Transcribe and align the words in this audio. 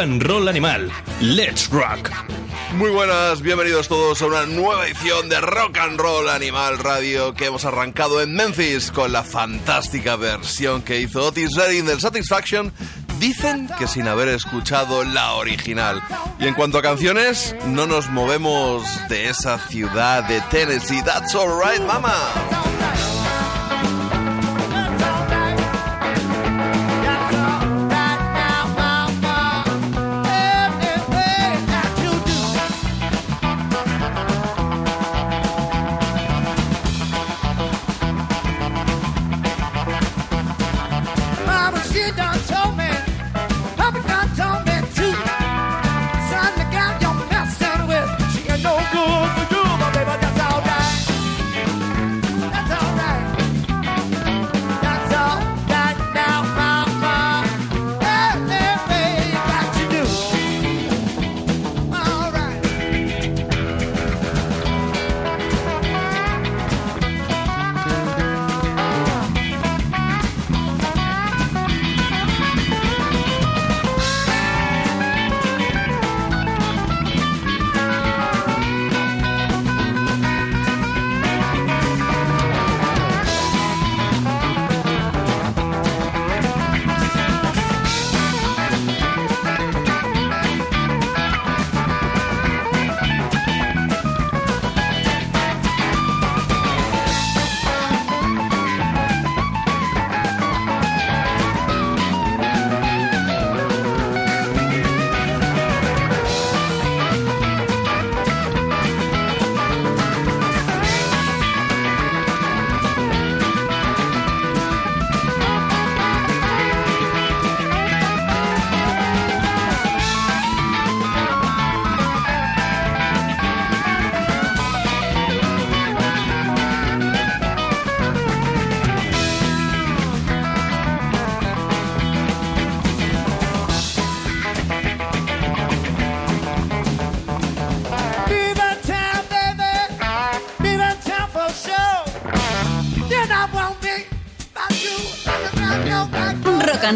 And 0.00 0.22
roll 0.26 0.48
animal. 0.48 0.90
Let's 1.20 1.68
rock. 1.70 2.10
Muy 2.76 2.90
buenas, 2.90 3.42
bienvenidos 3.42 3.86
todos 3.86 4.22
a 4.22 4.26
una 4.26 4.46
nueva 4.46 4.86
edición 4.86 5.28
de 5.28 5.40
Rock 5.40 5.76
and 5.76 6.00
Roll 6.00 6.30
Animal 6.30 6.78
Radio 6.78 7.34
que 7.34 7.46
hemos 7.46 7.66
arrancado 7.66 8.22
en 8.22 8.32
Memphis 8.34 8.90
con 8.90 9.12
la 9.12 9.22
fantástica 9.22 10.16
versión 10.16 10.80
que 10.80 11.00
hizo 11.00 11.26
Otis 11.26 11.54
Redding 11.54 11.84
del 11.84 12.00
Satisfaction. 12.00 12.72
Dicen 13.18 13.68
que 13.78 13.86
sin 13.86 14.08
haber 14.08 14.28
escuchado 14.28 15.04
la 15.04 15.34
original. 15.34 16.02
Y 16.38 16.46
en 16.46 16.54
cuanto 16.54 16.78
a 16.78 16.82
canciones, 16.82 17.54
no 17.66 17.86
nos 17.86 18.08
movemos 18.08 18.82
de 19.10 19.28
esa 19.28 19.58
ciudad 19.58 20.24
de 20.24 20.40
Tennessee. 20.50 21.02
That's 21.02 21.34
alright, 21.34 21.82
mama. 21.82 22.14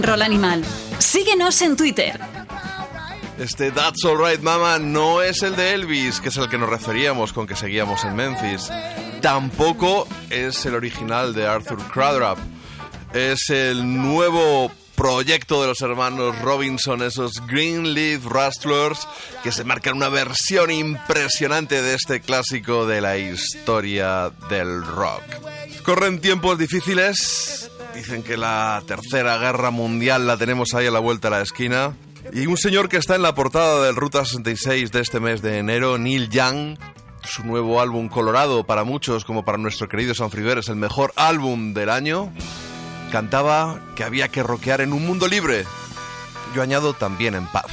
Roll 0.03 0.23
Animal. 0.23 0.65
Síguenos 0.99 1.61
en 1.63 1.77
Twitter. 1.77 2.21
Este 3.39 3.71
That's 3.71 4.05
Alright 4.05 4.41
Mama 4.41 4.79
no 4.79 5.21
es 5.23 5.43
el 5.43 5.57
de 5.57 5.75
Elvis, 5.75 6.21
que 6.21 6.29
es 6.29 6.37
el 6.37 6.49
que 6.49 6.59
nos 6.59 6.69
referíamos 6.69 7.33
con 7.33 7.47
que 7.47 7.57
seguíamos 7.57 8.05
en 8.05 8.15
Memphis. 8.15 8.71
Tampoco 9.21 10.07
es 10.31 10.65
el 10.67 10.75
original 10.75 11.35
de 11.35 11.47
Arthur 11.47 11.79
Cradrap. 11.89 12.39
Es 13.13 13.51
el 13.51 14.03
nuevo 14.03 14.71
proyecto 14.95 15.61
de 15.61 15.69
los 15.69 15.81
hermanos 15.83 16.39
Robinson, 16.41 17.03
esos 17.03 17.47
Greenleaf 17.47 18.25
Rustlers, 18.25 19.07
que 19.43 19.53
se 19.53 19.65
marcan 19.65 19.97
una 19.97 20.09
versión 20.09 20.71
impresionante 20.71 21.83
de 21.83 21.95
este 21.95 22.21
clásico 22.21 22.87
de 22.87 23.01
la 23.01 23.19
historia 23.19 24.31
del 24.49 24.85
rock. 24.85 25.23
Corren 25.85 26.21
tiempos 26.21 26.59
difíciles, 26.59 27.54
dicen 28.05 28.23
que 28.23 28.37
la 28.37 28.83
tercera 28.87 29.39
guerra 29.39 29.71
mundial 29.71 30.27
la 30.27 30.37
tenemos 30.37 30.75
ahí 30.75 30.87
a 30.87 30.91
la 30.91 30.99
vuelta 30.99 31.31
de 31.31 31.37
la 31.37 31.43
esquina. 31.43 31.97
Y 32.35 32.47
un 32.47 32.59
señor 32.59 32.91
que 32.91 32.99
está 32.99 33.17
en 33.17 33.23
la 33.23 33.35
portada 33.35 33.83
del 33.83 33.97
Ruta 33.97 34.27
66 34.27 34.93
de 34.93 35.01
este 35.01 35.21
mes 35.21 35.41
de 35.41 35.57
enero, 35.57 35.97
Neil 35.97 36.29
Young, 36.29 36.77
su 37.23 37.45
nuevo 37.47 37.81
álbum 37.81 38.09
Colorado, 38.09 38.65
para 38.65 38.85
muchos 38.85 39.25
como 39.25 39.43
para 39.43 39.57
nuestro 39.57 39.89
querido 39.89 40.15
San 40.15 40.29
es 40.59 40.69
el 40.69 40.77
mejor 40.77 41.15
álbum 41.17 41.73
del 41.73 41.89
año, 41.89 42.31
cantaba 43.11 43.81
que 43.97 44.05
había 44.05 44.29
que 44.29 44.43
rockear 44.43 44.83
en 44.83 44.93
un 44.93 45.07
mundo 45.07 45.27
libre. 45.27 45.65
Yo 46.55 46.61
añado 46.61 46.93
también 46.93 47.35
en 47.35 47.47
paz. 47.47 47.64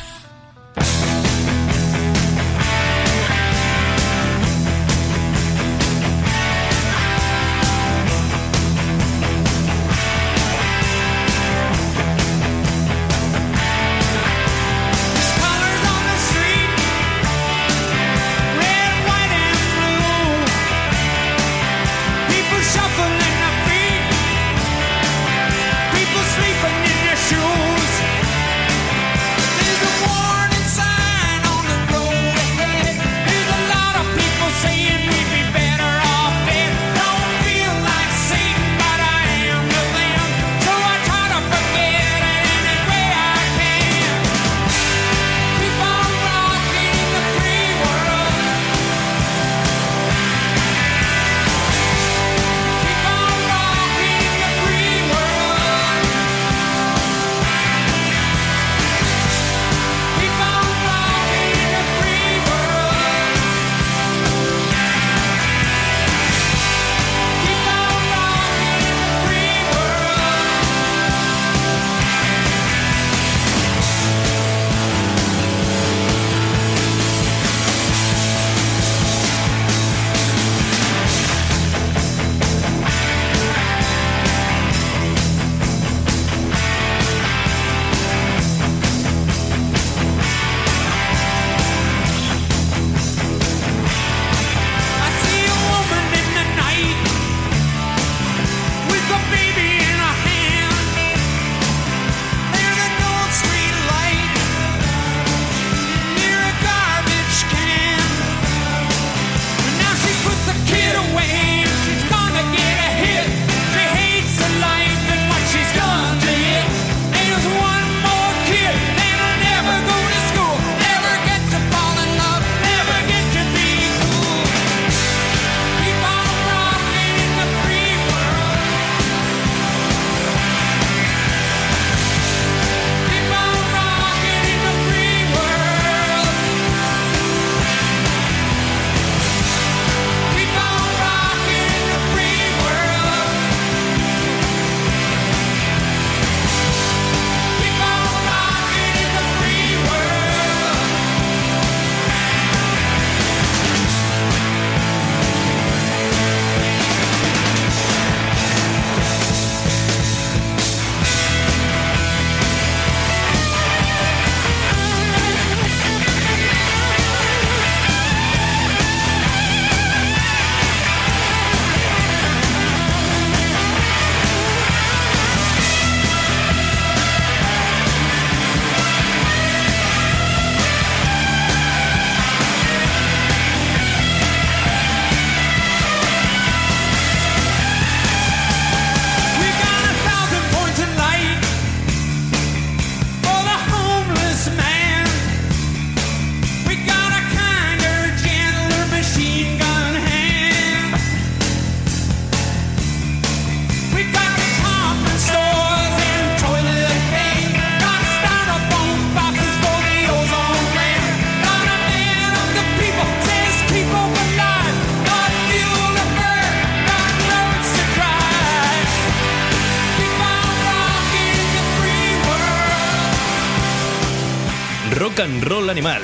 Animal. 225.72 226.02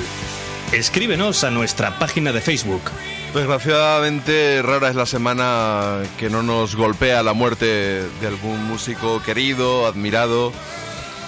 Escríbenos 0.72 1.44
a 1.44 1.52
nuestra 1.52 2.00
página 2.00 2.32
de 2.32 2.40
Facebook. 2.40 2.82
Desgraciadamente 3.34 4.62
rara 4.62 4.90
es 4.90 4.96
la 4.96 5.06
semana 5.06 6.04
que 6.18 6.30
no 6.30 6.42
nos 6.42 6.76
golpea 6.78 7.22
la 7.22 7.34
muerte 7.34 7.66
de 7.66 8.28
algún 8.28 8.64
músico 8.66 9.22
querido, 9.22 9.86
admirado, 9.86 10.54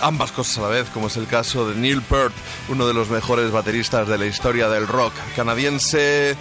ambas 0.01 0.31
cosas 0.31 0.58
a 0.60 0.62
la 0.62 0.67
vez, 0.69 0.89
como 0.89 1.08
es 1.08 1.17
el 1.17 1.27
caso 1.27 1.69
de 1.69 1.75
Neil 1.75 2.01
Peart, 2.01 2.34
uno 2.69 2.88
de 2.88 2.93
los 2.93 3.10
mejores 3.10 3.51
bateristas 3.51 4.08
de 4.08 4.17
la 4.17 4.25
historia 4.25 4.69
del 4.69 4.88
rock 4.88 5.13
canadiense 5.36 6.38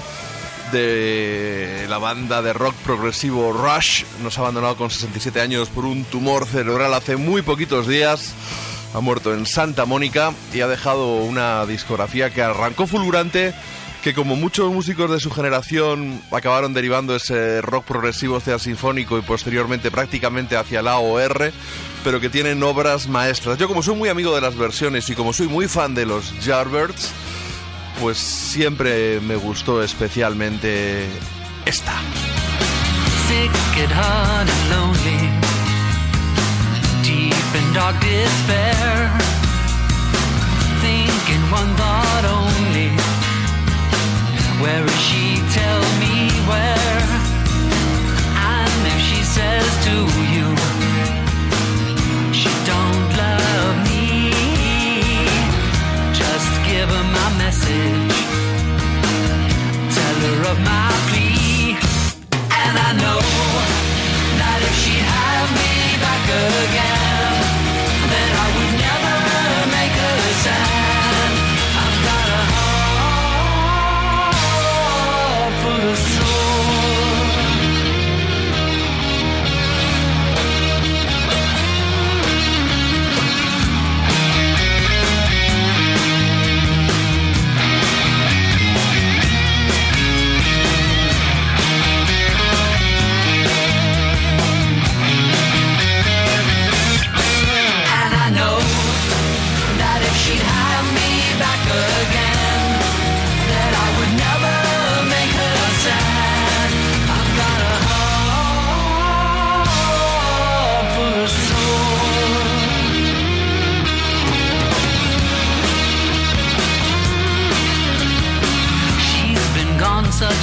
de 0.71 1.87
la 1.89 1.99
banda 1.99 2.43
de 2.43 2.53
rock 2.53 2.75
progresivo 2.85 3.53
Rush. 3.53 4.05
Nos 4.23 4.39
ha 4.39 4.43
abandonado 4.43 4.77
con 4.77 4.91
67 4.91 5.41
años 5.41 5.69
por 5.69 5.85
un 5.85 6.05
tumor 6.05 6.47
cerebral 6.47 6.95
hace 6.95 7.17
muy 7.17 7.43
poquitos 7.43 7.89
días. 7.89 8.35
Ha 8.99 9.01
muerto 9.01 9.33
en 9.33 9.47
Santa 9.47 9.87
Mónica 9.87 10.33
y 10.53 10.61
ha 10.61 10.67
dejado 10.67 11.19
una 11.19 11.65
discografía 11.67 12.31
que 12.31 12.43
arrancó 12.43 12.89
fulgurante, 12.89 13.55
que 14.03 14.13
como 14.13 14.35
muchos 14.35 14.73
músicos 14.73 15.09
de 15.09 15.21
su 15.21 15.31
generación 15.31 16.21
acabaron 16.33 16.75
derivando 16.75 17.15
ese 17.15 17.63
rock 17.63 17.85
progresivo 17.85 18.39
hacia 18.39 18.59
sinfónico 18.59 19.17
y 19.17 19.23
posteriormente 19.23 19.93
prácticamente 19.93 20.57
hacia 20.57 20.83
la 20.83 20.99
OR, 20.99 21.53
pero 22.03 22.21
que 22.21 22.29
tienen 22.29 22.61
obras 22.65 23.07
maestras. 23.07 23.57
Yo 23.57 23.69
como 23.69 23.85
soy 23.85 23.95
muy 23.95 24.09
amigo 24.09 24.35
de 24.35 24.41
las 24.41 24.57
versiones 24.57 25.09
y 25.11 25.15
como 25.15 25.33
soy 25.33 25.47
muy 25.47 25.69
fan 25.69 25.95
de 25.95 26.05
los 26.05 26.37
Yardbirds, 26.45 27.13
pues 28.01 28.19
siempre 28.19 29.21
me 29.21 29.37
gustó 29.37 29.81
especialmente 29.81 31.07
esta. 31.67 31.95
In 37.55 37.73
dark 37.73 37.97
despair, 38.01 39.11
thinking 40.83 41.45
one 41.51 41.73
thought 41.81 42.25
only. 42.39 42.91
Where 44.63 44.85
is 44.85 45.01
she? 45.09 45.41
Tell 45.57 45.81
me 46.03 46.29
where. 46.51 47.05
And 48.37 48.81
if 48.93 49.01
she 49.09 49.21
says 49.37 49.69
to 49.87 49.95
you, 50.35 50.47
she 52.39 52.53
don't 52.73 53.09
love 53.23 53.75
me, 53.89 54.31
just 56.13 56.53
give 56.69 56.89
her 56.97 57.07
my 57.19 57.29
message. 57.39 58.17
Tell 59.97 60.17
her 60.27 60.39
of 60.53 60.59
my 60.69 60.91
plea. 61.09 61.77
And 62.63 62.75
I 62.89 62.91
know 63.03 63.21
that 64.41 64.59
if 64.69 64.75
she 64.83 64.97
had 65.13 65.45
me 65.59 65.73
back 66.05 66.25
again, 66.29 66.98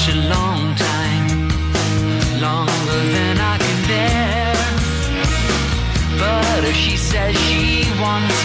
such 0.06 0.16
a 0.16 0.30
long 0.30 0.76
time, 0.76 1.50
longer 2.40 3.02
than 3.16 3.38
I 3.40 3.58
can 3.58 3.88
bear. 3.88 4.54
But 6.20 6.64
if 6.64 6.76
she 6.76 6.96
says 6.96 7.36
she 7.36 7.90
wants 8.00 8.45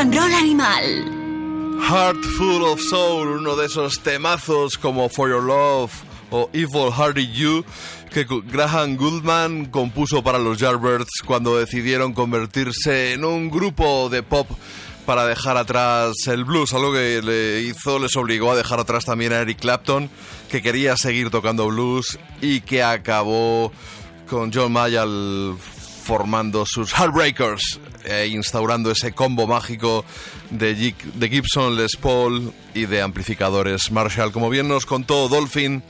and 0.00 0.14
Animal. 0.14 1.80
Heart 1.82 2.24
Full 2.38 2.62
of 2.64 2.80
Soul, 2.80 3.28
uno 3.40 3.54
de 3.54 3.66
esos 3.66 4.02
temazos 4.02 4.78
como 4.78 5.10
For 5.10 5.28
Your 5.28 5.42
Love 5.42 5.92
o 6.30 6.48
Evil 6.54 6.90
Hearted 6.90 7.30
You 7.30 7.64
que 8.10 8.24
Graham 8.24 8.96
Goldman 8.96 9.66
compuso 9.66 10.22
para 10.22 10.38
los 10.38 10.56
Yardbirds 10.56 11.20
cuando 11.26 11.58
decidieron 11.58 12.14
convertirse 12.14 13.12
en 13.12 13.26
un 13.26 13.50
grupo 13.50 14.08
de 14.08 14.22
pop 14.22 14.48
para 15.04 15.26
dejar 15.26 15.58
atrás 15.58 16.14
el 16.28 16.44
blues, 16.44 16.72
algo 16.72 16.94
que 16.94 17.20
le 17.22 17.60
hizo, 17.60 17.98
les 17.98 18.16
obligó 18.16 18.52
a 18.52 18.56
dejar 18.56 18.80
atrás 18.80 19.04
también 19.04 19.34
a 19.34 19.40
Eric 19.40 19.58
Clapton, 19.60 20.08
que 20.50 20.62
quería 20.62 20.96
seguir 20.96 21.28
tocando 21.28 21.66
blues 21.66 22.18
y 22.40 22.62
que 22.62 22.82
acabó 22.82 23.70
con 24.28 24.50
John 24.50 24.72
Mayall 24.72 25.56
formando 26.02 26.66
sus 26.66 26.92
Heartbreakers 26.92 27.78
e 28.04 28.26
instaurando 28.26 28.90
ese 28.90 29.12
combo 29.12 29.46
mágico 29.46 30.04
de, 30.50 30.94
de 31.14 31.28
Gibson, 31.28 31.76
Les 31.76 31.96
Paul 31.96 32.52
y 32.74 32.86
de 32.86 33.02
amplificadores 33.02 33.90
Marshall. 33.90 34.32
Como 34.32 34.50
bien 34.50 34.68
nos 34.68 34.86
contó 34.86 35.28
Dolphin 35.28 35.82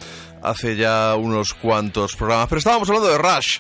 hace 0.43 0.77
ya 0.77 1.15
unos 1.17 1.55
cuantos 1.55 2.17
programas. 2.17 2.49
Pero 2.49 2.59
estábamos 2.59 2.89
hablando 2.89 3.09
de 3.09 3.19
Rush, 3.19 3.59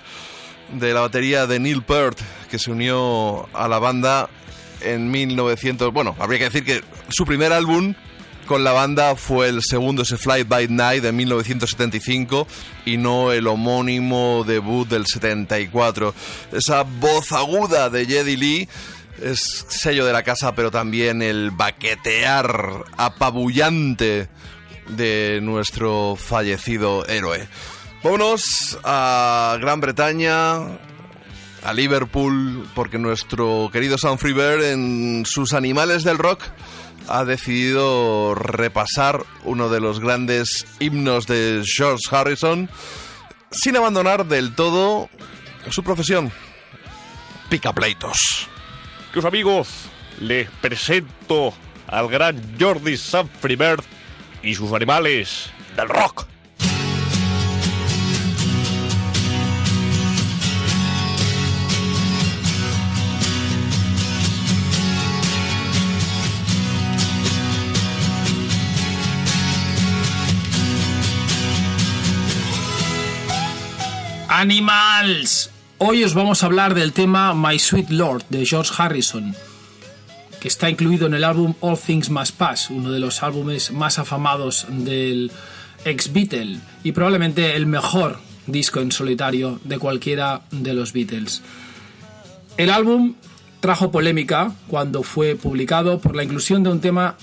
de 0.73 0.93
la 0.93 1.01
batería 1.01 1.47
de 1.47 1.61
Neil 1.61 1.83
Peart, 1.83 2.19
que 2.51 2.59
se 2.59 2.71
unió 2.71 3.49
a 3.55 3.69
la 3.69 3.79
banda 3.79 4.29
en 4.81 5.11
1900. 5.11 5.93
Bueno, 5.93 6.17
habría 6.19 6.39
que 6.39 6.45
decir 6.51 6.65
que 6.65 6.83
su 7.09 7.25
primer 7.25 7.53
álbum 7.53 7.95
con 8.51 8.65
la 8.65 8.73
banda 8.73 9.15
fue 9.15 9.49
el 9.49 9.63
segundo, 9.63 10.03
ese 10.03 10.17
Flight 10.17 10.49
by 10.49 10.67
Night 10.67 11.05
de 11.05 11.13
1975 11.13 12.49
y 12.85 12.97
no 12.97 13.31
el 13.31 13.47
homónimo 13.47 14.43
debut 14.45 14.89
del 14.89 15.07
74. 15.07 16.13
Esa 16.51 16.83
voz 16.83 17.31
aguda 17.31 17.91
de 17.91 18.07
Jedi 18.07 18.37
Lee 18.37 18.69
es 19.23 19.67
sello 19.69 20.05
de 20.05 20.13
la 20.13 20.25
casa, 20.25 20.53
pero 20.57 20.73
también 20.73 21.23
el 21.23 21.53
baquetear 21.53 22.87
apabullante 22.97 24.29
de 24.89 25.39
nuestro 25.41 26.17
fallecido 26.17 27.07
héroe. 27.07 27.47
Vámonos 28.03 28.81
a 28.83 29.59
Gran 29.61 29.81
Bretaña, 29.81 30.57
a 31.63 31.73
Liverpool, 31.73 32.69
porque 32.75 32.99
nuestro 32.99 33.71
querido 33.73 33.97
Sam 33.97 34.19
Freebird 34.19 34.65
en 34.65 35.23
sus 35.25 35.53
Animales 35.53 36.03
del 36.03 36.19
Rock 36.19 36.43
ha 37.09 37.25
decidido 37.25 38.35
repasar 38.35 39.25
uno 39.45 39.69
de 39.69 39.81
los 39.81 40.01
grandes 40.01 40.67
himnos 40.79 41.27
de 41.27 41.63
George 41.65 42.05
Harrison 42.11 42.69
sin 43.51 43.77
abandonar 43.77 44.27
del 44.27 44.55
todo 44.55 45.09
su 45.71 45.83
profesión. 45.83 46.33
Picapleitos. 47.49 48.49
Queridos 49.09 49.25
amigos, 49.25 49.69
les 50.21 50.49
presento 50.61 51.53
al 51.89 52.09
gran 52.09 52.41
Jordi 52.59 52.97
Sanfrey 52.97 53.57
Bird 53.57 53.83
y 54.43 54.55
sus 54.55 54.73
animales 54.73 55.51
del 55.77 55.89
rock. 55.89 56.30
Animals. 74.41 75.51
Hoy 75.77 76.03
os 76.03 76.15
vamos 76.15 76.43
a 76.43 76.47
hablar 76.47 76.73
del 76.73 76.95
tema 76.95 77.35
My 77.35 77.59
Sweet 77.59 77.91
Lord 77.91 78.25
de 78.31 78.47
George 78.47 78.73
Harrison, 78.75 79.37
que 80.41 80.49
está 80.49 80.71
incluido 80.71 81.07
en 81.07 81.13
el 81.13 81.25
álbum 81.25 81.53
All 81.61 81.79
Things 81.79 82.09
Must 82.09 82.37
Pass, 82.37 82.71
uno 82.71 82.91
de 82.91 83.01
los 83.01 83.23
álbumes 83.23 83.71
más 83.71 83.99
afamados 83.99 84.65
del 84.71 85.31
ex 85.85 86.11
Beatle 86.15 86.59
y 86.83 86.93
probablemente 86.93 87.55
el 87.55 87.67
mejor 87.67 88.19
disco 88.47 88.81
en 88.81 88.93
solitario 88.93 89.61
de 89.65 89.79
cualquiera 89.79 90.41
de 90.51 90.73
los 90.73 90.95
Beatles. 90.95 91.43
El 92.57 92.71
álbum 92.71 93.17
trajo 93.61 93.93
polémica 93.93 94.53
cuando 94.69 95.03
fue 95.03 95.37
publicado 95.37 96.01
por 96.01 96.17
la 96.17 96.25
inclusión 96.25 96.63
de 96.63 96.71
un 96.71 96.81
tema 96.81 97.19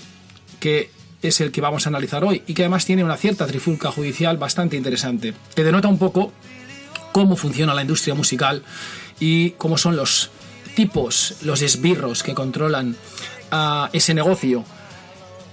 que 0.60 0.92
es 1.20 1.40
el 1.40 1.50
que 1.50 1.60
vamos 1.60 1.84
a 1.84 1.88
analizar 1.88 2.22
hoy 2.22 2.44
y 2.46 2.54
que 2.54 2.62
además 2.62 2.86
tiene 2.86 3.02
una 3.02 3.16
cierta 3.16 3.44
trifulca 3.48 3.90
judicial 3.90 4.36
bastante 4.36 4.76
interesante, 4.76 5.34
que 5.56 5.64
denota 5.64 5.88
un 5.88 5.98
poco 5.98 6.32
cómo 7.18 7.34
funciona 7.34 7.74
la 7.74 7.82
industria 7.82 8.14
musical 8.14 8.62
y 9.18 9.50
cómo 9.58 9.76
son 9.76 9.96
los 9.96 10.30
tipos, 10.76 11.34
los 11.42 11.62
esbirros 11.62 12.22
que 12.22 12.32
controlan 12.32 12.94
a 13.50 13.90
ese 13.92 14.14
negocio. 14.14 14.64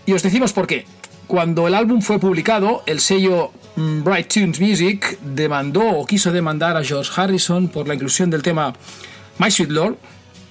Y 0.05 0.13
os 0.13 0.21
decimos 0.21 0.53
por 0.53 0.67
qué. 0.67 0.85
Cuando 1.25 1.67
el 1.67 1.73
álbum 1.73 2.03
fue 2.03 2.19
publicado, 2.19 2.83
el 2.85 2.99
sello 2.99 3.51
mm, 3.77 4.03
Bright 4.03 4.31
Tunes 4.31 4.61
Music 4.61 5.17
demandó 5.21 5.89
o 5.89 6.05
quiso 6.05 6.31
demandar 6.31 6.77
a 6.77 6.83
George 6.83 7.09
Harrison 7.15 7.67
por 7.69 7.87
la 7.87 7.95
inclusión 7.95 8.29
del 8.29 8.43
tema 8.43 8.71
My 9.39 9.49
Sweet 9.49 9.71
Lord 9.71 9.97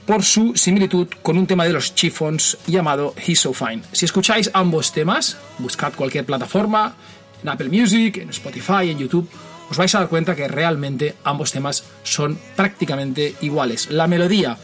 por 0.06 0.24
su 0.24 0.56
similitud 0.56 1.06
con 1.22 1.38
un 1.38 1.46
tema 1.46 1.64
de 1.64 1.74
los 1.74 1.94
Chiffons 1.94 2.58
llamado 2.66 3.14
He's 3.24 3.38
So 3.38 3.52
Fine. 3.52 3.82
Si 3.92 4.04
escucháis 4.04 4.50
ambos 4.52 4.92
temas, 4.92 5.36
buscad 5.58 5.92
cualquier 5.92 6.26
plataforma, 6.26 6.96
en 7.40 7.48
Apple 7.50 7.68
Music, 7.68 8.16
en 8.16 8.30
Spotify, 8.30 8.90
en 8.90 8.98
YouTube, 8.98 9.28
os 9.70 9.76
vais 9.76 9.94
a 9.94 10.00
dar 10.00 10.08
cuenta 10.08 10.36
que 10.36 10.48
realmente 10.48 11.14
ambos 11.24 11.52
temas 11.52 11.84
son 12.02 12.38
prácticamente 12.56 13.34
iguales. 13.40 13.90
La 13.90 14.06
melodía, 14.06 14.58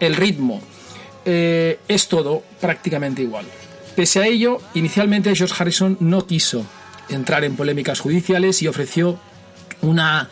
el 0.00 0.14
ritmo, 0.14 0.60
eh, 1.24 1.80
es 1.88 2.08
todo 2.08 2.42
prácticamente 2.60 3.22
igual. 3.22 3.46
Pese 3.96 4.20
a 4.20 4.26
ello, 4.26 4.60
inicialmente 4.74 5.34
George 5.34 5.54
Harrison 5.58 5.96
no 6.00 6.26
quiso 6.26 6.64
entrar 7.08 7.44
en 7.44 7.56
polémicas 7.56 8.00
judiciales 8.00 8.62
y 8.62 8.68
ofreció 8.68 9.18
una 9.82 10.28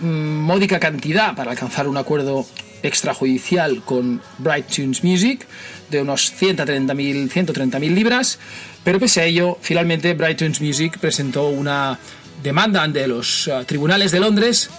mm, 0.00 0.06
módica 0.06 0.78
cantidad 0.78 1.34
para 1.34 1.52
alcanzar 1.52 1.88
un 1.88 1.96
acuerdo 1.96 2.46
extrajudicial 2.82 3.82
con 3.84 4.20
Bright 4.38 4.66
Tunes 4.66 5.02
Music 5.02 5.46
de 5.90 6.02
unos 6.02 6.32
130.000 6.40 7.30
130 7.30 7.78
libras, 7.78 8.38
pero 8.84 9.00
pese 9.00 9.22
a 9.22 9.24
ello, 9.24 9.58
finalmente 9.60 10.14
Bright 10.14 10.38
Tunes 10.38 10.60
Music 10.60 10.98
presentó 10.98 11.48
una 11.48 11.98
demanda 12.42 12.82
ante 12.82 13.06
los 13.06 13.46
uh, 13.48 13.64
tribunales 13.64 14.12
de 14.12 14.20
Londres 14.20 14.70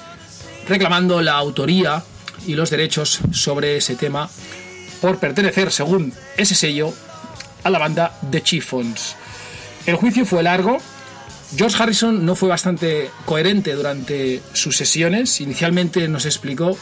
reclamando 0.68 1.22
la 1.22 1.34
autoría 1.34 2.04
y 2.46 2.54
los 2.56 2.70
derechos 2.70 3.20
sobre 3.32 3.78
ese 3.78 3.96
tema 3.96 4.30
por 5.02 5.20
pertenecer, 5.20 5.72
según 5.72 6.14
ese 6.38 6.56
sello, 6.56 6.94
a 7.64 7.70
la 7.70 7.80
banda 7.80 8.18
The 8.30 8.42
Chiffons. 8.42 9.16
El 9.86 9.96
juicio 9.96 10.26
fue 10.26 10.44
largo. 10.44 10.78
George 11.56 11.82
Harrison 11.82 12.26
no 12.26 12.36
fue 12.36 12.50
bastante 12.50 13.10
coherente 13.26 13.74
durante 13.74 14.42
sus 14.54 14.76
sesiones. 14.76 15.40
Inicialmente 15.40 16.08
nos 16.08 16.26
explicó 16.26 16.78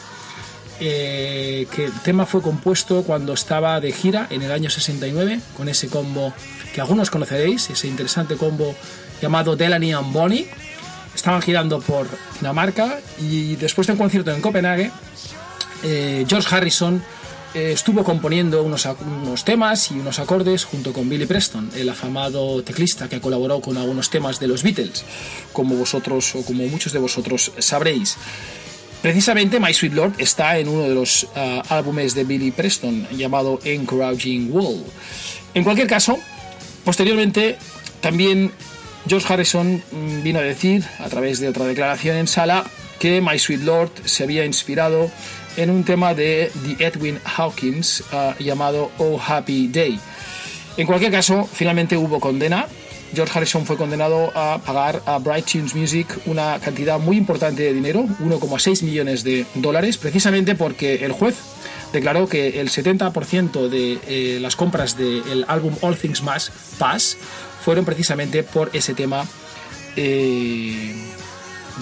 eh, 0.80 1.68
que 1.74 1.86
el 1.86 1.94
tema 2.02 2.26
fue 2.26 2.42
compuesto 2.42 3.04
cuando 3.04 3.34
estaba 3.34 3.80
de 3.80 3.92
gira 3.92 4.28
en 4.30 4.42
el 4.42 4.52
año 4.52 4.70
69 4.70 5.40
con 5.56 5.70
ese 5.70 5.88
combo 5.88 6.34
que 6.74 6.82
algunos 6.82 7.10
conoceréis, 7.10 7.70
ese 7.70 7.88
interesante 7.88 8.36
combo 8.36 8.76
llamado 9.22 9.56
Delaney 9.56 9.94
and 9.94 10.12
Bonnie. 10.12 10.48
Estaban 11.14 11.42
girando 11.42 11.80
por 11.80 12.08
Dinamarca 12.40 13.00
y 13.20 13.56
después 13.56 13.88
de 13.88 13.94
un 13.94 14.00
concierto 14.00 14.32
en 14.32 14.42
Copenhague, 14.42 14.92
eh, 15.84 16.26
George 16.28 16.54
Harrison 16.54 17.02
eh, 17.56 17.72
estuvo 17.72 18.04
componiendo 18.04 18.64
unos, 18.64 18.86
unos, 18.86 19.46
temas 19.46 19.90
y 19.92 19.94
unos 19.94 20.20
acordes 20.20 20.66
junto 20.66 20.92
con 20.92 21.08
Billy 21.08 21.26
Preston, 21.26 21.72
el 21.74 21.88
afamado 21.88 22.62
teclista 22.64 23.08
que 23.08 23.22
colaboró 23.22 23.62
con 23.62 23.78
algunos 23.78 24.10
temas 24.10 24.42
de 24.42 24.50
los 24.50 24.62
Beatles, 24.62 25.06
como 25.54 25.76
vosotros 25.76 26.36
o 26.36 26.44
como 26.44 26.68
muchos 26.68 26.92
de 26.92 27.00
vosotros 27.00 27.54
sabréis. 27.60 28.18
Precisamente 29.02 29.60
My 29.62 29.74
Sweet 29.74 29.94
Lord 29.94 30.14
está 30.18 30.58
en 30.58 30.68
uno 30.68 30.84
de 30.84 30.96
los 30.96 31.24
uh, 31.24 31.62
álbumes 31.70 32.14
de 32.14 32.26
Billy 32.26 32.52
Preston 32.52 33.08
llamado 33.16 33.60
Encouraging 33.64 34.52
Wall. 34.52 34.84
En 35.54 35.64
cualquier 35.64 35.88
caso, 35.88 36.20
posteriormente 36.84 37.58
también 38.02 38.52
George 39.08 39.32
Harrison 39.32 39.84
mm, 39.92 40.24
vino 40.24 40.40
a 40.40 40.44
decir, 40.44 40.84
a 41.00 41.10
través 41.10 41.40
de 41.40 41.50
otra 41.50 41.66
declaración 41.66 42.18
en 42.18 42.28
sala, 42.28 42.66
que 43.00 43.22
My 43.22 43.38
Sweet 43.38 43.62
Lord 43.62 43.92
se 44.06 44.24
había 44.24 44.46
inspirado 44.46 45.12
en 45.58 45.70
un 45.70 45.84
tema 45.84 46.14
de 46.14 46.52
The 46.78 46.86
Edwin 46.86 47.20
Hawkins 47.24 48.02
uh, 48.12 48.42
llamado 48.42 48.92
Oh 48.98 49.20
Happy 49.20 49.68
Day. 49.68 50.00
En 50.78 50.88
cualquier 50.88 51.12
caso, 51.12 51.48
finalmente 51.52 51.96
hubo 51.96 52.20
condena 52.20 52.68
George 53.14 53.38
Harrison 53.38 53.66
fue 53.66 53.78
condenado 53.78 54.32
a 54.36 54.60
pagar 54.60 55.02
a 55.06 55.18
Bright 55.20 55.46
Tunes 55.46 55.74
Music 55.76 56.08
una 56.26 56.60
cantidad 56.60 57.00
muy 57.00 57.18
importante 57.18 57.64
de 57.64 57.74
dinero, 57.74 58.02
1,6 58.02 58.84
millones 58.84 59.24
de 59.24 59.46
dólares, 59.56 59.98
precisamente 59.98 60.56
porque 60.56 61.06
el 61.06 61.12
juez 61.12 61.36
declaró 61.94 62.28
que 62.28 62.60
el 62.60 62.70
70% 62.70 63.70
de 63.70 64.00
eh, 64.08 64.40
las 64.42 64.56
compras 64.56 64.98
del 64.98 65.46
álbum 65.48 65.76
All 65.82 65.96
Things 65.96 66.22
Must 66.22 66.50
Pass 66.78 67.18
fueron 67.66 67.84
precisamente 67.84 68.44
por 68.44 68.70
ese 68.74 68.94
tema 68.94 69.26
eh, 69.96 70.94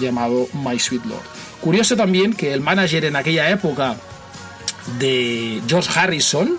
llamado 0.00 0.48
My 0.54 0.80
Sweet 0.80 1.04
Lord. 1.04 1.22
Curioso 1.60 1.94
también 1.94 2.32
que 2.32 2.54
el 2.54 2.62
manager 2.62 3.04
en 3.04 3.16
aquella 3.16 3.50
época 3.50 3.96
de 4.98 5.60
George 5.68 5.90
Harrison, 5.94 6.56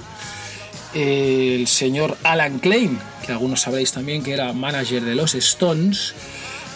el 0.93 1.65
señor 1.65 2.15
Alan 2.21 2.59
Klein, 2.59 2.99
que 3.25 3.31
algunos 3.31 3.61
sabréis 3.61 3.91
también 3.91 4.21
que 4.21 4.31
era 4.31 4.53
manager 4.53 5.01
de 5.01 5.15
los 5.15 5.33
Stones, 5.33 6.13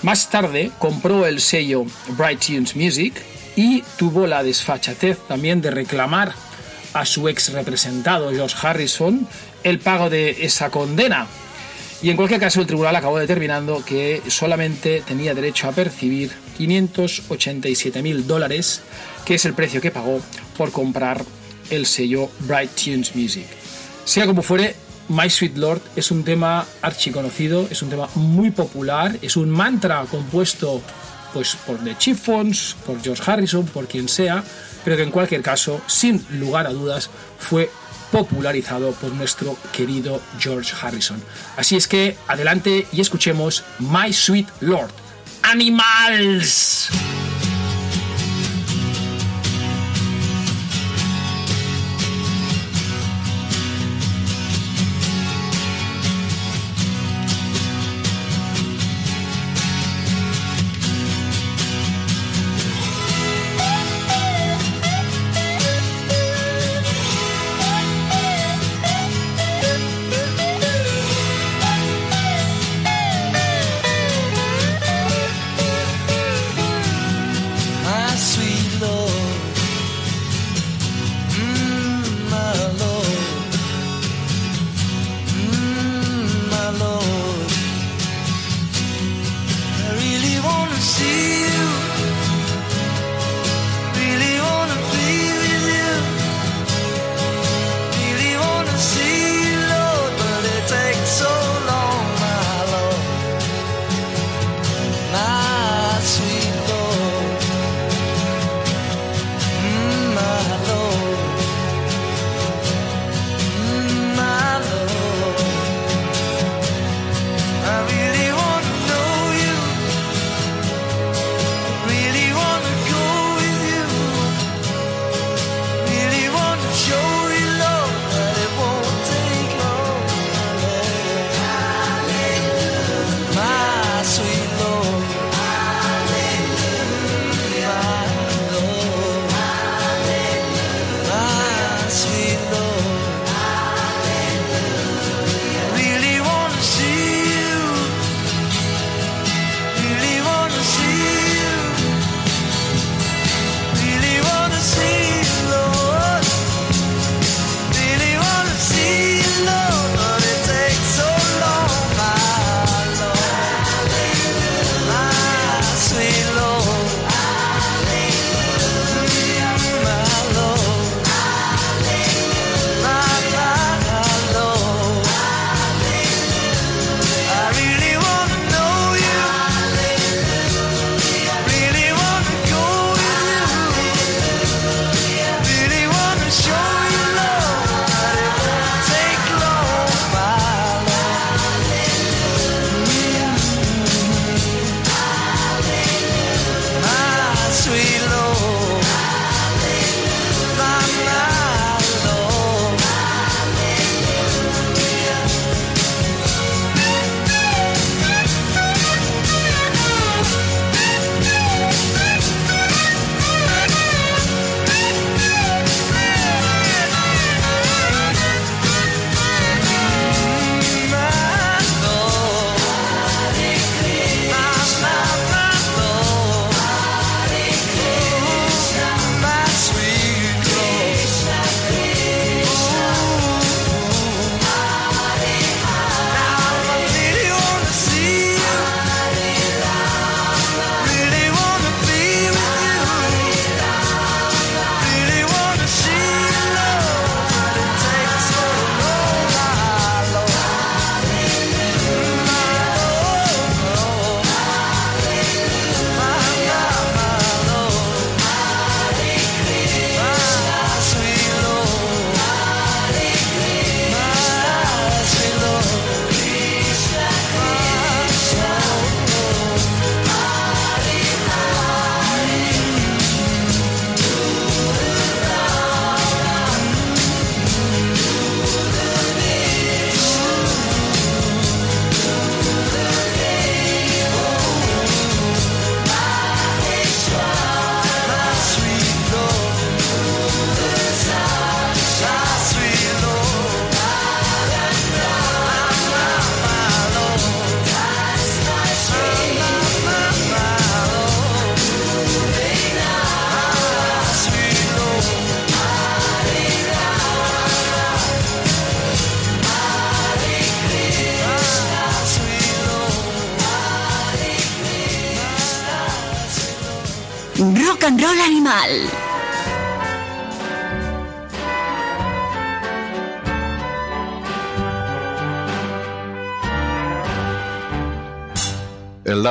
más 0.01 0.31
tarde 0.31 0.71
compró 0.79 1.27
el 1.27 1.41
sello 1.41 1.85
Bright 2.17 2.43
Tunes 2.43 2.75
Music 2.75 3.13
y 3.55 3.83
tuvo 3.95 4.25
la 4.25 4.41
desfachatez 4.41 5.19
también 5.27 5.61
de 5.61 5.69
reclamar 5.69 6.33
a 6.93 7.05
su 7.05 7.29
ex 7.29 7.53
representado 7.53 8.31
George 8.31 8.55
Harrison 8.59 9.27
el 9.63 9.77
pago 9.77 10.09
de 10.09 10.45
esa 10.45 10.71
condena. 10.71 11.27
Y 12.01 12.09
en 12.09 12.15
cualquier 12.15 12.39
caso 12.39 12.61
el 12.61 12.67
tribunal 12.67 12.95
acabó 12.95 13.19
determinando 13.19 13.83
que 13.83 14.21
solamente 14.27 15.03
tenía 15.05 15.33
derecho 15.33 15.67
a 15.67 15.73
percibir 15.73 16.31
587 16.57 18.01
mil 18.01 18.25
dólares, 18.25 18.81
que 19.25 19.35
es 19.35 19.45
el 19.45 19.53
precio 19.53 19.81
que 19.81 19.91
pagó 19.91 20.21
por 20.57 20.71
comprar 20.71 21.25
el 21.69 21.85
sello 21.85 22.29
Bright 22.39 22.71
Tunes 22.71 23.15
Music. 23.15 23.45
Sea 24.05 24.25
como 24.25 24.41
fuere, 24.41 24.75
My 25.09 25.29
Sweet 25.29 25.57
Lord 25.57 25.81
es 25.95 26.09
un 26.11 26.23
tema 26.23 26.65
archiconocido, 26.81 27.67
es 27.69 27.81
un 27.81 27.89
tema 27.89 28.07
muy 28.15 28.51
popular, 28.51 29.17
es 29.21 29.35
un 29.35 29.49
mantra 29.49 30.05
compuesto 30.09 30.81
pues 31.33 31.55
por 31.67 31.83
The 31.83 31.97
Chiffons, 31.97 32.75
por 32.85 33.01
George 33.01 33.23
Harrison, 33.25 33.65
por 33.65 33.87
quien 33.87 34.07
sea, 34.07 34.43
pero 34.83 34.95
que 34.95 35.03
en 35.03 35.11
cualquier 35.11 35.41
caso, 35.41 35.81
sin 35.87 36.25
lugar 36.39 36.65
a 36.65 36.71
dudas, 36.71 37.09
fue 37.37 37.69
popularizado 38.11 38.91
por 38.93 39.13
nuestro 39.13 39.57
querido 39.71 40.21
George 40.39 40.73
Harrison. 40.81 41.21
Así 41.57 41.75
es 41.75 41.87
que 41.87 42.17
adelante 42.27 42.87
y 42.91 43.01
escuchemos 43.01 43.63
My 43.79 44.11
Sweet 44.13 44.47
Lord. 44.61 44.91
Animals. 45.43 46.89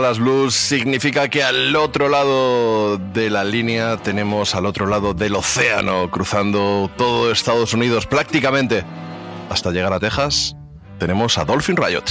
Dallas 0.09 0.21
Blues 0.21 0.55
significa 0.55 1.29
que 1.29 1.43
al 1.45 1.77
otro 1.77 2.09
lado 2.09 2.97
de 2.97 3.29
la 3.29 3.45
línea 3.45 3.99
tenemos 3.99 4.55
al 4.55 4.65
otro 4.65 4.87
lado 4.87 5.13
del 5.13 5.35
océano, 5.35 6.11
cruzando 6.11 6.91
todo 6.97 7.31
Estados 7.31 7.75
Unidos 7.75 8.07
prácticamente 8.07 8.85
hasta 9.51 9.71
llegar 9.71 9.93
a 9.93 10.01
Texas, 10.01 10.57
tenemos 10.99 11.37
a 11.37 11.45
Dolphin 11.45 11.77
Riot. 11.77 12.05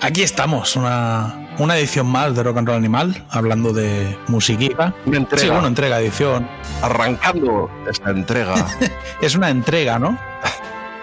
Aquí 0.00 0.22
estamos, 0.22 0.76
una, 0.76 1.48
una 1.58 1.76
edición 1.76 2.06
más 2.06 2.36
de 2.36 2.44
Rock 2.44 2.58
and 2.58 2.68
Roll 2.68 2.76
Animal, 2.76 3.26
hablando 3.30 3.72
de 3.72 4.16
musiquita. 4.28 4.94
Una 5.04 5.16
entrega. 5.16 5.42
Sí, 5.44 5.50
bueno, 5.50 5.66
entrega, 5.66 5.98
edición. 5.98 6.48
Arrancando 6.82 7.68
esta 7.90 8.10
entrega. 8.10 8.54
Es 9.20 9.34
una 9.34 9.50
entrega, 9.50 9.98
¿no? 9.98 10.16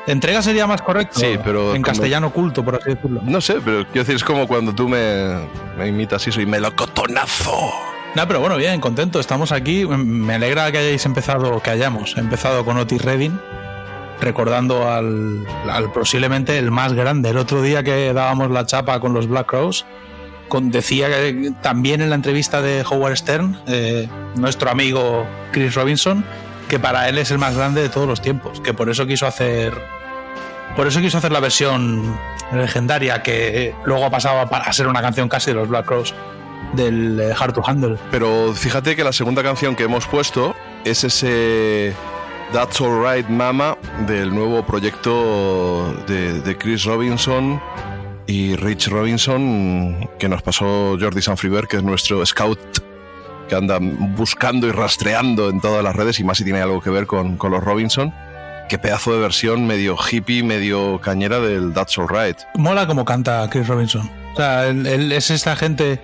Entrega 0.08 0.42
sería 0.42 0.66
más 0.66 0.82
correcto. 0.82 1.20
Sí, 1.20 1.38
pero 1.44 1.76
En 1.76 1.82
como- 1.82 1.94
castellano 1.94 2.32
culto, 2.32 2.64
por 2.64 2.76
así 2.76 2.92
decirlo. 2.92 3.20
No 3.26 3.42
sé, 3.42 3.56
pero 3.56 3.84
quiero 3.88 4.00
decir, 4.04 4.16
es 4.16 4.24
como 4.24 4.48
cuando 4.48 4.74
tú 4.74 4.88
me, 4.88 5.34
me 5.78 5.88
imitas 5.88 6.28
y 6.28 6.32
soy 6.32 6.46
melocotonazo. 6.46 7.72
No, 8.16 8.28
pero 8.28 8.40
bueno, 8.40 8.58
bien, 8.58 8.82
contento. 8.82 9.20
Estamos 9.20 9.52
aquí. 9.52 9.86
Me 9.86 10.36
alegra 10.36 10.72
que 10.72 10.80
hayáis 10.80 11.06
empezado, 11.06 11.62
que 11.62 11.70
hayamos 11.70 12.18
empezado 12.18 12.66
con 12.66 12.78
Otis 12.78 13.02
Redding, 13.02 13.40
recordando 14.20 14.90
al, 14.90 15.46
al 15.70 15.92
posiblemente 15.92 16.58
el 16.58 16.72
más 16.72 16.94
grande. 16.94 17.30
El 17.30 17.38
otro 17.38 17.62
día 17.62 17.84
que 17.84 18.12
dábamos 18.14 18.50
la 18.50 18.66
chapa 18.66 19.00
con 19.00 19.14
los 19.14 19.28
Black 19.28 19.48
Crows, 19.48 19.86
decía 20.62 21.10
que 21.10 21.54
también 21.62 22.02
en 22.02 22.10
la 22.10 22.16
entrevista 22.16 22.62
de 22.62 22.84
Howard 22.90 23.18
Stern, 23.18 23.60
eh, 23.68 24.08
nuestro 24.36 24.72
amigo 24.72 25.28
Chris 25.52 25.76
Robinson, 25.76 26.26
que 26.70 26.80
para 26.80 27.10
él 27.10 27.18
es 27.18 27.32
el 27.32 27.38
más 27.38 27.56
grande 27.56 27.82
de 27.82 27.90
todos 27.90 28.08
los 28.08 28.22
tiempos, 28.22 28.62
que 28.62 28.74
por 28.74 28.90
eso 28.90 29.06
quiso 29.06 29.28
hacer. 29.28 29.74
Por 30.76 30.88
eso 30.88 31.02
quiso 31.02 31.18
hacer 31.18 31.32
la 31.32 31.40
versión 31.40 32.18
legendaria 32.52 33.22
que 33.22 33.74
luego 33.86 34.06
ha 34.06 34.10
pasado 34.10 34.48
a 34.52 34.74
ser 34.74 34.88
una 34.88 35.02
canción 35.02 35.30
casi 35.30 35.52
de 35.52 35.56
los 35.56 35.68
Black 35.68 35.86
Crows 35.86 36.14
del 36.74 37.20
eh, 37.20 37.34
Hard 37.38 37.54
to 37.54 37.62
Handle. 37.66 37.98
Pero 38.12 38.54
fíjate 38.54 38.96
que 38.96 39.04
la 39.04 39.14
segunda 39.14 39.44
canción 39.44 39.76
que 39.76 39.84
hemos 39.84 40.06
puesto 40.08 40.56
es 40.84 41.04
ese 41.04 41.94
That's 42.54 42.80
Alright 42.82 43.28
Mama 43.28 43.78
del 44.06 44.34
nuevo 44.34 44.66
proyecto 44.66 45.94
de, 46.08 46.42
de 46.42 46.58
Chris 46.58 46.86
Robinson 46.86 47.62
y 48.26 48.56
Rich 48.56 48.90
Robinson 48.90 50.10
que 50.20 50.28
nos 50.28 50.42
pasó 50.42 50.98
Jordi 51.00 51.22
Sanfriver, 51.22 51.68
que 51.68 51.78
es 51.78 51.84
nuestro 51.84 52.26
scout 52.26 52.60
que 53.48 53.56
anda 53.56 53.80
buscando 53.80 54.68
y 54.68 54.72
rastreando 54.72 55.50
en 55.50 55.62
todas 55.62 55.82
las 55.84 55.96
redes 55.96 56.20
y 56.20 56.24
más 56.24 56.38
si 56.38 56.44
tiene 56.44 56.62
algo 56.62 56.82
que 56.82 56.90
ver 56.90 57.08
con, 57.08 57.38
con 57.38 57.52
los 57.52 57.64
Robinson. 57.64 58.14
Qué 58.68 58.78
pedazo 58.78 59.14
de 59.14 59.20
versión 59.20 59.66
medio 59.66 59.96
hippie, 59.96 60.44
medio 60.44 61.00
cañera 61.00 61.40
del 61.40 61.74
That's 61.74 61.98
Alright. 61.98 62.38
Mola 62.56 62.86
como 62.86 63.06
canta 63.06 63.50
Chris 63.50 63.68
Robinson. 63.68 64.10
O 64.34 64.36
sea, 64.36 64.68
él, 64.68 64.86
él 64.86 65.12
es 65.14 65.32
esta 65.32 65.56
gente. 65.56 66.02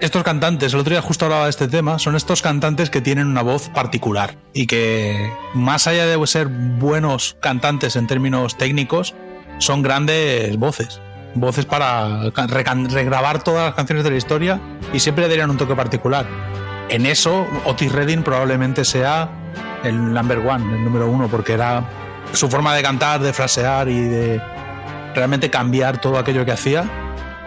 Estos 0.00 0.24
cantantes, 0.24 0.72
el 0.72 0.80
otro 0.80 0.90
día 0.90 1.02
justo 1.02 1.26
hablaba 1.26 1.44
de 1.44 1.50
este 1.50 1.68
tema, 1.68 1.98
son 1.98 2.16
estos 2.16 2.42
cantantes 2.42 2.90
que 2.90 3.00
tienen 3.00 3.28
una 3.28 3.42
voz 3.42 3.68
particular 3.68 4.36
y 4.52 4.66
que, 4.66 5.32
más 5.54 5.86
allá 5.86 6.06
de 6.06 6.26
ser 6.26 6.48
buenos 6.48 7.36
cantantes 7.40 7.94
en 7.94 8.08
términos 8.08 8.58
técnicos, 8.58 9.14
son 9.58 9.82
grandes 9.82 10.56
voces. 10.56 11.00
Voces 11.34 11.66
para 11.66 12.30
regrabar 12.30 13.44
todas 13.44 13.66
las 13.66 13.74
canciones 13.74 14.02
de 14.02 14.10
la 14.10 14.16
historia 14.16 14.60
y 14.92 14.98
siempre 14.98 15.28
darían 15.28 15.50
un 15.50 15.56
toque 15.56 15.76
particular. 15.76 16.26
En 16.88 17.06
eso, 17.06 17.46
Otis 17.64 17.90
Redding 17.90 18.22
probablemente 18.22 18.84
sea 18.84 19.30
el 19.84 20.12
number 20.12 20.38
one, 20.38 20.74
el 20.74 20.84
número 20.84 21.10
uno, 21.10 21.28
porque 21.28 21.52
era 21.52 21.84
su 22.32 22.48
forma 22.48 22.74
de 22.74 22.82
cantar, 22.82 23.20
de 23.20 23.32
frasear 23.32 23.88
y 23.88 24.00
de 24.00 24.42
realmente 25.14 25.50
cambiar 25.50 26.00
todo 26.00 26.18
aquello 26.18 26.44
que 26.44 26.52
hacía 26.52 26.84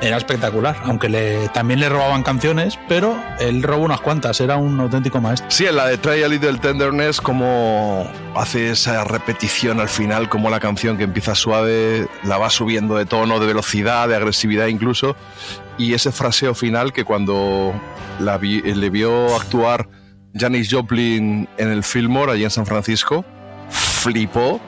era 0.02 0.18
espectacular. 0.18 0.76
Aunque 0.84 1.50
también 1.54 1.80
le 1.80 1.90
robaban 1.90 2.24
canciones, 2.24 2.78
pero 2.88 3.18
él 3.40 3.64
robó 3.64 3.84
unas 3.84 4.02
cuantas, 4.02 4.40
era 4.42 4.58
un 4.58 4.80
auténtico 4.80 5.22
maestro. 5.22 5.50
Sí, 5.50 5.66
en 5.66 5.76
la 5.76 5.88
de 5.88 5.98
Try 5.98 6.24
a 6.24 6.28
Little 6.28 6.58
Tenderness, 6.58 7.22
como 7.22 8.10
hace 8.36 8.72
esa 8.72 9.04
repetición 9.04 9.80
al 9.80 9.90
final, 9.90 10.30
como 10.30 10.50
la 10.50 10.60
canción 10.60 10.98
que 10.98 11.04
empieza 11.04 11.36
suave, 11.36 12.08
la 12.24 12.38
va 12.38 12.50
subiendo 12.50 12.96
de 12.98 13.06
tono, 13.06 13.40
de 13.40 13.48
velocidad, 13.48 14.08
de 14.08 14.16
agresividad 14.16 14.68
incluso, 14.68 15.16
y 15.78 15.94
ese 15.94 16.12
fraseo 16.12 16.54
final 16.56 16.94
que 16.94 17.04
cuando 17.04 17.74
vi- 18.40 18.62
le 18.62 18.90
vio 18.90 19.36
actuar 19.36 19.88
Janis 20.34 20.70
Joplin 20.72 21.48
en 21.58 21.72
el 21.72 21.84
Fillmore, 21.84 22.32
allí 22.34 22.44
en 22.44 22.50
San 22.52 22.66
Francisco, 22.66 23.26
flipó. 23.70 24.60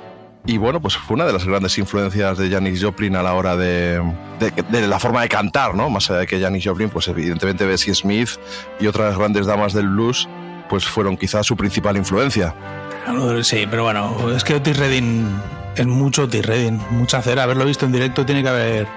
Y 0.46 0.58
bueno, 0.58 0.82
pues 0.82 0.96
fue 0.96 1.15
una 1.15 1.26
de 1.26 1.34
las 1.34 1.43
grandes 1.46 1.78
influencias 1.78 2.38
de 2.38 2.50
Janis 2.50 2.82
Joplin 2.82 3.17
a 3.17 3.24
la 3.24 3.34
hora 3.34 3.58
de, 3.58 4.02
de- 4.39 4.52
de 4.80 4.88
la 4.88 4.98
forma 4.98 5.22
de 5.22 5.28
cantar, 5.28 5.76
¿no? 5.76 5.89
Más 5.89 6.10
allá 6.10 6.20
de 6.22 6.28
que 6.28 6.39
Janis 6.39 6.63
Joplin, 6.65 6.89
pues 6.89 7.08
evidentemente 7.10 7.65
Bessie 7.65 7.93
Smith 7.93 8.30
y 8.80 8.88
otras 8.88 9.17
grandes 9.17 9.46
damas 9.46 9.74
del 9.74 9.89
blues, 9.89 10.30
pues 10.70 10.86
fueron 10.86 11.17
quizás 11.17 11.46
su 11.46 11.58
principal 11.58 11.98
influencia. 11.98 12.54
Sí, 13.41 13.65
pero 13.70 13.84
bueno, 13.84 14.32
es 14.36 14.43
que 14.46 14.56
Otis 14.56 14.78
Redding 14.78 15.26
es 15.76 15.86
mucho 15.88 16.24
Otis 16.24 16.46
Redding, 16.46 16.80
mucha 16.91 17.22
cera. 17.22 17.43
Haberlo 17.43 17.65
visto 17.65 17.86
en 17.86 17.91
directo 17.91 18.26
tiene 18.26 18.41
que 18.43 18.50
haber 18.50 18.88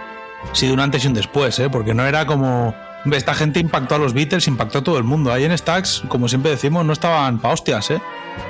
sido 0.52 0.74
un 0.74 0.80
antes 0.80 1.04
y 1.04 1.08
un 1.08 1.14
después, 1.14 1.58
¿eh? 1.58 1.68
porque 1.70 1.94
no 1.94 2.04
era 2.06 2.26
como. 2.26 2.74
Esta 3.12 3.34
gente 3.34 3.60
impactó 3.60 3.94
a 3.94 3.98
los 3.98 4.12
Beatles, 4.12 4.46
impactó 4.46 4.78
a 4.78 4.82
todo 4.84 4.98
el 4.98 5.04
mundo. 5.04 5.32
Ahí 5.32 5.44
en 5.44 5.56
Stax, 5.56 6.02
como 6.08 6.28
siempre 6.28 6.50
decimos, 6.50 6.84
no 6.84 6.92
estaban 6.92 7.38
pa' 7.38 7.48
hostias, 7.50 7.90
¿eh? 7.90 8.00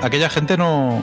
Aquella 0.01 0.29
gente 0.29 0.57
no. 0.57 1.01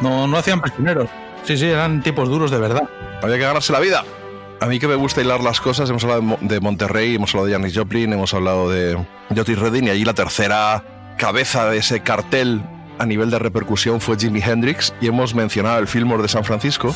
No, 0.00 0.26
no 0.26 0.36
hacían 0.36 0.60
prisioneros. 0.60 1.08
Sí, 1.44 1.56
sí, 1.56 1.66
eran 1.66 2.02
tipos 2.02 2.28
duros 2.28 2.50
de 2.50 2.58
verdad. 2.58 2.84
Había 3.22 3.36
que 3.36 3.42
ganarse 3.44 3.72
la 3.72 3.80
vida. 3.80 4.04
A 4.60 4.66
mí 4.66 4.78
que 4.78 4.86
me 4.88 4.94
gusta 4.94 5.22
hilar 5.22 5.40
las 5.40 5.60
cosas, 5.60 5.88
hemos 5.90 6.04
hablado 6.04 6.20
de 6.20 6.26
Mo- 6.26 6.38
de 6.40 6.60
Monterrey, 6.60 7.14
hemos 7.14 7.30
hablado 7.34 7.46
de 7.46 7.52
Janis 7.54 7.76
Joplin, 7.76 8.12
hemos 8.12 8.32
hablado 8.34 8.68
de 8.70 8.96
de 9.30 9.40
Otis 9.40 9.58
Redding 9.58 9.84
y 9.86 9.90
allí 9.90 10.04
la 10.04 10.12
tercera 10.14 10.84
cabeza 11.16 11.68
de 11.70 11.78
ese 11.78 12.00
cartel 12.00 12.62
a 12.98 13.06
nivel 13.06 13.30
de 13.30 13.38
repercusión 13.38 14.00
fue 14.00 14.18
Jimi 14.18 14.40
Hendrix 14.42 14.92
y 15.00 15.06
hemos 15.06 15.34
mencionado 15.34 15.78
el 15.78 15.86
Fillmore 15.88 16.22
de 16.22 16.28
San 16.28 16.44
Francisco. 16.44 16.94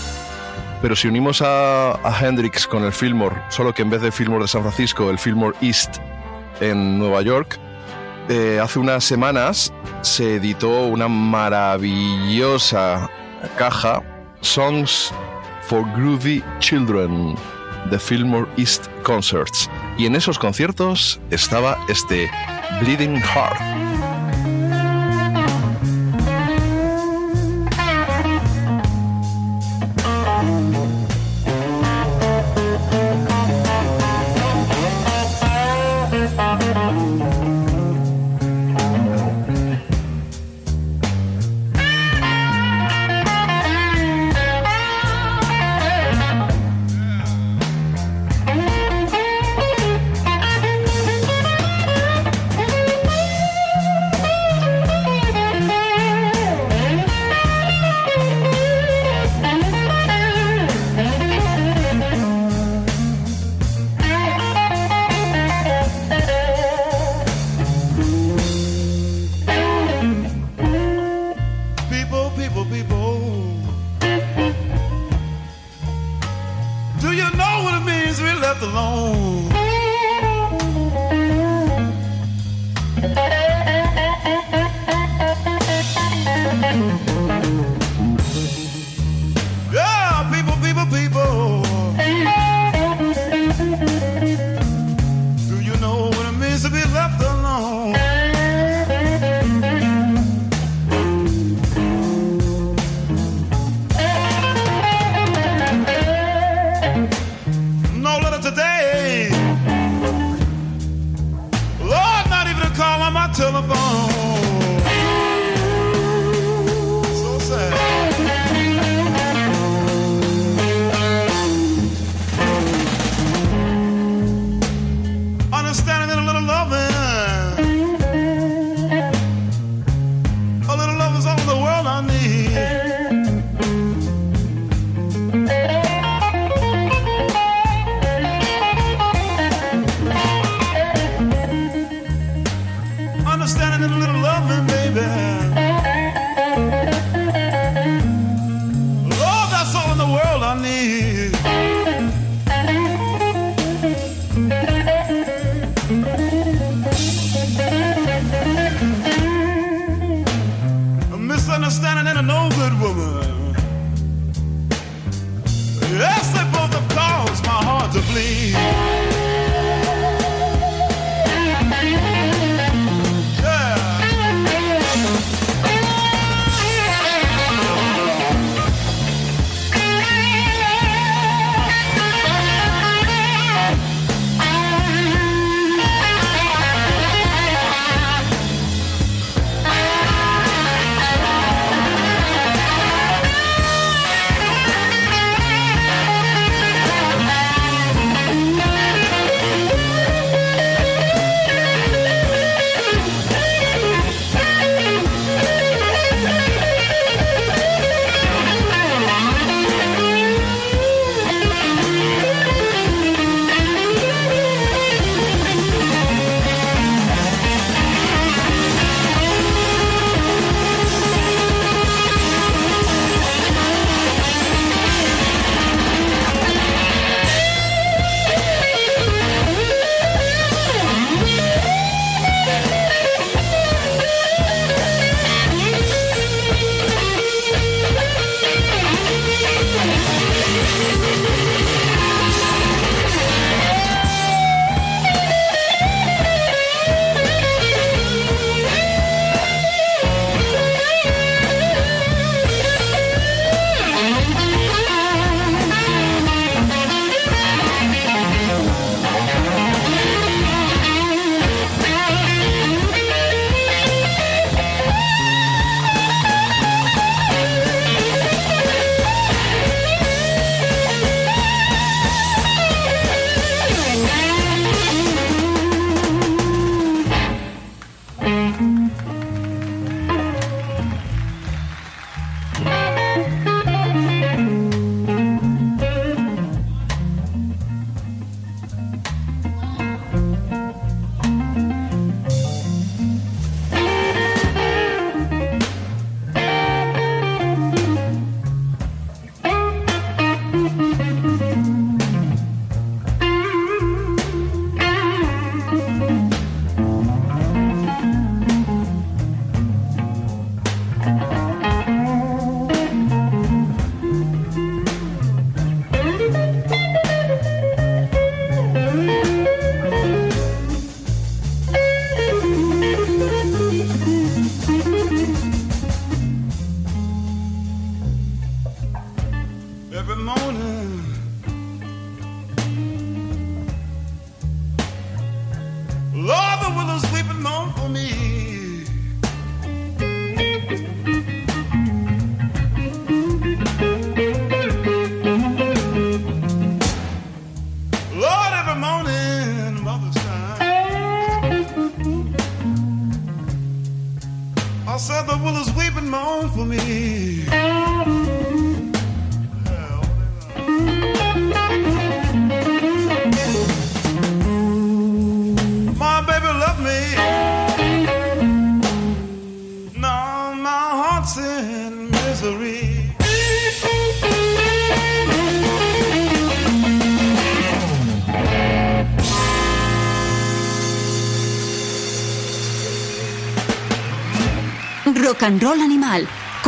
Pero 0.84 0.96
si 0.96 1.08
unimos 1.08 1.40
a, 1.40 1.98
Hendrix 2.20 2.66
con 2.66 2.84
el 2.84 2.92
Fillmore, 2.92 3.34
solo 3.48 3.72
que 3.72 3.80
en 3.80 3.88
vez 3.88 4.02
del 4.02 4.12
Fillmore 4.12 4.44
de 4.44 4.48
San 4.48 4.60
Francisco, 4.60 5.08
el 5.08 5.18
Fillmore 5.18 5.56
East 5.62 5.96
en 6.60 6.98
Nueva 6.98 7.22
York, 7.22 7.58
eh, 8.28 8.60
hace 8.62 8.80
unas 8.80 9.02
semanas 9.02 9.72
se 10.02 10.34
editó 10.34 10.84
una 10.84 11.08
maravillosa 11.08 13.08
caja, 13.56 14.02
Songs 14.42 15.10
for 15.62 15.90
Groovy 15.96 16.44
Children, 16.58 17.34
de 17.90 17.98
Fillmore 17.98 18.46
East 18.58 18.88
Concerts. 19.04 19.70
Y 19.96 20.04
en 20.04 20.14
esos 20.14 20.38
conciertos 20.38 21.18
estaba 21.30 21.78
este 21.88 22.30
Bleeding 22.82 23.22
Heart. 23.22 23.93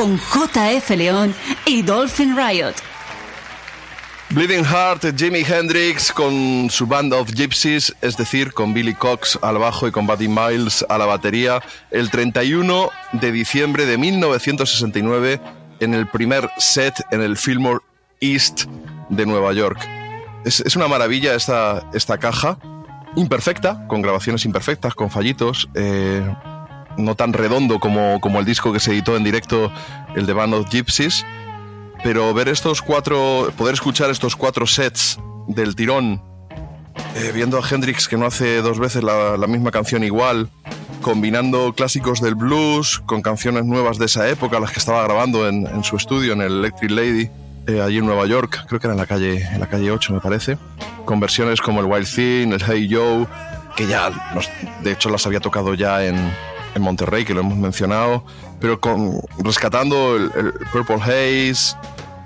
Con 0.06 0.18
JF 0.18 0.90
León 0.90 1.34
y 1.64 1.82
Dolphin 1.82 2.36
Riot. 2.36 2.74
Bleeding 4.30 4.64
Heart, 4.64 5.18
Jimi 5.18 5.40
Hendrix 5.40 6.12
con 6.12 6.70
su 6.70 6.86
Band 6.86 7.12
of 7.12 7.32
Gypsies, 7.32 7.92
es 8.02 8.16
decir, 8.16 8.52
con 8.52 8.72
Billy 8.72 8.94
Cox 8.94 9.36
al 9.42 9.58
bajo 9.58 9.88
y 9.88 9.90
con 9.90 10.06
Buddy 10.06 10.28
Miles 10.28 10.86
a 10.88 10.98
la 10.98 11.06
batería, 11.06 11.60
el 11.90 12.08
31 12.08 12.88
de 13.14 13.32
diciembre 13.32 13.84
de 13.84 13.98
1969 13.98 15.40
en 15.80 15.94
el 15.94 16.06
primer 16.06 16.48
set 16.56 16.94
en 17.10 17.20
el 17.20 17.36
Fillmore 17.36 17.80
East 18.20 18.66
de 19.08 19.26
Nueva 19.26 19.52
York. 19.54 19.80
Es, 20.44 20.76
una 20.76 20.86
maravilla 20.86 21.34
esta, 21.34 21.82
esta 21.92 22.18
caja, 22.18 22.58
imperfecta, 23.16 23.88
con 23.88 24.02
grabaciones 24.02 24.44
imperfectas, 24.44 24.94
con 24.94 25.10
fallitos, 25.10 25.68
eh, 25.74 26.22
no 26.96 27.14
tan 27.14 27.32
redondo 27.32 27.78
como, 27.78 28.20
como 28.20 28.40
el 28.40 28.46
disco 28.46 28.72
que 28.72 28.80
se 28.80 28.92
editó 28.92 29.16
en 29.16 29.24
directo, 29.24 29.72
el 30.14 30.26
de 30.26 30.32
Band 30.32 30.54
of 30.54 30.68
Gypsies 30.70 31.24
pero 32.02 32.32
ver 32.34 32.48
estos 32.48 32.82
cuatro, 32.82 33.52
poder 33.56 33.74
escuchar 33.74 34.10
estos 34.10 34.36
cuatro 34.36 34.66
sets 34.66 35.18
del 35.48 35.74
tirón, 35.74 36.22
eh, 37.14 37.32
viendo 37.34 37.58
a 37.58 37.68
Hendrix 37.68 38.08
que 38.08 38.16
no 38.16 38.26
hace 38.26 38.62
dos 38.62 38.78
veces 38.78 39.02
la, 39.02 39.36
misma 39.48 39.70
canción 39.70 40.04
igual, 40.04 40.48
combinando 41.02 41.72
clásicos 41.74 42.20
del 42.20 42.34
blues 42.34 43.02
con 43.06 43.22
canciones 43.22 43.64
nuevas 43.64 43.98
de 43.98 44.06
esa 44.06 44.28
época, 44.28 44.60
las 44.60 44.72
que 44.72 44.78
estaba 44.78 45.02
grabando 45.02 45.48
en, 45.48 45.66
en 45.66 45.84
su 45.84 45.96
estudio, 45.96 46.32
en 46.32 46.42
el 46.42 46.52
Electric 46.58 46.90
Lady, 46.90 47.30
eh, 47.66 47.80
allí 47.80 47.98
en 47.98 48.06
Nueva 48.06 48.26
York, 48.26 48.64
creo 48.68 48.80
que 48.80 48.86
era 48.86 48.94
en 48.94 49.00
la 49.00 49.06
calle, 49.06 49.42
en 49.42 49.60
la 49.60 49.66
calle 49.66 49.90
8 49.90 50.12
me 50.12 50.20
parece, 50.20 50.58
con 51.04 51.20
versiones 51.20 51.60
como 51.60 51.80
el 51.80 51.86
Wild 51.86 52.06
Thing, 52.06 52.52
el 52.52 52.62
Hey 52.64 52.88
Joe, 52.90 53.26
que 53.74 53.86
ya, 53.86 54.10
de 54.82 54.92
hecho 54.92 55.10
las 55.10 55.26
había 55.26 55.40
tocado 55.40 55.74
ya 55.74 56.04
en, 56.04 56.16
en 56.76 56.82
Monterrey, 56.82 57.24
que 57.24 57.34
lo 57.34 57.40
hemos 57.40 57.56
mencionado, 57.56 58.24
pero 58.60 58.80
con, 58.80 59.20
rescatando 59.38 60.16
el, 60.16 60.52
Purple 60.72 60.96
Haze, 60.96 61.76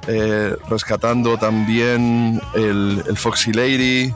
eh, 0.09 0.57
rescatando 0.69 1.39
también 1.39 2.43
el, 2.55 3.03
Foxy 3.17 3.53
Lady 3.53 4.13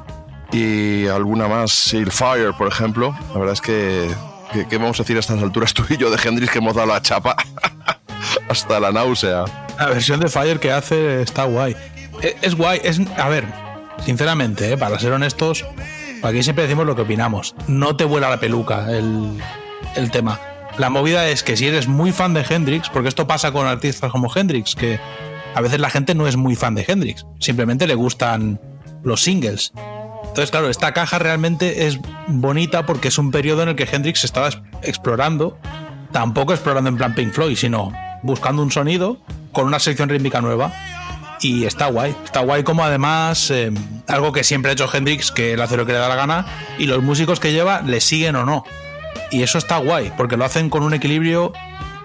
y 0.53 1.07
alguna 1.07 1.49
más, 1.49 1.95
el 1.95 2.11
Fire, 2.11 2.53
por 2.59 2.69
ejemplo. 2.69 3.17
La 3.33 3.39
verdad 3.39 3.55
es 3.55 3.61
que, 3.61 4.11
que, 4.53 4.67
que, 4.67 4.77
vamos 4.77 4.99
a 4.99 5.05
decir 5.05 5.17
a 5.17 5.21
estas 5.21 5.41
alturas 5.41 5.73
tú 5.75 5.85
y 5.89 5.97
yo 5.97 6.11
de 6.11 6.19
Hendrix 6.23 6.51
que 6.51 6.59
hemos 6.59 6.75
dado 6.75 6.89
la 6.89 7.01
chapa. 7.01 7.37
hasta 8.49 8.81
la 8.81 8.93
náusea. 8.93 9.45
La 9.79 9.87
versión 9.87 10.21
de 10.21 10.29
Fire 10.29 10.59
que 10.59 10.73
hace 10.73 11.23
está 11.23 11.45
guay. 11.45 11.77
Es, 12.23 12.35
es 12.43 12.55
guay, 12.57 12.81
es. 12.83 13.01
A 13.17 13.29
ver, 13.29 13.47
sinceramente, 14.05 14.73
¿eh? 14.73 14.77
para 14.77 14.99
ser 14.99 15.13
honestos, 15.13 15.65
aquí 16.23 16.43
siempre 16.43 16.65
decimos 16.65 16.87
lo 16.87 16.97
que 16.97 17.03
opinamos. 17.03 17.55
No 17.69 17.97
te 17.97 18.05
vuela 18.05 18.29
la 18.29 18.41
peluca 18.41 18.91
el, 18.91 19.41
el 19.97 20.11
tema. 20.11 20.41
La 20.79 20.91
movida 20.91 21.29
es 21.29 21.43
que 21.43 21.57
si 21.57 21.67
eres 21.69 21.87
muy 21.87 22.13
fan 22.13 22.35
de 22.35 22.45
Hendrix, 22.49 22.89
porque 22.89 23.09
esto 23.09 23.27
pasa 23.27 23.53
con 23.53 23.67
artistas 23.67 24.11
como 24.11 24.31
Hendrix, 24.35 24.75
que 24.75 24.99
a 25.55 25.61
veces 25.61 25.79
la 25.79 25.91
gente 25.91 26.15
no 26.15 26.27
es 26.27 26.37
muy 26.37 26.57
fan 26.57 26.75
de 26.75 26.85
Hendrix, 26.87 27.25
simplemente 27.39 27.87
le 27.87 27.95
gustan 27.95 28.61
los 29.05 29.23
singles. 29.23 29.73
Entonces, 30.25 30.51
claro, 30.51 30.69
esta 30.69 30.93
caja 30.93 31.19
realmente 31.21 31.87
es 31.87 32.01
bonita 32.27 32.87
porque 32.87 33.09
es 33.09 33.19
un 33.19 33.31
periodo 33.31 33.63
en 33.63 33.69
el 33.69 33.77
que 33.77 33.85
Hendrix 33.91 34.25
estaba 34.25 34.49
es- 34.49 34.59
explorando, 34.83 35.57
tampoco 36.11 36.53
explorando 36.53 36.91
en 36.91 36.97
plan 36.97 37.15
Pink 37.15 37.33
Floyd, 37.33 37.57
sino 37.57 37.93
buscando 38.23 38.63
un 38.63 38.73
sonido 38.73 39.19
con 39.53 39.67
una 39.67 39.79
sección 39.79 40.09
rítmica 40.09 40.41
nueva. 40.41 40.73
Y 41.41 41.65
está 41.67 41.87
guay, 41.87 42.17
está 42.25 42.41
guay 42.41 42.65
como 42.65 42.83
además 42.85 43.51
eh, 43.51 43.71
algo 44.09 44.33
que 44.33 44.43
siempre 44.45 44.71
ha 44.71 44.73
hecho 44.73 44.89
Hendrix, 44.93 45.31
que 45.31 45.53
él 45.53 45.61
hace 45.61 45.77
lo 45.77 45.85
que 45.85 45.93
le 45.93 45.99
da 45.99 46.09
la 46.09 46.15
gana, 46.17 46.47
y 46.79 46.87
los 46.87 47.03
músicos 47.03 47.39
que 47.39 47.53
lleva 47.53 47.83
le 47.83 48.01
siguen 48.01 48.35
o 48.37 48.45
no. 48.47 48.65
Y 49.31 49.43
eso 49.43 49.59
está 49.59 49.79
guay, 49.79 50.13
porque 50.17 50.37
lo 50.37 50.45
hacen 50.45 50.71
con 50.71 50.83
un 50.83 50.95
equilibrio 50.95 51.53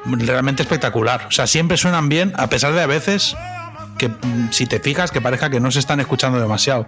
realmente 0.06 0.64
espectacular. 0.64 1.26
O 1.28 1.32
sea, 1.32 1.48
siempre 1.48 1.78
suenan 1.78 2.10
bien, 2.10 2.34
a 2.36 2.48
pesar 2.48 2.74
de 2.74 2.82
a 2.82 2.88
veces 2.88 3.36
que 3.98 4.10
mm, 4.10 4.52
si 4.52 4.66
te 4.66 4.80
fijas 4.80 5.12
que 5.12 5.22
parezca 5.22 5.50
que 5.50 5.60
no 5.60 5.72
se 5.72 5.80
están 5.80 6.00
escuchando 6.00 6.40
demasiado. 6.40 6.86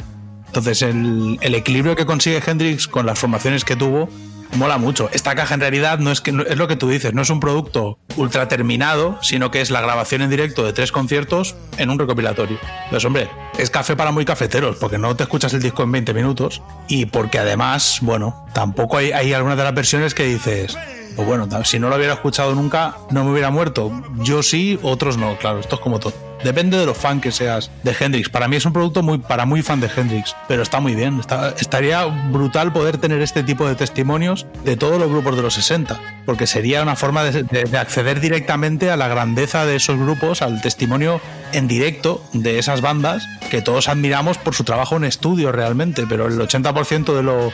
Entonces 0.51 0.81
el, 0.81 1.37
el 1.41 1.55
equilibrio 1.55 1.95
que 1.95 2.05
consigue 2.05 2.41
Hendrix 2.45 2.89
con 2.89 3.05
las 3.05 3.17
formaciones 3.17 3.63
que 3.63 3.77
tuvo 3.77 4.09
mola 4.57 4.77
mucho. 4.77 5.09
Esta 5.13 5.33
caja 5.33 5.53
en 5.53 5.61
realidad 5.61 5.99
no 5.99 6.11
es 6.11 6.19
que 6.19 6.33
no- 6.33 6.43
es 6.43 6.57
lo 6.57 6.67
que 6.67 6.75
tú 6.75 6.89
dices, 6.89 7.13
no 7.13 7.21
es 7.21 7.29
un 7.29 7.39
producto 7.39 7.99
ultra 8.17 8.49
terminado, 8.49 9.17
sino 9.21 9.49
que 9.49 9.61
es 9.61 9.71
la 9.71 9.79
grabación 9.79 10.21
en 10.23 10.29
directo 10.29 10.65
de 10.65 10.73
tres 10.73 10.91
conciertos 10.91 11.55
en 11.77 11.89
un 11.89 11.97
recopilatorio. 11.97 12.57
Entonces, 12.83 13.05
hombre, 13.05 13.29
es 13.57 13.69
café 13.69 13.95
para 13.95 14.11
muy 14.11 14.25
cafeteros, 14.25 14.75
porque 14.75 14.97
no 14.97 15.15
te 15.15 15.23
escuchas 15.23 15.53
el 15.53 15.61
disco 15.61 15.83
en 15.83 15.93
20 15.93 16.13
minutos 16.13 16.61
y 16.89 17.05
porque 17.05 17.39
además, 17.39 17.99
bueno, 18.01 18.45
tampoco 18.53 18.97
hay, 18.97 19.13
hay 19.13 19.31
algunas 19.31 19.57
de 19.57 19.63
las 19.63 19.73
versiones 19.73 20.13
que 20.13 20.25
dices, 20.25 20.77
pues 21.15 21.25
bueno, 21.25 21.47
si 21.63 21.79
no 21.79 21.87
lo 21.87 21.95
hubiera 21.95 22.15
escuchado 22.15 22.53
nunca, 22.53 22.97
no 23.09 23.23
me 23.23 23.31
hubiera 23.31 23.51
muerto. 23.51 23.89
Yo 24.17 24.43
sí, 24.43 24.77
otros 24.83 25.15
no, 25.15 25.37
claro, 25.37 25.59
esto 25.61 25.75
es 25.75 25.81
como 25.81 26.01
todo. 26.01 26.13
Depende 26.43 26.77
de 26.77 26.85
lo 26.85 26.93
fan 26.95 27.21
que 27.21 27.31
seas 27.31 27.69
de 27.83 27.95
Hendrix. 27.99 28.29
Para 28.29 28.47
mí 28.47 28.55
es 28.55 28.65
un 28.65 28.73
producto 28.73 29.03
muy 29.03 29.19
para 29.19 29.45
muy 29.45 29.61
fan 29.61 29.79
de 29.79 29.89
Hendrix, 29.95 30.35
pero 30.47 30.63
está 30.63 30.79
muy 30.79 30.95
bien. 30.95 31.21
Estaría 31.59 32.05
brutal 32.05 32.73
poder 32.73 32.97
tener 32.97 33.21
este 33.21 33.43
tipo 33.43 33.67
de 33.67 33.75
testimonios 33.75 34.47
de 34.63 34.75
todos 34.75 34.99
los 34.99 35.09
grupos 35.09 35.35
de 35.35 35.43
los 35.43 35.53
60, 35.53 35.99
porque 36.25 36.47
sería 36.47 36.81
una 36.81 36.95
forma 36.95 37.23
de, 37.23 37.43
de- 37.43 37.63
de 37.65 37.77
acceder 37.77 38.19
directamente 38.19 38.89
a 38.89 38.97
la 38.97 39.07
grandeza 39.07 39.65
de 39.65 39.75
esos 39.75 39.97
grupos, 39.99 40.41
al 40.41 40.61
testimonio 40.61 41.21
en 41.53 41.67
directo 41.67 42.23
de 42.33 42.57
esas 42.59 42.81
bandas 42.81 43.27
que 43.51 43.61
todos 43.61 43.87
admiramos 43.87 44.37
por 44.37 44.55
su 44.55 44.63
trabajo 44.63 44.95
en 44.97 45.03
estudio 45.03 45.51
realmente, 45.51 46.05
pero 46.07 46.25
el 46.27 46.39
80% 46.39 47.13
de 47.15 47.23
lo 47.23 47.51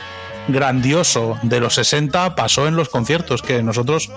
grandioso 0.48 1.38
de 1.42 1.60
los 1.60 1.74
60 1.74 2.34
pasó 2.34 2.66
en 2.66 2.76
los 2.76 2.88
conciertos, 2.88 3.42
que 3.42 3.62
nosotros, 3.62 4.10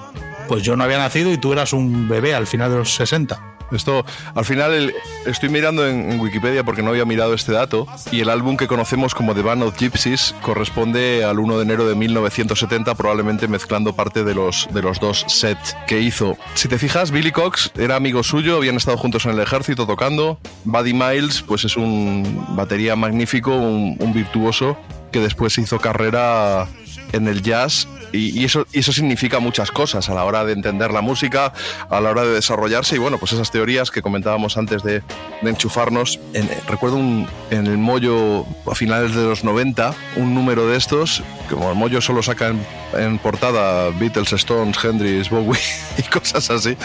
pues 0.48 0.64
yo 0.64 0.76
no 0.78 0.84
había 0.86 0.98
nacido 0.98 1.32
y 1.32 1.38
tú 1.38 1.52
eras 1.52 1.74
un 1.74 2.08
bebé 2.08 2.34
al 2.34 2.48
final 2.48 2.72
de 2.72 2.78
los 2.78 2.94
60. 2.96 3.51
Esto, 3.72 4.06
al 4.36 4.46
final, 4.46 4.94
estoy 5.26 5.50
mirando 5.50 5.88
en, 5.88 6.20
Wikipedia 6.20 6.64
porque 6.64 6.84
no 6.84 6.90
había 6.90 7.06
mirado 7.06 7.34
este 7.34 7.52
dato 7.52 7.88
y 8.12 8.20
el 8.20 8.30
álbum 8.30 8.58
que 8.58 8.68
conocemos 8.68 9.16
como 9.16 9.34
The 9.34 9.42
Band 9.42 9.64
of 9.64 9.78
Gypsies 9.78 10.36
corresponde 10.42 11.24
al 11.24 11.40
1 11.40 11.58
de 11.58 11.64
enero 11.64 11.88
de 11.88 11.96
1970, 11.96 12.94
probablemente 12.96 13.48
mezclando 13.48 13.94
parte 13.94 14.24
de 14.24 14.36
los, 14.36 14.68
de 14.72 14.82
los 14.82 15.00
dos 15.00 15.26
sets 15.28 15.76
que 15.88 16.00
hizo. 16.02 16.38
Si 16.54 16.68
te 16.68 16.78
fijas, 16.78 17.12
Billy 17.12 17.32
Cox 17.32 17.72
era 17.78 17.96
amigo 17.96 18.24
suyo, 18.24 18.58
habían 18.58 18.76
estado 18.76 18.98
juntos 18.98 19.26
en 19.26 19.32
el 19.32 19.40
ejército 19.40 19.88
tocando. 19.88 20.40
Buddy 20.66 20.94
Miles, 20.94 21.42
pues 21.42 21.66
es 21.66 21.78
un 21.78 22.46
batería 22.56 22.96
magnífico, 22.96 23.56
un 23.56 24.14
virtuoso 24.14 24.78
que 25.12 25.20
después 25.20 25.58
hizo 25.58 25.80
carrera 25.80 26.68
en 27.12 27.28
el 27.28 27.42
jazz 27.42 27.88
y, 28.14 28.43
eso, 28.45 28.66
eso 28.74 28.91
significa 28.91 29.39
muchas 29.39 29.72
cosas 29.72 30.09
a 30.09 30.14
la 30.14 30.24
hora 30.26 30.43
de 30.45 30.53
entender 30.53 30.91
la 30.91 31.01
música, 31.01 31.53
a 31.89 32.01
la 32.01 32.09
hora 32.09 32.24
de 32.24 32.32
desarrollarse 32.34 32.95
y 32.95 32.99
bueno, 32.99 33.18
pues 33.18 33.32
esas 33.34 33.51
teorías 33.51 33.91
que 33.91 34.01
comentábamos 34.01 34.57
antes 34.57 34.84
de, 34.84 35.01
enchufarnos. 35.43 36.20
En- 36.34 36.45
eh, 36.45 36.57
recuerdo 36.68 36.97
un- 36.97 37.28
en 37.49 37.68
el 37.68 37.78
Mollo 37.78 38.45
a 38.70 38.76
finales 38.76 39.16
de 39.16 39.24
los 39.24 39.43
90 39.43 39.93
un 40.16 40.34
número 40.34 40.68
de 40.68 40.78
estos, 40.78 41.24
como 41.49 41.70
el 41.70 41.76
Mollo 41.76 42.01
solo 42.01 42.22
saca 42.24 42.53
en, 42.93 43.18
portada 43.20 43.89
Beatles, 43.99 44.34
Stones, 44.34 44.78
Hendrix, 44.84 45.30
Bowie 45.30 45.59
y 45.97 46.03
cosas 46.03 46.49
así. 46.49 46.76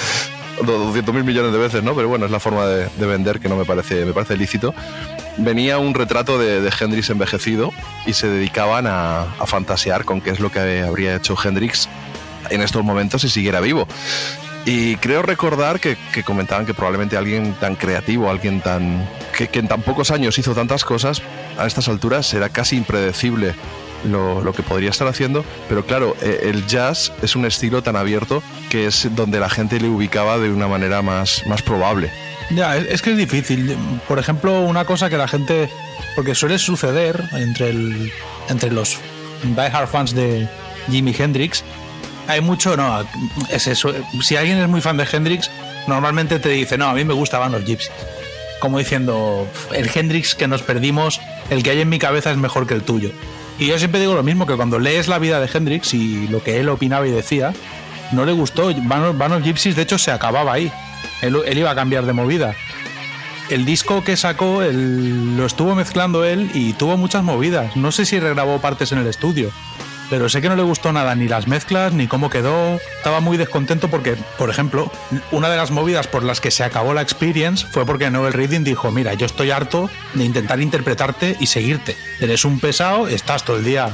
200 0.65 1.15
mil 1.15 1.23
millones 1.25 1.53
de 1.53 1.59
veces, 1.59 1.83
¿no? 1.83 1.95
Pero 1.95 2.09
bueno, 2.09 2.25
es 2.25 2.31
la 2.31 2.41
forma 2.41 2.65
de, 2.67 2.89
de 2.97 3.07
vender 3.07 3.41
que 3.41 3.49
no 3.49 3.57
me 3.57 3.67
parece, 3.67 4.07
me 4.07 4.15
parece 4.15 4.39
lícito 4.39 4.75
venía 5.39 5.79
un 5.79 5.95
retrato 5.95 6.39
de, 6.39 6.61
de 6.61 6.73
Hendrix 6.79 7.11
envejecido 7.11 7.73
y 8.07 8.13
se 8.15 8.29
dedicaban 8.29 8.87
a, 8.87 9.27
fantasear 9.47 10.05
con 10.05 10.21
qué 10.21 10.31
es 10.31 10.41
lo 10.41 10.51
que 10.51 10.83
habría 10.83 11.17
hecho 11.17 11.37
Hendrix 11.43 11.89
en 12.51 12.63
estos 12.63 12.85
momentos 12.85 13.23
si 13.23 13.29
siguiera 13.29 13.61
vivo. 13.61 13.87
Y 14.65 14.97
creo 14.97 15.23
recordar 15.23 15.79
que, 15.79 15.97
comentaban 16.25 16.67
que 16.67 16.75
probablemente 16.75 17.17
alguien 17.17 17.55
tan 17.55 17.77
creativo, 17.77 18.29
alguien 18.29 18.61
tan 18.61 19.09
que, 19.37 19.49
en 19.53 19.69
tan 19.69 19.83
pocos 19.83 20.11
años 20.11 20.39
hizo 20.39 20.55
tantas 20.55 20.85
cosas, 20.85 21.23
a 21.57 21.67
estas 21.67 21.89
alturas 21.89 22.33
era 22.35 22.49
casi 22.49 22.77
impredecible 22.77 23.55
lo, 24.05 24.43
lo 24.43 24.53
que 24.53 24.65
podría 24.65 24.91
estar 24.91 25.07
haciendo. 25.07 25.45
Pero 25.69 25.87
claro, 25.87 26.17
eh, 26.21 26.41
el 26.45 26.67
jazz 26.67 27.13
es 27.23 27.37
un 27.37 27.47
estilo 27.47 27.83
tan 27.85 27.95
abierto 27.95 28.43
que 28.69 28.87
es 28.87 29.09
donde 29.15 29.39
la 29.39 29.49
gente 29.49 29.79
le 29.79 29.89
ubicaba 29.89 30.37
de 30.39 30.51
una 30.51 30.67
manera 30.67 31.01
más, 31.01 31.47
más 31.47 31.63
probable. 31.63 32.11
Ya, 32.51 32.77
es, 32.77 33.03
que 33.03 33.11
es 33.11 33.17
difícil. 33.17 33.77
Por 34.07 34.19
ejemplo, 34.19 34.61
una 34.61 34.85
cosa 34.85 35.11
que 35.11 35.17
la 35.17 35.29
gente. 35.29 35.69
Porque 36.15 36.35
suele 36.35 36.59
suceder 36.59 37.23
entre, 37.33 37.75
entre 38.49 38.71
los 38.71 38.99
diehard 39.43 39.89
fans 39.89 40.15
de 40.15 40.49
Jimi 40.91 41.15
Hendrix. 41.17 41.63
Hay 42.29 42.41
mucho, 42.41 42.77
no, 42.77 43.07
es 43.51 43.67
eso. 43.67 43.93
Si 44.23 44.37
alguien 44.37 44.59
es 44.59 44.69
muy 44.69 44.81
fan 44.81 44.97
de 44.97 45.07
Hendrix, 45.11 45.51
normalmente 45.87 46.39
te 46.39 46.49
dice, 46.49 46.77
no, 46.77 46.87
a 46.87 46.95
mí 46.95 47.05
me 47.05 47.15
gustaban 47.15 47.53
los 47.53 47.65
Gypsies. 47.65 47.93
Como 48.59 48.79
diciendo, 48.79 49.47
el 49.73 49.89
Hendrix 49.95 50.35
que 50.35 50.49
nos 50.49 50.63
perdimos, 50.63 51.21
el 51.51 51.63
que 51.63 51.71
hay 51.71 51.81
en 51.83 51.89
mi 51.89 51.99
cabeza 51.99 52.31
es 52.31 52.37
mejor 52.37 52.67
que 52.67 52.75
el 52.75 52.83
tuyo. 52.83 53.11
Y 53.59 53.67
yo 53.67 53.79
siempre 53.79 54.01
digo 54.01 54.15
lo 54.15 54.23
mismo, 54.23 54.47
que 54.47 54.57
cuando 54.57 54.79
lees 54.79 55.09
la 55.09 55.19
vida 55.19 55.41
de 55.41 55.49
Hendrix 55.53 55.95
y 55.95 56.27
lo 56.29 56.43
que 56.43 56.59
él 56.59 56.69
opinaba 56.69 57.07
y 57.07 57.11
decía, 57.11 57.53
no 58.13 58.25
le 58.25 58.33
gustó. 58.33 58.73
Van 58.83 59.17
Van 59.17 59.43
Gypsies, 59.43 59.77
de 59.77 59.83
hecho, 59.83 59.99
se 59.99 60.11
acababa 60.11 60.55
ahí. 60.55 60.73
Él, 61.23 61.37
iba 61.57 61.71
a 61.71 61.75
cambiar 61.75 62.05
de 62.07 62.13
movida. 62.13 62.55
El 63.51 63.65
disco 63.65 64.03
que 64.03 64.17
sacó 64.17 64.63
él- 64.63 65.37
lo 65.37 65.47
estuvo 65.47 65.75
mezclando 65.75 66.25
él 66.25 66.51
y 66.55 66.73
tuvo 66.73 66.97
muchas 66.97 67.23
movidas. 67.23 67.77
No 67.77 67.93
sé 67.93 68.05
si 68.05 68.19
regrabó 68.19 68.61
partes 68.61 68.91
en 68.93 68.99
el 68.99 69.07
estudio, 69.07 69.53
pero 70.11 70.29
sé 70.29 70.43
que 70.43 70.49
no 70.49 70.57
le 70.57 70.63
gustó 70.63 70.93
nada, 70.93 71.15
ni 71.15 71.29
las 71.29 71.47
mezclas, 71.47 71.93
ni 71.93 72.09
cómo 72.09 72.29
quedó. 72.29 72.81
Estaba 72.97 73.21
muy 73.21 73.37
descontento 73.37 73.89
porque, 73.89 74.17
por 74.37 74.51
ejemplo, 74.51 74.91
una 75.31 75.49
de 75.49 75.57
las 75.57 75.71
movidas 75.71 76.09
por 76.09 76.25
las 76.25 76.41
que 76.41 76.51
se 76.51 76.65
acabó 76.65 76.93
la 76.93 77.03
experience 77.03 77.67
fue 77.71 77.87
porque 77.87 78.11
Noel 78.11 78.33
Reading 78.33 78.65
dijo, 78.65 78.91
mira, 78.91 79.15
yo 79.15 79.27
estoy 79.27 79.53
harto 79.53 79.89
de 80.15 80.25
intentar 80.25 80.61
interpretarte 80.61 81.37
y 81.39 81.47
seguirte. 81.47 81.97
Eres 82.21 82.45
un 82.45 82.59
pesado, 82.59 83.07
estás 83.07 83.45
todo 83.45 83.57
el 83.59 83.65
día 83.65 83.91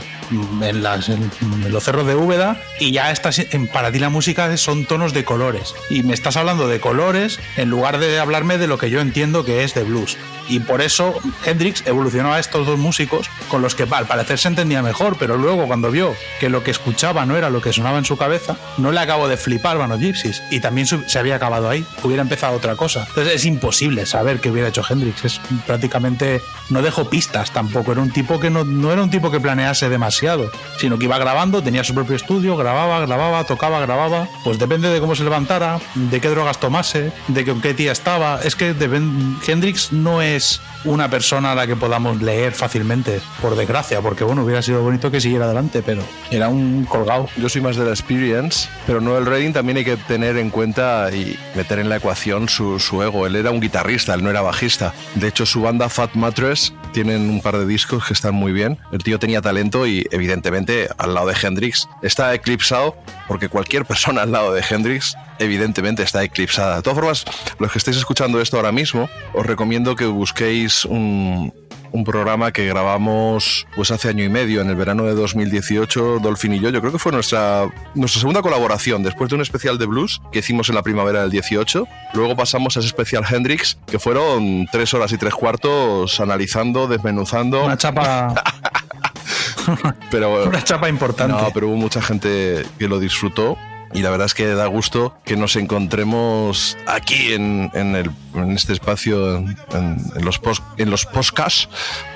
en, 0.62 0.82
las, 0.82 1.08
en- 1.08 1.30
los 1.70 1.84
cerros 1.84 2.06
de 2.06 2.14
Úbeda 2.14 2.60
y 2.78 2.92
ya 2.92 3.10
estás 3.10 3.38
en, 3.38 3.68
para 3.68 3.90
ti 3.92 3.98
la 3.98 4.10
música 4.10 4.56
son 4.56 4.84
tonos 4.86 5.12
de 5.12 5.24
colores. 5.24 5.74
Y 5.90 6.02
me 6.02 6.14
estás 6.14 6.36
hablando 6.36 6.68
de 6.68 6.80
colores 6.80 7.38
en 7.56 7.70
lugar 7.70 7.98
de 7.98 8.18
hablarme 8.18 8.58
de 8.58 8.66
lo 8.66 8.78
que 8.78 8.90
yo 8.90 9.00
entiendo 9.00 9.44
que 9.44 9.64
es 9.64 9.74
de 9.74 9.84
blues. 9.84 10.16
Y 10.48 10.58
por 10.60 10.80
eso 10.82 11.14
Hendrix 11.46 11.84
evolucionó 11.86 12.32
a 12.32 12.40
estos 12.40 12.66
dos 12.66 12.78
músicos 12.78 13.30
con 13.48 13.62
los 13.62 13.74
que 13.76 13.84
al 13.90 14.06
parecer 14.06 14.38
se 14.38 14.48
entendía 14.48 14.82
mejor 14.82 15.16
pero 15.18 15.36
luego 15.36 15.66
cuando 15.66 15.90
vio 15.90 16.14
que 16.40 16.48
lo 16.48 16.64
que 16.64 16.72
escuchaba 16.72 17.24
no 17.26 17.36
era 17.36 17.48
lo 17.48 17.62
que 17.62 17.72
sonaba 17.72 17.98
en 17.98 18.04
su 18.04 18.16
cabeza 18.16 18.56
no 18.76 18.90
le 18.90 18.98
acabó 19.00 19.28
de 19.28 19.36
flipar 19.36 19.78
Van 19.78 19.92
of 19.92 20.00
Gypsies. 20.00 20.42
Y 20.50 20.60
también 20.60 20.86
se 20.86 21.18
había 21.18 21.36
acabado 21.36 21.70
ahí 21.70 21.84
hubiera 22.02 22.22
empezado 22.22 22.56
otra 22.56 22.74
cosa. 22.74 23.04
Entonces 23.08 23.34
es 23.34 23.44
imposible 23.44 24.04
saber 24.04 24.40
qué 24.40 24.50
hubiera 24.50 24.68
hecho 24.68 24.82
Hendrix. 24.88 25.24
Es 25.24 25.40
prácticamente 25.66 26.42
no 26.70 26.82
dejó 26.82 27.08
pistas 27.08 27.50
tampoco. 27.52 27.92
Era 27.92 28.00
un 28.02 28.10
tipo 28.10 28.40
que 28.40 28.50
no, 28.50 28.64
no 28.64 28.92
era 28.92 29.02
un 29.02 29.10
tipo 29.10 29.30
que 29.30 29.40
planease 29.40 29.88
demasiado 29.88 30.21
sino 30.78 30.98
que 30.98 31.04
iba 31.06 31.18
grabando 31.18 31.62
tenía 31.62 31.84
su 31.84 31.94
propio 31.94 32.16
estudio 32.16 32.56
grababa 32.56 33.00
grababa 33.00 33.44
tocaba 33.44 33.80
grababa 33.80 34.28
pues 34.44 34.58
depende 34.58 34.88
de 34.88 35.00
cómo 35.00 35.14
se 35.14 35.24
levantara 35.24 35.80
de 35.94 36.20
qué 36.20 36.28
drogas 36.28 36.58
tomase 36.58 37.12
de 37.28 37.44
qué 37.44 37.74
tía 37.74 37.92
estaba 37.92 38.40
es 38.42 38.54
que 38.56 38.74
depen- 38.74 39.36
Hendrix 39.46 39.92
no 39.92 40.22
es 40.22 40.60
una 40.84 41.08
persona 41.08 41.52
a 41.52 41.54
la 41.54 41.66
que 41.66 41.76
podamos 41.76 42.20
leer 42.22 42.52
fácilmente 42.52 43.20
por 43.40 43.56
desgracia 43.56 44.00
porque 44.00 44.24
bueno 44.24 44.42
hubiera 44.44 44.62
sido 44.62 44.82
bonito 44.82 45.10
que 45.10 45.20
siguiera 45.20 45.44
adelante 45.46 45.82
pero 45.84 46.02
era 46.30 46.48
un 46.48 46.84
colgado 46.84 47.28
Yo 47.36 47.48
soy 47.48 47.60
más 47.60 47.76
de 47.76 47.84
la 47.84 47.90
experience, 47.90 48.68
pero 48.86 49.00
Noel 49.00 49.26
Redding 49.26 49.52
también 49.52 49.78
hay 49.78 49.84
que 49.84 49.96
tener 49.96 50.36
en 50.36 50.50
cuenta 50.50 51.08
y 51.12 51.38
meter 51.54 51.78
en 51.78 51.88
la 51.88 51.96
ecuación 51.96 52.48
su, 52.48 52.78
su 52.80 53.02
ego. 53.02 53.26
Él 53.26 53.36
era 53.36 53.50
un 53.50 53.60
guitarrista, 53.60 54.14
él 54.14 54.22
no 54.22 54.30
era 54.30 54.40
bajista. 54.42 54.92
De 55.14 55.28
hecho, 55.28 55.46
su 55.46 55.62
banda 55.62 55.88
Fat 55.88 56.14
Mattress 56.14 56.72
tienen 56.92 57.28
un 57.28 57.40
par 57.40 57.58
de 57.58 57.66
discos 57.66 58.06
que 58.06 58.12
están 58.12 58.34
muy 58.34 58.52
bien. 58.52 58.78
El 58.92 59.02
tío 59.02 59.18
tenía 59.18 59.40
talento 59.40 59.86
y 59.86 60.06
evidentemente 60.10 60.88
al 60.98 61.14
lado 61.14 61.28
de 61.28 61.36
Hendrix 61.40 61.88
está 62.02 62.34
eclipsado 62.34 62.96
porque 63.28 63.48
cualquier 63.48 63.84
persona 63.84 64.22
al 64.22 64.32
lado 64.32 64.52
de 64.52 64.62
Hendrix 64.68 65.16
evidentemente 65.38 66.02
está 66.02 66.22
eclipsada. 66.22 66.76
De 66.76 66.82
todas 66.82 66.96
formas, 66.96 67.24
los 67.58 67.72
que 67.72 67.78
estáis 67.78 67.96
escuchando 67.96 68.40
esto 68.40 68.56
ahora 68.56 68.72
mismo, 68.72 69.08
os 69.34 69.46
recomiendo 69.46 69.96
que 69.96 70.06
busquéis 70.06 70.84
un, 70.84 71.52
un 71.92 72.04
programa 72.04 72.52
que 72.52 72.66
grabamos 72.66 73.66
pues 73.76 73.90
hace 73.90 74.08
año 74.08 74.24
y 74.24 74.28
medio, 74.28 74.60
en 74.60 74.68
el 74.68 74.76
verano 74.76 75.04
de 75.04 75.14
2018, 75.14 76.18
Dolphin 76.20 76.54
y 76.54 76.60
yo. 76.60 76.70
Yo 76.70 76.80
creo 76.80 76.92
que 76.92 76.98
fue 76.98 77.12
nuestra, 77.12 77.70
nuestra 77.94 78.20
segunda 78.20 78.42
colaboración, 78.42 79.02
después 79.02 79.30
de 79.30 79.36
un 79.36 79.42
especial 79.42 79.78
de 79.78 79.86
blues 79.86 80.20
que 80.32 80.40
hicimos 80.40 80.68
en 80.68 80.74
la 80.74 80.82
primavera 80.82 81.20
del 81.20 81.30
18. 81.30 81.86
Luego 82.14 82.34
pasamos 82.36 82.76
a 82.76 82.80
ese 82.80 82.88
especial 82.88 83.24
Hendrix, 83.28 83.78
que 83.86 83.98
fueron 83.98 84.66
tres 84.72 84.92
horas 84.94 85.12
y 85.12 85.18
tres 85.18 85.34
cuartos 85.34 86.18
analizando, 86.20 86.88
desmenuzando. 86.88 87.64
Una 87.64 87.76
chapa. 87.76 88.34
pero, 90.10 90.44
una 90.48 90.64
chapa 90.64 90.88
importante. 90.88 91.36
No, 91.36 91.50
pero 91.52 91.68
hubo 91.68 91.76
mucha 91.76 92.02
gente 92.02 92.64
que 92.78 92.88
lo 92.88 92.98
disfrutó 92.98 93.56
y 93.94 94.02
la 94.02 94.10
verdad 94.10 94.26
es 94.26 94.34
que 94.34 94.46
da 94.46 94.66
gusto 94.66 95.14
que 95.24 95.36
nos 95.36 95.56
encontremos 95.56 96.76
aquí 96.86 97.32
en, 97.32 97.70
en, 97.74 97.94
el, 97.94 98.10
en 98.34 98.52
este 98.52 98.72
espacio, 98.72 99.36
en, 99.36 99.56
en 99.72 100.24
los 100.24 100.38
post, 100.38 100.62
en 100.78 100.90
los 100.90 101.04
podcasts, 101.06 101.68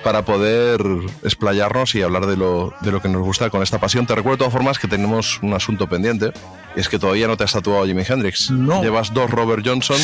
para 0.03 0.25
poder 0.25 0.81
explayarnos 1.25 1.95
y 1.95 2.03
hablar 2.03 2.27
de 2.27 2.37
lo, 2.37 2.73
de 2.81 2.93
lo 2.93 3.03
que 3.03 3.09
nos 3.09 3.23
gusta 3.23 3.51
con 3.51 3.63
esta 3.63 3.79
pasión. 3.79 4.07
Te 4.07 4.15
recuerdo 4.15 4.37
de 4.37 4.39
todas 4.39 4.53
formas 4.53 4.79
que 4.79 4.89
tenemos 4.89 5.41
un 5.43 5.53
asunto 5.53 5.89
pendiente, 5.89 6.33
es 6.77 6.89
que 6.89 6.99
todavía 6.99 7.27
no 7.27 7.37
te 7.37 7.45
has 7.45 7.53
tatuado 7.53 7.85
Jimi 7.87 8.03
Hendrix. 8.07 8.51
No. 8.51 8.83
Llevas 8.83 9.13
dos 9.13 9.31
Robert 9.31 9.67
Johnson 9.67 9.97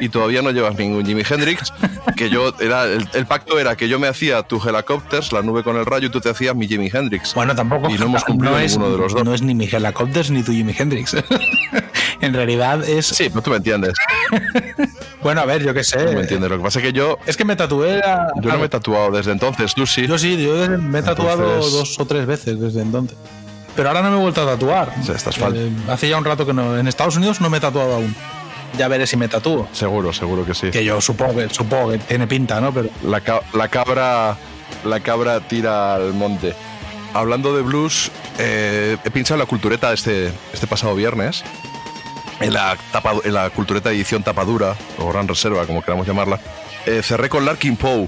y 0.00 0.08
todavía 0.08 0.42
no 0.42 0.50
llevas 0.50 0.76
ningún 0.76 1.06
Jimi 1.06 1.22
Hendrix. 1.28 1.72
Que 2.16 2.28
yo 2.28 2.52
era 2.60 2.84
el, 2.84 3.08
el, 3.14 3.26
pacto 3.26 3.58
era 3.58 3.76
que 3.76 3.88
yo 3.88 3.98
me 3.98 4.08
hacía 4.08 4.42
tu 4.42 4.60
Helicopters, 4.62 5.32
la 5.32 5.42
nube 5.42 5.62
con 5.62 5.76
el 5.76 5.86
rayo, 5.86 6.08
y 6.08 6.10
tú 6.10 6.20
te 6.20 6.28
hacías 6.28 6.54
mi 6.54 6.66
Jimi 6.66 6.90
Hendrix. 6.92 7.34
Bueno, 7.34 7.54
tampoco. 7.54 7.88
Y 7.88 7.94
no 7.94 8.06
hemos 8.06 8.24
cumplido 8.24 8.54
no 8.54 8.60
es, 8.60 8.72
ninguno 8.72 8.92
de 8.92 8.98
los 8.98 9.12
dos. 9.12 9.24
No 9.24 9.34
es 9.34 9.42
ni 9.42 9.54
mi 9.54 9.68
Helicopters 9.70 10.30
ni 10.30 10.42
tu 10.42 10.52
Jimi 10.52 10.74
Hendrix. 10.76 11.15
en 12.20 12.34
realidad 12.34 12.88
es. 12.88 13.06
Sí, 13.06 13.30
no 13.34 13.42
tú 13.42 13.50
me 13.50 13.56
entiendes. 13.56 13.92
bueno, 15.22 15.40
a 15.40 15.44
ver, 15.44 15.62
yo 15.62 15.74
qué 15.74 15.84
sé. 15.84 16.04
No 16.04 16.12
me 16.12 16.20
entiendes. 16.20 16.50
Lo 16.50 16.56
que 16.58 16.62
pasa 16.62 16.78
es 16.80 16.84
que 16.84 16.92
yo. 16.92 17.18
Es 17.26 17.36
que 17.36 17.44
me 17.44 17.56
tatué. 17.56 18.00
A... 18.02 18.28
Yo 18.40 18.50
no 18.50 18.58
me 18.58 18.66
he 18.66 18.68
tatuado 18.68 19.10
desde 19.10 19.32
entonces, 19.32 19.74
tú 19.74 19.86
sí. 19.86 20.06
Yo 20.06 20.18
sí, 20.18 20.42
yo 20.42 20.68
me 20.78 20.98
he 20.98 21.02
tatuado 21.02 21.44
Entonces- 21.54 21.72
dos 21.72 22.00
o 22.00 22.06
tres 22.06 22.26
veces 22.26 22.58
desde 22.60 22.82
entonces. 22.82 23.16
Pero 23.74 23.88
ahora 23.88 24.00
no 24.02 24.10
me 24.10 24.16
he 24.16 24.20
vuelto 24.20 24.42
a 24.42 24.46
tatuar. 24.46 24.92
O 25.00 25.04
sea, 25.04 25.14
estás 25.16 25.36
Eh, 25.54 25.70
hace 25.88 26.08
ya 26.08 26.16
un 26.16 26.24
rato 26.24 26.46
que 26.46 26.52
no. 26.54 26.78
En 26.78 26.88
Estados 26.88 27.16
Unidos 27.16 27.40
no 27.40 27.50
me 27.50 27.58
he 27.58 27.60
tatuado 27.60 27.96
aún. 27.96 28.14
Ya 28.78 28.88
veré 28.88 29.06
si 29.06 29.16
me 29.16 29.28
tatúo. 29.28 29.68
Seguro, 29.72 30.12
seguro 30.12 30.44
que 30.44 30.54
sí. 30.54 30.70
Que 30.70 30.84
yo 30.84 31.00
supongo 31.00 31.36
que, 31.36 31.48
supongo 31.50 31.92
que 31.92 31.98
tiene 31.98 32.26
pinta, 32.26 32.60
¿no? 32.60 32.72
Pero 32.72 32.88
La, 33.06 33.20
ca- 33.20 33.42
la 33.52 33.68
cabra. 33.68 34.36
La 34.84 35.00
cabra 35.00 35.40
tira 35.40 35.94
al 35.94 36.12
monte. 36.12 36.54
Hablando 37.16 37.56
de 37.56 37.62
blues, 37.62 38.10
eh, 38.38 38.98
he 39.02 39.10
pinchado 39.10 39.36
en 39.36 39.40
la 39.40 39.46
cultureta 39.46 39.90
este, 39.90 40.30
este 40.52 40.66
pasado 40.66 40.94
viernes. 40.94 41.42
En 42.40 42.52
la, 42.52 42.76
tapa, 42.92 43.14
en 43.24 43.32
la 43.32 43.48
cultureta 43.48 43.90
edición 43.90 44.22
tapadura, 44.22 44.76
o 44.98 45.08
gran 45.08 45.26
reserva, 45.26 45.64
como 45.66 45.80
queramos 45.80 46.06
llamarla. 46.06 46.38
Eh, 46.84 47.00
cerré 47.02 47.30
con 47.30 47.46
Larkin 47.46 47.78
Poe, 47.78 48.06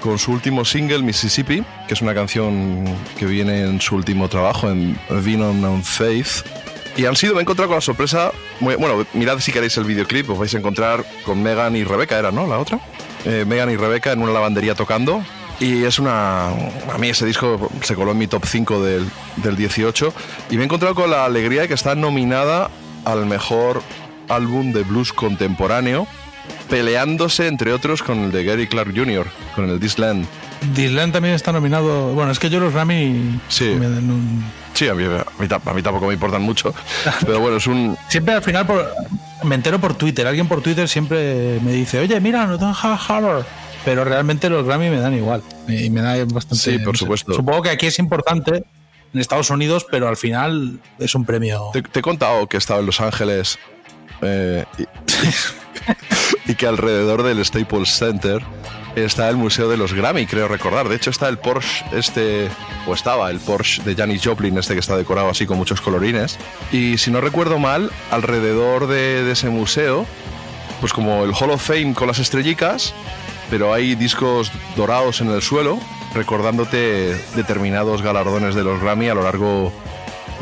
con 0.00 0.18
su 0.18 0.32
último 0.32 0.64
single, 0.64 0.98
Mississippi, 0.98 1.62
que 1.86 1.94
es 1.94 2.02
una 2.02 2.12
canción 2.12 2.84
que 3.16 3.24
viene 3.24 3.60
en 3.60 3.80
su 3.80 3.94
último 3.94 4.28
trabajo, 4.28 4.68
en 4.68 4.98
Venom 5.08 5.62
on 5.62 5.84
Faith. 5.84 6.44
Y 6.96 7.04
han 7.04 7.14
sido, 7.14 7.34
me 7.34 7.38
he 7.38 7.42
encontrado 7.42 7.68
con 7.68 7.76
la 7.76 7.82
sorpresa. 7.82 8.32
bueno, 8.58 9.06
mirad 9.12 9.38
si 9.38 9.52
queréis 9.52 9.76
el 9.76 9.84
videoclip, 9.84 10.28
os 10.28 10.38
vais 10.40 10.52
a 10.52 10.58
encontrar 10.58 11.04
con 11.24 11.40
Megan 11.40 11.76
y 11.76 11.84
Rebeca, 11.84 12.18
¿era, 12.18 12.32
no? 12.32 12.48
La 12.48 12.58
otra. 12.58 12.80
Eh, 13.24 13.44
Megan 13.46 13.70
y 13.70 13.76
Rebeca 13.76 14.10
en 14.10 14.22
una 14.22 14.32
lavandería 14.32 14.74
tocando. 14.74 15.22
Y 15.60 15.84
es 15.84 15.98
una. 15.98 16.46
A 16.48 16.98
mí 16.98 17.08
ese 17.10 17.26
disco 17.26 17.70
se 17.82 17.94
coló 17.94 18.12
en 18.12 18.18
mi 18.18 18.26
top 18.26 18.44
5 18.46 18.82
del, 18.82 19.06
del 19.36 19.56
18. 19.56 20.12
Y 20.50 20.56
me 20.56 20.62
he 20.62 20.64
encontrado 20.64 20.94
con 20.94 21.10
la 21.10 21.24
alegría 21.26 21.62
de 21.62 21.68
que 21.68 21.74
está 21.74 21.94
nominada 21.94 22.70
al 23.04 23.26
mejor 23.26 23.82
álbum 24.28 24.72
de 24.72 24.82
blues 24.84 25.12
contemporáneo, 25.12 26.06
peleándose 26.68 27.46
entre 27.46 27.72
otros 27.72 28.02
con 28.02 28.18
el 28.24 28.32
de 28.32 28.44
Gary 28.44 28.66
Clark 28.68 28.92
Jr., 28.96 29.26
con 29.54 29.68
el 29.68 29.78
This 29.80 29.98
Land. 29.98 30.26
Disneyland 30.74 31.12
también 31.12 31.34
está 31.34 31.52
nominado. 31.52 32.12
Bueno, 32.14 32.30
es 32.32 32.38
que 32.38 32.50
yo 32.50 32.60
los 32.60 32.72
Grammy. 32.72 33.40
Sí. 33.48 33.74
me 33.78 33.88
dan 33.88 34.10
un- 34.10 34.44
Sí, 34.74 34.88
a 34.88 34.94
mí, 34.94 35.04
a 35.04 35.08
mí 35.08 35.48
a 35.66 35.72
mí 35.74 35.82
tampoco 35.82 36.06
me 36.06 36.14
importan 36.14 36.40
mucho. 36.42 36.72
Pero 37.26 37.40
bueno, 37.40 37.56
es 37.58 37.66
un. 37.66 37.96
Siempre 38.08 38.34
al 38.34 38.42
final 38.42 38.66
por- 38.66 38.88
me 39.42 39.54
entero 39.54 39.78
por 39.78 39.94
Twitter. 39.94 40.26
Alguien 40.26 40.48
por 40.48 40.62
Twitter 40.62 40.88
siempre 40.88 41.58
me 41.62 41.72
dice, 41.72 41.98
oye, 41.98 42.18
mira, 42.20 42.46
no 42.46 42.74
Harbor. 42.82 43.44
Pero 43.84 44.04
realmente 44.04 44.50
los 44.50 44.66
Grammy 44.66 44.90
me 44.90 44.98
dan 44.98 45.14
igual. 45.14 45.42
Y 45.68 45.90
me 45.90 46.02
da 46.02 46.22
bastante. 46.26 46.56
Sí, 46.56 46.78
por 46.78 46.96
supuesto. 46.96 47.32
Supongo 47.32 47.62
que 47.62 47.70
aquí 47.70 47.86
es 47.86 47.98
importante 47.98 48.64
en 49.12 49.20
Estados 49.20 49.50
Unidos, 49.50 49.86
pero 49.90 50.08
al 50.08 50.16
final 50.16 50.80
es 50.98 51.14
un 51.14 51.24
premio. 51.24 51.70
Te, 51.72 51.82
te 51.82 52.00
he 52.00 52.02
contado 52.02 52.46
que 52.46 52.56
he 52.56 52.58
estado 52.58 52.80
en 52.80 52.86
Los 52.86 53.00
Ángeles 53.00 53.58
eh, 54.22 54.64
y, 54.78 54.86
y 56.52 56.54
que 56.54 56.66
alrededor 56.66 57.22
del 57.22 57.44
Staples 57.44 57.90
Center 57.90 58.42
está 58.96 59.28
el 59.28 59.36
Museo 59.36 59.68
de 59.68 59.76
los 59.76 59.92
Grammy, 59.92 60.26
creo 60.26 60.48
recordar. 60.48 60.88
De 60.88 60.96
hecho, 60.96 61.10
está 61.10 61.28
el 61.28 61.38
Porsche, 61.38 61.84
este, 61.92 62.48
o 62.86 62.94
estaba 62.94 63.30
el 63.30 63.38
Porsche 63.38 63.82
de 63.82 63.94
Janis 63.94 64.22
Joplin, 64.24 64.56
este 64.58 64.74
que 64.74 64.80
está 64.80 64.96
decorado 64.96 65.28
así 65.28 65.46
con 65.46 65.58
muchos 65.58 65.80
colorines. 65.80 66.38
Y 66.72 66.98
si 66.98 67.10
no 67.10 67.20
recuerdo 67.20 67.58
mal, 67.58 67.90
alrededor 68.10 68.86
de, 68.86 69.24
de 69.24 69.32
ese 69.32 69.48
museo, 69.48 70.06
pues 70.80 70.92
como 70.92 71.24
el 71.24 71.32
Hall 71.34 71.50
of 71.50 71.64
Fame 71.64 71.94
con 71.94 72.08
las 72.08 72.18
estrellicas, 72.18 72.94
pero 73.50 73.74
hay 73.74 73.94
discos 73.94 74.52
dorados 74.76 75.20
en 75.20 75.30
el 75.30 75.42
suelo, 75.42 75.78
recordándote 76.14 77.14
determinados 77.34 78.02
galardones 78.02 78.54
de 78.54 78.64
los 78.64 78.80
Grammy 78.80 79.08
a 79.08 79.14
lo 79.14 79.22
largo 79.22 79.72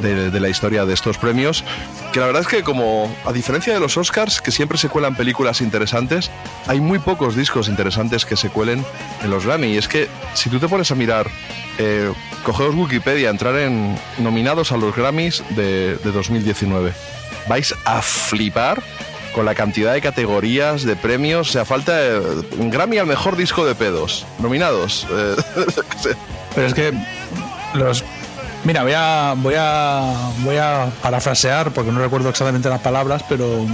de, 0.00 0.38
la 0.40 0.48
historia 0.48 0.84
de 0.84 0.94
estos 0.94 1.18
premios. 1.18 1.64
Que 2.12 2.20
la 2.20 2.26
verdad 2.26 2.42
es 2.42 2.48
que 2.48 2.62
como, 2.62 3.14
a 3.24 3.32
diferencia 3.32 3.74
de 3.74 3.80
los 3.80 3.96
Oscars, 3.96 4.40
que 4.40 4.50
siempre 4.50 4.78
se 4.78 4.88
cuelan 4.88 5.16
películas 5.16 5.60
interesantes, 5.60 6.30
hay 6.66 6.80
muy 6.80 6.98
pocos 6.98 7.34
discos 7.34 7.68
interesantes 7.68 8.24
que 8.24 8.36
se 8.36 8.50
cuelen 8.50 8.84
en 9.22 9.30
los 9.30 9.46
Grammy. 9.46 9.68
Y 9.68 9.78
es 9.78 9.88
que 9.88 10.08
si 10.34 10.50
tú 10.50 10.58
te 10.58 10.68
pones 10.68 10.90
a 10.90 10.94
mirar, 10.94 11.28
eh, 11.78 12.12
cogeos 12.44 12.74
Wikipedia, 12.74 13.30
entrar 13.30 13.56
en 13.56 13.98
nominados 14.18 14.72
a 14.72 14.76
los 14.76 14.94
Grammys 14.94 15.42
de 15.50 15.96
2019, 16.04 16.92
vais 17.48 17.74
a 17.84 18.02
flipar 18.02 18.82
con 19.34 19.44
la 19.44 19.54
cantidad 19.54 19.92
de 19.92 20.00
categorías, 20.00 20.84
de 20.84 20.96
premios. 20.96 21.50
O 21.50 21.52
sea, 21.52 21.64
falta 21.64 22.04
eh, 22.04 22.20
un 22.58 22.70
Grammy 22.70 22.98
al 22.98 23.06
mejor 23.06 23.36
disco 23.36 23.64
de 23.66 23.74
pedos. 23.74 24.26
Nominados. 24.38 25.06
eh, 25.10 25.36
Pero 26.54 26.66
es 26.66 26.74
que 26.74 26.92
los. 27.74 28.04
Mira, 28.64 28.82
voy 28.82 28.92
a, 28.96 29.34
voy 29.36 29.54
a 29.56 30.12
voy 30.40 30.56
a 30.56 30.90
parafrasear 31.00 31.70
porque 31.72 31.92
no 31.92 32.00
recuerdo 32.00 32.28
exactamente 32.28 32.68
las 32.68 32.80
palabras, 32.80 33.22
pero 33.28 33.64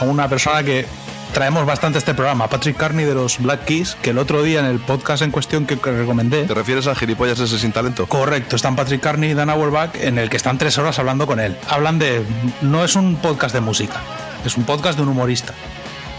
a 0.00 0.04
una 0.04 0.28
persona 0.28 0.62
que 0.64 0.86
traemos 1.34 1.66
bastante 1.66 1.98
este 1.98 2.14
programa, 2.14 2.48
Patrick 2.48 2.76
Carney 2.76 3.04
de 3.04 3.14
los 3.14 3.38
Black 3.38 3.64
Keys, 3.66 3.96
que 4.00 4.10
el 4.10 4.18
otro 4.18 4.42
día 4.42 4.60
en 4.60 4.66
el 4.66 4.78
podcast 4.78 5.22
en 5.22 5.30
cuestión 5.30 5.66
que, 5.66 5.78
que 5.78 5.90
recomendé, 5.90 6.44
¿Te 6.44 6.54
refieres 6.54 6.86
a 6.86 6.94
gilipollas 6.94 7.38
ese 7.38 7.58
sin 7.58 7.72
talento? 7.72 8.06
Correcto, 8.06 8.56
están 8.56 8.76
Patrick 8.76 9.02
Carney 9.02 9.32
y 9.32 9.34
Dan 9.34 9.50
Auerbach 9.50 9.94
en 9.96 10.18
el 10.18 10.30
que 10.30 10.36
están 10.38 10.56
tres 10.56 10.78
horas 10.78 10.98
hablando 10.98 11.26
con 11.26 11.38
él. 11.38 11.56
Hablan 11.68 11.98
de. 11.98 12.22
No 12.62 12.82
es 12.82 12.96
un 12.96 13.16
podcast 13.16 13.54
de 13.54 13.60
música, 13.60 14.00
es 14.44 14.56
un 14.56 14.64
podcast 14.64 14.96
de 14.96 15.02
un 15.02 15.08
humorista. 15.10 15.54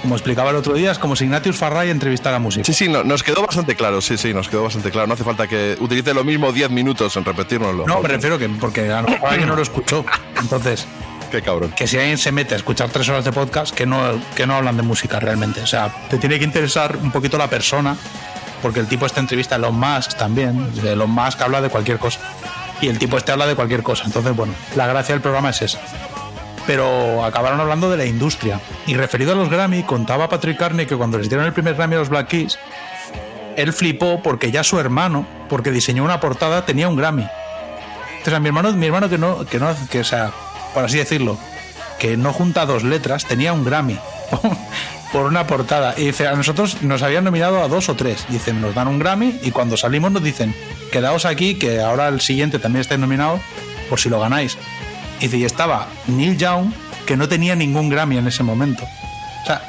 Como 0.02 0.16
explicaba 0.16 0.52
el 0.52 0.56
otro 0.58 0.74
día, 0.76 0.92
es 0.92 1.00
como 1.00 1.16
si 1.16 1.24
Ignatius 1.24 1.56
Farray 1.58 1.90
entrevistara 1.90 2.36
a 2.36 2.40
música. 2.40 2.64
Sí, 2.64 2.74
sí, 2.74 2.88
no- 2.88 3.04
nos 3.04 3.24
quedó 3.24 3.42
bastante 3.42 3.76
claro, 3.76 4.02
sí, 4.02 4.18
sí, 4.18 4.34
nos 4.36 4.48
quedó 4.48 4.64
bastante 4.64 4.92
claro. 4.92 5.08
No 5.08 5.16
hace 5.16 5.24
falta 5.24 5.48
que 5.48 5.76
utilice 5.80 6.14
lo 6.14 6.24
mismo 6.24 6.52
10 6.52 6.70
minutos 6.70 7.16
en 7.18 7.26
repetírnoslo. 7.26 7.88
No, 7.88 8.02
me 8.02 8.10
refiero 8.10 8.38
que 8.38 8.48
porque 8.50 8.92
a 8.92 9.02
lo 9.02 9.08
mejor 9.10 9.30
alguien 9.30 9.50
no 9.50 9.56
lo 9.56 9.64
escuchó. 9.64 10.06
Entonces, 10.40 10.86
Qué 11.32 11.42
cabrón. 11.42 11.72
que 11.76 11.88
si 11.88 11.98
alguien 11.98 12.20
se 12.20 12.32
mete 12.32 12.54
a 12.54 12.58
escuchar 12.58 12.90
tres 12.92 13.10
horas 13.10 13.26
de 13.26 13.32
podcast, 13.32 13.74
que 13.74 13.88
no, 13.88 14.00
que 14.36 14.46
no 14.46 14.54
hablan 14.56 14.78
de 14.78 14.84
música 14.84 15.20
realmente. 15.20 15.62
O 15.62 15.68
sea, 15.68 15.92
te 16.10 16.20
tiene 16.20 16.38
que 16.38 16.46
interesar 16.46 16.98
un 17.02 17.12
poquito 17.12 17.40
la 17.40 17.50
persona, 17.50 17.98
porque 18.62 18.80
el 18.82 18.88
tipo 18.88 19.08
esta 19.08 19.22
entrevista 19.22 19.56
a 19.56 19.58
Elon 19.58 19.74
Musk 19.76 20.18
también. 20.18 20.72
Elon 20.84 21.10
Musk 21.10 21.42
habla 21.42 21.62
de 21.62 21.70
cualquier 21.70 21.98
cosa. 21.98 22.20
Y 22.80 22.90
el 22.90 23.00
tipo 23.00 23.18
este 23.18 23.32
habla 23.32 23.48
de 23.48 23.56
cualquier 23.56 23.82
cosa. 23.82 24.04
Entonces, 24.06 24.36
bueno, 24.36 24.54
la 24.76 24.86
gracia 24.86 25.16
del 25.16 25.22
programa 25.24 25.50
es 25.50 25.64
esa. 25.64 25.80
Pero 26.68 27.24
acabaron 27.24 27.60
hablando 27.60 27.90
de 27.90 27.98
la 27.98 28.06
industria. 28.06 28.60
Y 28.88 28.96
referido 28.96 29.34
a 29.34 29.36
los 29.36 29.50
Grammy, 29.50 29.84
contaba 29.84 30.30
Patrick 30.30 30.58
Carney 30.58 30.86
que 30.86 30.96
cuando 30.96 31.18
les 31.18 31.30
dieron 31.30 31.46
el 31.46 31.54
primer 31.54 31.76
Grammy 31.76 31.96
a 31.96 32.00
los 32.00 32.10
Black 32.10 32.28
Keys, 32.28 32.58
él 33.56 33.72
flipó 33.74 34.22
porque 34.22 34.52
ya 34.52 34.64
su 34.64 34.80
hermano, 34.80 35.26
porque 35.50 35.72
diseñó 35.72 36.04
una 36.04 36.20
portada, 36.20 36.66
tenía 36.66 36.88
un 36.88 36.96
Grammy. 36.96 37.24
O 38.26 38.30
sea, 38.30 38.40
mi 38.40 38.48
hermano, 38.48 38.74
mi 38.74 38.86
hermano 38.88 39.10
que 39.10 39.18
no, 39.18 39.46
que 39.46 39.60
no, 39.60 39.76
que, 39.90 40.04
sea, 40.04 40.32
por 40.74 40.84
así 40.84 40.98
decirlo, 40.98 41.38
que 42.00 42.18
no 42.18 42.34
junta 42.34 42.66
dos 42.66 42.84
letras, 42.84 43.26
tenía 43.26 43.54
un 43.54 43.64
Grammy 43.64 44.00
por 45.12 45.26
una 45.26 45.46
portada. 45.46 45.94
Y 45.96 46.08
dice, 46.08 46.28
a 46.28 46.34
nosotros 46.34 46.82
nos 46.82 47.04
habían 47.04 47.24
nominado 47.24 47.62
a 47.62 47.68
dos 47.68 47.88
o 47.90 47.96
tres. 47.96 48.26
Dicen, 48.30 48.62
nos 48.62 48.74
dan 48.74 48.88
un 48.88 49.00
Grammy 49.00 49.40
y 49.44 49.52
cuando 49.52 49.78
salimos 49.78 50.12
nos 50.12 50.24
dicen, 50.24 50.56
quedaos 50.92 51.26
aquí, 51.26 51.56
que 51.56 51.82
ahora 51.82 52.08
el 52.08 52.20
siguiente 52.20 52.60
también 52.60 52.82
está 52.82 52.98
nominado, 52.98 53.40
por 53.90 54.00
si 54.00 54.10
lo 54.10 54.20
ganáis. 54.20 54.58
Y 55.20 55.26
dice, 55.26 55.38
y 55.38 55.46
estaba 55.46 55.88
Neil 56.08 56.38
Young, 56.38 56.72
que 57.06 57.18
no 57.18 57.28
tenía 57.28 57.56
ningún 57.56 57.90
Grammy 57.90 58.18
en 58.18 58.28
ese 58.28 58.44
momento. 58.44 58.84
O 59.44 59.46
sea, 59.46 59.62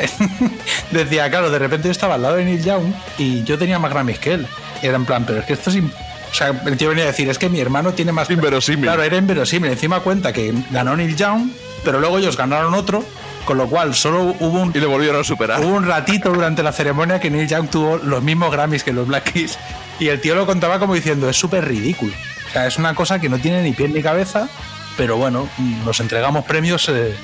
decía, 0.90 1.30
claro, 1.30 1.50
de 1.50 1.58
repente 1.58 1.88
yo 1.88 1.92
estaba 1.92 2.14
al 2.14 2.22
lado 2.22 2.36
de 2.36 2.44
Neil 2.44 2.62
Young 2.62 2.92
y 3.18 3.44
yo 3.44 3.58
tenía 3.58 3.78
más 3.78 3.90
Grammys 3.90 4.18
que 4.18 4.34
él. 4.34 4.46
Y 4.82 4.86
era 4.86 4.96
en 4.96 5.04
plan, 5.04 5.24
pero 5.26 5.40
es 5.40 5.46
que 5.46 5.52
esto 5.54 5.70
es... 5.70 5.76
O 5.76 6.34
sea, 6.34 6.48
el 6.66 6.76
tío 6.76 6.88
venía 6.90 7.04
a 7.04 7.08
decir, 7.08 7.28
es 7.30 7.38
que 7.38 7.48
mi 7.48 7.60
hermano 7.60 7.92
tiene 7.92 8.12
más... 8.12 8.28
Inverosímil. 8.28 8.84
Claro, 8.84 9.02
era 9.02 9.16
inverosímil. 9.16 9.70
Encima 9.70 10.00
cuenta 10.00 10.32
que 10.32 10.52
ganó 10.70 10.96
Neil 10.96 11.16
Young, 11.16 11.50
pero 11.84 12.00
luego 12.00 12.18
ellos 12.18 12.36
ganaron 12.36 12.74
otro, 12.74 13.04
con 13.44 13.56
lo 13.56 13.68
cual 13.68 13.94
solo 13.94 14.34
hubo 14.40 14.60
un, 14.60 14.72
Y 14.74 14.80
le 14.80 14.86
volvieron 14.86 15.20
a 15.20 15.24
superar. 15.24 15.60
Hubo 15.60 15.74
un 15.74 15.86
ratito 15.86 16.30
durante 16.30 16.62
la 16.62 16.72
ceremonia 16.72 17.20
que 17.20 17.30
Neil 17.30 17.48
Young 17.48 17.68
tuvo 17.68 17.96
los 17.98 18.22
mismos 18.22 18.50
Grammys 18.50 18.82
que 18.82 18.92
los 18.92 19.06
Black 19.06 19.32
Keys 19.32 19.56
y 19.98 20.08
el 20.08 20.20
tío 20.20 20.34
lo 20.34 20.46
contaba 20.46 20.78
como 20.78 20.94
diciendo 20.94 21.28
es 21.28 21.36
súper 21.36 21.66
ridículo. 21.66 22.12
O 22.48 22.52
sea, 22.52 22.66
es 22.66 22.78
una 22.78 22.94
cosa 22.94 23.18
que 23.18 23.28
no 23.28 23.38
tiene 23.38 23.62
ni 23.62 23.72
pie 23.72 23.88
ni 23.88 24.02
cabeza, 24.02 24.48
pero 24.96 25.16
bueno, 25.16 25.48
nos 25.84 26.00
entregamos 26.00 26.44
premios 26.44 26.88
eh, 26.88 27.14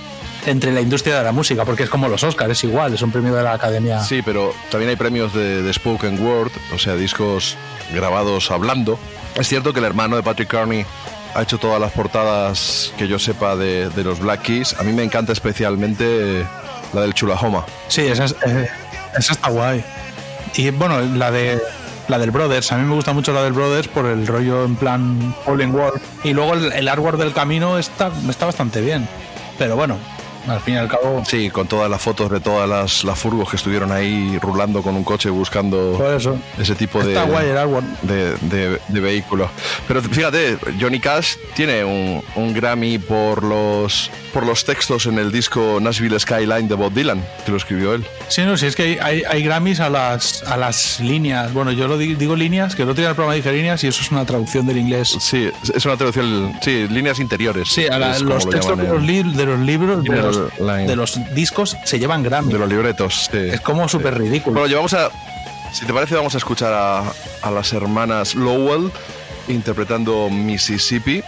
entre 0.47 0.73
la 0.73 0.81
industria 0.81 1.19
de 1.19 1.25
la 1.25 1.33
música, 1.33 1.65
porque 1.65 1.85
es 1.85 1.91
como 1.91 2.09
los 2.09 2.23
Oscars, 2.25 2.53
es 2.53 2.65
igual, 2.65 2.95
es 2.95 3.03
un 3.03 3.11
premio 3.13 3.35
de 3.35 3.43
la 3.43 3.53
Academia. 3.53 4.01
Sí, 4.03 4.23
pero 4.23 4.53
también 4.71 4.91
hay 4.91 4.97
premios 4.97 5.33
de, 5.35 5.63
de 5.63 5.73
spoken 5.73 6.21
word, 6.25 6.51
o 6.75 6.79
sea, 6.79 6.95
discos 6.97 7.57
grabados 7.95 8.51
hablando. 8.51 8.99
Es 9.35 9.49
cierto 9.49 9.73
que 9.73 9.79
el 9.79 9.85
hermano 9.87 10.17
de 10.17 10.23
Patrick 10.23 10.49
Carney 10.49 10.85
ha 11.35 11.43
hecho 11.43 11.59
todas 11.59 11.81
las 11.81 11.93
portadas 11.93 12.93
que 12.99 13.09
yo 13.09 13.19
sepa 13.19 13.57
de, 13.57 13.89
de 13.91 14.05
los 14.05 14.19
Black 14.21 14.43
Keys. 14.43 14.75
A 14.79 14.83
mí 14.83 14.93
me 14.93 15.03
encanta 15.03 15.33
especialmente 15.33 16.45
la 16.93 17.01
del 17.03 17.15
Chulahoma. 17.15 17.65
Sí, 17.89 18.03
esa, 18.03 18.25
es- 18.27 18.37
eh, 18.47 18.69
esa 19.17 19.33
está 19.33 19.49
guay. 19.49 19.83
Y 20.57 20.69
bueno, 20.71 21.01
la 21.01 21.31
de 21.31 21.59
la 22.09 22.19
del 22.19 22.31
Brothers, 22.31 22.73
a 22.73 22.79
mí 22.79 22.85
me 22.85 22.95
gusta 22.95 23.13
mucho 23.13 23.33
la 23.33 23.43
del 23.43 23.53
Brothers 23.53 23.89
por 23.89 24.07
el 24.07 24.27
rollo 24.27 24.65
en 24.65 24.77
plan 24.77 25.35
Falling 25.45 25.75
World. 25.75 26.01
Y 26.25 26.33
luego 26.33 26.55
el, 26.55 26.73
el 26.73 26.89
artwork 26.89 27.19
del 27.19 27.33
camino 27.33 27.79
está, 27.79 28.11
está 28.29 28.47
bastante 28.47 28.81
bien. 28.81 29.09
Pero 29.59 29.77
bueno, 29.77 29.97
al 30.49 30.61
fin 30.61 30.75
y 30.75 30.77
al 30.79 30.89
cabo, 30.89 31.23
Sí, 31.27 31.51
con 31.51 31.67
todas 31.69 31.91
las 31.91 32.01
fotos 32.03 32.31
de 32.31 32.41
todas 32.41 32.69
las, 32.69 33.05
las 33.05 33.19
furgos 33.19 33.49
que 33.51 33.57
estuvieron 33.57 33.93
ahí 33.93 34.39
rulando 34.41 34.83
con 34.83 34.95
un 34.97 35.05
coche 35.05 35.31
buscando 35.31 35.95
por 35.99 36.15
eso. 36.15 36.37
ese 36.59 36.75
tipo 36.75 37.03
de, 37.03 37.13
Está 37.13 37.25
guay 37.25 37.49
el 37.51 37.59
artwork. 37.59 37.87
de, 38.03 38.37
de- 38.43 38.79
de 38.89 39.01
vehículos. 39.01 39.51
Pero 39.89 40.03
fíjate, 40.03 40.59
Johnny 40.81 41.01
Cash 41.01 41.37
tiene 41.55 41.85
un, 41.85 42.23
un 42.37 42.53
Grammy 42.55 42.99
por 42.99 43.43
los, 43.45 44.11
por 44.33 44.45
los 44.47 44.65
textos 44.65 45.07
en 45.07 45.19
el 45.19 45.31
disco 45.33 45.79
Nashville 45.81 46.19
Skyline 46.19 46.69
de 46.69 46.75
Bob 46.75 46.93
Dylan, 46.93 47.25
que 47.45 47.51
lo 47.51 47.57
escribió 47.57 47.95
él. 47.95 48.05
Sí, 48.29 48.43
no, 48.43 48.57
sí, 48.57 48.67
es 48.67 48.77
que 48.77 48.83
hay, 48.83 48.99
hay, 49.01 49.23
hay 49.29 49.43
Grammys 49.43 49.81
a 49.81 49.89
las, 49.91 50.43
a 50.45 50.57
las 50.57 51.01
líneas. 51.01 51.53
Bueno, 51.53 51.73
yo 51.73 51.89
lo 51.89 51.99
di- 51.99 52.15
digo 52.15 52.37
líneas, 52.37 52.75
que 52.75 52.83
el 52.83 52.89
otro 52.91 53.01
día 53.03 53.11
el 53.11 53.15
programa 53.15 53.35
dije 53.35 53.53
líneas 53.53 53.83
y 53.85 53.89
eso 53.89 54.03
es 54.03 54.11
una 54.11 54.25
traducción 54.25 54.67
del 54.67 54.79
inglés. 54.79 55.17
Sí, 55.21 55.51
es 55.75 55.85
una 55.87 55.97
traducción, 55.97 56.53
sí, 56.63 56.87
líneas 56.89 57.19
interiores. 57.19 57.69
Sí, 57.69 57.87
a 57.87 57.99
la- 57.99 58.19
los 58.19 58.45
lo 58.45 58.51
textos 58.51 58.77
de 58.79 58.89
los, 58.89 59.03
li- 59.03 59.23
de 59.23 59.47
los 59.47 59.59
libros, 59.61 60.03
de 60.05 60.09
Inner 60.11 60.32
los, 60.33 60.59
line. 60.59 60.87
de 60.87 60.97
los 60.97 61.19
discos, 61.35 61.77
se 61.85 61.99
llevan 61.99 62.23
Grammy. 62.23 62.53
de 62.53 62.59
los 62.59 62.69
libretos. 62.69 63.29
sí. 63.31 63.39
Es 63.39 63.61
como 63.61 63.89
súper 63.89 64.19
ridículo. 64.19 64.55
Bueno, 64.55 64.69
llevamos 64.69 64.95
a. 64.95 65.11
Si 65.73 65.87
te 65.87 65.93
parece, 65.95 66.15
vamos 66.15 66.35
a 66.35 66.39
escuchar 66.39 66.73
a, 66.73 67.03
a 67.43 67.51
las 67.51 67.73
hermanas 67.73 68.35
Lowell 68.35 68.91
interpretando 69.49 70.29
Mississippi. 70.31 71.23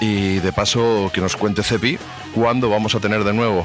Y 0.00 0.40
de 0.40 0.52
paso, 0.52 1.10
que 1.14 1.20
nos 1.20 1.36
cuente 1.36 1.62
Cepi 1.62 1.98
cuándo 2.34 2.68
vamos 2.68 2.94
a 2.94 3.00
tener 3.00 3.24
de 3.24 3.32
nuevo 3.32 3.64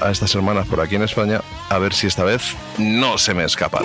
a 0.00 0.10
estas 0.10 0.34
hermanas 0.34 0.66
por 0.66 0.80
aquí 0.80 0.96
en 0.96 1.02
España. 1.02 1.42
A 1.68 1.78
ver 1.78 1.92
si 1.94 2.06
esta 2.06 2.24
vez 2.24 2.42
no 2.78 3.18
se 3.18 3.34
me 3.34 3.44
escapan. 3.44 3.84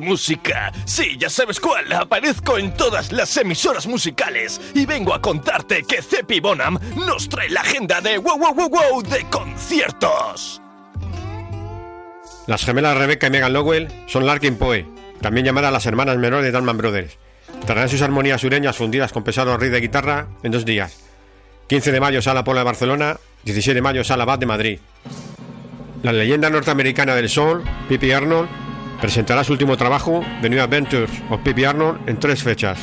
Música. 0.00 0.72
Sí, 0.84 1.16
ya 1.18 1.28
sabes 1.28 1.60
cuál, 1.60 1.92
aparezco 1.92 2.58
en 2.58 2.74
todas 2.74 3.12
las 3.12 3.36
emisoras 3.36 3.86
musicales 3.86 4.60
y 4.74 4.86
vengo 4.86 5.14
a 5.14 5.20
contarte 5.20 5.82
que 5.82 6.02
Cepi 6.02 6.40
Bonham 6.40 6.78
nos 6.96 7.28
trae 7.28 7.50
la 7.50 7.60
agenda 7.60 8.00
de 8.00 8.18
wow, 8.18 8.38
wow, 8.38 8.54
wow, 8.54 8.68
wow 8.68 9.02
de 9.02 9.24
conciertos. 9.30 10.60
Las 12.46 12.64
gemelas 12.64 12.96
Rebecca 12.96 13.28
y 13.28 13.30
Megan 13.30 13.52
Lowell 13.52 13.88
son 14.06 14.26
Larkin 14.26 14.56
Poe, 14.56 14.86
también 15.20 15.46
llamadas 15.46 15.72
las 15.72 15.86
hermanas 15.86 16.18
menores 16.18 16.44
de 16.44 16.52
Dalman 16.52 16.76
Brothers. 16.76 17.18
Traerán 17.66 17.88
sus 17.88 18.02
armonías 18.02 18.40
sureñas 18.40 18.76
fundidas 18.76 19.12
con 19.12 19.22
pesado 19.22 19.56
riff 19.56 19.70
de 19.70 19.80
guitarra 19.80 20.26
en 20.42 20.50
dos 20.50 20.64
días. 20.64 20.98
15 21.68 21.92
de 21.92 22.00
mayo 22.00 22.20
Sala 22.20 22.42
Pola 22.42 22.60
de 22.60 22.64
Barcelona, 22.64 23.16
17 23.44 23.74
de 23.74 23.82
mayo 23.82 24.04
Sala 24.04 24.24
Bat 24.24 24.40
de 24.40 24.46
Madrid. 24.46 24.78
La 26.02 26.12
leyenda 26.12 26.50
norteamericana 26.50 27.14
del 27.14 27.28
soul, 27.28 27.62
Pippi 27.88 28.10
Arnold, 28.10 28.48
presentará 29.02 29.42
su 29.42 29.52
último 29.52 29.76
trabajo, 29.76 30.24
The 30.40 30.48
New 30.48 30.62
Adventures 30.62 31.10
of 31.28 31.40
Pippi 31.40 31.64
Arnold, 31.64 32.08
en 32.08 32.20
tres 32.20 32.44
fechas. 32.44 32.78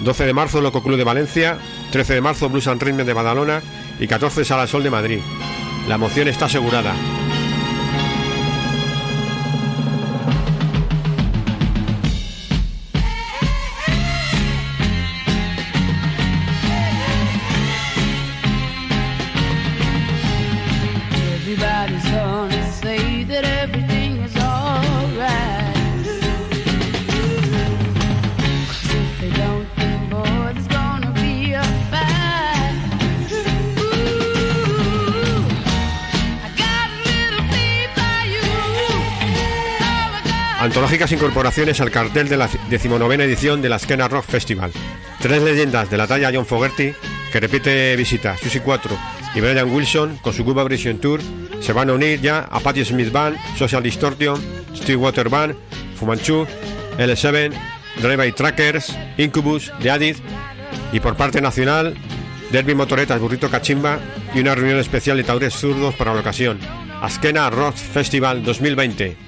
12 0.00 0.26
de 0.26 0.32
marzo 0.34 0.60
Loco 0.60 0.82
Club 0.82 0.98
de 0.98 1.04
Valencia, 1.04 1.58
13 1.92 2.14
de 2.14 2.20
marzo 2.20 2.48
Blues 2.48 2.66
and 2.66 2.82
Rhythm 2.82 3.04
de 3.04 3.12
Badalona 3.12 3.62
y 4.00 4.08
14 4.08 4.44
Sala 4.44 4.66
Sol 4.66 4.82
de 4.82 4.90
Madrid. 4.90 5.20
La 5.88 5.94
emoción 5.94 6.26
está 6.26 6.46
asegurada. 6.46 6.92
Antológicas 40.98 41.22
incorporaciones 41.22 41.80
al 41.80 41.92
cartel 41.92 42.28
de 42.28 42.36
la 42.36 42.50
decimonovena 42.68 43.22
edición 43.22 43.62
de 43.62 43.68
la 43.68 43.78
Skena 43.78 44.08
Rock 44.08 44.24
Festival. 44.24 44.72
Tres 45.20 45.40
leyendas 45.40 45.88
de 45.88 45.96
la 45.96 46.08
talla 46.08 46.32
John 46.34 46.44
Fogerty, 46.44 46.92
que 47.30 47.38
repite 47.38 47.94
visita, 47.94 48.36
Susie 48.36 48.60
4 48.60 48.98
y 49.36 49.40
Brian 49.40 49.70
Wilson 49.70 50.18
con 50.20 50.32
su 50.32 50.44
Cuba 50.44 50.64
Version 50.64 50.98
Tour, 50.98 51.20
se 51.60 51.72
van 51.72 51.90
a 51.90 51.92
unir 51.92 52.20
ya 52.20 52.40
a 52.50 52.58
Patti 52.58 52.84
Smith 52.84 53.12
Band, 53.12 53.36
Social 53.56 53.80
Distortion, 53.80 54.42
Steve 54.74 54.96
Water 54.96 55.28
Band, 55.28 55.54
Fumanchu, 55.94 56.48
L7, 56.98 57.52
Drive-By 58.02 58.32
Trackers, 58.32 58.98
Incubus, 59.18 59.70
The 59.80 59.92
Addict 59.92 60.20
y 60.92 60.98
por 60.98 61.16
parte 61.16 61.40
nacional, 61.40 61.94
Derby 62.50 62.74
Motoretas 62.74 63.20
Burrito 63.20 63.48
Cachimba 63.48 64.00
y 64.34 64.40
una 64.40 64.56
reunión 64.56 64.80
especial 64.80 65.16
de 65.16 65.22
taures 65.22 65.54
zurdos 65.54 65.94
para 65.94 66.12
la 66.12 66.18
ocasión. 66.18 66.58
Askena 67.00 67.50
Rock 67.50 67.76
Festival 67.76 68.42
2020. 68.42 69.27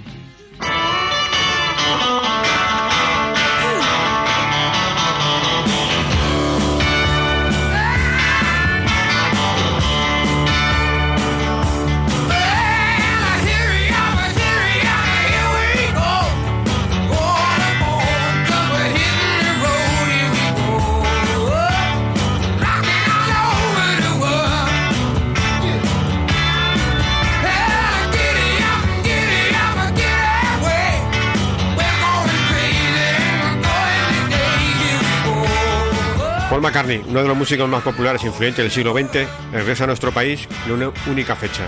McCartney, 36.70 37.02
uno 37.08 37.22
de 37.22 37.26
los 37.26 37.36
músicos 37.36 37.68
más 37.68 37.82
populares 37.82 38.22
e 38.22 38.28
influyentes 38.28 38.62
del 38.62 38.70
siglo 38.70 38.92
XX, 38.92 39.28
regresa 39.50 39.84
a 39.84 39.86
nuestro 39.88 40.12
país 40.12 40.46
en 40.66 40.72
una 40.72 40.92
única 41.08 41.34
fecha. 41.34 41.66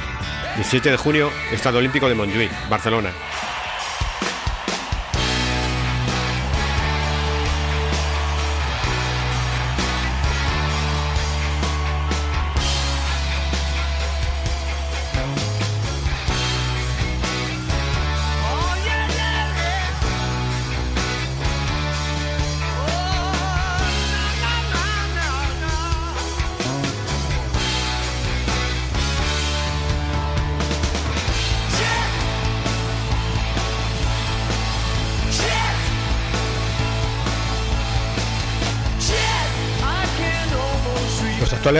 17 0.55 0.92
de 0.92 0.96
junio, 0.96 1.30
Estado 1.50 1.78
Olímpico 1.78 2.09
de 2.09 2.14
Montjuïc, 2.14 2.50
Barcelona. 2.68 3.11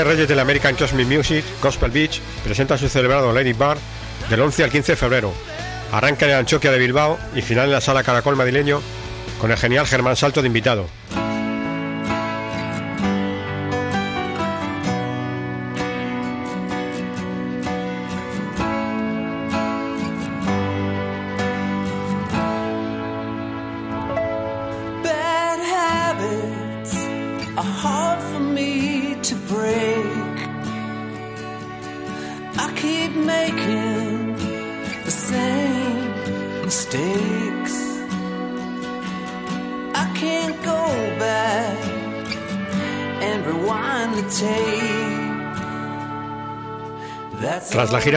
Reyes 0.01 0.27
del 0.27 0.41
American 0.41 0.75
Cosmic 0.75 1.07
Music, 1.07 1.45
Gospel 1.63 1.91
Beach, 1.91 2.21
presentan 2.43 2.79
su 2.79 2.89
celebrado 2.89 3.31
Lady 3.33 3.53
Bar 3.53 3.77
del 4.31 4.41
11 4.41 4.65
al 4.65 4.71
15 4.71 4.93
de 4.93 4.97
febrero. 4.97 5.35
Arranca 5.93 6.25
en 6.25 6.33
el 6.33 6.39
Anchoquia 6.39 6.73
de 6.73 6.79
Bilbao 6.79 7.19
y 7.35 7.43
final 7.43 7.67
en 7.67 7.73
la 7.73 7.81
Sala 7.83 8.03
Caracol 8.03 8.35
madrileño 8.35 8.81
con 9.39 9.51
el 9.51 9.59
genial 9.59 9.87
Germán 9.87 10.17
Salto 10.17 10.41
de 10.41 10.47
invitado. 10.47 10.89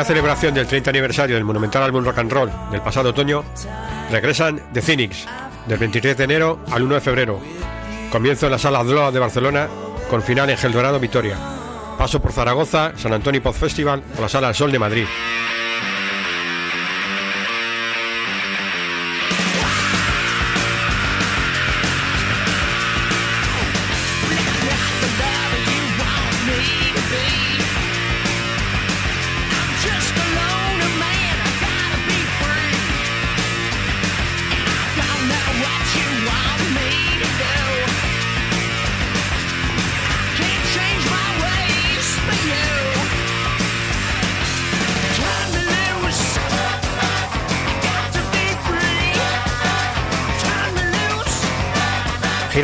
Celebración 0.06 0.54
del 0.54 0.68
30 0.68 0.92
aniversario 0.92 1.36
del 1.36 1.44
monumental 1.44 1.82
álbum 1.82 2.06
Rock 2.06 2.20
and 2.20 2.32
Roll 2.32 2.52
del 2.72 2.82
pasado 2.82 3.10
otoño, 3.10 3.44
regresan 4.12 4.62
The 4.72 4.82
Phoenix 4.82 5.26
del 5.66 5.80
23 5.80 6.16
de 6.16 6.24
enero 6.24 6.60
al 6.72 6.84
1 6.84 6.96
de 6.96 7.02
febrero. 7.02 7.40
Comienzo 8.12 8.46
en 8.46 8.52
la 8.52 8.60
Sala 8.60 8.84
Dloa 8.84 9.12
de 9.12 9.20
Barcelona 9.20 9.68
con 10.10 10.22
final 10.22 10.50
en 10.52 10.58
Geldorado 10.58 11.00
Vitoria. 11.00 11.38
Paso 11.98 12.22
por 12.22 12.34
Zaragoza, 12.34 12.94
San 12.98 13.14
Antonio 13.14 13.42
Pop 13.42 13.56
Festival 13.56 14.04
o 14.18 14.22
la 14.22 14.30
Sala 14.30 14.54
Sol 14.54 14.72
de 14.72 14.80
Madrid. 14.80 15.06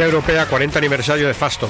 Gira 0.02 0.14
europea 0.14 0.47
40 0.47 0.80
aniversario 0.80 1.28
de 1.28 1.36
Faston. 1.36 1.70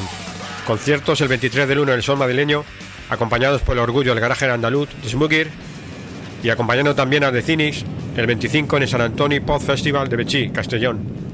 Conciertos 0.65 1.19
el 1.19 1.27
23 1.27 1.67
del 1.67 1.79
1 1.79 1.91
en 1.91 1.97
el 1.97 2.01
Sol 2.01 2.17
madrileño, 2.17 2.63
acompañados 3.09 3.61
por 3.61 3.75
el 3.75 3.83
orgullo 3.83 4.11
del 4.11 4.21
garaje 4.21 4.49
andaluz 4.49 4.87
de 5.03 5.09
Smugir 5.09 5.49
y 6.41 6.49
acompañando 6.49 6.95
también 6.95 7.25
a 7.25 7.31
The 7.33 7.41
Cynics 7.41 7.83
el 8.15 8.27
25 8.27 8.77
en 8.77 8.83
el 8.83 8.87
San 8.87 9.01
Antonio 9.01 9.45
Pod 9.45 9.59
Festival 9.59 10.07
de 10.07 10.15
Bechí, 10.15 10.49
Castellón. 10.49 11.30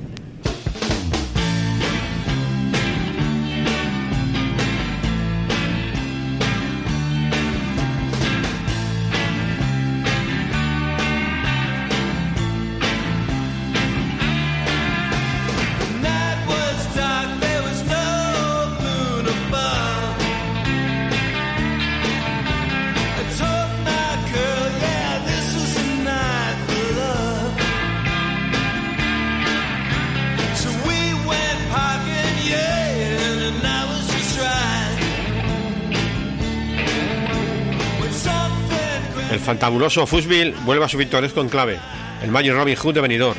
Fantabuloso 39.67 40.07
Fussville 40.07 40.55
vuelve 40.63 40.85
a 40.85 40.87
su 40.87 40.97
pintoresco 40.97 41.41
enclave, 41.41 41.77
el 42.23 42.31
Magic 42.31 42.53
Robin 42.53 42.77
Hood 42.77 42.93
de 42.93 43.01
Benidorm. 43.01 43.37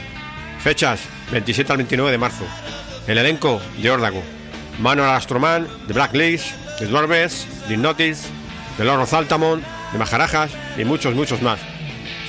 Fechas 0.61 1.01
27 1.33 1.73
al 1.73 1.79
29 1.79 2.11
de 2.11 2.19
marzo. 2.19 2.45
El 3.07 3.17
elenco 3.17 3.63
de 3.79 3.91
Órdago. 3.91 4.23
Manuel 4.79 5.09
Astroman, 5.09 5.67
de 5.87 5.95
Black 5.95 6.13
Lace, 6.13 6.55
de 6.81 6.87
Dwarves, 6.87 7.47
de 7.67 7.79
Notice, 7.79 8.29
de 8.77 8.85
Lord 8.85 9.01
of 9.01 9.15
Altamont, 9.15 9.65
de 9.91 9.99
Majarajas 9.99 10.51
y 10.77 10.85
muchos, 10.85 11.15
muchos 11.15 11.41
más. 11.41 11.61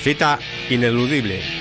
Cita 0.02 0.38
ineludible. 0.70 1.59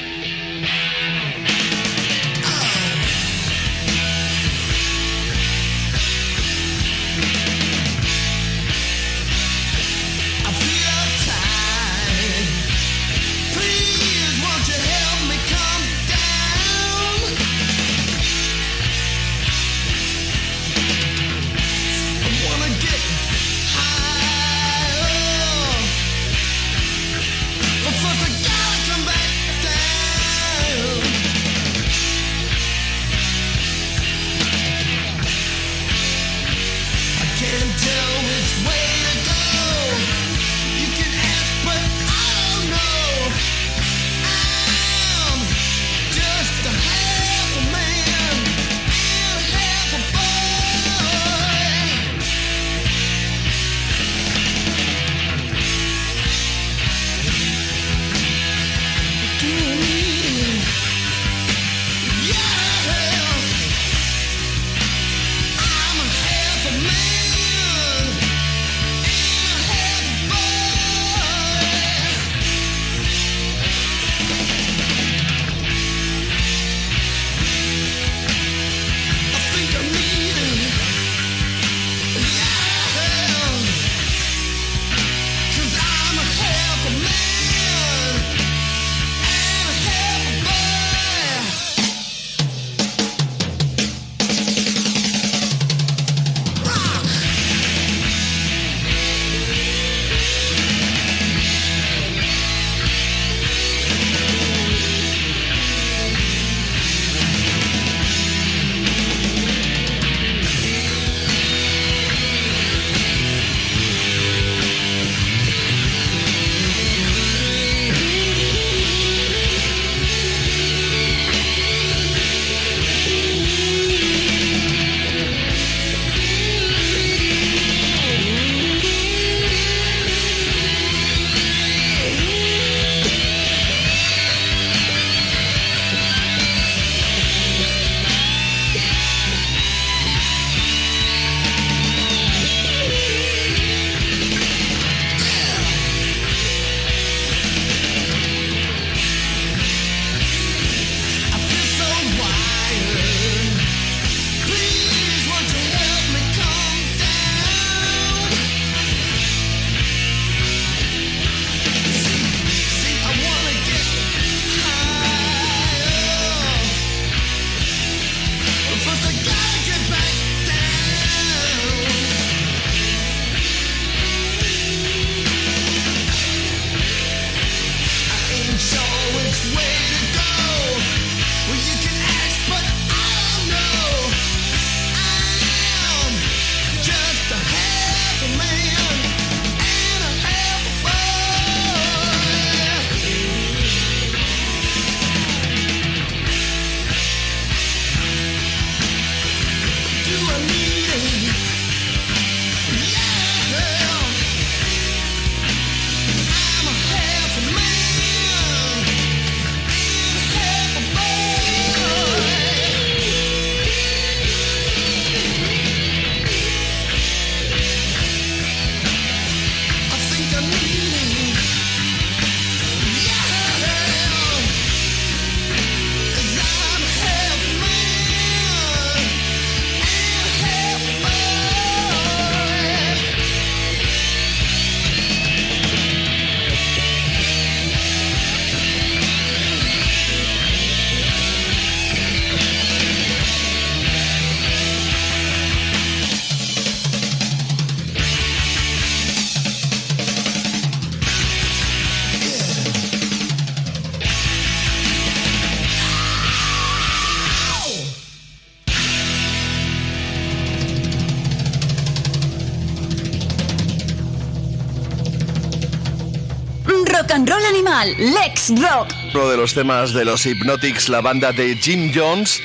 Lex 267.97 268.49
Rock. 268.49 268.93
Uno 269.13 269.29
de 269.29 269.37
los 269.37 269.53
temas 269.53 269.93
de 269.93 270.05
los 270.05 270.25
Hypnotics, 270.25 270.89
la 270.89 271.01
banda 271.01 271.31
de 271.31 271.55
Jim 271.55 271.91
Jones, 271.93 272.41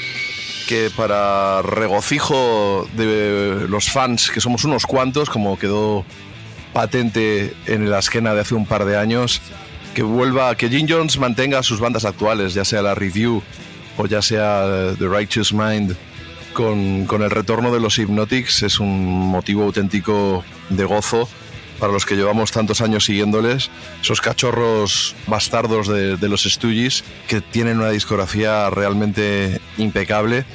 que 0.69 0.91
para 0.97 1.63
regocijo 1.63 2.89
de 2.97 3.67
los 3.69 3.91
fans, 3.91 4.31
que 4.31 4.41
somos 4.41 4.65
unos 4.65 4.87
cuantos, 4.87 5.29
como 5.29 5.59
quedó 5.59 6.05
patente 6.73 7.55
en 7.67 7.91
la 7.91 7.99
esquena 7.99 8.35
de 8.35 8.41
hace 8.41 8.55
un 8.55 8.67
par 8.67 8.85
de 8.85 8.97
años, 8.97 9.41
que 9.95 10.03
vuelva, 10.03 10.57
que 10.57 10.69
Jim 10.69 10.87
Jones 10.89 11.19
mantenga 11.19 11.63
sus 11.63 11.81
bandas 11.81 12.05
actuales, 12.05 12.55
ya 12.55 12.65
sea 12.65 12.83
la 12.83 12.95
Review 12.95 13.43
o 13.97 14.07
ya 14.07 14.23
sea 14.23 14.95
The 14.99 15.07
Righteous 15.07 15.53
Mind, 15.53 15.97
con, 16.53 17.07
con 17.07 17.23
el 17.23 17.31
retorno 17.31 17.73
de 17.73 17.81
los 17.81 17.99
Hypnotics 17.99 18.63
es 18.63 18.79
un 18.79 19.29
motivo 19.29 19.65
auténtico 19.65 20.45
de 20.71 20.85
gozo 20.85 21.29
para 21.85 21.93
los 21.93 22.07
que 22.07 22.17
llevamos 22.17 22.51
tantos 22.51 22.81
años 22.81 23.05
siguiéndoles, 23.05 23.69
esos 24.01 24.23
cachorros 24.23 25.15
bastardos 25.27 25.87
de, 25.87 26.17
de 26.17 26.29
los 26.31 26.45
Stooges 26.45 27.05
que 27.29 27.43
tienen 27.43 27.77
una 27.77 27.91
discografía 27.91 28.71
realmente 28.71 29.61
impecable 29.77 30.47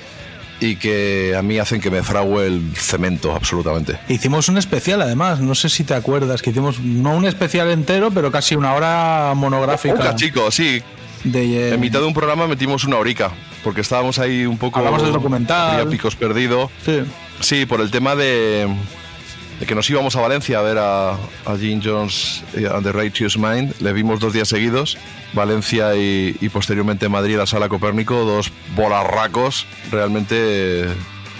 y 0.59 0.77
que 0.77 1.35
a 1.37 1.43
mí 1.43 1.59
hacen 1.59 1.81
que 1.81 1.91
me 1.91 2.01
frague 2.01 2.47
el 2.47 2.75
cemento 2.75 3.35
absolutamente. 3.35 3.99
Hicimos 4.07 4.49
un 4.49 4.57
especial, 4.57 5.03
además, 5.03 5.39
no 5.39 5.53
sé 5.53 5.69
si 5.69 5.83
te 5.83 5.93
acuerdas, 5.93 6.41
que 6.41 6.49
hicimos 6.49 6.79
no 6.79 7.15
un 7.15 7.27
especial 7.27 7.69
entero, 7.69 8.09
pero 8.09 8.31
casi 8.31 8.55
una 8.55 8.73
hora 8.73 9.33
monográfica. 9.35 9.93
Un 9.93 10.01
cachico, 10.01 10.49
sí. 10.49 10.81
De, 11.25 11.43
eh, 11.43 11.73
En 11.75 11.79
mitad 11.79 11.99
de 11.99 12.07
un 12.07 12.13
programa 12.15 12.47
metimos 12.47 12.85
una 12.85 12.97
horica, 12.97 13.29
porque 13.63 13.81
estábamos 13.81 14.17
ahí 14.17 14.47
un 14.47 14.57
poco... 14.57 14.79
Hablamos 14.79 15.03
del 15.03 15.13
documental. 15.13 15.87
picos 15.89 16.15
perdido. 16.15 16.71
Sí. 16.83 17.03
Sí, 17.39 17.67
por 17.67 17.81
el 17.81 17.91
tema 17.91 18.15
de, 18.15 18.67
de 19.59 19.65
que 19.65 19.75
nos 19.75 19.89
íbamos 19.89 20.15
a 20.15 20.21
Valencia 20.21 20.59
a 20.59 20.61
ver 20.61 20.77
a, 20.77 21.11
a 21.11 21.57
Jim 21.59 21.81
Jones 21.83 22.43
y 22.55 22.65
a 22.65 22.79
The 22.81 22.91
Righteous 22.91 23.37
Mind. 23.37 23.73
Le 23.81 23.91
vimos 23.93 24.19
dos 24.19 24.33
días 24.33 24.47
seguidos, 24.47 24.97
Valencia 25.33 25.95
y, 25.95 26.37
y 26.39 26.49
posteriormente 26.49 27.09
Madrid, 27.09 27.37
la 27.37 27.45
Sala 27.45 27.67
Copérnico, 27.67 28.23
dos 28.23 28.51
bolarracos. 28.75 29.65
Realmente, 29.91 30.85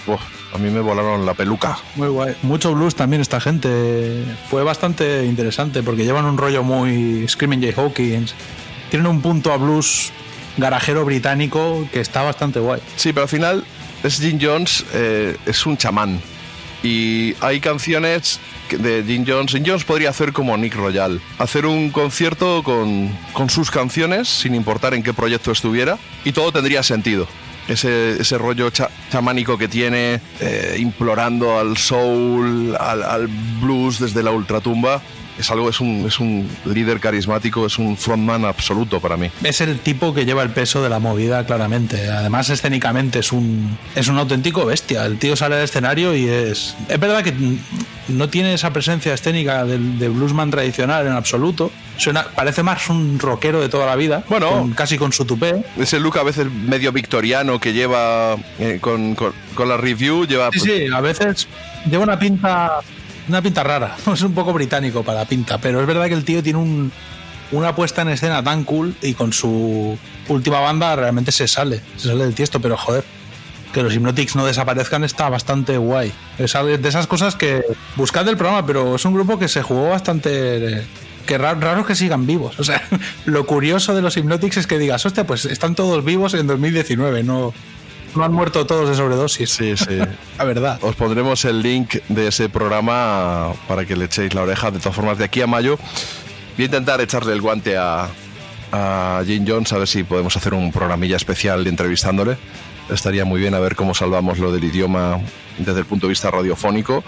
uf, 0.06 0.20
a 0.52 0.58
mí 0.58 0.68
me 0.68 0.80
volaron 0.80 1.24
la 1.24 1.34
peluca. 1.34 1.78
Muy 1.96 2.08
guay. 2.08 2.36
Mucho 2.42 2.74
blues 2.74 2.94
también 2.94 3.22
esta 3.22 3.40
gente. 3.40 4.24
Fue 4.50 4.62
bastante 4.62 5.24
interesante 5.24 5.82
porque 5.82 6.04
llevan 6.04 6.26
un 6.26 6.36
rollo 6.36 6.62
muy 6.62 7.26
Screaming 7.28 7.62
Jay 7.62 7.74
Hawkins. 7.76 8.34
Tienen 8.90 9.06
un 9.06 9.22
punto 9.22 9.52
a 9.52 9.56
blues 9.56 10.12
garajero 10.56 11.04
británico 11.04 11.86
que 11.92 12.00
está 12.00 12.22
bastante 12.22 12.60
guay. 12.60 12.80
Sí, 12.96 13.12
pero 13.12 13.22
al 13.22 13.28
final 13.28 13.64
es 14.02 14.18
Jim 14.20 14.38
Jones, 14.42 14.84
eh, 14.92 15.36
es 15.46 15.64
un 15.64 15.76
chamán. 15.76 16.20
Y 16.82 17.34
hay 17.40 17.60
canciones 17.60 18.40
de 18.70 19.04
Jim 19.06 19.24
Jones. 19.26 19.52
Jim 19.52 19.64
Jones 19.66 19.84
podría 19.84 20.10
hacer 20.10 20.32
como 20.32 20.56
Nick 20.56 20.74
Royal, 20.74 21.20
hacer 21.38 21.66
un 21.66 21.90
concierto 21.90 22.62
con, 22.62 23.10
con 23.32 23.50
sus 23.50 23.70
canciones, 23.70 24.28
sin 24.28 24.54
importar 24.54 24.94
en 24.94 25.02
qué 25.02 25.12
proyecto 25.12 25.52
estuviera, 25.52 25.98
y 26.24 26.32
todo 26.32 26.52
tendría 26.52 26.82
sentido. 26.82 27.26
Ese, 27.68 28.20
ese 28.20 28.36
rollo 28.38 28.70
cha- 28.70 28.90
chamánico 29.12 29.56
que 29.58 29.68
tiene, 29.68 30.20
eh, 30.40 30.76
implorando 30.80 31.58
al 31.58 31.76
soul, 31.76 32.74
al 32.80 33.28
blues 33.60 34.00
desde 34.00 34.22
la 34.22 34.30
ultratumba, 34.32 35.02
es 35.38 35.50
algo, 35.50 35.70
es 35.70 35.80
un, 35.80 36.04
es 36.06 36.18
un 36.20 36.48
líder 36.64 37.00
carismático, 37.00 37.66
es 37.66 37.78
un 37.78 37.96
frontman 37.96 38.44
absoluto 38.44 39.00
para 39.00 39.16
mí. 39.16 39.30
Es 39.44 39.60
el 39.60 39.78
tipo 39.78 40.12
que 40.14 40.24
lleva 40.24 40.42
el 40.42 40.50
peso 40.50 40.82
de 40.82 40.88
la 40.88 40.98
movida 40.98 41.44
claramente. 41.46 42.10
Además, 42.10 42.50
escénicamente 42.50 43.20
es 43.20 43.32
un, 43.32 43.78
es 43.94 44.08
un 44.08 44.18
auténtico 44.18 44.64
bestia. 44.66 45.06
El 45.06 45.18
tío 45.18 45.36
sale 45.36 45.56
al 45.56 45.62
escenario 45.62 46.14
y 46.14 46.28
es... 46.28 46.76
Es 46.88 47.00
verdad 47.00 47.22
que 47.22 47.34
no 48.08 48.28
tiene 48.28 48.54
esa 48.54 48.72
presencia 48.72 49.14
escénica 49.14 49.64
del, 49.64 49.98
de 49.98 50.08
bluesman 50.08 50.50
tradicional 50.50 51.06
en 51.06 51.12
absoluto. 51.12 51.70
Suena, 51.96 52.24
parece 52.34 52.62
más 52.62 52.88
un 52.88 53.18
rockero 53.18 53.60
de 53.60 53.68
toda 53.68 53.86
la 53.86 53.96
vida. 53.96 54.24
Bueno. 54.28 54.50
con- 54.50 54.72
casi 54.72 54.96
con 54.98 55.12
su 55.12 55.24
tupé. 55.24 55.64
Ese 55.78 56.00
look 56.00 56.18
a 56.18 56.22
veces 56.22 56.46
medio 56.50 56.92
victoriano 56.92 57.60
que 57.60 57.72
lleva 57.72 58.36
eh, 58.58 58.78
con, 58.80 59.14
con- 59.14 59.32
con 59.54 59.68
la 59.68 59.76
review, 59.76 60.26
lleva... 60.26 60.50
Sí, 60.52 60.60
sí, 60.60 60.86
a 60.92 61.00
veces 61.00 61.46
lleva 61.90 62.02
una 62.04 62.18
pinta 62.18 62.80
una 63.28 63.42
pinta 63.42 63.62
rara. 63.62 63.96
Es 64.12 64.22
un 64.22 64.34
poco 64.34 64.52
británico 64.52 65.02
para 65.02 65.20
la 65.20 65.24
pinta, 65.26 65.58
pero 65.58 65.80
es 65.80 65.86
verdad 65.86 66.06
que 66.08 66.14
el 66.14 66.24
tío 66.24 66.42
tiene 66.42 66.58
un, 66.58 66.92
una 67.52 67.74
puesta 67.74 68.02
en 68.02 68.08
escena 68.08 68.42
tan 68.42 68.64
cool 68.64 68.94
y 69.02 69.14
con 69.14 69.32
su 69.32 69.96
última 70.28 70.60
banda 70.60 70.94
realmente 70.96 71.32
se 71.32 71.48
sale, 71.48 71.80
se 71.96 72.08
sale 72.08 72.24
del 72.24 72.34
tiesto, 72.34 72.60
pero 72.60 72.76
joder, 72.76 73.04
que 73.72 73.82
los 73.82 73.94
Hypnotics 73.94 74.34
no 74.36 74.44
desaparezcan 74.46 75.04
está 75.04 75.28
bastante 75.28 75.76
guay. 75.78 76.12
Es 76.38 76.52
de 76.54 76.88
esas 76.88 77.06
cosas 77.06 77.36
que 77.36 77.62
buscad 77.96 78.26
el 78.28 78.36
programa, 78.36 78.66
pero 78.66 78.96
es 78.96 79.04
un 79.04 79.14
grupo 79.14 79.38
que 79.38 79.46
se 79.48 79.62
jugó 79.62 79.90
bastante 79.90 80.84
que 81.26 81.38
ra- 81.38 81.54
raro 81.54 81.86
que 81.86 81.94
sigan 81.94 82.26
vivos. 82.26 82.58
O 82.58 82.64
sea, 82.64 82.82
lo 83.26 83.46
curioso 83.46 83.94
de 83.94 84.02
los 84.02 84.16
Hypnotics 84.16 84.56
es 84.56 84.66
que 84.66 84.78
digas, 84.78 85.06
hostia, 85.06 85.24
pues 85.24 85.44
están 85.44 85.76
todos 85.76 86.04
vivos 86.04 86.34
en 86.34 86.48
2019, 86.48 87.22
no, 87.22 87.52
no 88.14 88.24
han 88.24 88.32
muerto 88.32 88.66
todos 88.66 88.88
de 88.88 88.94
sobredosis. 88.94 89.50
Sí, 89.50 89.76
sí. 89.76 89.98
La 90.38 90.44
verdad. 90.44 90.78
Os 90.82 90.96
pondremos 90.96 91.44
el 91.44 91.62
link 91.62 91.96
de 92.08 92.28
ese 92.28 92.48
programa 92.48 93.52
para 93.68 93.84
que 93.84 93.96
le 93.96 94.06
echéis 94.06 94.34
la 94.34 94.42
oreja. 94.42 94.70
De 94.70 94.78
todas 94.78 94.94
formas, 94.94 95.18
de 95.18 95.24
aquí 95.24 95.40
a 95.40 95.46
mayo 95.46 95.78
voy 96.56 96.64
a 96.64 96.66
intentar 96.66 97.00
echarle 97.00 97.32
el 97.32 97.40
guante 97.40 97.76
a, 97.76 98.08
a 98.72 99.22
Jim 99.24 99.44
Jones 99.46 99.72
a 99.72 99.78
ver 99.78 99.88
si 99.88 100.04
podemos 100.04 100.36
hacer 100.36 100.54
un 100.54 100.72
programilla 100.72 101.16
especial 101.16 101.66
entrevistándole. 101.66 102.36
Estaría 102.90 103.24
muy 103.24 103.40
bien 103.40 103.54
a 103.54 103.60
ver 103.60 103.76
cómo 103.76 103.94
salvamos 103.94 104.38
lo 104.38 104.52
del 104.52 104.64
idioma 104.64 105.20
desde 105.58 105.80
el 105.80 105.86
punto 105.86 106.06
de 106.06 106.10
vista 106.10 106.30
radiofónico, 106.30 107.04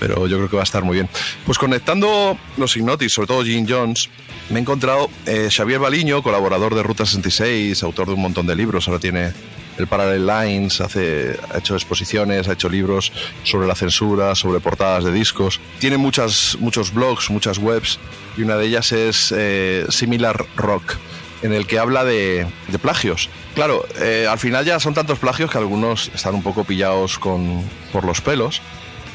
pero 0.00 0.26
yo 0.26 0.36
creo 0.36 0.50
que 0.50 0.56
va 0.56 0.62
a 0.62 0.64
estar 0.64 0.82
muy 0.82 0.94
bien. 0.94 1.08
Pues 1.46 1.58
conectando 1.58 2.36
los 2.56 2.76
Hypnotics, 2.76 3.12
sobre 3.12 3.28
todo 3.28 3.44
Jim 3.44 3.66
Jones, 3.68 4.10
me 4.50 4.58
he 4.58 4.62
encontrado 4.62 5.08
eh, 5.26 5.48
Xavier 5.50 5.78
Baliño, 5.78 6.22
colaborador 6.22 6.74
de 6.74 6.82
Ruta 6.82 7.06
66, 7.06 7.82
autor 7.84 8.08
de 8.08 8.14
un 8.14 8.20
montón 8.20 8.46
de 8.46 8.56
libros, 8.56 8.88
ahora 8.88 9.00
tiene 9.00 9.32
el 9.78 9.86
Parallel 9.86 10.26
Lines, 10.26 10.80
hace, 10.80 11.38
ha 11.52 11.58
hecho 11.58 11.74
exposiciones, 11.74 12.48
ha 12.48 12.52
hecho 12.52 12.68
libros 12.68 13.12
sobre 13.42 13.66
la 13.66 13.74
censura, 13.74 14.34
sobre 14.34 14.60
portadas 14.60 15.04
de 15.04 15.12
discos. 15.12 15.60
Tiene 15.78 15.96
muchas, 15.96 16.56
muchos 16.60 16.92
blogs, 16.92 17.30
muchas 17.30 17.58
webs, 17.58 17.98
y 18.36 18.42
una 18.42 18.56
de 18.56 18.66
ellas 18.66 18.92
es 18.92 19.32
eh, 19.36 19.86
Similar 19.88 20.44
Rock, 20.56 20.96
en 21.42 21.52
el 21.52 21.66
que 21.66 21.78
habla 21.78 22.04
de, 22.04 22.46
de 22.68 22.78
plagios. 22.78 23.28
Claro, 23.54 23.84
eh, 23.98 24.26
al 24.30 24.38
final 24.38 24.64
ya 24.64 24.78
son 24.78 24.94
tantos 24.94 25.18
plagios 25.18 25.50
que 25.50 25.58
algunos 25.58 26.10
están 26.14 26.34
un 26.34 26.42
poco 26.42 26.64
pillados 26.64 27.18
con, 27.18 27.62
por 27.92 28.04
los 28.04 28.20
pelos, 28.20 28.60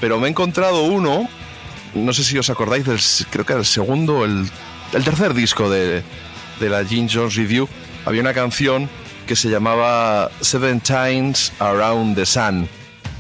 pero 0.02 0.20
me 0.20 0.28
he 0.28 0.30
encontrado 0.30 0.84
uno, 0.84 1.28
no 1.94 2.14
sé 2.14 2.24
si 2.24 2.38
os 2.38 2.50
acordáis 2.50 2.86
del, 2.86 3.00
creo 3.30 3.46
que 3.46 3.54
era 3.54 3.60
el 3.60 3.66
segundo, 3.66 4.26
el, 4.26 4.50
el 4.94 5.04
tercer 5.04 5.34
disco 5.34 5.70
de, 5.70 6.04
de 6.60 6.70
la 6.70 6.84
Jim 6.84 7.08
Jones 7.12 7.36
Review, 7.36 7.68
había 8.06 8.22
una 8.22 8.34
canción 8.34 8.90
que 9.28 9.36
se 9.36 9.50
llamaba 9.50 10.32
Seven 10.42 10.80
Times 10.80 11.52
Around 11.60 12.16
the 12.16 12.26
Sun, 12.26 12.68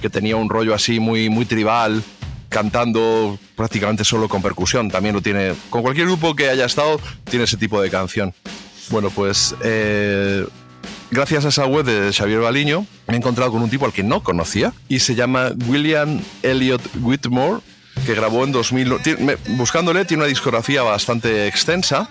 que 0.01 0.09
tenía 0.09 0.35
un 0.37 0.49
rollo 0.49 0.73
así 0.73 0.99
muy, 0.99 1.29
muy 1.29 1.45
tribal, 1.45 2.01
cantando 2.49 3.37
prácticamente 3.55 4.03
solo 4.03 4.27
con 4.29 4.41
percusión. 4.41 4.89
También 4.89 5.13
lo 5.13 5.21
tiene, 5.21 5.53
con 5.69 5.81
cualquier 5.83 6.07
grupo 6.07 6.35
que 6.35 6.49
haya 6.49 6.65
estado, 6.65 6.99
tiene 7.29 7.45
ese 7.45 7.57
tipo 7.57 7.79
de 7.81 7.89
canción. 7.89 8.33
Bueno, 8.89 9.09
pues 9.09 9.53
eh, 9.63 10.47
gracias 11.11 11.45
a 11.45 11.49
esa 11.49 11.65
web 11.65 11.85
de 11.85 12.11
Xavier 12.13 12.39
Baliño, 12.39 12.85
me 13.07 13.13
he 13.15 13.17
encontrado 13.17 13.51
con 13.51 13.61
un 13.61 13.69
tipo 13.69 13.85
al 13.85 13.91
que 13.93 14.03
no 14.03 14.23
conocía 14.23 14.73
y 14.87 14.99
se 14.99 15.13
llama 15.13 15.51
William 15.67 16.19
Elliot 16.41 16.81
Whitmore, 17.01 17.59
que 18.05 18.13
grabó 18.15 18.45
en 18.45 18.53
2000. 18.53 18.93
tiene- 19.03 19.23
me- 19.23 19.55
Buscándole, 19.57 20.05
tiene 20.05 20.23
una 20.23 20.29
discografía 20.29 20.83
bastante 20.83 21.47
extensa 21.47 22.07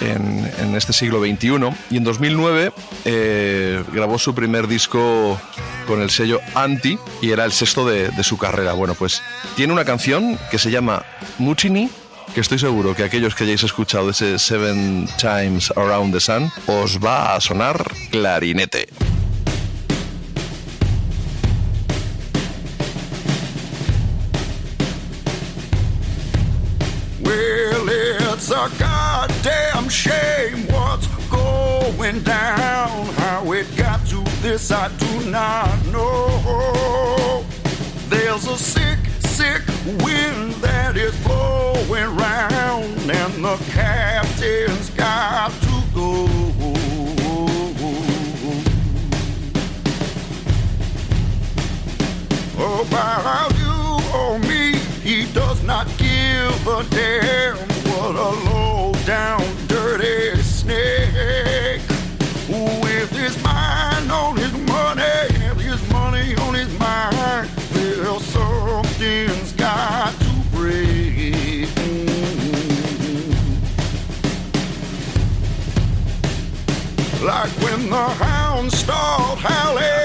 en, 0.00 0.74
este 0.76 0.92
siglo 0.92 1.20
XXI 1.20 1.74
y 1.90 1.96
en 1.96 2.04
2009 2.04 2.72
eh, 3.04 3.82
grabó 3.92 4.18
su 4.18 4.34
primer 4.34 4.68
disco 4.68 5.40
con 5.86 6.00
el 6.02 6.10
sello 6.10 6.40
Anti 6.54 6.98
y 7.20 7.30
era 7.30 7.44
el 7.44 7.52
sexto 7.52 7.86
de, 7.86 8.10
de 8.10 8.24
su 8.24 8.38
carrera. 8.38 8.74
Bueno, 8.74 8.94
pues 8.94 9.22
tiene 9.56 9.72
una 9.72 9.84
canción 9.84 10.38
que 10.50 10.58
se 10.58 10.70
llama 10.70 11.04
Mutiny 11.38 11.90
que 12.34 12.40
estoy 12.40 12.58
seguro 12.58 12.94
que 12.94 13.04
aquellos 13.04 13.34
que 13.34 13.44
hayáis 13.44 13.62
escuchado 13.64 14.10
ese 14.10 14.38
Seven 14.38 15.08
Times 15.18 15.72
Around 15.76 16.14
the 16.14 16.20
Sun 16.20 16.52
os 16.66 16.98
va 16.98 17.34
a 17.34 17.40
sonar 17.40 17.90
clarinete. 18.10 18.88
Goddamn 29.88 29.90
shame 29.90 30.66
what's 30.68 31.06
going 31.28 32.20
down. 32.22 33.06
How 33.14 33.52
it 33.52 33.66
got 33.76 34.04
to 34.08 34.22
this, 34.42 34.70
I 34.70 34.88
do 34.96 35.30
not 35.30 35.86
know. 35.86 37.44
There's 38.08 38.46
a 38.46 38.56
sick, 38.56 38.98
sick 39.20 39.62
wind 40.04 40.52
that 40.62 40.96
is 40.96 41.16
blowing 41.24 42.16
round, 42.16 43.10
and 43.10 43.44
the 43.44 43.56
captain's 43.72 44.90
got 44.90 45.52
to 45.52 45.82
go. 45.94 46.28
Oh, 52.60 52.84
About 52.88 53.54
you 53.56 54.18
or 54.18 54.38
me, 54.40 54.78
he 55.02 55.32
does 55.32 55.62
not 55.62 55.86
give 55.96 56.66
a 56.66 56.84
damn 56.90 57.56
what 57.86 58.14
a 58.16 58.50
low 58.50 58.87
down, 59.08 59.40
dirty 59.68 60.36
snake. 60.42 61.80
With 62.46 63.10
his 63.10 63.42
mind 63.42 64.12
on 64.12 64.36
his 64.36 64.52
money, 64.68 65.62
his 65.62 65.80
money 65.90 66.36
on 66.36 66.52
his 66.52 66.78
mind. 66.78 67.48
Well, 67.74 68.20
something's 68.20 69.52
got 69.54 70.12
to 70.12 70.30
break. 70.52 71.70
Like 77.22 77.52
when 77.62 77.88
the 77.88 78.08
hounds 78.24 78.76
start 78.76 79.38
howling. 79.38 79.97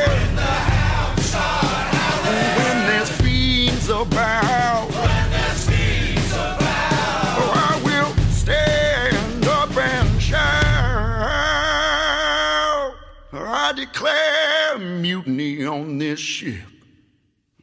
Declare 13.94 14.80
mutiny 14.80 15.64
on 15.66 16.00
this 16.00 16.20
ship. 16.20 16.66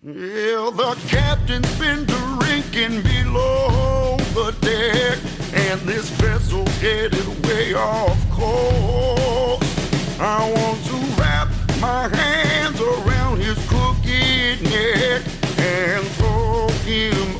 Well, 0.00 0.70
the 0.70 0.94
captain's 1.08 1.78
been 1.78 2.04
drinking 2.04 3.02
below 3.02 4.16
the 4.32 4.54
deck, 4.60 5.18
and 5.52 5.80
this 5.80 6.08
vessel's 6.10 6.68
headed 6.76 7.26
way 7.44 7.74
off 7.74 8.18
course. 8.30 10.20
I 10.20 10.50
want 10.52 10.84
to 10.86 11.20
wrap 11.20 11.48
my 11.80 12.08
hands 12.08 12.80
around 12.80 13.38
his 13.38 13.58
crooked 13.66 14.62
neck 14.62 15.22
and 15.58 16.06
throw 16.16 16.68
him 16.84 17.39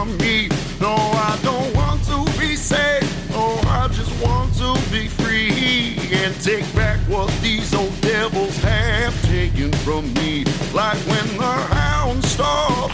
from 0.00 0.16
me. 0.16 0.48
No, 0.80 0.94
I 0.94 1.38
don't 1.42 1.74
want 1.76 2.02
to 2.04 2.24
be 2.38 2.56
safe. 2.56 3.04
No, 3.30 3.60
I 3.66 3.86
just 3.88 4.12
want 4.24 4.54
to 4.54 4.72
be 4.90 5.08
free 5.08 5.98
and 6.10 6.32
take 6.40 6.64
back 6.74 6.98
what 7.00 7.28
these 7.42 7.74
old 7.74 8.00
devils 8.00 8.56
have 8.58 9.14
taken 9.24 9.70
from 9.84 10.12
me. 10.14 10.44
Like 10.72 10.98
when 11.06 11.26
the 11.36 11.54
hounds 11.76 12.26
start 12.30 12.92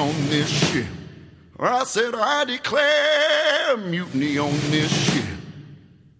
on 0.00 0.14
this 0.30 0.48
ship. 0.48 0.86
I 1.58 1.84
said 1.84 2.14
I 2.14 2.46
declare 2.46 3.76
mutiny 3.76 4.38
on 4.38 4.52
this 4.70 4.90
ship. 4.90 5.38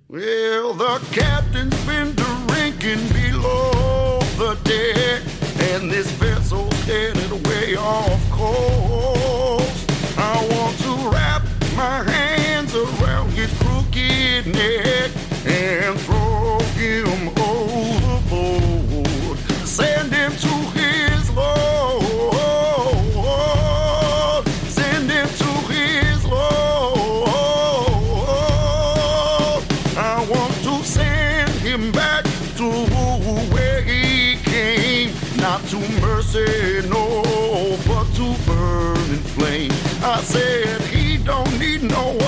Well, 0.07 0.75
the 0.75 0.99
captain's 1.13 1.75
been 1.87 2.15
drinking 2.15 3.09
below 3.09 4.21
the 4.37 4.55
deck, 4.65 5.23
and 5.71 5.91
this 5.91 6.11
vessel's 6.21 6.79
headed 6.85 7.33
way 7.47 7.75
off 7.77 8.21
course. 8.31 9.87
I 10.19 10.47
want 10.53 10.79
to 10.81 10.93
wrap 11.09 11.43
my 11.75 12.05
hands 12.05 12.75
around 12.75 13.31
his 13.31 13.51
crooked 13.61 14.47
neck 14.47 15.11
and 15.47 15.99
throw 16.01 16.59
him 16.77 17.31
overboard. 17.49 18.59
Send 19.67 20.13
him 20.13 20.33
to 20.33 20.60
said 40.23 40.81
he 40.83 41.17
don't 41.19 41.59
need 41.59 41.83
no 41.83 42.20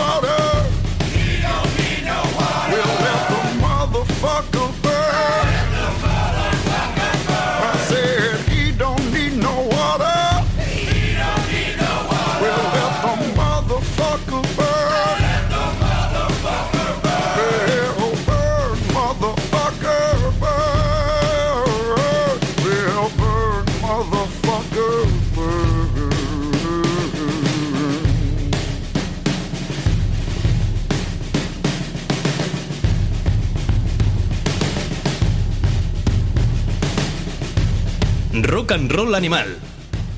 Rock 38.53 38.73
and 38.73 38.93
Roll 38.93 39.15
Animal. 39.15 39.59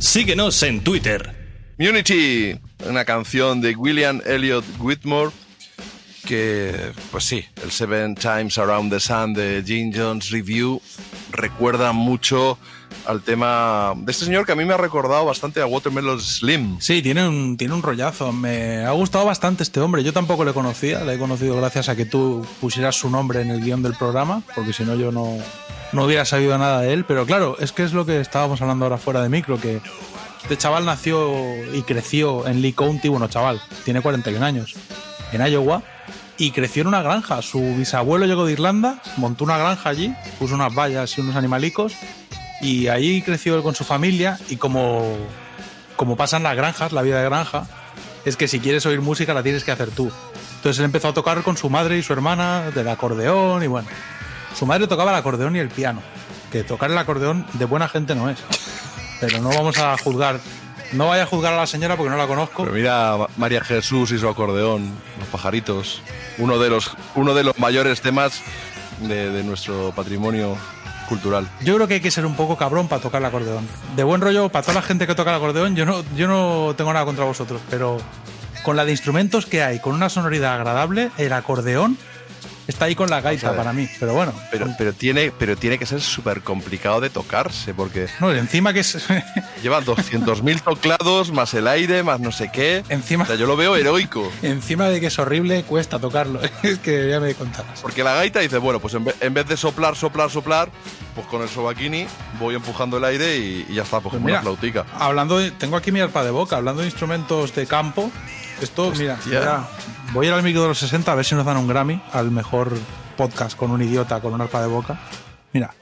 Síguenos 0.01 0.61
en 0.65 0.83
Twitter. 0.83 1.37
Unity, 1.79 2.59
una 2.85 3.05
canción 3.05 3.61
de 3.61 3.77
William 3.77 4.21
Elliot 4.27 4.65
Whitmore 4.81 5.31
que, 6.27 6.75
pues 7.13 7.23
sí, 7.23 7.45
el 7.63 7.71
Seven 7.71 8.17
Times 8.17 8.59
Around 8.59 8.91
the 8.91 8.99
Sun 8.99 9.35
de 9.35 9.63
Gene 9.65 9.93
Jones 9.95 10.31
Review 10.31 10.83
recuerda 11.31 11.93
mucho 11.93 12.59
al 13.07 13.23
tema 13.23 13.95
de 13.97 14.13
este 14.13 14.25
señor 14.25 14.47
que 14.47 14.53
a 14.53 14.55
mí 14.55 14.65
me 14.65 14.75
ha 14.75 14.77
recordado 14.77 15.25
bastante 15.25 15.61
a 15.61 15.67
Watermelon 15.67 16.21
Slim. 16.21 16.81
Sí, 16.81 17.03
tiene 17.03 17.27
un, 17.27 17.57
tiene 17.57 17.75
un 17.75 17.83
rollazo. 17.83 18.33
Me 18.33 18.85
ha 18.85 18.93
gustado 18.93 19.25
bastante 19.25 19.63
este 19.63 19.81
hombre. 19.81 20.03
Yo 20.03 20.13
tampoco 20.13 20.45
le 20.45 20.53
conocía. 20.53 21.05
Le 21.05 21.15
he 21.15 21.19
conocido 21.19 21.57
gracias 21.57 21.89
a 21.89 21.97
que 21.97 22.07
tú 22.07 22.47
pusieras 22.61 22.97
su 22.97 23.11
nombre 23.11 23.43
en 23.43 23.51
el 23.51 23.61
guion 23.61 23.83
del 23.83 23.95
programa, 23.95 24.43
porque 24.55 24.73
si 24.73 24.85
no 24.85 24.95
yo 24.95 25.13
no, 25.13 25.37
no 25.93 26.05
hubiera 26.05 26.25
sabido 26.25 26.57
nada 26.59 26.81
de 26.81 26.93
él. 26.93 27.05
Pero 27.05 27.27
claro, 27.27 27.57
es 27.59 27.73
que 27.73 27.85
es 27.85 27.93
lo 27.93 28.07
que 28.07 28.21
estábamos 28.21 28.61
hablando 28.63 28.85
ahora 28.85 28.99
fuera 28.99 29.23
de 29.23 29.29
micro, 29.29 29.61
que 29.61 29.81
este 30.43 30.59
chaval 30.59 30.85
nació 30.85 31.33
y 31.73 31.83
creció 31.83 32.47
en 32.47 32.61
Lee 32.61 32.75
County, 32.75 33.09
bueno, 33.09 33.29
chaval, 33.29 33.63
tiene 33.85 34.03
41 34.03 34.45
años, 34.45 34.75
en 35.33 35.47
Iowa, 35.47 35.83
y 36.37 36.51
creció 36.51 36.83
en 36.83 36.89
una 36.89 37.01
granja. 37.01 37.41
Su 37.41 37.61
bisabuelo 37.77 38.27
llegó 38.27 38.45
de 38.45 38.53
Irlanda, 38.53 39.01
montó 39.17 39.45
una 39.45 39.57
granja 39.57 39.89
allí, 39.89 40.15
puso 40.39 40.55
unas 40.55 40.75
vallas 40.75 41.17
y 41.17 41.23
unos 41.23 41.37
animalicos, 41.37 41.95
y 42.61 42.89
ahí 42.89 43.23
creció 43.23 43.57
él 43.57 43.63
con 43.63 43.75
su 43.75 43.85
familia, 43.85 44.39
y 44.49 44.57
como, 44.57 45.17
como 45.97 46.17
pasan 46.17 46.43
las 46.43 46.57
granjas, 46.57 46.93
la 46.93 47.03
vida 47.03 47.19
de 47.19 47.25
granja, 47.25 47.67
es 48.25 48.37
que 48.37 48.49
si 48.49 48.61
quieres 48.61 48.87
oír 48.87 49.01
música 49.01 49.35
la 49.35 49.43
tienes 49.43 49.65
que 49.65 49.73
hacer 49.73 49.91
tú. 49.91 50.11
Entonces 50.57 50.79
él 50.79 50.87
empezó 50.87 51.09
a 51.09 51.15
tocar 51.15 51.43
con 51.43 51.57
su 51.57 51.69
madre 51.69 51.99
y 51.99 52.03
su 52.03 52.13
hermana 52.13 52.71
del 52.71 52.89
acordeón, 52.89 53.63
y 53.63 53.67
bueno, 53.67 53.89
su 54.55 54.67
madre 54.67 54.87
tocaba 54.87 55.11
el 55.11 55.17
acordeón 55.17 55.57
y 55.57 55.59
el 55.59 55.69
piano, 55.69 56.03
que 56.51 56.65
tocar 56.65 56.91
el 56.91 56.99
acordeón 56.99 57.47
de 57.55 57.65
buena 57.65 57.89
gente 57.89 58.15
no 58.15 58.31
es. 58.31 58.39
Pero 59.21 59.41
no 59.41 59.51
vamos 59.51 59.79
a 59.79 59.97
juzgar, 59.99 60.41
no 60.93 61.09
vaya 61.09 61.25
a 61.25 61.27
juzgar 61.27 61.53
a 61.53 61.57
la 61.57 61.67
señora 61.67 61.97
porque 61.97 62.11
no 62.11 62.17
la 62.17 62.27
conozco. 62.27 62.65
Pero 62.65 62.75
mira 62.75 63.17
María 63.37 63.63
Jesús 63.63 64.11
y 64.13 64.19
su 64.19 64.29
acordeón, 64.29 64.93
los 65.19 65.29
pajaritos, 65.29 66.01
uno 66.39 66.59
de 66.59 66.71
los, 66.71 66.97
uno 67.15 67.35
de 67.35 67.45
los 67.45 67.59
mayores 67.59 68.01
temas 68.01 68.41
de 69.01 69.43
nuestro 69.43 69.93
patrimonio 69.95 70.57
cultural. 71.09 71.49
Yo 71.63 71.75
creo 71.77 71.89
que 71.89 71.95
hay 71.95 72.01
que 72.01 72.11
ser 72.11 72.27
un 72.27 72.35
poco 72.35 72.57
cabrón 72.57 72.89
para 72.89 73.03
tocar 73.03 73.21
el 73.21 73.27
acordeón. 73.27 73.67
De 73.97 74.05
buen 74.05 74.21
rollo, 74.21 74.49
para 74.49 74.63
toda 74.63 74.75
la 74.75 74.83
gente 74.83 75.07
que 75.07 75.15
toca 75.15 75.31
el 75.31 75.37
acordeón, 75.37 75.77
yo 75.77 75.87
no, 75.87 76.05
yo 76.17 76.29
no 76.29 76.75
tengo 76.77 76.93
nada 76.93 77.05
contra 77.05 77.25
vosotros, 77.25 77.61
pero 77.71 77.99
con 78.63 78.77
la 78.77 78.85
de 78.85 78.93
instrumentos 78.93 79.47
que 79.47 79.63
hay, 79.63 79.79
con 79.79 79.95
una 79.95 80.09
sonoridad 80.09 80.55
agradable, 80.55 81.11
el 81.19 81.33
acordeón 81.33 81.99
está 82.67 82.87
ahí 82.87 82.95
con 82.95 83.11
la 83.11 83.21
gaita 83.21 83.49
O 83.49 83.51
sea, 83.53 83.57
para 83.59 83.73
mí. 83.73 83.89
Pero 84.01 84.15
bueno, 84.15 84.33
Pero, 84.51 84.67
pero, 84.79 84.93
tiene, 84.93 85.33
pero 85.39 85.57
tiene 85.57 85.79
que 85.79 85.87
ser 85.87 86.01
súper 86.01 86.43
complicado 86.43 87.01
de 87.01 87.11
tocarse, 87.11 87.75
porque 87.75 88.09
no, 88.21 88.33
encima 88.33 88.73
que 88.73 88.81
es. 88.81 89.07
llevan 89.63 89.85
200.000 89.85 90.63
teclados, 90.75 91.33
más 91.33 91.55
el 91.55 91.69
aire, 91.69 92.03
más 92.03 92.21
no 92.21 92.33
sé 92.33 92.51
qué. 92.53 92.85
Encima- 92.89 93.25
O 93.25 93.27
sea, 93.27 93.37
yo 93.37 93.47
lo 93.47 93.57
veo 93.57 93.77
heroico. 93.77 94.31
encima 94.43 94.89
de 94.89 95.01
que 95.01 95.07
es 95.07 95.19
horrible, 95.19 95.63
cuesta 95.65 95.99
tocarlo. 95.99 96.41
es 96.63 96.79
que 96.79 97.09
ya 97.11 97.21
me 97.21 97.35
contarás. 97.35 97.81
Porque 97.81 98.03
la 98.05 98.15
gaita 98.15 98.41
dice, 98.41 98.59
bueno, 98.59 98.81
pues 98.81 98.95
en, 98.95 99.05
ve- 99.05 99.15
en 99.21 99.35
vez 99.35 99.47
de 99.47 99.57
soplar, 99.57 99.97
soplar, 99.97 100.31
soplar, 100.31 100.69
pues 101.15 101.27
con 101.29 101.43
el 101.43 101.49
sobaquini 101.49 102.07
voy 102.41 102.55
empujando 102.55 102.97
el 102.99 103.05
aire 103.05 103.37
y, 103.37 103.67
y 103.69 103.75
ya 103.75 103.83
está, 103.83 104.01
pues, 104.01 104.13
Pues 104.13 104.13
como 104.15 104.27
mira, 104.27 104.39
una 104.41 104.43
flautica. 104.43 104.85
Hablando 104.99 105.39
de- 105.39 105.51
tengo 105.53 105.77
aquí 105.77 105.93
mi 105.93 106.01
arpa 106.01 106.25
de 106.25 106.31
boca, 106.31 106.57
hablando 106.57 106.81
de 106.83 106.89
instrumentos 106.89 107.55
de 107.55 107.67
campo. 107.67 108.11
Esto, 108.61 108.93
mira, 108.97 109.19
mira, 109.27 109.67
voy 110.15 110.27
a 110.27 110.29
ir 110.31 110.35
al 110.35 110.43
micro 110.43 110.63
de 110.63 110.69
los 110.69 110.79
60 110.79 111.13
a 111.13 111.15
ver 111.15 111.25
si 111.25 111.35
nos 111.35 111.45
dan 111.45 111.57
un 111.59 111.67
Grammy 111.69 112.01
al 112.13 112.31
mejor 112.31 112.73
podcast 113.17 113.57
con 113.57 113.71
un 113.71 113.83
idiota 113.83 114.21
con 114.21 114.33
un 114.33 114.41
arpa 114.41 114.61
de 114.63 114.67
boca. 114.69 114.99
Mira. 115.53 115.75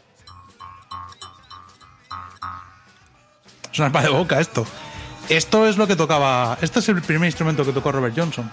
Es 3.73 3.79
un 3.79 3.85
arpa 3.87 4.03
de 4.03 4.09
boca 4.09 4.41
esto. 4.41 4.67
Esto 5.29 5.67
es 5.67 5.77
lo 5.79 5.87
que 5.87 5.97
tocaba. 5.97 6.59
Este 6.61 6.81
es 6.81 6.89
el 6.89 7.01
primer 7.01 7.27
instrumento 7.27 7.65
que 7.65 7.73
tocó 7.73 7.93
Robert 7.93 8.15
Johnson. 8.17 8.51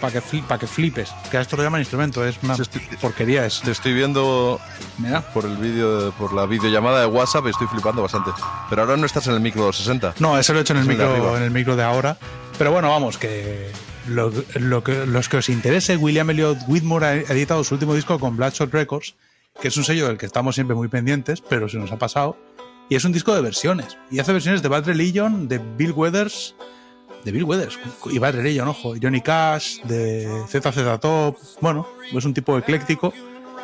Para 0.00 0.12
que, 0.12 0.22
fli- 0.22 0.44
pa' 0.46 0.58
que 0.58 0.68
flipes. 0.68 1.10
Que 1.28 1.38
a 1.38 1.40
esto 1.40 1.56
lo 1.56 1.64
llaman 1.64 1.80
instrumento, 1.80 2.24
es 2.24 2.38
una 2.44 2.54
estoy- 2.54 2.82
porquería. 3.00 3.44
Es, 3.46 3.60
Te 3.62 3.72
estoy 3.72 3.94
viendo 3.94 4.60
mira. 4.98 5.22
por 5.22 5.44
el 5.44 5.56
vídeo, 5.56 6.04
de- 6.04 6.12
por 6.12 6.32
la 6.32 6.46
videollamada 6.46 7.00
de 7.00 7.06
WhatsApp 7.06 7.46
y 7.46 7.50
estoy 7.50 7.66
flipando 7.66 8.02
bastante. 8.02 8.30
Pero 8.70 8.82
ahora 8.82 8.96
no 8.96 9.06
estás 9.06 9.26
en 9.26 9.34
el 9.34 9.40
micro 9.40 9.62
de 9.62 9.68
los 9.70 9.76
60. 9.78 10.14
No, 10.20 10.38
eso 10.38 10.52
lo 10.52 10.60
he 10.60 10.62
hecho 10.62 10.72
en 10.74 10.78
el, 10.80 10.82
Es 10.84 10.88
micro, 10.88 11.36
en 11.36 11.42
el 11.42 11.50
micro 11.50 11.74
de 11.74 11.82
ahora. 11.82 12.16
Pero 12.58 12.70
bueno, 12.70 12.90
vamos, 12.90 13.18
que, 13.18 13.72
lo, 14.08 14.82
que 14.84 15.06
los 15.06 15.28
que 15.28 15.36
os 15.36 15.48
interese, 15.48 15.96
William 15.96 16.30
Elliot 16.30 16.58
Whitmore 16.66 17.06
ha 17.06 17.14
editado 17.14 17.64
su 17.64 17.74
último 17.74 17.94
disco 17.94 18.18
con 18.18 18.36
Bloodshot 18.36 18.72
Records, 18.72 19.14
que 19.60 19.68
es 19.68 19.76
un 19.76 19.84
sello 19.84 20.06
del 20.08 20.18
que 20.18 20.26
estamos 20.26 20.54
siempre 20.54 20.76
muy 20.76 20.88
pendientes, 20.88 21.40
pero 21.40 21.68
se 21.68 21.78
nos 21.78 21.92
ha 21.92 21.98
pasado. 21.98 22.36
Y 22.88 22.96
es 22.96 23.04
un 23.04 23.12
disco 23.12 23.34
de 23.34 23.42
versiones. 23.42 23.98
Y 24.10 24.18
hace 24.18 24.32
versiones 24.32 24.62
de 24.62 24.68
Bad 24.68 24.86
Religion, 24.86 25.48
de 25.48 25.58
Bill 25.58 25.92
Weathers, 25.92 26.54
de 27.24 27.32
Bill 27.32 27.44
Weathers 27.44 27.78
y 28.10 28.18
Bad 28.18 28.36
Religion, 28.36 28.68
ojo, 28.68 28.94
Johnny 29.00 29.20
Cash, 29.20 29.82
de 29.82 30.26
ZZ 30.48 31.00
Top. 31.00 31.36
Bueno, 31.60 31.86
es 32.12 32.24
un 32.24 32.34
tipo 32.34 32.56
ecléctico. 32.56 33.12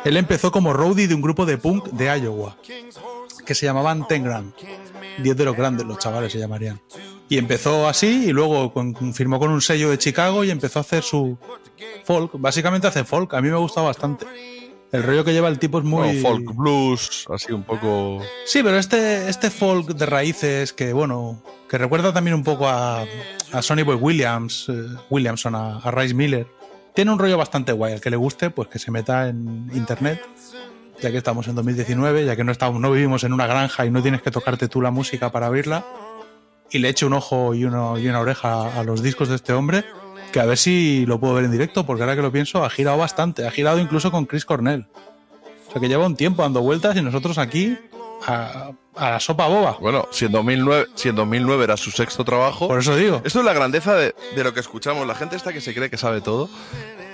Él 0.03 0.17
empezó 0.17 0.51
como 0.51 0.73
roadie 0.73 1.07
de 1.07 1.15
un 1.15 1.21
grupo 1.21 1.45
de 1.45 1.57
punk 1.57 1.87
de 1.89 2.05
Iowa, 2.19 2.57
que 3.45 3.55
se 3.55 3.65
llamaban 3.65 4.07
Ten 4.07 4.23
Grand. 4.23 4.53
Diez 5.17 5.35
de 5.35 5.45
los 5.45 5.55
grandes, 5.55 5.87
los 5.87 5.97
chavales 5.97 6.31
se 6.31 6.37
llamarían. 6.37 6.79
Y 7.27 7.37
empezó 7.37 7.87
así 7.87 8.25
y 8.27 8.31
luego 8.31 8.71
con- 8.71 9.13
firmó 9.13 9.39
con 9.39 9.49
un 9.49 9.61
sello 9.61 9.89
de 9.89 9.97
Chicago 9.97 10.43
y 10.43 10.51
empezó 10.51 10.79
a 10.79 10.81
hacer 10.81 11.03
su 11.03 11.37
folk. 12.03 12.31
Básicamente 12.35 12.87
hace 12.87 13.03
folk, 13.03 13.33
a 13.33 13.41
mí 13.41 13.47
me 13.49 13.55
ha 13.55 13.59
gustado 13.59 13.87
bastante. 13.87 14.25
El 14.91 15.03
rollo 15.03 15.25
que 15.25 15.33
lleva 15.33 15.49
el 15.49 15.57
tipo 15.59 15.79
es 15.79 15.83
muy... 15.83 16.21
Bueno, 16.21 16.21
folk 16.21 16.55
blues, 16.55 17.25
así 17.33 17.51
un 17.51 17.63
poco. 17.63 18.21
Sí, 18.45 18.61
pero 18.63 18.77
este, 18.77 19.27
este 19.27 19.49
folk 19.49 19.87
de 19.87 20.05
raíces 20.05 20.71
que, 20.71 20.93
bueno, 20.93 21.41
que 21.67 21.77
recuerda 21.77 22.13
también 22.13 22.35
un 22.35 22.43
poco 22.43 22.67
a, 22.67 23.03
a 23.51 23.61
Sonny 23.61 23.81
Boy 23.81 23.95
Williams, 23.95 24.67
eh, 24.69 24.73
Williamson, 25.09 25.55
a, 25.55 25.79
a 25.79 25.91
Rice 25.91 26.13
Miller. 26.13 26.47
Tiene 26.93 27.11
un 27.11 27.19
rollo 27.19 27.37
bastante 27.37 27.71
guay. 27.73 27.93
Al 27.93 27.99
que 28.01 28.09
le 28.11 28.15
guste, 28.15 28.51
pues 28.51 28.69
que 28.69 28.79
se 28.79 28.89
meta 28.91 29.27
en 29.27 29.69
internet, 29.73 30.21
ya 31.01 31.11
que 31.11 31.17
estamos 31.17 31.47
en 31.49 31.55
2019, 31.55 32.23
ya 32.25 32.35
que 32.37 32.43
no, 32.45 32.53
estamos, 32.53 32.79
no 32.79 32.89
vivimos 32.91 33.23
en 33.25 33.33
una 33.33 33.47
granja 33.47 33.85
y 33.85 33.89
no 33.91 34.01
tienes 34.01 34.21
que 34.21 34.31
tocarte 34.31 34.69
tú 34.69 34.81
la 34.81 34.91
música 34.91 35.29
para 35.31 35.47
abrirla. 35.47 35.83
Y 36.71 36.79
le 36.79 36.89
eche 36.89 37.05
un 37.05 37.13
ojo 37.13 37.53
y, 37.53 37.65
uno, 37.65 37.97
y 37.97 38.07
una 38.07 38.19
oreja 38.19 38.79
a 38.79 38.83
los 38.83 39.01
discos 39.01 39.29
de 39.29 39.35
este 39.35 39.53
hombre, 39.53 39.85
que 40.31 40.39
a 40.39 40.45
ver 40.45 40.57
si 40.57 41.05
lo 41.05 41.19
puedo 41.19 41.35
ver 41.35 41.45
en 41.45 41.51
directo, 41.51 41.85
porque 41.85 42.03
ahora 42.03 42.15
que 42.15 42.21
lo 42.21 42.31
pienso, 42.31 42.63
ha 42.65 42.69
girado 42.69 42.97
bastante. 42.97 43.47
Ha 43.47 43.51
girado 43.51 43.79
incluso 43.79 44.11
con 44.11 44.25
Chris 44.25 44.45
Cornell. 44.45 44.87
O 45.67 45.71
sea 45.71 45.81
que 45.81 45.87
lleva 45.87 46.05
un 46.05 46.15
tiempo 46.15 46.41
dando 46.41 46.61
vueltas 46.61 46.95
y 46.95 47.01
nosotros 47.01 47.37
aquí 47.37 47.77
a, 48.27 48.71
a 48.95 49.09
la 49.11 49.19
sopa 49.19 49.47
boba. 49.47 49.77
Bueno, 49.79 50.07
si 50.11 50.25
en, 50.25 50.31
2009, 50.31 50.87
si 50.95 51.09
en 51.09 51.15
2009 51.15 51.63
era 51.63 51.77
su 51.77 51.91
sexto 51.91 52.23
trabajo. 52.23 52.67
Por 52.67 52.79
eso 52.79 52.95
digo. 52.95 53.21
Esto 53.23 53.39
es 53.39 53.45
la 53.45 53.53
grandeza 53.53 53.93
de, 53.95 54.15
de 54.35 54.43
lo 54.43 54.53
que 54.53 54.59
escuchamos. 54.59 55.05
La 55.05 55.15
gente 55.15 55.35
esta 55.35 55.53
que 55.53 55.61
se 55.61 55.73
cree 55.73 55.89
que 55.89 55.97
sabe 55.97 56.21
todo 56.21 56.49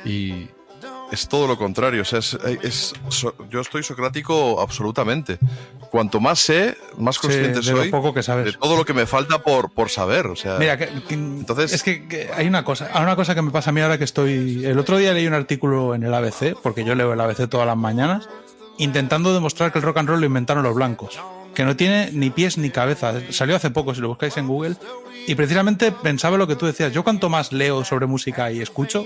y 0.05 0.47
es 1.11 1.27
todo 1.27 1.45
lo 1.47 1.57
contrario. 1.57 2.01
O 2.01 2.05
sea, 2.05 2.19
es, 2.19 2.37
es- 2.63 2.93
so- 3.09 3.35
yo 3.49 3.61
estoy 3.61 3.83
socrático 3.83 4.59
absolutamente. 4.61 5.37
Cuanto 5.91 6.19
más 6.21 6.39
sé, 6.39 6.77
más 6.97 7.19
consciente 7.19 7.59
de 7.59 7.71
lo 7.71 7.77
soy 7.79 7.89
poco 7.91 8.13
que 8.13 8.23
sabes. 8.23 8.45
de 8.45 8.53
todo 8.53 8.77
lo 8.77 8.85
que 8.85 8.93
me 8.93 9.05
falta 9.05 9.43
por, 9.43 9.69
por 9.71 9.89
saber. 9.89 10.27
O 10.27 10.35
sea, 10.35 10.57
Mira, 10.57 10.77
que, 10.77 10.87
que- 11.07 11.13
Entonces- 11.15 11.73
es 11.73 11.83
que, 11.83 12.07
que 12.07 12.29
hay 12.33 12.47
una 12.47 12.63
cosa, 12.63 12.89
hay 12.93 13.03
una 13.03 13.15
cosa 13.15 13.35
que 13.35 13.41
me 13.41 13.51
pasa 13.51 13.71
a 13.71 13.73
mí 13.73 13.81
ahora 13.81 13.97
que 13.97 14.05
estoy. 14.05 14.65
El 14.65 14.79
otro 14.79 14.97
día 14.97 15.13
leí 15.13 15.27
un 15.27 15.33
artículo 15.33 15.93
en 15.95 16.03
el 16.03 16.13
ABC, 16.13 16.55
porque 16.63 16.83
yo 16.85 16.95
leo 16.95 17.11
el 17.13 17.19
ABC 17.19 17.47
todas 17.49 17.67
las 17.67 17.77
mañanas, 17.77 18.29
intentando 18.77 19.33
demostrar 19.33 19.71
que 19.71 19.79
el 19.79 19.83
rock 19.83 19.97
and 19.97 20.09
roll 20.09 20.19
lo 20.21 20.25
inventaron 20.25 20.63
los 20.63 20.73
blancos, 20.73 21.19
que 21.53 21.65
no 21.65 21.75
tiene 21.75 22.09
ni 22.13 22.29
pies 22.29 22.57
ni 22.57 22.69
cabeza. 22.69 23.13
Salió 23.31 23.55
hace 23.57 23.69
poco, 23.69 23.93
si 23.93 23.99
lo 24.01 24.07
buscáis 24.07 24.37
en 24.37 24.47
Google, 24.47 24.75
y 25.27 25.35
precisamente 25.35 25.91
pensaba 25.91 26.37
lo 26.37 26.47
que 26.47 26.55
tú 26.55 26.65
decías. 26.65 26.93
Yo 26.93 27.03
cuanto 27.03 27.27
más 27.29 27.51
leo 27.51 27.83
sobre 27.83 28.05
música 28.05 28.49
y 28.51 28.61
escucho, 28.61 29.05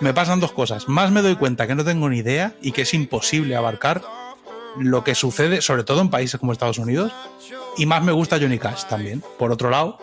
me 0.00 0.14
pasan 0.14 0.40
dos 0.40 0.52
cosas. 0.52 0.88
Más 0.88 1.10
me 1.10 1.22
doy 1.22 1.36
cuenta 1.36 1.66
que 1.66 1.74
no 1.74 1.84
tengo 1.84 2.08
ni 2.08 2.18
idea 2.18 2.54
y 2.62 2.72
que 2.72 2.82
es 2.82 2.94
imposible 2.94 3.56
abarcar 3.56 4.02
lo 4.78 5.04
que 5.04 5.14
sucede, 5.14 5.60
sobre 5.60 5.84
todo 5.84 6.00
en 6.00 6.10
países 6.10 6.38
como 6.38 6.52
Estados 6.52 6.78
Unidos, 6.78 7.12
y 7.76 7.86
más 7.86 8.02
me 8.02 8.12
gusta 8.12 8.38
Johnny 8.40 8.58
Cash 8.58 8.84
también, 8.84 9.22
por 9.38 9.52
otro 9.52 9.70
lado, 9.70 9.98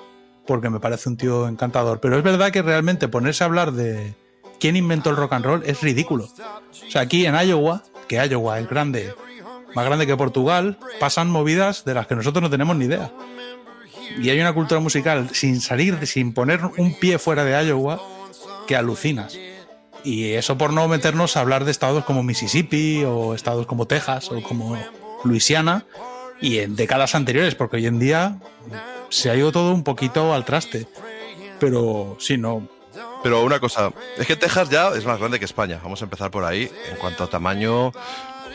porque 0.45 0.69
me 0.69 0.79
parece 0.79 1.09
un 1.09 1.17
tío 1.17 1.47
encantador. 1.47 1.99
Pero 1.99 2.17
es 2.17 2.23
verdad 2.23 2.51
que 2.51 2.61
realmente 2.61 3.07
ponerse 3.07 3.43
a 3.43 3.47
hablar 3.47 3.71
de 3.71 4.13
quién 4.59 4.75
inventó 4.75 5.09
el 5.09 5.17
rock 5.17 5.33
and 5.33 5.45
roll 5.45 5.63
es 5.65 5.81
ridículo. 5.81 6.25
O 6.25 6.91
sea, 6.91 7.01
aquí 7.01 7.25
en 7.25 7.35
Iowa, 7.35 7.83
que 8.07 8.15
Iowa 8.25 8.59
es 8.59 8.69
grande, 8.69 9.13
más 9.75 9.85
grande 9.85 10.07
que 10.07 10.15
Portugal, 10.15 10.77
pasan 10.99 11.29
movidas 11.29 11.85
de 11.85 11.93
las 11.93 12.07
que 12.07 12.15
nosotros 12.15 12.41
no 12.41 12.49
tenemos 12.49 12.75
ni 12.75 12.85
idea. 12.85 13.11
Y 14.21 14.29
hay 14.29 14.39
una 14.39 14.53
cultura 14.53 14.79
musical 14.79 15.29
sin 15.33 15.59
salir, 15.59 16.05
sin 16.07 16.33
poner 16.33 16.61
un 16.77 16.97
pie 16.97 17.19
fuera 17.19 17.43
de 17.43 17.67
Iowa, 17.67 18.01
que 18.67 18.75
alucinas. 18.75 19.37
Y 20.05 20.33
eso 20.33 20.55
por 20.55 20.71
no 20.71 20.87
meternos 20.87 21.35
a 21.35 21.41
hablar 21.41 21.65
de 21.65 21.71
estados 21.71 22.05
como 22.05 22.21
Mississippi 22.21 23.03
o 23.03 23.33
estados 23.33 23.65
como 23.65 23.87
Texas 23.87 24.31
o 24.31 24.41
como 24.43 24.77
Luisiana 25.23 25.83
y 26.39 26.59
en 26.59 26.75
décadas 26.75 27.15
anteriores, 27.15 27.55
porque 27.55 27.77
hoy 27.77 27.87
en 27.87 27.97
día 27.97 28.37
se 29.09 29.31
ha 29.31 29.35
ido 29.35 29.51
todo 29.51 29.73
un 29.73 29.83
poquito 29.83 30.31
al 30.33 30.45
traste. 30.45 30.87
Pero 31.59 32.17
sí, 32.19 32.37
no. 32.37 32.67
Pero 33.23 33.43
una 33.43 33.59
cosa, 33.59 33.91
es 34.17 34.27
que 34.27 34.35
Texas 34.35 34.69
ya 34.69 34.89
es 34.89 35.05
más 35.05 35.17
grande 35.17 35.39
que 35.39 35.45
España. 35.45 35.79
Vamos 35.81 36.01
a 36.01 36.05
empezar 36.05 36.29
por 36.29 36.43
ahí 36.43 36.69
en 36.91 36.97
cuanto 36.97 37.23
a 37.23 37.27
tamaño 37.27 37.91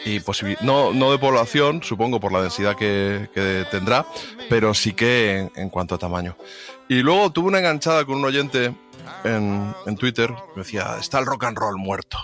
y. 0.05 0.21
No, 0.61 0.93
no 0.93 1.11
de 1.11 1.19
población, 1.19 1.83
supongo, 1.83 2.21
por 2.21 2.31
la 2.31 2.43
densidad 2.43 2.77
que, 2.77 3.29
que 3.35 3.67
tendrá, 3.73 4.07
pero 4.49 4.73
sí 4.73 4.93
que 4.93 5.51
en 5.57 5.69
cuanto 5.71 5.97
a 5.97 5.99
tamaño. 5.99 6.37
Y 6.89 7.03
luego 7.03 7.31
tuve 7.31 7.49
una 7.49 7.59
enganchada 7.59 8.05
con 8.05 8.17
un 8.17 8.25
oyente 8.25 8.73
en, 9.25 9.75
en 9.87 9.97
Twitter 9.97 10.31
me 10.55 10.63
decía: 10.63 10.97
Está 10.99 11.19
el 11.19 11.27
rock 11.27 11.45
and 11.45 11.57
roll 11.59 11.77
muerto. 11.77 12.19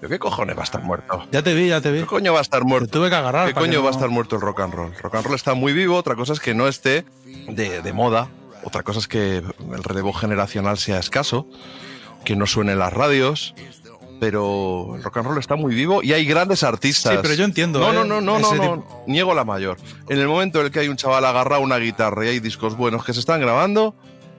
Yo, 0.00 0.08
¿Qué 0.08 0.18
cojones 0.18 0.56
va 0.56 0.60
a 0.62 0.64
estar 0.64 0.82
muerto? 0.82 1.26
Ya 1.32 1.42
te 1.42 1.52
vi, 1.54 1.68
ya 1.68 1.80
te 1.80 1.90
vi. 1.92 2.00
¿Qué 2.00 2.06
coño 2.06 2.32
va 2.32 2.38
a 2.38 2.42
estar 2.42 2.64
muerto? 2.64 2.86
Te 2.86 2.92
tuve 2.92 3.10
que 3.10 3.16
agarrar. 3.16 3.48
¿Qué 3.48 3.54
que 3.54 3.60
coño 3.60 3.82
va 3.82 3.88
a 3.88 3.92
no- 3.92 3.96
estar 3.96 4.08
muerto 4.08 4.36
el 4.36 4.42
rock 4.42 4.60
and 4.60 4.74
roll? 4.74 4.92
El 4.92 4.98
rock 4.98 5.14
and 5.16 5.24
roll 5.26 5.34
está 5.34 5.54
muy 5.54 5.72
vivo, 5.72 5.96
otra 5.96 6.14
cosa 6.14 6.32
es 6.32 6.40
que 6.40 6.54
no 6.54 6.66
esté 6.68 7.04
de, 7.48 7.82
de 7.82 7.92
moda, 7.92 8.28
otra 8.64 8.82
cosa 8.82 8.98
es 9.00 9.08
que 9.08 9.36
el 9.38 9.84
relevo 9.84 10.12
generacional 10.14 10.78
sea 10.78 10.98
escaso, 10.98 11.46
que 12.24 12.36
no 12.36 12.46
suene 12.46 12.72
en 12.72 12.78
las 12.78 12.92
radios, 12.92 13.54
pero 14.18 14.94
el 14.96 15.02
rock 15.02 15.18
and 15.18 15.26
roll 15.26 15.38
está 15.38 15.56
muy 15.56 15.74
vivo 15.74 16.02
y 16.02 16.12
hay 16.14 16.24
grandes 16.24 16.62
artistas. 16.62 17.12
Sí, 17.12 17.18
pero 17.20 17.34
yo 17.34 17.44
entiendo, 17.44 17.80
No, 17.80 17.90
¿eh? 17.90 17.94
no, 17.94 18.04
no, 18.04 18.20
no, 18.22 18.38
no, 18.38 18.54
no, 18.54 19.02
niego 19.06 19.34
la 19.34 19.44
mayor. 19.44 19.76
En 20.08 20.18
el 20.18 20.26
momento 20.26 20.60
en 20.60 20.66
el 20.66 20.72
que 20.72 20.80
hay 20.80 20.88
un 20.88 20.96
chaval 20.96 21.24
agarrado 21.24 21.60
a 21.60 21.64
una 21.64 21.76
guitarra 21.76 22.24
y 22.24 22.28
hay 22.28 22.40
discos 22.40 22.76
buenos 22.76 23.04
que 23.04 23.12
se 23.12 23.20
están 23.20 23.40
grabando, 23.40 23.94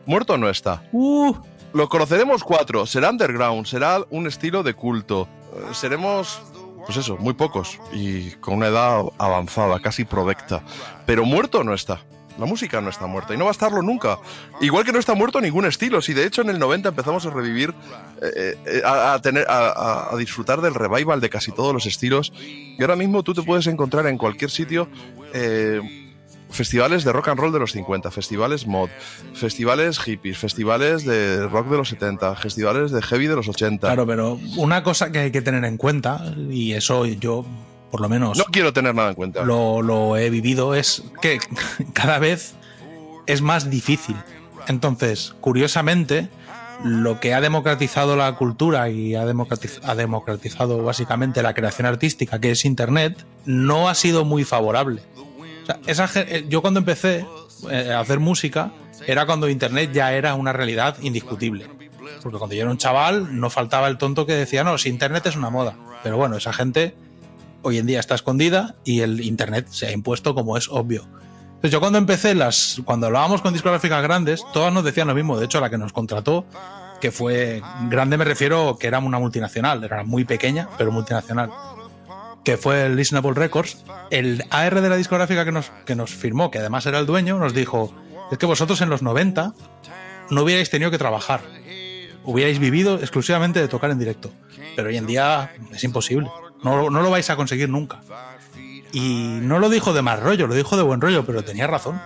muerto 0.07 0.37
no 0.37 0.49
está. 0.49 0.83
Uh, 0.91 1.35
Lo 1.77 1.87
conoceremos 1.89 2.43
cuatro. 2.43 2.87
Será 2.87 3.11
underground, 3.11 3.67
será 3.67 4.03
un 4.09 4.25
estilo 4.25 4.63
de 4.63 4.73
culto. 4.73 5.27
Eh, 5.53 5.75
Seremos, 5.75 6.41
pues 6.87 6.97
eso, 6.97 7.17
muy 7.17 7.35
pocos 7.35 7.79
y 7.93 8.31
con 8.31 8.55
una 8.55 8.69
edad 8.69 9.03
avanzada, 9.19 9.79
casi 9.79 10.03
provecta. 10.03 10.63
Pero 11.05 11.23
muerto 11.23 11.63
no 11.63 11.75
está. 11.75 12.01
La 12.39 12.47
música 12.47 12.81
no 12.81 12.89
está 12.89 13.05
muerta 13.05 13.35
y 13.35 13.37
no 13.37 13.43
va 13.43 13.51
a 13.51 13.53
estarlo 13.53 13.83
nunca. 13.83 14.17
Igual 14.59 14.85
que 14.85 14.91
no 14.91 14.97
está 14.97 15.13
muerto 15.13 15.39
ningún 15.39 15.65
estilo. 15.65 16.01
Si 16.01 16.15
de 16.15 16.25
hecho 16.25 16.41
en 16.41 16.49
el 16.49 16.57
90 16.57 16.89
empezamos 16.89 17.27
a 17.27 17.29
revivir, 17.29 17.75
eh, 18.23 18.57
eh, 18.65 18.81
a, 18.83 19.19
tener, 19.21 19.45
a, 19.47 20.09
disfrutar 20.17 20.61
del 20.61 20.73
revival 20.73 21.21
de 21.21 21.29
casi 21.29 21.51
todos 21.51 21.75
los 21.75 21.85
estilos. 21.85 22.33
Y 22.41 22.81
ahora 22.81 22.95
mismo 22.95 23.21
tú 23.21 23.35
te 23.35 23.43
puedes 23.43 23.67
encontrar 23.67 24.07
en 24.07 24.17
cualquier 24.17 24.49
sitio 24.49 24.89
festivales 26.49 27.03
de 27.03 27.11
rock 27.13 27.27
and 27.29 27.39
roll 27.39 27.51
de 27.51 27.59
los 27.59 27.71
50, 27.73 28.09
festivales 28.11 28.65
mod, 28.67 28.89
festivales 29.33 29.99
hippies, 29.99 30.37
festivales 30.37 31.05
de 31.05 31.47
rock 31.47 31.67
de 31.69 31.77
los 31.77 31.89
70, 31.89 32.35
festivales 32.35 32.91
de 32.91 33.01
heavy 33.01 33.27
de 33.27 33.35
los 33.35 33.47
80. 33.47 33.87
claro, 33.87 34.05
pero 34.07 34.39
una 34.57 34.83
cosa 34.83 35.11
que 35.11 35.19
hay 35.19 35.31
que 35.31 35.41
tener 35.41 35.63
en 35.65 35.77
cuenta, 35.77 36.23
y 36.49 36.73
eso 36.73 37.05
yo, 37.05 37.45
por 37.91 38.01
lo 38.01 38.09
menos, 38.09 38.37
No 38.37 38.45
quiero 38.45 38.73
tener 38.73 38.95
nada 38.95 39.09
en 39.09 39.15
cuenta. 39.15 39.43
lo, 39.43 39.81
lo 39.81 40.17
he 40.17 40.29
vivido, 40.29 40.73
es 40.75 41.03
que 41.21 41.39
cada 41.93 42.19
vez 42.19 42.53
es 43.25 43.41
más 43.41 43.69
difícil. 43.69 44.15
Entonces, 44.67 45.33
curiosamente, 45.41 46.29
lo 46.83 47.19
que 47.19 47.33
ha 47.33 47.41
democratizado 47.41 48.15
la 48.15 48.33
cultura 48.35 48.89
y 48.89 49.15
ha, 49.15 49.25
democratiz- 49.25 49.79
ha 49.83 49.95
democratizado 49.95 50.83
básicamente 50.83 51.41
la 51.41 51.53
creación 51.53 51.87
artística, 51.87 52.39
que 52.39 52.51
es 52.51 52.65
Internet, 52.65 53.25
no 53.45 53.89
ha 53.89 53.95
sido 53.95 54.25
muy 54.25 54.43
favorable. 54.43 55.01
Eh, 55.69 56.45
yo 56.49 56.61
cuando 56.61 56.79
empecé 56.79 57.25
eh, 57.69 57.91
a 57.91 57.99
hacer 57.99 58.19
música 58.19 58.71
era 59.05 59.25
cuando 59.25 59.49
Internet 59.49 59.91
ya 59.93 60.13
era 60.13 60.35
una 60.35 60.53
realidad 60.53 60.97
indiscutible. 61.01 61.67
Porque 62.21 62.37
cuando 62.37 62.55
yo 62.55 62.63
era 62.63 62.71
un 62.71 62.77
chaval 62.77 63.39
no 63.39 63.49
faltaba 63.49 63.87
el 63.87 63.97
tonto 63.97 64.25
que 64.25 64.33
decía, 64.33 64.63
no, 64.63 64.77
si 64.77 64.89
Internet 64.89 65.25
es 65.25 65.35
una 65.35 65.49
moda. 65.49 65.75
Pero 66.03 66.17
bueno, 66.17 66.37
esa 66.37 66.53
gente 66.53 66.95
hoy 67.61 67.77
en 67.77 67.85
día 67.85 67.99
está 67.99 68.15
escondida 68.15 68.75
y 68.83 69.01
el 69.01 69.21
Internet 69.21 69.67
se 69.69 69.87
ha 69.87 69.91
impuesto 69.91 70.33
como 70.33 70.57
es 70.57 70.69
obvio. 70.69 71.07
Entonces 71.47 71.71
yo 71.71 71.79
cuando 71.79 71.97
empecé, 71.97 72.35
las, 72.35 72.81
cuando 72.85 73.07
hablábamos 73.07 73.41
con 73.41 73.51
discográficas 73.51 74.01
grandes, 74.03 74.45
todas 74.53 74.71
nos 74.71 74.83
decían 74.83 75.07
lo 75.07 75.15
mismo. 75.15 75.39
De 75.39 75.45
hecho, 75.45 75.59
la 75.59 75.69
que 75.69 75.77
nos 75.77 75.91
contrató, 75.91 76.45
que 77.01 77.11
fue 77.11 77.61
grande 77.89 78.17
me 78.17 78.25
refiero 78.25 78.77
que 78.79 78.87
era 78.87 78.99
una 78.99 79.19
multinacional, 79.19 79.83
era 79.83 80.03
muy 80.03 80.23
pequeña, 80.23 80.69
pero 80.77 80.91
multinacional, 80.91 81.51
que 82.47 82.55
fue 82.55 82.85
el 82.85 82.95
Listenable 82.95 83.33
Records, 83.33 83.83
el 84.09 84.41
AR 84.51 84.79
de 84.79 84.87
la 84.87 84.95
discográfica 84.95 85.43
que 85.43 85.51
nos, 85.51 85.69
que 85.85 85.95
nos 85.95 86.11
firmó, 86.11 86.49
que 86.49 86.59
además 86.59 86.85
era 86.85 86.97
el 86.97 87.05
dueño, 87.05 87.37
nos 87.37 87.53
dijo, 87.53 87.93
es 88.31 88.37
que 88.37 88.45
vosotros 88.45 88.79
en 88.79 88.89
los 88.89 89.01
90 89.01 89.53
no 90.29 90.43
hubierais 90.43 90.69
tenido 90.69 90.89
que 90.89 90.97
trabajar, 90.97 91.41
hubierais 92.23 92.57
vivido 92.59 92.99
exclusivamente 93.01 93.59
de 93.59 93.67
tocar 93.67 93.91
en 93.91 93.99
directo, 93.99 94.31
pero 94.77 94.87
hoy 94.87 94.95
en 94.95 95.05
día 95.05 95.51
es 95.73 95.83
imposible, 95.83 96.29
no, 96.63 96.89
no 96.89 97.01
lo 97.01 97.09
vais 97.09 97.29
a 97.29 97.35
conseguir 97.35 97.67
nunca. 97.67 97.99
Y 98.93 99.39
no 99.41 99.59
lo 99.59 99.69
dijo 99.69 99.91
de 99.91 100.01
mal 100.01 100.21
rollo, 100.21 100.47
lo 100.47 100.55
dijo 100.55 100.77
de 100.77 100.83
buen 100.83 101.01
rollo, 101.01 101.25
pero 101.25 101.43
tenía 101.43 101.67
razón. 101.67 102.01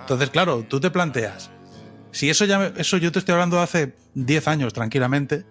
Entonces, 0.00 0.30
claro, 0.30 0.64
tú 0.66 0.80
te 0.80 0.90
planteas, 0.90 1.50
si 2.12 2.30
eso 2.30 2.46
ya 2.46 2.72
eso 2.78 2.96
yo 2.96 3.12
te 3.12 3.18
estoy 3.18 3.34
hablando 3.34 3.56
de 3.58 3.62
hace 3.64 3.94
10 4.14 4.48
años 4.48 4.72
tranquilamente, 4.72 5.44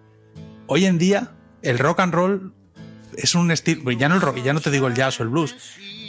hoy 0.66 0.86
en 0.86 0.98
día 0.98 1.30
el 1.62 1.78
rock 1.78 2.00
and 2.00 2.12
roll 2.12 2.54
es 3.16 3.34
un 3.34 3.50
estilo, 3.50 3.90
ya 3.92 4.08
no 4.08 4.16
el 4.16 4.20
rock, 4.20 4.42
ya 4.42 4.52
no 4.52 4.60
te 4.60 4.70
digo 4.70 4.86
el 4.86 4.94
jazz 4.94 5.20
o 5.20 5.22
el 5.22 5.28
blues, 5.28 5.54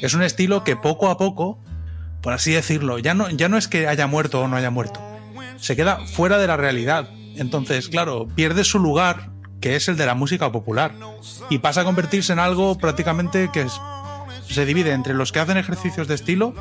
es 0.02 0.14
un 0.14 0.24
estilo 0.24 0.64
que 0.64 0.76
poco 0.76 1.10
a 1.10 1.18
poco, 1.18 1.60
por 2.22 2.34
así 2.34 2.52
decirlo, 2.52 3.00
ya 3.00 3.14
no, 3.14 3.30
ya 3.30 3.50
no 3.50 3.58
es 3.58 3.68
que 3.68 3.88
haya 3.88 4.08
muerto 4.08 4.42
o 4.42 4.48
no 4.48 4.56
haya 4.56 4.70
muerto, 4.70 5.02
se 5.58 5.76
queda 5.76 6.06
fuera 6.08 6.38
de 6.38 6.48
la 6.48 6.58
realidad. 6.58 7.10
Entonces, 7.36 7.88
claro, 7.88 8.28
pierde 8.36 8.64
su 8.64 8.80
lugar, 8.80 9.32
que 9.62 9.76
es 9.76 9.88
el 9.88 9.96
de 9.96 10.06
la 10.06 10.16
música 10.16 10.52
popular, 10.52 10.94
y 11.50 11.60
pasa 11.60 11.82
a 11.82 11.84
convertirse 11.84 12.34
en 12.34 12.40
algo 12.40 12.78
prácticamente 12.78 13.50
que 13.54 13.66
se 14.50 14.66
divide 14.66 14.92
entre 14.92 15.14
los 15.14 15.32
que 15.32 15.40
hacen 15.40 15.58
ejercicios 15.58 16.08
de 16.08 16.16
estilo, 16.16 16.54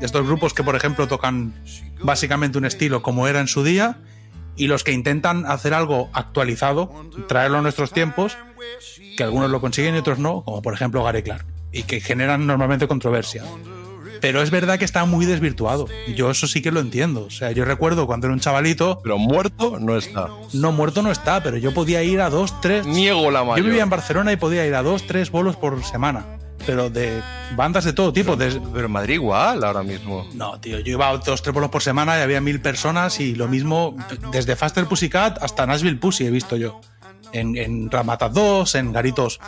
estos 0.00 0.26
grupos 0.26 0.54
que, 0.54 0.64
por 0.64 0.74
ejemplo, 0.74 1.06
tocan 1.06 1.54
básicamente 2.02 2.58
un 2.58 2.64
estilo 2.64 3.02
como 3.02 3.28
era 3.28 3.40
en 3.40 3.48
su 3.48 3.62
día, 3.62 3.98
y 4.56 4.66
los 4.66 4.84
que 4.84 4.92
intentan 4.92 5.46
hacer 5.46 5.74
algo 5.74 6.10
actualizado, 6.12 6.90
traerlo 7.28 7.58
a 7.58 7.62
nuestros 7.62 7.92
tiempos, 7.92 8.36
que 9.20 9.24
algunos 9.24 9.50
lo 9.50 9.60
consiguen 9.60 9.94
y 9.94 9.98
otros 9.98 10.18
no, 10.18 10.42
como 10.42 10.62
por 10.62 10.72
ejemplo 10.72 11.04
Gary 11.04 11.22
Clark, 11.22 11.44
y 11.72 11.82
que 11.82 12.00
generan 12.00 12.46
normalmente 12.46 12.88
controversia. 12.88 13.42
Pero 14.22 14.40
es 14.42 14.50
verdad 14.50 14.78
que 14.78 14.84
está 14.84 15.04
muy 15.04 15.24
desvirtuado. 15.26 15.86
Yo 16.14 16.30
eso 16.30 16.46
sí 16.46 16.60
que 16.62 16.70
lo 16.70 16.80
entiendo. 16.80 17.24
O 17.26 17.30
sea, 17.30 17.52
yo 17.52 17.64
recuerdo 17.64 18.06
cuando 18.06 18.26
era 18.26 18.34
un 18.34 18.40
chavalito. 18.40 19.00
Pero 19.02 19.16
muerto 19.18 19.78
no 19.80 19.96
está. 19.96 20.28
No, 20.52 20.72
muerto 20.72 21.00
no 21.02 21.10
está, 21.10 21.42
pero 21.42 21.56
yo 21.56 21.72
podía 21.72 22.02
ir 22.02 22.20
a 22.20 22.28
dos, 22.28 22.58
tres. 22.60 22.86
Niego 22.86 23.30
la 23.30 23.40
Yo 23.40 23.44
mayor. 23.46 23.66
vivía 23.66 23.82
en 23.82 23.88
Barcelona 23.90 24.32
y 24.32 24.36
podía 24.36 24.66
ir 24.66 24.74
a 24.74 24.82
dos, 24.82 25.06
tres 25.06 25.30
bolos 25.30 25.56
por 25.56 25.82
semana. 25.84 26.26
Pero 26.66 26.90
de 26.90 27.22
bandas 27.56 27.84
de 27.86 27.94
todo 27.94 28.12
tipo. 28.12 28.36
de- 28.36 28.60
Pero 28.74 28.86
en 28.86 28.92
Madrid 28.92 29.14
igual 29.14 29.64
ahora 29.64 29.82
mismo. 29.82 30.26
No, 30.34 30.60
tío, 30.60 30.78
yo 30.80 30.92
iba 30.92 31.08
a 31.08 31.16
dos, 31.16 31.40
tres 31.42 31.54
bolos 31.54 31.70
por 31.70 31.82
semana 31.82 32.18
y 32.18 32.20
había 32.20 32.42
mil 32.42 32.60
personas 32.60 33.20
y 33.20 33.34
lo 33.34 33.48
mismo 33.48 33.96
desde 34.32 34.54
Faster 34.54 34.84
Pussycat 34.84 35.42
hasta 35.42 35.64
Nashville 35.66 35.96
Pussy 35.98 36.26
he 36.26 36.30
visto 36.30 36.56
yo. 36.56 36.78
En, 37.32 37.56
en 37.56 37.90
Ramatas 37.90 38.32
2, 38.32 38.74
en 38.74 38.92
garitos 38.92 39.40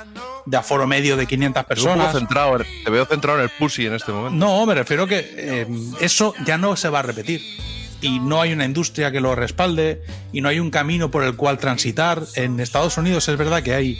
de 0.46 0.56
aforo 0.56 0.86
medio 0.86 1.16
de 1.16 1.26
500 1.26 1.66
Te 1.66 1.74
veo 1.74 1.84
un 1.84 1.88
poco 1.88 1.98
personas. 1.98 2.18
centrado, 2.18 2.58
te 2.84 2.90
veo 2.90 3.06
centrado 3.06 3.38
en 3.38 3.44
el 3.44 3.50
pussy 3.58 3.86
en 3.86 3.94
este 3.94 4.12
momento. 4.12 4.36
No, 4.36 4.66
me 4.66 4.74
refiero 4.74 5.06
que 5.06 5.34
eh, 5.36 5.66
eso 6.00 6.34
ya 6.44 6.58
no 6.58 6.76
se 6.76 6.88
va 6.88 7.00
a 7.00 7.02
repetir. 7.02 7.40
Y 8.00 8.18
no 8.18 8.40
hay 8.40 8.52
una 8.52 8.64
industria 8.64 9.12
que 9.12 9.20
lo 9.20 9.34
respalde 9.36 10.02
y 10.32 10.40
no 10.40 10.48
hay 10.48 10.58
un 10.58 10.70
camino 10.70 11.10
por 11.10 11.22
el 11.22 11.36
cual 11.36 11.58
transitar. 11.58 12.22
En 12.34 12.58
Estados 12.58 12.98
Unidos 12.98 13.28
es 13.28 13.36
verdad 13.36 13.62
que 13.62 13.74
hay 13.74 13.98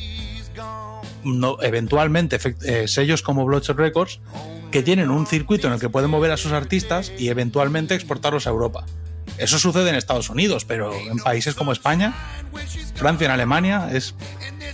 no, 1.25 1.57
eventualmente 1.63 2.39
eh, 2.63 2.89
sellos 2.89 3.23
como 3.23 3.45
Bloodshot 3.45 3.77
Records 3.77 4.21
que 4.73 4.83
tienen 4.83 5.11
un 5.11 5.27
circuito 5.27 5.69
en 5.69 5.75
el 5.75 5.81
que 5.81 5.89
pueden 5.89 6.11
mover 6.11 6.33
a 6.33 6.37
sus 6.37 6.53
artistas 6.53 7.13
y 7.19 7.29
eventualmente 7.29 7.95
exportarlos 7.95 8.47
a 8.47 8.51
Europa. 8.51 8.87
Eso 9.39 9.59
sucede 9.59 9.89
en 9.89 9.97
Estados 9.97 10.31
Unidos, 10.31 10.65
pero 10.65 10.95
en 10.95 11.19
países 11.19 11.55
como 11.55 11.73
España, 11.73 12.15
Francia, 12.95 13.25
en 13.25 13.31
Alemania, 13.31 13.89
es 13.93 14.15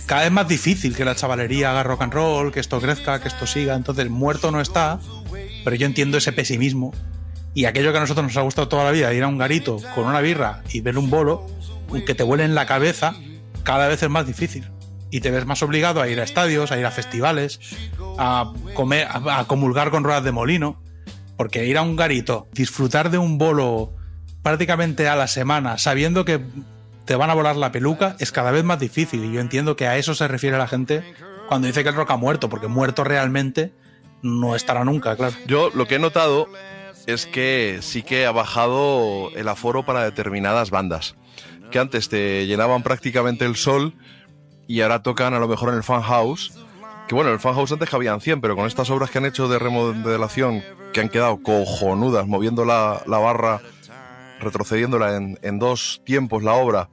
cada 0.05 0.23
vez 0.23 0.31
más 0.31 0.47
difícil 0.47 0.95
que 0.95 1.05
la 1.05 1.15
chavalería 1.15 1.71
haga 1.71 1.83
rock 1.83 2.03
and 2.03 2.13
roll, 2.13 2.51
que 2.51 2.59
esto 2.59 2.79
crezca, 2.79 3.21
que 3.21 3.27
esto 3.27 3.47
siga. 3.47 3.75
Entonces, 3.75 4.09
muerto 4.09 4.51
no 4.51 4.61
está, 4.61 4.99
pero 5.63 5.75
yo 5.75 5.85
entiendo 5.85 6.17
ese 6.17 6.33
pesimismo. 6.33 6.93
Y 7.53 7.65
aquello 7.65 7.91
que 7.91 7.97
a 7.97 8.01
nosotros 8.01 8.25
nos 8.25 8.37
ha 8.37 8.41
gustado 8.41 8.67
toda 8.67 8.83
la 8.83 8.91
vida, 8.91 9.13
ir 9.13 9.23
a 9.23 9.27
un 9.27 9.37
garito 9.37 9.77
con 9.95 10.05
una 10.05 10.21
birra 10.21 10.63
y 10.71 10.81
ver 10.81 10.97
un 10.97 11.09
bolo, 11.09 11.47
que 12.05 12.13
te 12.13 12.23
huele 12.23 12.43
en 12.43 12.53
la 12.53 12.65
cabeza, 12.65 13.15
cada 13.63 13.87
vez 13.87 14.03
es 14.03 14.09
más 14.09 14.27
difícil. 14.27 14.69
Y 15.11 15.21
te 15.21 15.31
ves 15.31 15.45
más 15.45 15.63
obligado 15.63 16.01
a 16.01 16.07
ir 16.07 16.19
a 16.19 16.23
estadios, 16.23 16.71
a 16.71 16.77
ir 16.77 16.85
a 16.85 16.91
festivales, 16.91 17.59
a 18.19 18.53
comer, 18.75 19.07
a, 19.09 19.45
comulgar 19.45 19.89
con 19.89 20.03
ruedas 20.03 20.23
de 20.23 20.31
molino. 20.31 20.81
Porque 21.37 21.65
ir 21.65 21.77
a 21.77 21.81
un 21.81 21.95
garito, 21.95 22.47
disfrutar 22.51 23.09
de 23.09 23.17
un 23.17 23.37
bolo 23.37 23.95
prácticamente 24.49 25.07
a 25.07 25.15
la 25.15 25.27
semana, 25.27 25.77
sabiendo 25.77 26.25
que 26.25 26.41
te 27.05 27.15
van 27.15 27.29
a 27.29 27.35
volar 27.35 27.55
la 27.55 27.71
peluca, 27.71 28.15
es 28.17 28.31
cada 28.31 28.49
vez 28.49 28.63
más 28.63 28.79
difícil. 28.79 29.23
Y 29.23 29.31
yo 29.31 29.41
entiendo 29.41 29.75
que 29.75 29.85
a 29.85 29.97
eso 29.97 30.15
se 30.15 30.27
refiere 30.27 30.57
la 30.57 30.67
gente 30.67 31.03
cuando 31.47 31.67
dice 31.67 31.83
que 31.83 31.89
el 31.89 31.95
rock 31.95 32.09
ha 32.09 32.17
muerto, 32.17 32.49
porque 32.49 32.67
muerto 32.67 33.03
realmente 33.03 33.71
no 34.23 34.55
estará 34.55 34.83
nunca, 34.83 35.15
claro. 35.15 35.35
Yo 35.45 35.69
lo 35.75 35.87
que 35.87 35.95
he 35.95 35.99
notado 35.99 36.47
es 37.05 37.27
que 37.27 37.77
sí 37.81 38.01
que 38.01 38.25
ha 38.25 38.31
bajado 38.31 39.29
el 39.35 39.47
aforo 39.47 39.85
para 39.85 40.03
determinadas 40.03 40.71
bandas. 40.71 41.15
Que 41.69 41.77
antes 41.77 42.09
te 42.09 42.47
llenaban 42.47 42.81
prácticamente 42.81 43.45
el 43.45 43.55
sol 43.55 43.93
y 44.67 44.81
ahora 44.81 45.03
tocan 45.03 45.35
a 45.35 45.39
lo 45.39 45.47
mejor 45.47 45.69
en 45.69 45.75
el 45.75 45.83
fan 45.83 46.01
house. 46.01 46.53
Que 47.07 47.13
bueno, 47.13 47.31
el 47.31 47.39
fan 47.39 47.53
house 47.53 47.71
antes 47.71 47.87
cabían 47.87 48.19
100, 48.19 48.41
pero 48.41 48.55
con 48.55 48.65
estas 48.65 48.89
obras 48.89 49.11
que 49.11 49.19
han 49.19 49.25
hecho 49.25 49.47
de 49.47 49.59
remodelación 49.59 50.63
que 50.91 51.01
han 51.01 51.09
quedado 51.09 51.37
cojonudas, 51.43 52.25
moviendo 52.25 52.65
la, 52.65 53.03
la 53.05 53.19
barra, 53.19 53.61
retrocediéndola 54.39 55.15
en, 55.15 55.39
en 55.41 55.59
dos 55.59 56.01
tiempos 56.05 56.43
la 56.43 56.53
obra. 56.53 56.89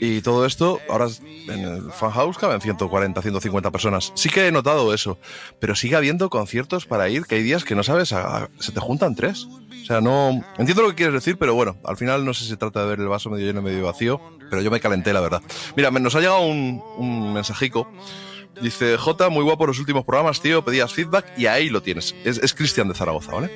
Y 0.00 0.20
todo 0.20 0.46
esto, 0.46 0.78
ahora 0.88 1.06
en 1.48 1.60
el 1.64 1.90
fan 1.90 2.12
house 2.12 2.38
caben 2.38 2.60
140, 2.60 3.20
150 3.20 3.70
personas. 3.72 4.12
Sí 4.14 4.28
que 4.28 4.46
he 4.46 4.52
notado 4.52 4.94
eso, 4.94 5.18
pero 5.58 5.74
sigue 5.74 5.96
habiendo 5.96 6.30
conciertos 6.30 6.86
para 6.86 7.08
ir, 7.08 7.24
que 7.24 7.34
hay 7.36 7.42
días 7.42 7.64
que 7.64 7.74
no 7.74 7.82
sabes, 7.82 8.12
a- 8.12 8.48
se 8.60 8.70
te 8.70 8.78
juntan 8.78 9.16
tres. 9.16 9.48
O 9.82 9.84
sea, 9.86 10.00
no. 10.00 10.44
Entiendo 10.58 10.82
lo 10.82 10.90
que 10.90 10.94
quieres 10.96 11.14
decir, 11.14 11.36
pero 11.36 11.54
bueno, 11.54 11.78
al 11.84 11.96
final 11.96 12.24
no 12.24 12.32
sé 12.32 12.44
si 12.44 12.50
se 12.50 12.56
trata 12.56 12.82
de 12.82 12.86
ver 12.90 13.00
el 13.00 13.08
vaso 13.08 13.28
medio 13.30 13.46
lleno, 13.46 13.60
medio 13.62 13.86
vacío, 13.86 14.20
pero 14.50 14.62
yo 14.62 14.70
me 14.70 14.78
calenté, 14.78 15.12
la 15.12 15.20
verdad. 15.20 15.42
Mira, 15.74 15.90
nos 15.90 16.14
ha 16.14 16.20
llegado 16.20 16.42
un, 16.42 16.80
un 16.98 17.32
mensajico. 17.32 17.90
Dice, 18.60 18.96
J, 18.98 19.28
muy 19.30 19.42
guapo 19.44 19.66
los 19.66 19.78
últimos 19.78 20.04
programas, 20.04 20.40
tío, 20.40 20.64
pedías 20.64 20.92
feedback 20.92 21.26
y 21.38 21.46
ahí 21.46 21.70
lo 21.70 21.80
tienes. 21.82 22.14
Es, 22.24 22.38
es 22.38 22.54
Cristian 22.54 22.88
de 22.88 22.94
Zaragoza, 22.94 23.32
¿vale? 23.32 23.50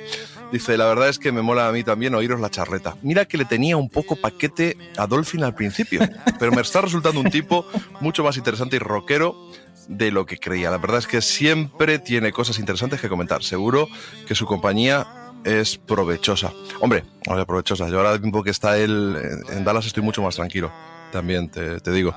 Dice, 0.53 0.77
la 0.77 0.85
verdad 0.85 1.09
es 1.09 1.17
que 1.17 1.31
me 1.31 1.41
mola 1.41 1.67
a 1.67 1.71
mí 1.71 1.83
también 1.83 2.13
oíros 2.13 2.39
la 2.39 2.49
charleta. 2.51 2.95
Mira 3.01 3.25
que 3.25 3.37
le 3.39 3.45
tenía 3.45 3.75
un 3.75 3.89
poco 3.89 4.15
paquete 4.15 4.77
a 4.97 5.07
Dolphin 5.07 5.43
al 5.43 5.55
principio, 5.55 5.99
pero 6.39 6.51
me 6.51 6.61
está 6.61 6.79
resultando 6.79 7.19
un 7.19 7.31
tipo 7.31 7.65
mucho 8.01 8.23
más 8.23 8.37
interesante 8.37 8.75
y 8.75 8.79
rockero 8.79 9.35
de 9.87 10.11
lo 10.11 10.27
que 10.27 10.37
creía. 10.37 10.69
La 10.69 10.77
verdad 10.77 10.99
es 10.99 11.07
que 11.07 11.21
siempre 11.21 11.97
tiene 11.97 12.31
cosas 12.31 12.59
interesantes 12.59 13.01
que 13.01 13.09
comentar. 13.09 13.43
Seguro 13.43 13.87
que 14.27 14.35
su 14.35 14.45
compañía 14.45 15.07
es 15.43 15.77
provechosa. 15.79 16.53
Hombre, 16.79 17.03
a 17.27 17.33
ver, 17.33 17.45
provechosa. 17.47 17.89
Yo 17.89 17.97
ahora 17.97 18.17
mismo 18.19 18.43
que 18.43 18.51
está 18.51 18.77
él 18.77 19.17
en- 19.49 19.57
en 19.57 19.63
Dallas 19.65 19.87
estoy 19.87 20.03
mucho 20.03 20.21
más 20.21 20.35
tranquilo. 20.35 20.71
También 21.11 21.49
te, 21.49 21.79
te 21.81 21.91
digo. 21.91 22.15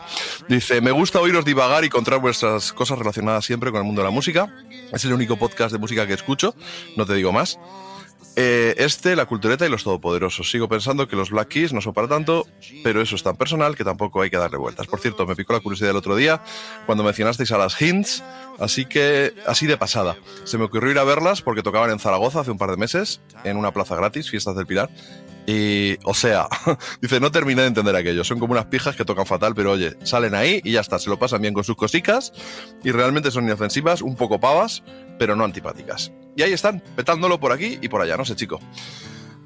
Dice, 0.49 0.81
me 0.81 0.91
gusta 0.91 1.21
oíros 1.21 1.45
divagar 1.45 1.85
y 1.85 1.89
contar 1.89 2.19
vuestras 2.19 2.73
cosas 2.73 2.99
relacionadas 2.99 3.45
siempre 3.45 3.71
con 3.71 3.79
el 3.81 3.85
mundo 3.85 4.01
de 4.03 4.07
la 4.09 4.11
música. 4.11 4.55
Es 4.93 5.05
el 5.07 5.13
único 5.13 5.37
podcast 5.37 5.73
de 5.73 5.79
música 5.79 6.07
que 6.07 6.13
escucho, 6.15 6.55
no 6.97 7.05
te 7.07 7.15
digo 7.15 7.33
más. 7.33 7.59
Eh, 8.39 8.75
este, 8.77 9.17
La 9.17 9.25
Cultureta 9.25 9.65
y 9.65 9.71
Los 9.71 9.85
Todopoderosos. 9.85 10.51
Sigo 10.51 10.69
pensando 10.69 11.09
que 11.09 11.17
los 11.17 11.31
Black 11.31 11.49
Keys 11.49 11.73
no 11.73 11.81
son 11.81 11.95
para 11.95 12.07
tanto, 12.07 12.47
pero 12.85 13.01
eso 13.01 13.17
es 13.17 13.23
tan 13.23 13.35
personal 13.35 13.75
que 13.75 13.83
tampoco 13.83 14.21
hay 14.21 14.29
que 14.29 14.37
darle 14.37 14.59
vueltas. 14.59 14.87
Por 14.87 15.01
cierto, 15.01 15.27
me 15.27 15.35
picó 15.35 15.55
la 15.55 15.61
curiosidad 15.61 15.91
el 15.91 15.97
otro 15.97 16.15
día 16.17 16.43
cuando 16.85 17.03
mencionasteis 17.03 17.51
a 17.53 17.59
las 17.59 17.81
Hints, 17.81 18.23
así 18.59 18.85
que, 18.85 19.33
así 19.47 19.67
de 19.67 19.79
pasada. 19.79 20.17
Se 20.45 20.59
me 20.59 20.65
ocurrió 20.65 20.91
ir 20.91 20.99
a 20.99 21.05
verlas 21.05 21.41
porque 21.41 21.63
tocaban 21.63 21.91
en 21.91 21.99
Zaragoza 21.99 22.41
hace 22.41 22.51
un 22.51 22.59
par 22.59 22.71
de 22.71 22.77
meses, 22.77 23.23
en 23.45 23.57
una 23.57 23.73
plaza 23.73 23.97
gratis, 23.97 24.29
Fiestas 24.29 24.55
del 24.55 24.67
Pilar. 24.67 24.91
Y, 25.47 25.97
o 26.05 26.13
sea, 26.13 26.49
dice, 27.01 27.21
no 27.21 27.31
terminé 27.31 27.63
de 27.63 27.69
entender 27.69 27.95
aquello. 27.97 28.23
Son 28.25 28.39
como 28.39 28.53
unas 28.53 28.67
pijas 28.67 28.97
que 28.97 29.05
tocan 29.05 29.25
fatal, 29.25 29.55
pero 29.55 29.73
oye, 29.73 29.95
salen 30.03 30.35
ahí 30.35 30.61
y 30.63 30.73
ya 30.73 30.81
está, 30.81 30.99
se 30.99 31.09
lo 31.09 31.19
pasan 31.19 31.41
bien 31.41 31.55
con 31.55 31.65
sus 31.65 31.77
cosicas 31.77 32.33
y 32.85 32.91
realmente 32.91 33.31
son 33.31 33.45
inofensivas, 33.45 34.03
un 34.03 34.17
poco 34.17 34.41
pavas, 34.41 34.83
pero 35.19 35.37
no 35.37 35.45
antipáticas. 35.45 36.13
Y 36.37 36.43
ahí 36.43 36.53
están, 36.53 36.83
petándolo 36.95 37.41
por 37.41 37.53
aquí 37.53 37.79
y 37.81 37.89
por 37.89 38.01
allá, 38.01 38.17
no 38.17 38.25
sé, 38.25 38.37
chico. 38.37 38.61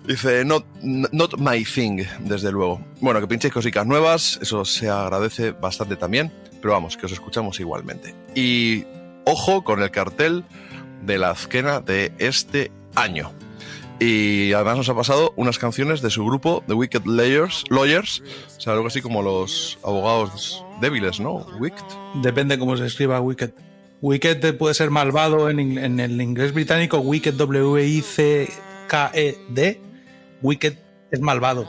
Dice, 0.07 0.45
not, 0.45 0.65
not 0.83 1.39
my 1.39 1.65
thing, 1.65 2.03
desde 2.21 2.51
luego. 2.51 2.81
Bueno, 3.01 3.21
que 3.21 3.27
pinchéis 3.27 3.53
cositas 3.53 3.87
nuevas, 3.87 4.39
eso 4.43 4.65
se 4.65 4.89
agradece 4.89 5.53
bastante 5.53 5.97
también, 5.97 6.33
pero 6.61 6.75
vamos, 6.75 6.97
que 6.97 7.07
os 7.07 7.13
escuchamos 7.13 7.61
igualmente. 7.61 8.15
Y 8.35 8.85
ojo 9.25 9.63
con 9.63 9.83
el 9.83 9.91
cartel 9.91 10.45
de 11.03 11.19
la 11.19 11.31
azquena 11.31 11.81
de 11.81 12.13
este 12.19 12.73
año. 12.95 13.31
Y 14.01 14.55
además 14.55 14.79
nos 14.79 14.89
ha 14.89 14.95
pasado 14.95 15.35
unas 15.37 15.59
canciones 15.59 16.01
de 16.01 16.09
su 16.09 16.25
grupo, 16.25 16.65
The 16.67 16.73
Wicked 16.73 17.05
Lawyers, 17.05 17.65
Lawyers 17.69 18.23
o 18.57 18.61
sea, 18.61 18.73
algo 18.73 18.87
así 18.87 19.03
como 19.03 19.23
los 19.23 19.79
abogados 19.85 20.65
débiles, 20.81 21.21
¿no? 21.21 21.47
Wicked. 21.59 21.85
Depende 22.23 22.59
cómo 22.59 22.79
se 22.79 22.87
escriba 22.87 23.21
Wicked. 23.21 23.53
Wicked 24.02 24.56
puede 24.56 24.74
ser 24.74 24.90
malvado 24.90 25.51
en, 25.51 25.60
en 25.78 26.01
el 26.01 26.20
inglés 26.20 26.52
británico, 26.55 26.98
Wicked 26.98 27.35
W-I-C-K-E-D. 27.35 28.51
Wicked 30.43 30.74
es 31.10 31.20
malvado. 31.20 31.66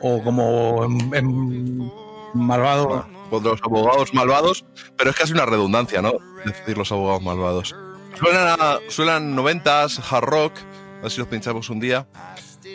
O 0.00 0.22
como 0.22 0.84
en, 1.14 1.90
malvado. 2.34 3.06
Pues 3.30 3.42
los 3.44 3.60
abogados 3.62 4.12
malvados, 4.12 4.64
pero 4.96 5.10
es 5.10 5.16
casi 5.16 5.32
una 5.32 5.46
redundancia, 5.46 6.02
¿no? 6.02 6.12
Decir 6.44 6.76
los 6.76 6.90
abogados 6.92 7.22
malvados. 7.22 7.74
Suenan, 8.18 8.56
a- 8.60 8.78
suenan 8.88 9.34
noventas, 9.34 10.00
hard 10.12 10.24
rock, 10.24 10.52
a 10.98 11.02
ver 11.02 11.10
si 11.10 11.18
los 11.18 11.28
pinchamos 11.28 11.70
un 11.70 11.80
día. 11.80 12.06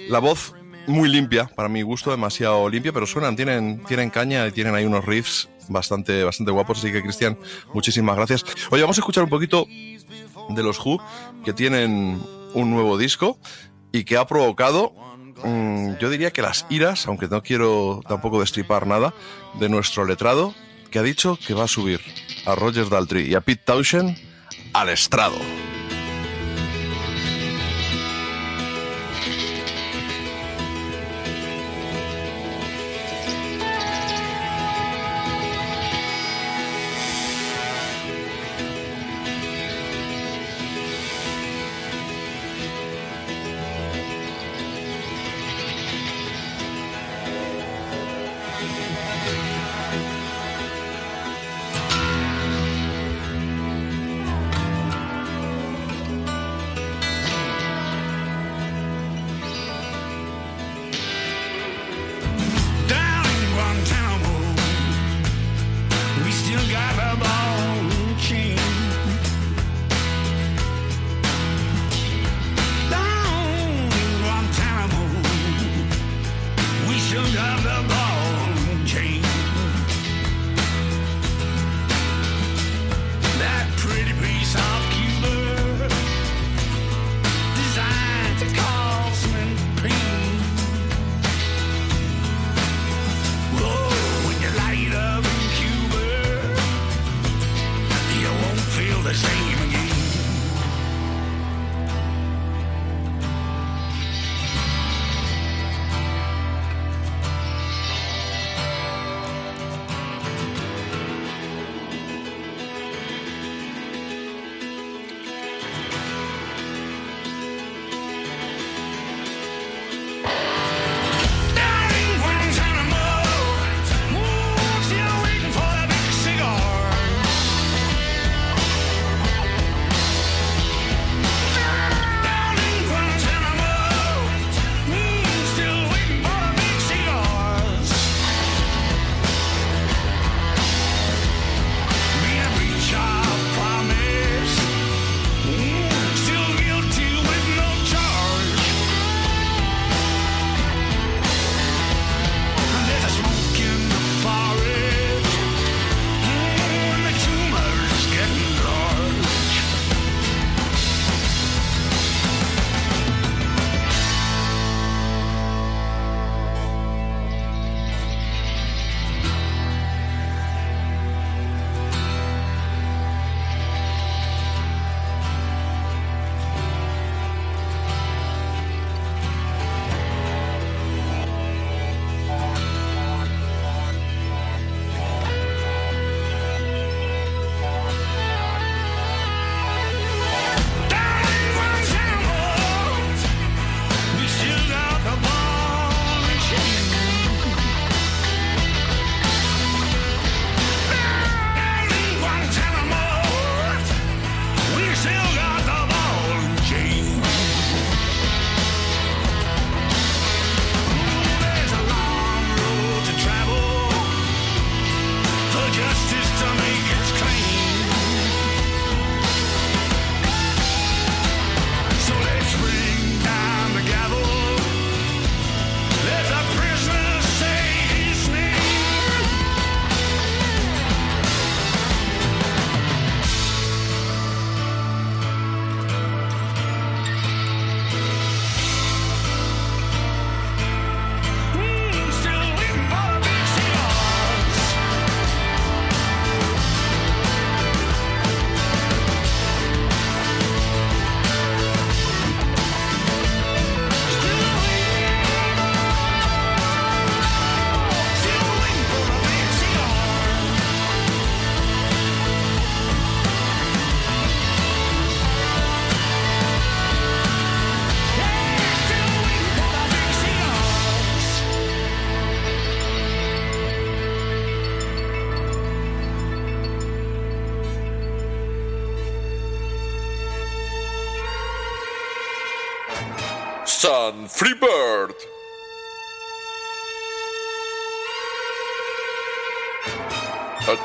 La 0.10 0.18
voz 0.20 0.54
muy 0.88 1.10
limpia, 1.10 1.46
para 1.54 1.70
mi 1.70 1.82
gusto, 1.84 2.10
demasiado 2.12 2.68
limpia, 2.70 2.92
pero 2.94 3.06
suenan, 3.06 3.36
tienen, 3.36 3.84
tienen 3.84 4.10
caña 4.10 4.48
y 4.48 4.52
tienen 4.52 4.74
ahí 4.74 4.86
unos 4.86 5.06
riffs 5.06 5.48
bastante, 5.70 6.24
bastante 6.24 6.52
guapos, 6.52 6.80
así 6.80 6.92
que 6.92 7.02
Cristian, 7.02 7.38
muchísimas 7.74 8.16
gracias. 8.16 8.46
Oye, 8.72 8.82
vamos 8.82 8.98
a 8.98 9.02
escuchar 9.02 9.24
un 9.24 9.30
poquito 9.30 9.66
de 10.50 10.64
los 10.64 10.80
Who, 10.80 11.02
que 11.44 11.54
tienen 11.54 12.22
un 12.54 12.72
nuevo 12.72 12.98
disco 12.98 13.40
y 13.92 14.04
que 14.04 14.18
ha 14.18 14.26
provocado, 14.28 14.94
mm, 15.44 15.98
yo 16.00 16.10
diría 16.10 16.32
que 16.32 16.42
las 16.42 16.66
iras, 16.70 17.08
aunque 17.08 17.28
no 17.28 17.44
quiero 17.44 18.02
tampoco 18.08 18.40
destripar 18.40 18.88
nada, 18.88 19.14
de 19.60 19.70
nuestro 19.70 20.06
letrado, 20.06 20.54
que 20.92 21.00
ha 21.00 21.04
dicho 21.04 21.38
que 21.46 21.54
va 21.54 21.66
a 21.66 21.68
subir 21.68 22.02
a 22.46 22.56
Roger 22.56 22.90
Daltrey 22.90 23.30
y 23.30 23.36
a 23.36 23.42
Pete 23.42 23.64
Townshend 23.66 24.18
al 24.74 24.90
estrado. 24.90 25.38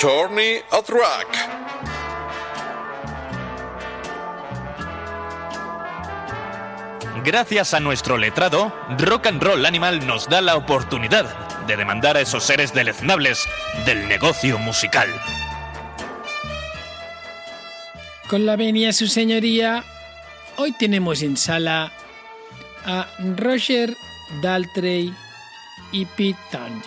At. 0.05 0.91
Gracias 7.24 7.73
a 7.73 7.79
nuestro 7.79 8.19
letrado, 8.19 8.74
Rock 8.99 9.29
and 9.29 9.41
Roll 9.41 9.65
Animal 9.65 10.05
nos 10.05 10.29
da 10.29 10.41
la 10.41 10.57
oportunidad 10.57 11.66
de 11.69 11.77
demandar 11.77 12.16
a 12.16 12.20
esos 12.20 12.43
seres 12.43 12.74
deleznables 12.74 13.47
del 13.87 14.09
negocio 14.09 14.59
musical. 14.59 15.09
Con 18.29 18.45
la 18.45 18.57
venia, 18.57 18.93
su 18.93 19.07
señoría, 19.07 19.85
hoy 20.57 20.73
tenemos 20.73 21.23
en 21.23 21.37
sala 21.37 21.93
a 22.85 23.07
Roger 23.37 23.95
Daltrey 24.43 25.15
y 25.93 26.07
Pete 26.07 26.39
Tangent. 26.51 26.87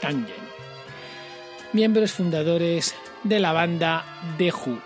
Tangent, 0.00 0.43
miembros 1.74 2.12
fundadores 2.12 2.94
de 3.24 3.40
la 3.40 3.52
banda 3.52 4.04
The 4.38 4.52
Who. 4.52 4.78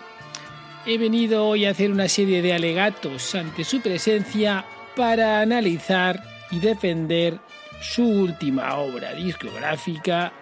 He 0.85 0.97
venido 0.97 1.45
hoy 1.45 1.65
a 1.65 1.71
hacer 1.71 1.91
una 1.91 2.09
serie 2.09 2.41
de 2.41 2.53
alegatos 2.53 3.35
ante 3.35 3.63
su 3.63 3.79
presencia 3.79 4.65
para 4.95 5.39
analizar 5.39 6.21
y 6.51 6.59
defender 6.59 7.39
su 7.79 8.03
última 8.03 8.75
obra 8.75 9.13
discográfica, 9.13 10.33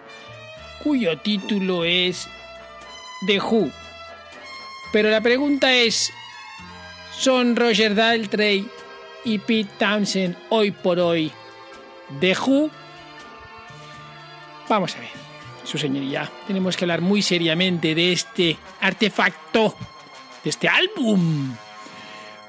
cuyo 0.82 1.18
título 1.18 1.84
es 1.84 2.26
The 3.26 3.40
Who. 3.40 3.70
Pero 4.92 5.10
la 5.10 5.20
pregunta 5.20 5.72
es, 5.72 6.12
¿son 7.16 7.56
Roger 7.56 7.94
Daltrey 7.94 8.66
y 9.24 9.38
Pete 9.38 9.70
Townsend 9.78 10.36
hoy 10.48 10.70
por 10.70 10.98
hoy 10.98 11.30
The 12.20 12.34
Who? 12.34 12.70
Vamos 14.68 14.96
a 14.96 15.00
ver, 15.00 15.17
su 15.68 15.76
señoría, 15.76 16.30
tenemos 16.46 16.76
que 16.76 16.84
hablar 16.84 17.02
muy 17.02 17.20
seriamente 17.20 17.94
de 17.94 18.12
este 18.12 18.56
artefacto, 18.80 19.76
de 20.42 20.48
este 20.48 20.66
álbum. 20.66 21.54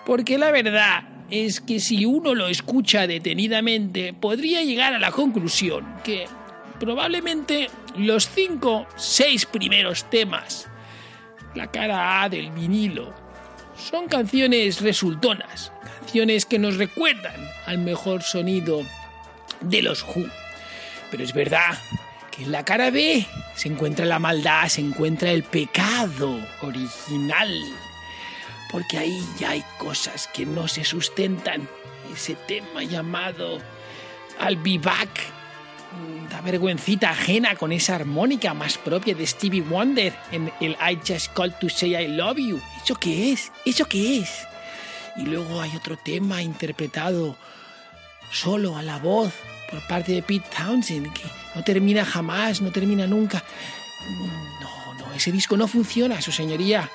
Porque 0.06 0.38
la 0.38 0.52
verdad 0.52 1.04
es 1.30 1.60
que 1.60 1.82
si 1.82 2.06
uno 2.06 2.34
lo 2.34 2.48
escucha 2.48 3.08
detenidamente, 3.08 4.14
podría 4.14 4.64
llegar 4.64 4.94
a 4.94 5.00
la 5.00 5.12
conclusión 5.12 5.86
que 6.02 6.28
probablemente 6.80 7.70
los 7.98 8.30
cinco, 8.30 8.88
seis 8.96 9.46
primeros 9.46 10.10
temas, 10.10 10.70
la 11.56 11.70
cara 11.70 12.24
A 12.24 12.30
del 12.30 12.52
vinilo, 12.52 13.14
son 13.76 14.08
canciones 14.08 14.80
resultonas, 14.80 15.74
canciones 15.84 16.46
que 16.46 16.58
nos 16.58 16.78
recuerdan 16.78 17.36
al 17.66 17.80
mejor 17.80 18.24
sonido 18.24 18.82
de 19.60 19.82
los 19.82 20.04
Who. 20.04 20.26
Pero 21.12 21.24
es 21.24 21.34
verdad 21.34 21.78
en 22.40 22.52
la 22.52 22.64
cara 22.64 22.90
B 22.90 23.26
se 23.56 23.68
encuentra 23.68 24.06
la 24.06 24.20
maldad, 24.20 24.68
se 24.68 24.82
encuentra 24.82 25.32
el 25.32 25.44
pecado 25.44 26.40
original. 26.62 27.54
Porque 28.72 28.98
ahí 28.98 29.22
ya 29.40 29.52
hay 29.52 29.64
cosas 29.78 30.28
que 30.28 30.46
no 30.46 30.68
se 30.68 30.86
sustentan. 30.86 31.68
Ese 32.14 32.36
tema 32.36 32.84
llamado 32.84 33.60
Back 34.40 35.10
mm, 35.92 36.30
da 36.30 36.42
vergüencita 36.42 37.10
ajena 37.10 37.56
con 37.56 37.72
esa 37.72 37.96
armónica 37.96 38.54
más 38.54 38.78
propia 38.78 39.14
de 39.14 39.28
Stevie 39.28 39.62
Wonder 39.62 40.14
en 40.32 40.52
el 40.62 40.72
I 40.74 40.98
Just 41.06 41.34
Called 41.34 41.56
to 41.60 41.70
Say 41.70 41.96
I 41.96 42.08
Love 42.08 42.38
You. 42.38 42.62
¿Eso 42.84 42.96
qué 42.96 43.34
es? 43.34 43.52
¿Eso 43.66 43.86
qué 43.86 44.20
es? 44.20 44.48
Y 45.18 45.24
luego 45.24 45.62
hay 45.62 45.76
otro 45.76 45.98
tema 45.98 46.42
interpretado 46.42 47.36
solo 48.32 48.78
a 48.78 48.82
la 48.82 48.98
voz 48.98 49.34
por 49.70 49.86
parte 49.88 50.14
de 50.14 50.22
Pete 50.22 50.48
Townsend 50.56 51.12
que 51.14 51.24
no 51.60 51.66
termina 51.66 52.06
jamás, 52.06 52.62
no 52.62 52.72
termina 52.72 53.06
nunca. 53.06 53.44
No, 54.62 54.94
no, 54.94 55.14
ese 55.14 55.30
disco 55.30 55.58
no 55.58 55.68
funciona, 55.68 56.22
su 56.22 56.32
señoría. 56.32 56.90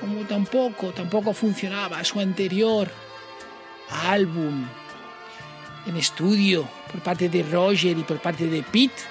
Como 0.00 0.24
tampoco, 0.24 0.92
tampoco 0.92 1.34
funcionaba 1.34 2.02
su 2.04 2.18
anterior 2.18 2.90
álbum 3.90 4.66
en 5.86 5.96
estudio 5.98 6.66
por 6.90 7.02
parte 7.02 7.28
de 7.28 7.42
Roger 7.42 7.98
y 7.98 8.02
por 8.02 8.18
parte 8.18 8.46
de 8.46 8.62
Pete. 8.62 9.02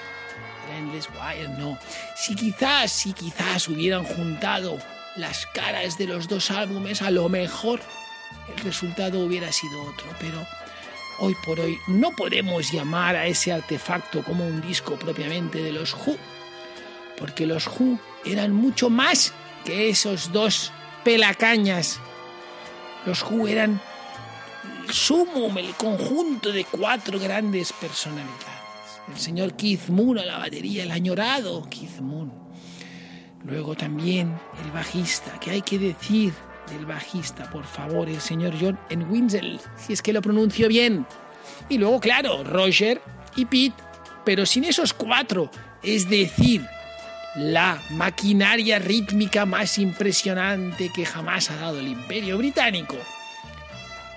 Endless 0.76 1.08
Wire, 1.10 1.48
no. 1.56 1.78
Si 2.16 2.34
quizás, 2.34 2.90
si 2.90 3.12
quizás 3.12 3.68
hubieran 3.68 4.02
juntado 4.02 4.78
las 5.14 5.46
caras 5.46 5.96
de 5.96 6.08
los 6.08 6.26
dos 6.26 6.50
álbumes, 6.50 7.02
a 7.02 7.12
lo 7.12 7.28
mejor 7.28 7.80
el 8.52 8.64
resultado 8.64 9.20
hubiera 9.20 9.52
sido 9.52 9.80
otro, 9.80 10.08
pero 10.18 10.44
hoy 11.18 11.36
por 11.44 11.60
hoy 11.60 11.78
no 11.86 12.12
podemos 12.12 12.72
llamar 12.72 13.16
a 13.16 13.26
ese 13.26 13.52
artefacto 13.52 14.22
como 14.22 14.46
un 14.46 14.60
disco 14.60 14.96
propiamente 14.96 15.62
de 15.62 15.72
los 15.72 15.94
Who, 15.94 16.16
porque 17.18 17.46
los 17.46 17.66
Who 17.66 17.98
eran 18.24 18.52
mucho 18.52 18.90
más 18.90 19.32
que 19.64 19.88
esos 19.88 20.32
dos 20.32 20.72
pelacañas. 21.04 22.00
Los 23.06 23.22
Who 23.22 23.48
eran 23.48 23.80
el 24.86 24.92
sumum, 24.92 25.58
el 25.58 25.74
conjunto 25.74 26.52
de 26.52 26.64
cuatro 26.64 27.18
grandes 27.18 27.72
personalidades. 27.72 28.46
El 29.08 29.18
señor 29.18 29.54
Keith 29.54 29.88
Moon 29.88 30.18
a 30.18 30.24
la 30.24 30.38
batería, 30.38 30.82
el 30.82 30.90
añorado 30.90 31.66
Keith 31.68 32.00
Moon. 32.00 32.32
Luego 33.44 33.74
también 33.74 34.38
el 34.62 34.70
bajista, 34.70 35.38
que 35.40 35.50
hay 35.50 35.62
que 35.62 35.78
decir 35.78 36.34
del 36.70 36.86
bajista, 36.86 37.50
por 37.50 37.64
favor, 37.64 38.08
el 38.08 38.20
señor 38.20 38.54
John 38.60 38.78
Entwistle, 38.88 39.58
si 39.76 39.92
es 39.92 40.02
que 40.02 40.12
lo 40.12 40.22
pronuncio 40.22 40.68
bien. 40.68 41.06
Y 41.68 41.78
luego, 41.78 42.00
claro, 42.00 42.44
Roger 42.44 43.00
y 43.36 43.44
Pete, 43.44 43.82
pero 44.24 44.46
sin 44.46 44.64
esos 44.64 44.92
cuatro, 44.92 45.50
es 45.82 46.08
decir, 46.08 46.66
la 47.36 47.80
maquinaria 47.90 48.78
rítmica 48.78 49.46
más 49.46 49.78
impresionante 49.78 50.90
que 50.90 51.06
jamás 51.06 51.50
ha 51.50 51.56
dado 51.56 51.78
el 51.78 51.88
imperio 51.88 52.38
británico. 52.38 52.96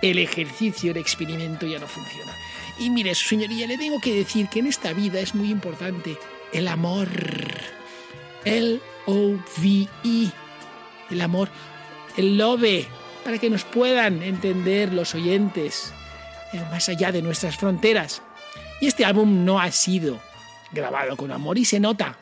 El 0.02 0.18
ejercicio, 0.18 0.92
el 0.92 0.98
experimento 0.98 1.68
ya 1.68 1.80
no 1.80 1.88
funciona. 1.88 2.34
Y 2.80 2.90
mire, 2.90 3.14
su 3.14 3.30
señoría, 3.30 3.68
le 3.68 3.78
tengo 3.78 4.00
que 4.00 4.14
decir 4.14 4.48
que 4.48 4.60
en 4.60 4.68
esta 4.68 4.94
vida 4.94 5.20
es 5.20 5.36
muy 5.36 5.52
importante 5.52 6.18
el 6.52 6.68
amor. 6.68 7.08
L-O-V-E. 8.44 10.32
El 11.12 11.22
amor 11.22 11.50
el 12.18 12.38
love, 12.38 12.88
para 13.24 13.38
que 13.38 13.50
nos 13.50 13.64
puedan 13.64 14.24
entender 14.24 14.94
los 14.94 15.16
oyentes 15.16 15.94
eh, 16.54 16.62
más 16.72 16.90
allá 16.90 17.12
de 17.12 17.22
nuestras 17.22 17.58
fronteras. 17.58 18.22
Y 18.80 18.88
este 18.88 19.06
álbum 19.06 19.46
no 19.46 19.60
ha 19.60 19.72
sido 19.72 20.20
grabado 20.72 21.16
con 21.16 21.32
amor 21.32 21.58
y 21.58 21.66
se 21.66 21.80
nota. 21.80 22.18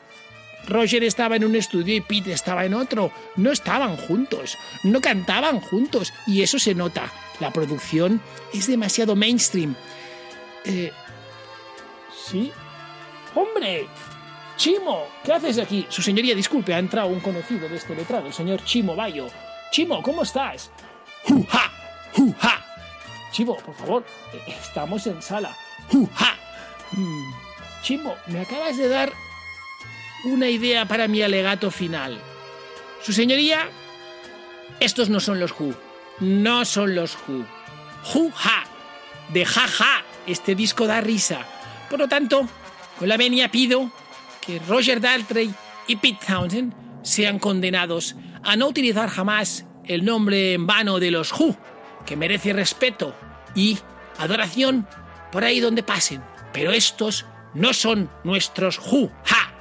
Roger 0.66 1.02
estaba 1.04 1.36
en 1.36 1.44
un 1.44 1.56
estudio 1.56 1.94
y 1.94 2.00
Pete 2.00 2.32
estaba 2.32 2.64
en 2.64 2.74
otro. 2.74 3.10
No 3.36 3.50
estaban 3.50 3.96
juntos, 3.96 4.58
no 4.84 5.00
cantaban 5.00 5.60
juntos 5.60 6.12
y 6.26 6.42
eso 6.42 6.58
se 6.58 6.74
nota. 6.74 7.10
La 7.40 7.50
producción 7.52 8.20
es 8.52 8.66
demasiado 8.66 9.16
mainstream. 9.16 9.74
Eh, 10.64 10.92
¿Sí? 12.26 12.52
¡Hombre! 13.34 13.86
Chimo, 14.56 15.06
¿qué 15.24 15.32
haces 15.32 15.58
aquí? 15.58 15.86
Su 15.88 16.02
señoría, 16.02 16.34
disculpe, 16.34 16.74
ha 16.74 16.78
entrado 16.78 17.08
un 17.08 17.20
conocido 17.20 17.66
de 17.66 17.76
este 17.76 17.94
letrado, 17.94 18.26
el 18.26 18.34
señor 18.34 18.62
Chimo 18.62 18.94
Bayo. 18.94 19.28
Chimo, 19.70 20.02
¿cómo 20.02 20.22
estás? 20.22 20.70
¡Ju-ja! 21.24 21.70
¡Ju-ja! 22.14 22.64
Chimo, 23.30 23.56
por 23.56 23.74
favor, 23.74 24.04
eh, 24.32 24.56
estamos 24.60 25.06
en 25.06 25.22
sala. 25.22 25.56
¡Ju-ja! 25.90 26.34
Mm, 26.92 27.32
Chimo, 27.82 28.16
me 28.26 28.40
acabas 28.40 28.76
de 28.76 28.88
dar 28.88 29.12
una 30.24 30.48
idea 30.48 30.86
para 30.86 31.06
mi 31.08 31.22
alegato 31.22 31.70
final. 31.70 32.20
Su 33.00 33.12
señoría, 33.12 33.68
estos 34.80 35.08
no 35.08 35.20
son 35.20 35.38
los 35.38 35.52
Who. 35.52 35.74
No 36.18 36.64
son 36.64 36.94
los 36.94 37.16
Who. 37.26 37.44
Ju-ja! 38.04 38.64
De 39.28 39.44
ja-ja. 39.44 40.04
Este 40.26 40.54
disco 40.54 40.86
da 40.86 41.00
risa. 41.00 41.46
Por 41.88 41.98
lo 41.98 42.08
tanto, 42.08 42.46
con 42.98 43.08
la 43.08 43.16
venia 43.16 43.50
pido 43.50 43.90
que 44.40 44.58
Roger 44.68 45.00
Daltrey 45.00 45.52
y 45.86 45.96
Pete 45.96 46.26
Townsend 46.26 46.74
sean 47.02 47.38
condenados 47.38 48.16
a 48.44 48.56
no 48.56 48.68
utilizar 48.68 49.08
jamás 49.08 49.66
el 49.84 50.04
nombre 50.04 50.54
en 50.54 50.66
vano 50.66 50.98
de 50.98 51.10
los 51.10 51.32
Who, 51.32 51.56
que 52.06 52.16
merece 52.16 52.52
respeto 52.52 53.14
y 53.54 53.78
adoración 54.18 54.86
por 55.32 55.44
ahí 55.44 55.60
donde 55.60 55.82
pasen. 55.82 56.22
Pero 56.52 56.72
estos 56.72 57.26
no 57.54 57.72
son 57.72 58.10
nuestros 58.24 58.78
Who. 58.78 59.10
¡Ja! 59.24 59.52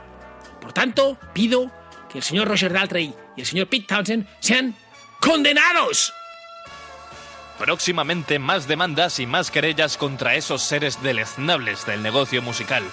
Por 0.61 0.73
tanto, 0.73 1.18
pido 1.34 1.72
que 2.10 2.19
el 2.19 2.23
señor 2.23 2.47
Roger 2.47 2.73
Daltrey 2.73 3.14
y 3.35 3.41
el 3.41 3.45
señor 3.45 3.68
Pete 3.68 3.85
Townsend 3.88 4.27
sean 4.39 4.76
condenados. 5.19 6.14
Próximamente 7.57 8.39
más 8.39 8.68
demandas 8.68 9.19
y 9.19 9.26
más 9.26 9.51
querellas 9.51 9.97
contra 9.97 10.35
esos 10.35 10.61
seres 10.61 11.01
deleznables 11.03 11.85
del 11.85 12.01
negocio 12.01 12.41
musical. 12.41 12.84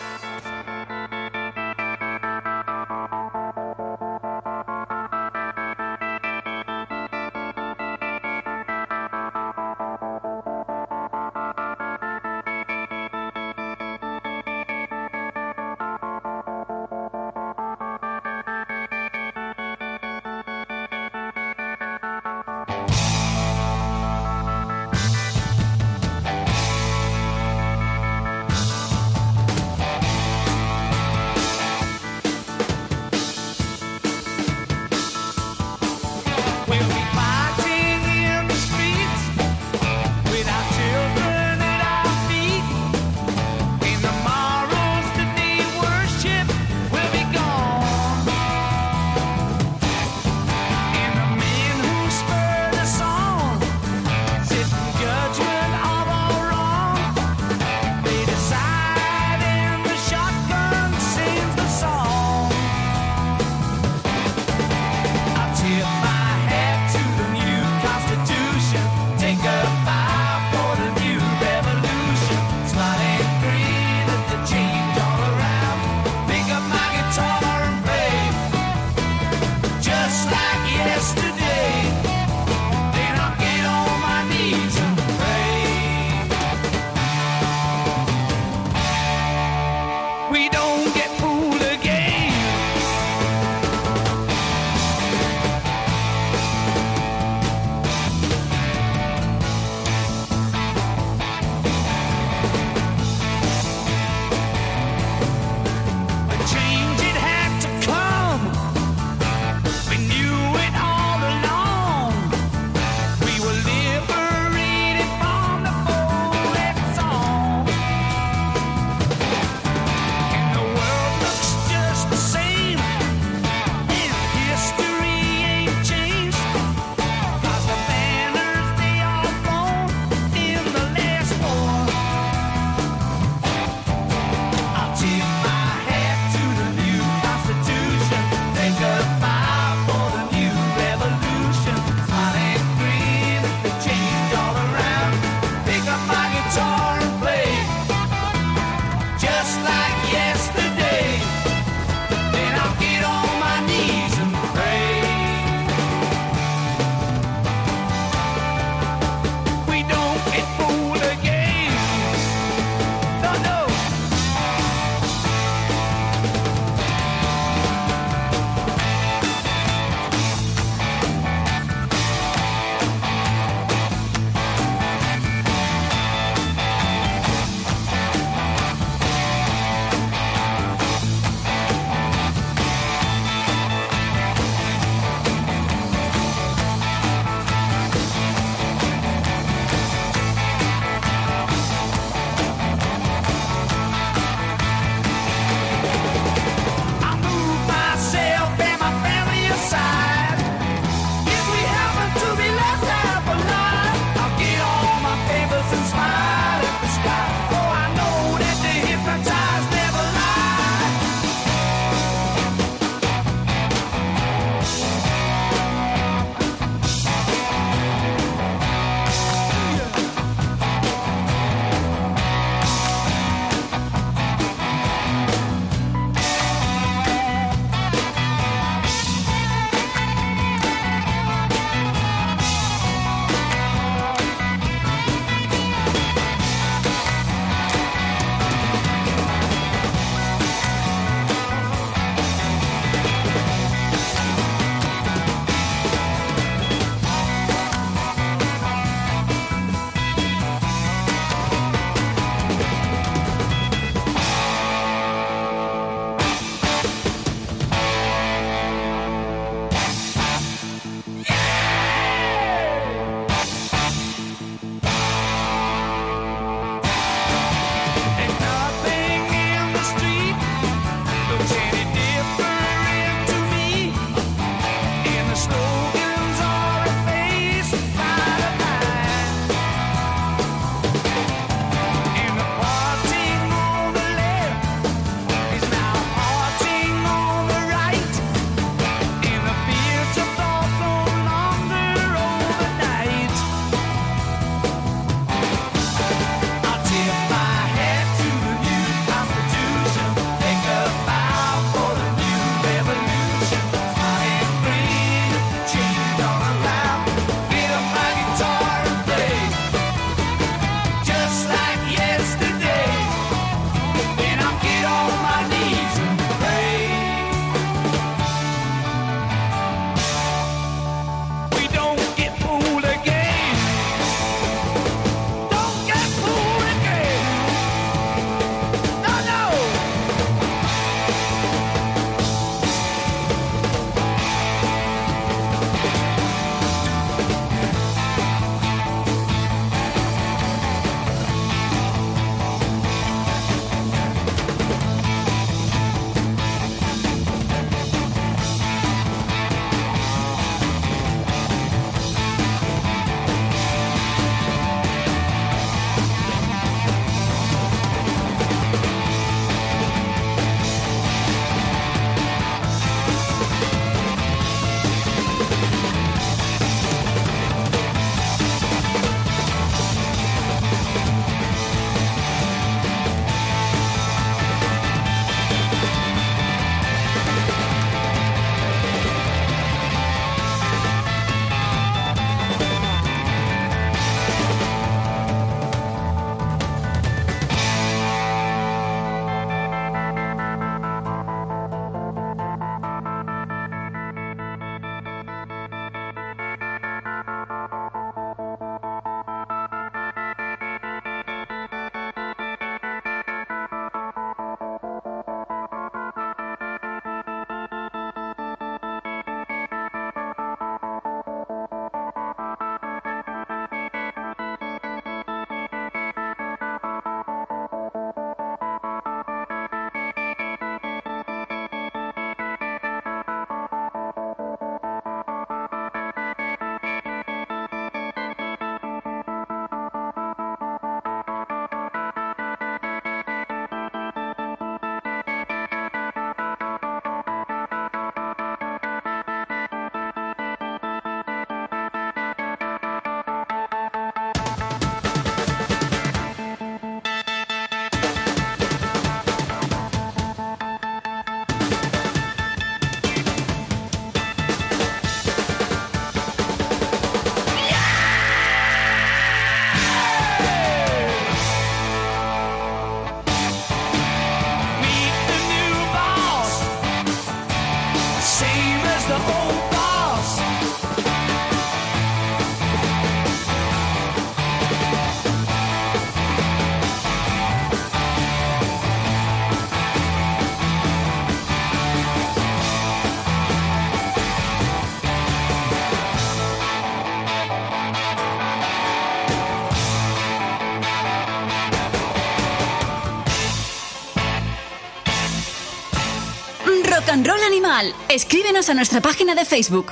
Animal. 497.46 497.94
Escríbenos 498.08 498.68
a 498.70 498.74
nuestra 498.74 499.00
página 499.00 499.36
de 499.36 499.44
Facebook. 499.44 499.86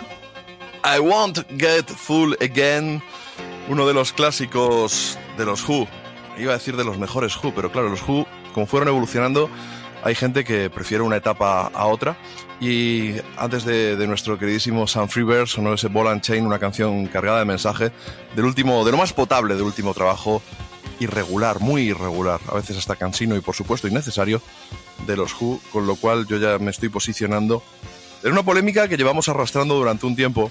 I 0.84 0.98
Won't 0.98 1.46
Get 1.56 1.86
Full 1.86 2.34
Again, 2.40 3.00
uno 3.68 3.86
de 3.86 3.94
los 3.94 4.12
clásicos 4.12 5.16
de 5.38 5.44
los 5.44 5.66
Who. 5.68 5.86
Iba 6.36 6.50
a 6.50 6.58
decir 6.58 6.76
de 6.76 6.82
los 6.82 6.98
mejores 6.98 7.36
Who, 7.36 7.54
pero 7.54 7.70
claro, 7.70 7.90
los 7.90 8.02
Who, 8.02 8.26
como 8.52 8.66
fueron 8.66 8.88
evolucionando, 8.88 9.48
hay 10.02 10.16
gente 10.16 10.42
que 10.42 10.68
prefiere 10.68 11.04
una 11.04 11.16
etapa 11.16 11.70
a 11.72 11.86
otra. 11.86 12.16
Y 12.60 13.14
antes 13.36 13.64
de, 13.64 14.04
nuestro 14.08 14.36
queridísimo 14.36 14.88
Sam 14.88 15.08
Freebird 15.08 15.46
sonó 15.46 15.74
ese 15.74 15.86
Ball 15.86 16.08
and 16.08 16.22
Chain, 16.22 16.44
una 16.44 16.58
canción 16.58 17.06
cargada 17.06 17.38
de 17.38 17.44
mensaje 17.44 17.92
del 18.34 18.46
último, 18.46 18.84
de 18.84 18.90
lo 18.90 18.98
más 18.98 19.12
potable 19.12 19.54
del 19.54 19.62
último 19.62 19.94
trabajo, 19.94 20.42
irregular, 20.98 21.60
muy 21.60 21.82
irregular, 21.82 22.40
a 22.48 22.54
veces 22.54 22.76
hasta 22.76 22.96
cansino 22.96 23.36
y 23.36 23.40
por 23.40 23.54
supuesto 23.54 23.86
innecesario, 23.86 24.42
de 25.06 25.16
los 25.16 25.32
Who, 25.40 25.60
con 25.72 25.86
lo 25.86 25.96
cual 25.96 26.26
yo 26.26 26.36
ya 26.38 26.58
me 26.58 26.70
estoy 26.70 26.88
posicionando 26.88 27.62
en 28.22 28.32
una 28.32 28.42
polémica 28.42 28.88
que 28.88 28.96
llevamos 28.96 29.28
arrastrando 29.28 29.74
durante 29.74 30.06
un 30.06 30.16
tiempo, 30.16 30.50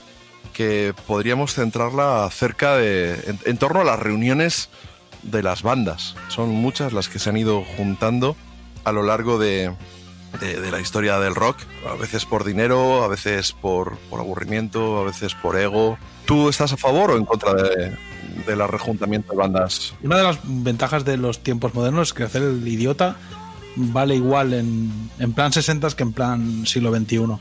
que 0.53 0.93
podríamos 1.07 1.53
centrarla 1.53 2.29
cerca 2.31 2.75
de, 2.77 3.13
en, 3.27 3.39
en 3.45 3.57
torno 3.57 3.81
a 3.81 3.83
las 3.83 3.99
reuniones 3.99 4.69
de 5.23 5.41
las 5.41 5.63
bandas. 5.63 6.15
Son 6.27 6.49
muchas 6.49 6.93
las 6.93 7.09
que 7.09 7.17
se 7.19 7.29
han 7.29 7.37
ido 7.37 7.63
juntando 7.77 8.35
a 8.83 8.91
lo 8.91 9.01
largo 9.03 9.39
de, 9.39 9.73
de- 10.39 10.59
de 10.61 10.71
la 10.71 10.79
historia 10.81 11.17
del 11.19 11.33
rock, 11.33 11.57
a 11.89 11.95
veces 11.95 12.25
por 12.25 12.43
dinero, 12.43 13.03
a 13.03 13.07
veces 13.07 13.53
por, 13.53 13.97
por 14.09 14.19
aburrimiento, 14.19 14.99
a 14.99 15.05
veces 15.05 15.33
por 15.33 15.57
ego. 15.57 15.97
¿Tú 16.25 16.49
estás 16.49 16.73
a 16.73 16.77
favor 16.77 17.11
o 17.11 17.17
en 17.17 17.25
contra 17.25 17.53
de, 17.53 17.97
del 18.45 18.61
arrejuntamiento 18.61 19.31
de 19.31 19.37
bandas? 19.37 19.93
Una 20.03 20.17
de 20.17 20.23
las 20.23 20.39
ventajas 20.43 21.05
de 21.05 21.17
los 21.17 21.41
tiempos 21.41 21.73
modernos 21.73 22.09
es 22.09 22.13
que 22.13 22.23
hacer 22.23 22.43
el 22.43 22.67
idiota 22.67 23.15
vale 23.75 24.15
igual 24.15 24.53
en, 24.53 25.09
en 25.19 25.33
plan 25.33 25.51
60 25.51 25.89
que 25.91 26.03
en 26.03 26.13
plan 26.13 26.65
siglo 26.65 26.95
XXI. 26.95 27.37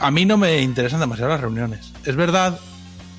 A 0.00 0.10
mí 0.10 0.24
no 0.24 0.36
me 0.36 0.60
interesan 0.60 1.00
demasiado 1.00 1.30
las 1.30 1.40
reuniones. 1.40 1.92
Es 2.04 2.16
verdad 2.16 2.58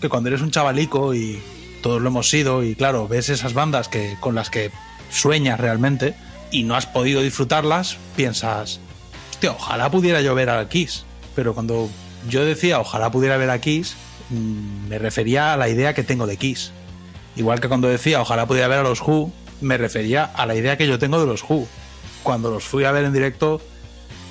que 0.02 0.10
cuando 0.10 0.30
eres 0.30 0.42
un 0.42 0.52
chavalico 0.52 1.16
y 1.16 1.40
todos 1.82 2.02
lo 2.02 2.10
hemos 2.10 2.30
sido 2.30 2.64
y 2.64 2.76
claro, 2.76 3.08
ves 3.08 3.30
esas 3.30 3.54
bandas 3.54 3.88
que, 3.88 4.18
con 4.20 4.36
las 4.36 4.50
que 4.50 4.72
sueñas 5.12 5.60
realmente 5.60 6.16
y 6.52 6.64
no 6.64 6.76
has 6.76 6.86
podido 6.86 7.22
disfrutarlas, 7.22 7.98
piensas, 8.16 8.80
hostia, 9.32 9.52
ojalá 9.52 9.90
pudiera 9.92 10.22
yo 10.22 10.36
ver 10.36 10.50
a 10.50 10.68
Kiss. 10.68 11.06
Pero 11.36 11.54
cuando 11.54 11.90
yo 12.30 12.46
decía 12.46 12.80
ojalá 12.80 13.12
pudiera 13.12 13.38
ver 13.38 13.50
a 13.50 13.60
Kiss, 13.60 13.96
mm, 14.30 14.88
me 14.88 15.00
refería 15.00 15.54
a 15.54 15.58
la 15.58 15.70
idea 15.70 15.94
que 15.94 16.04
tengo 16.04 16.28
de 16.28 16.38
Kiss. 16.38 16.72
Igual 17.36 17.60
que 17.60 17.68
cuando 17.68 17.88
decía 17.88 18.22
ojalá 18.22 18.48
pudiera 18.48 18.68
ver 18.68 18.80
a 18.80 18.84
los 18.84 19.02
Who, 19.02 19.32
me 19.62 19.78
refería 19.78 20.24
a 20.24 20.46
la 20.46 20.56
idea 20.56 20.78
que 20.78 20.88
yo 20.88 21.00
tengo 21.00 21.20
de 21.20 21.26
los 21.28 21.44
Who. 21.44 21.68
Cuando 22.26 22.49
los 22.52 22.64
fui 22.65 22.84
a 22.84 22.91
ver 22.91 23.06
en 23.06 23.14
directo, 23.14 23.61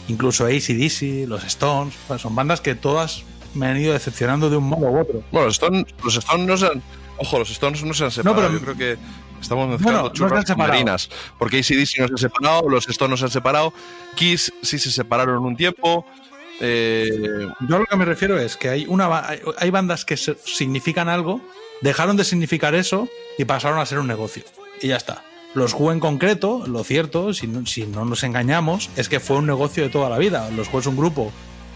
incluso 0.09 0.45
ACDC, 0.45 1.27
los 1.27 1.45
Stones, 1.45 1.95
pues 2.07 2.21
son 2.21 2.35
bandas 2.35 2.61
que 2.61 2.75
todas 2.75 3.23
me 3.55 3.69
han 3.69 3.81
ido 3.81 3.93
decepcionando 3.95 4.51
de 4.51 4.57
un 4.59 4.65
modo 4.65 4.87
u 4.91 4.99
otro. 5.01 5.23
Bueno, 5.33 5.47
los 5.47 5.55
Stones, 5.55 5.87
los 6.05 6.17
Stones 6.17 6.47
no 6.47 6.57
se 6.59 6.67
han... 6.67 6.83
Ojo, 7.19 7.39
los 7.39 7.51
Stones 7.51 7.83
no 7.85 7.95
se 7.95 8.05
han 8.05 8.11
separado. 8.11 8.49
pero- 8.49 8.59
Yo 8.59 8.61
creo 8.65 8.77
que 8.77 8.99
estamos 9.41 9.69
mezclando 9.69 10.01
Bueno, 10.01 10.09
no 10.09 10.13
churras 10.13 10.51
han 10.51 10.59
marinas. 10.59 11.09
Porque 11.39 11.59
ACDC 11.59 12.01
no 12.01 12.09
se 12.09 12.15
ha 12.15 12.19
separado, 12.19 12.69
los 12.69 12.89
Stones 12.89 13.11
no 13.13 13.17
se 13.17 13.25
han 13.27 13.31
separado, 13.31 13.73
Kiss 14.17 14.53
sí 14.63 14.79
se 14.81 14.91
separaron 14.91 15.45
un 15.45 15.57
tiempo. 15.57 16.05
eh, 16.61 17.47
Yo 17.69 17.79
lo 17.79 17.85
que 17.87 17.97
me 17.97 18.05
refiero 18.05 18.39
es 18.39 18.57
que 18.57 18.69
hay, 18.69 18.87
una, 18.89 19.29
hay- 19.29 19.41
hay 19.59 19.71
bandas 19.71 20.05
que 20.05 20.17
significan 20.17 21.09
algo, 21.09 21.41
dejaron 21.81 22.17
de 22.17 22.25
significar 22.25 22.75
eso 22.75 23.09
y 23.39 23.45
pasaron 23.45 23.79
a 23.79 23.87
ser 23.87 23.99
un 24.01 24.07
negocio. 24.09 24.43
Y 24.83 24.89
ya 24.89 24.97
está. 24.97 25.23
Los 25.55 25.73
Who 25.75 25.93
en 25.93 26.01
concreto, 26.01 26.65
lo 26.67 26.83
cierto, 26.85 27.33
si 27.33 27.47
no, 27.47 27.65
si 27.67 27.87
no 27.87 28.05
nos 28.05 28.25
engañamos, 28.25 28.91
es 28.97 29.09
que 29.09 29.21
fue 29.21 29.37
un 29.37 29.47
negocio 29.47 29.85
de 29.85 29.89
toda 29.89 30.09
la 30.11 30.19
vida. 30.19 30.51
Los 30.51 30.73
Who 30.73 30.81
es 30.81 30.87
un 30.87 30.97
grupo 30.97 31.31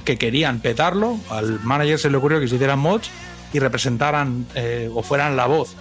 que 0.04 0.16
querían 0.16 0.60
petarlo, 0.60 1.16
al 1.30 1.60
manager 1.60 1.98
se 1.98 2.10
le 2.10 2.16
ocurrió 2.16 2.40
que 2.40 2.48
se 2.48 2.56
hicieran 2.56 2.78
mods 2.78 3.10
y 3.52 3.58
representaran 3.60 4.46
eh, 4.54 4.90
o 4.92 5.02
fueran 5.02 5.36
la 5.36 5.46
voz 5.46 5.74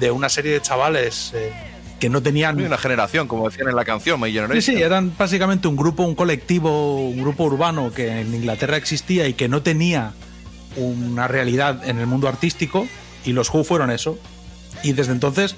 de 0.00 0.10
una 0.10 0.28
serie 0.28 0.52
de 0.52 0.60
chavales 0.60 1.32
eh, 1.34 1.52
que 1.98 2.08
no 2.10 2.22
tenían 2.22 2.60
una 2.60 2.76
generación, 2.76 3.28
como 3.28 3.48
decían 3.48 3.68
en 3.68 3.76
la 3.76 3.84
canción, 3.84 4.20
My 4.20 4.28
Sí, 4.28 4.34
Generation. 4.34 4.76
sí, 4.76 4.82
eran 4.82 5.12
básicamente 5.16 5.68
un 5.68 5.76
grupo, 5.76 6.02
un 6.02 6.14
colectivo, 6.14 7.08
un 7.08 7.20
grupo 7.22 7.44
urbano 7.44 7.92
que 7.94 8.20
en 8.20 8.34
Inglaterra 8.34 8.76
existía 8.76 9.26
y 9.28 9.34
que 9.34 9.48
no 9.48 9.62
tenía 9.62 10.12
una 10.76 11.28
realidad 11.28 11.88
en 11.88 11.98
el 11.98 12.06
mundo 12.06 12.28
artístico 12.28 12.86
y 13.24 13.32
los 13.32 13.48
Who 13.54 13.64
fueron 13.64 13.90
eso. 13.90 14.18
Y 14.82 14.92
desde 14.94 15.12
entonces 15.12 15.54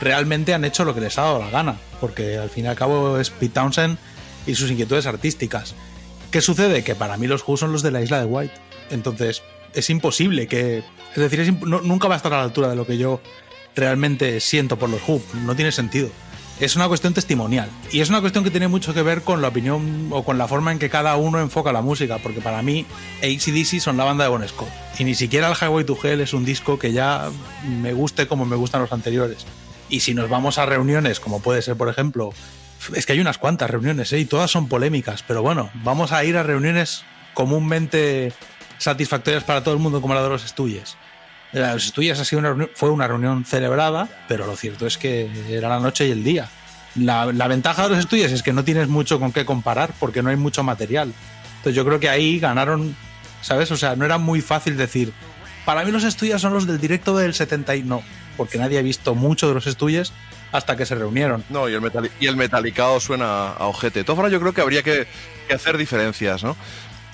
realmente 0.00 0.54
han 0.54 0.64
hecho 0.64 0.84
lo 0.84 0.94
que 0.94 1.00
les 1.00 1.18
ha 1.18 1.22
dado 1.22 1.38
la 1.38 1.50
gana, 1.50 1.76
porque 2.00 2.38
al 2.38 2.50
fin 2.50 2.64
y 2.64 2.68
al 2.68 2.76
cabo 2.76 3.18
es 3.18 3.30
Pete 3.30 3.54
Townsend 3.54 3.98
y 4.46 4.54
sus 4.54 4.70
inquietudes 4.70 5.06
artísticas. 5.06 5.74
¿Qué 6.30 6.40
sucede? 6.40 6.84
Que 6.84 6.94
para 6.94 7.16
mí 7.16 7.26
los 7.26 7.46
Who 7.46 7.56
son 7.56 7.72
los 7.72 7.82
de 7.82 7.90
la 7.90 8.02
isla 8.02 8.20
de 8.20 8.26
White. 8.26 8.54
Entonces 8.90 9.42
es 9.74 9.90
imposible 9.90 10.46
que... 10.46 10.84
Es 11.14 11.30
decir, 11.30 11.52
nunca 11.64 12.08
va 12.08 12.14
a 12.14 12.16
estar 12.16 12.32
a 12.32 12.38
la 12.38 12.44
altura 12.44 12.68
de 12.68 12.76
lo 12.76 12.86
que 12.86 12.96
yo 12.96 13.20
realmente 13.74 14.40
siento 14.40 14.78
por 14.78 14.88
los 14.88 15.00
Who. 15.06 15.20
No 15.44 15.56
tiene 15.56 15.72
sentido. 15.72 16.08
Es 16.60 16.76
una 16.76 16.88
cuestión 16.88 17.14
testimonial. 17.14 17.68
Y 17.90 18.00
es 18.00 18.10
una 18.10 18.20
cuestión 18.20 18.44
que 18.44 18.50
tiene 18.50 18.68
mucho 18.68 18.94
que 18.94 19.02
ver 19.02 19.22
con 19.22 19.42
la 19.42 19.48
opinión 19.48 20.08
o 20.10 20.24
con 20.24 20.38
la 20.38 20.46
forma 20.46 20.70
en 20.70 20.78
que 20.78 20.90
cada 20.90 21.16
uno 21.16 21.40
enfoca 21.40 21.72
la 21.72 21.80
música. 21.80 22.18
Porque 22.18 22.40
para 22.40 22.62
mí, 22.62 22.86
ACDC 23.22 23.80
son 23.80 23.96
la 23.96 24.04
banda 24.04 24.24
de 24.24 24.30
Bon 24.30 24.46
Scott. 24.46 24.68
Y 24.98 25.04
ni 25.04 25.14
siquiera 25.14 25.48
el 25.48 25.56
Highway 25.56 25.84
to 25.84 25.98
Hell 26.00 26.20
es 26.20 26.32
un 26.32 26.44
disco 26.44 26.78
que 26.78 26.92
ya 26.92 27.30
me 27.66 27.92
guste 27.92 28.28
como 28.28 28.44
me 28.44 28.56
gustan 28.56 28.82
los 28.82 28.92
anteriores. 28.92 29.46
Y 29.90 30.00
si 30.00 30.14
nos 30.14 30.30
vamos 30.30 30.58
a 30.58 30.66
reuniones, 30.66 31.20
como 31.20 31.40
puede 31.42 31.62
ser, 31.62 31.76
por 31.76 31.88
ejemplo, 31.88 32.32
es 32.94 33.04
que 33.04 33.12
hay 33.12 33.20
unas 33.20 33.38
cuantas 33.38 33.70
reuniones, 33.70 34.12
¿eh? 34.12 34.20
y 34.20 34.24
todas 34.24 34.50
son 34.50 34.68
polémicas. 34.68 35.22
Pero 35.26 35.42
bueno, 35.42 35.70
vamos 35.82 36.12
a 36.12 36.24
ir 36.24 36.36
a 36.36 36.42
reuniones 36.42 37.04
comúnmente 37.34 38.32
satisfactorias 38.78 39.44
para 39.44 39.62
todo 39.62 39.74
el 39.74 39.80
mundo, 39.80 40.00
como 40.00 40.14
la 40.14 40.22
de 40.22 40.28
los 40.28 40.44
Estuyes. 40.44 40.96
Los 41.52 41.86
Estuyes 41.86 42.18
ha 42.20 42.24
sido 42.24 42.38
una 42.38 42.50
reunión- 42.50 42.70
fue 42.74 42.90
una 42.90 43.08
reunión 43.08 43.44
celebrada, 43.44 44.08
pero 44.28 44.46
lo 44.46 44.56
cierto 44.56 44.86
es 44.86 44.96
que 44.96 45.28
era 45.50 45.68
la 45.68 45.80
noche 45.80 46.06
y 46.06 46.12
el 46.12 46.22
día. 46.22 46.48
La, 46.94 47.26
ventaja 47.48 47.84
de 47.84 47.90
los 47.90 47.98
Estuyes 47.98 48.32
es 48.32 48.42
que 48.42 48.52
no 48.52 48.64
tienes 48.64 48.88
mucho 48.88 49.18
con 49.20 49.32
qué 49.32 49.44
comparar, 49.44 49.92
porque 49.98 50.22
no 50.22 50.30
hay 50.30 50.36
mucho 50.36 50.62
material. 50.62 51.12
Entonces 51.58 51.74
yo 51.74 51.84
creo 51.84 52.00
que 52.00 52.08
ahí 52.08 52.38
ganaron, 52.38 52.96
¿sabes? 53.42 53.70
O 53.72 53.76
sea, 53.76 53.96
no 53.96 54.04
era 54.04 54.18
muy 54.18 54.40
fácil 54.40 54.76
decir, 54.76 55.12
para 55.64 55.84
mí 55.84 55.90
los 55.90 56.04
Estuyes 56.04 56.40
son 56.40 56.52
los 56.52 56.66
del 56.66 56.80
directo 56.80 57.16
del 57.16 57.34
70 57.34 57.76
y 57.76 57.82
no, 57.82 58.02
porque 58.36 58.58
nadie 58.58 58.78
ha 58.78 58.82
visto 58.82 59.14
mucho 59.14 59.48
de 59.48 59.54
los 59.54 59.66
Estuyes 59.66 60.12
hasta 60.52 60.76
que 60.76 60.84
se 60.86 60.94
reunieron. 60.94 61.44
No, 61.48 61.68
y 61.68 61.74
el, 61.74 61.80
metali- 61.80 62.10
y 62.18 62.26
el 62.26 62.36
metalicado 62.36 62.98
suena 63.00 63.50
a 63.52 63.66
ojete. 63.66 64.00
De 64.00 64.04
todas 64.04 64.16
formas, 64.16 64.32
yo 64.32 64.40
creo 64.40 64.52
que 64.52 64.60
habría 64.60 64.82
que, 64.82 65.06
que 65.48 65.54
hacer 65.54 65.76
diferencias, 65.78 66.42
¿no? 66.42 66.56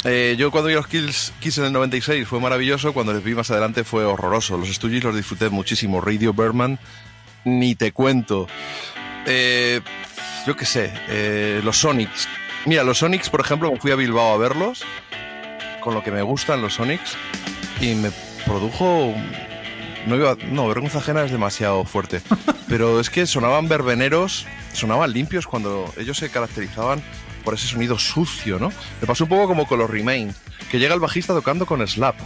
Eh, 0.04 0.36
yo 0.38 0.50
cuando 0.50 0.68
vi 0.68 0.74
los 0.74 0.86
Kills, 0.86 1.32
Kiss 1.40 1.58
en 1.58 1.64
el 1.64 1.72
96 1.72 2.28
fue 2.28 2.38
maravilloso, 2.38 2.92
cuando 2.92 3.12
les 3.12 3.24
vi 3.24 3.34
más 3.34 3.50
adelante 3.50 3.82
fue 3.82 4.04
horroroso. 4.04 4.56
Los 4.56 4.68
Stooges 4.68 5.02
los 5.02 5.16
disfruté 5.16 5.48
muchísimo. 5.50 6.00
Radio 6.00 6.32
Berman, 6.32 6.78
ni 7.44 7.74
te 7.74 7.92
cuento. 7.92 8.46
Eh, 9.26 9.80
yo 10.46 10.54
qué 10.54 10.64
sé, 10.64 10.92
eh, 11.08 11.60
los 11.64 11.78
Sonics. 11.78 12.28
Mira, 12.66 12.84
los 12.84 12.98
Sonics, 12.98 13.28
por 13.30 13.40
ejemplo, 13.40 13.72
fui 13.80 13.90
a 13.90 13.96
Bilbao 13.96 14.34
a 14.34 14.38
verlos, 14.38 14.84
con 15.80 15.94
lo 15.94 16.02
que 16.04 16.10
me 16.12 16.22
gustan 16.22 16.62
los 16.62 16.74
Sonics, 16.74 17.16
y 17.80 17.94
me 17.96 18.10
produjo... 18.44 19.12
No, 20.06 20.16
iba- 20.16 20.36
no, 20.50 20.68
vergüenza 20.68 20.98
ajena 20.98 21.24
es 21.24 21.30
demasiado 21.32 21.84
fuerte. 21.84 22.20
Pero 22.68 23.00
es 23.00 23.10
que 23.10 23.26
sonaban 23.26 23.68
verbeneros, 23.68 24.46
sonaban 24.72 25.12
limpios 25.12 25.46
cuando 25.46 25.92
ellos 25.98 26.16
se 26.16 26.30
caracterizaban 26.30 27.02
por 27.44 27.54
ese 27.54 27.66
sonido 27.68 27.98
sucio, 27.98 28.58
¿no? 28.58 28.72
Me 29.00 29.06
pasó 29.06 29.24
un 29.24 29.30
poco 29.30 29.46
como 29.46 29.66
con 29.66 29.78
los 29.78 29.90
Remain, 29.90 30.34
que 30.70 30.78
llega 30.78 30.94
el 30.94 31.00
bajista 31.00 31.32
tocando 31.32 31.66
con 31.66 31.86
slap, 31.86 32.16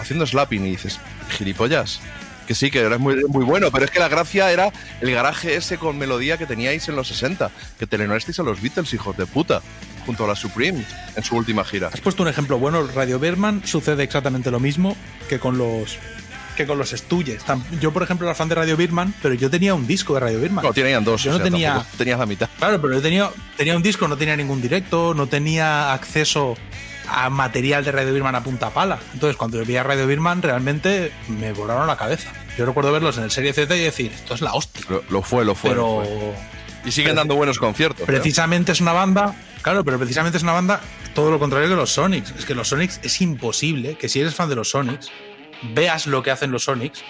haciendo 0.00 0.26
slapping 0.26 0.66
y 0.66 0.70
dices, 0.70 0.98
gilipollas. 1.30 2.00
Que 2.46 2.54
sí, 2.56 2.70
que 2.70 2.80
era 2.80 2.98
muy, 2.98 3.14
muy 3.28 3.44
bueno, 3.44 3.70
pero 3.70 3.84
es 3.84 3.92
que 3.92 4.00
la 4.00 4.08
gracia 4.08 4.50
era 4.50 4.72
el 5.00 5.12
garaje 5.12 5.54
ese 5.54 5.78
con 5.78 5.96
melodía 5.96 6.36
que 6.36 6.46
teníais 6.46 6.88
en 6.88 6.96
los 6.96 7.06
60, 7.06 7.48
que 7.78 7.86
telenoestiais 7.86 8.40
a 8.40 8.42
los 8.42 8.60
Beatles, 8.60 8.92
hijos 8.92 9.16
de 9.16 9.24
puta, 9.24 9.62
junto 10.04 10.24
a 10.24 10.28
la 10.28 10.34
Supreme 10.34 10.84
en 11.14 11.22
su 11.22 11.36
última 11.36 11.64
gira. 11.64 11.90
Has 11.92 12.00
puesto 12.00 12.24
un 12.24 12.28
ejemplo 12.28 12.58
bueno, 12.58 12.84
Radio 12.88 13.20
Berman 13.20 13.62
sucede 13.64 14.02
exactamente 14.02 14.50
lo 14.50 14.58
mismo 14.58 14.96
que 15.28 15.38
con 15.38 15.58
los 15.58 15.96
que 16.60 16.66
con 16.66 16.78
los 16.78 16.90
Stuyes. 16.90 17.42
Yo, 17.80 17.92
por 17.92 18.02
ejemplo, 18.02 18.26
era 18.26 18.34
fan 18.34 18.48
de 18.48 18.54
Radio 18.54 18.76
Birman, 18.76 19.14
pero 19.22 19.34
yo 19.34 19.50
tenía 19.50 19.74
un 19.74 19.86
disco 19.86 20.14
de 20.14 20.20
Radio 20.20 20.40
Birman. 20.40 20.64
No, 20.64 20.72
tenían 20.72 21.04
dos, 21.04 21.22
Yo 21.22 21.30
o 21.30 21.32
no 21.32 21.38
sea, 21.38 21.44
tenía. 21.44 21.84
tenías 21.96 22.18
la 22.18 22.26
mitad. 22.26 22.48
Claro, 22.58 22.80
pero 22.80 22.94
yo 22.94 23.00
tenía, 23.02 23.30
tenía 23.56 23.76
un 23.76 23.82
disco, 23.82 24.06
no 24.08 24.16
tenía 24.16 24.36
ningún 24.36 24.60
directo, 24.60 25.14
no 25.14 25.26
tenía 25.26 25.92
acceso 25.92 26.56
a 27.08 27.30
material 27.30 27.84
de 27.84 27.92
Radio 27.92 28.12
Birman 28.12 28.34
a 28.34 28.42
punta 28.42 28.70
pala. 28.70 28.98
Entonces, 29.14 29.36
cuando 29.36 29.58
yo 29.58 29.64
vi 29.64 29.76
a 29.76 29.82
Radio 29.82 30.06
Birman, 30.06 30.42
realmente 30.42 31.12
me 31.28 31.52
volaron 31.52 31.86
la 31.86 31.96
cabeza. 31.96 32.30
Yo 32.56 32.66
recuerdo 32.66 32.92
verlos 32.92 33.16
en 33.18 33.24
el 33.24 33.30
Serie 33.30 33.52
Z 33.52 33.74
y 33.74 33.80
decir, 33.80 34.12
esto 34.12 34.34
es 34.34 34.40
la 34.42 34.52
hostia. 34.52 34.84
Lo, 34.88 35.02
lo 35.08 35.22
fue, 35.22 35.44
lo 35.44 35.54
fue. 35.54 35.70
Pero 35.70 36.00
lo 36.00 36.04
fue. 36.04 36.34
Y 36.84 36.92
siguen 36.92 37.14
dando 37.14 37.34
buenos 37.34 37.58
conciertos. 37.58 38.02
¿eh? 38.02 38.06
Precisamente 38.06 38.72
es 38.72 38.80
una 38.80 38.92
banda, 38.92 39.34
claro, 39.62 39.84
pero 39.84 39.98
precisamente 39.98 40.38
es 40.38 40.42
una 40.42 40.52
banda 40.52 40.80
todo 41.14 41.30
lo 41.30 41.38
contrario 41.38 41.68
que 41.68 41.74
los 41.74 41.90
Sonics. 41.90 42.32
Es 42.38 42.44
que 42.44 42.54
los 42.54 42.68
Sonics 42.68 43.00
es 43.02 43.20
imposible 43.20 43.96
que 43.96 44.08
si 44.08 44.20
eres 44.20 44.34
fan 44.34 44.48
de 44.48 44.56
los 44.56 44.70
Sonics, 44.70 45.10
veas 45.74 46.06
lo 46.06 46.22
que 46.22 46.30
hacen 46.30 46.50
los 46.50 46.64
Sonics 46.64 47.02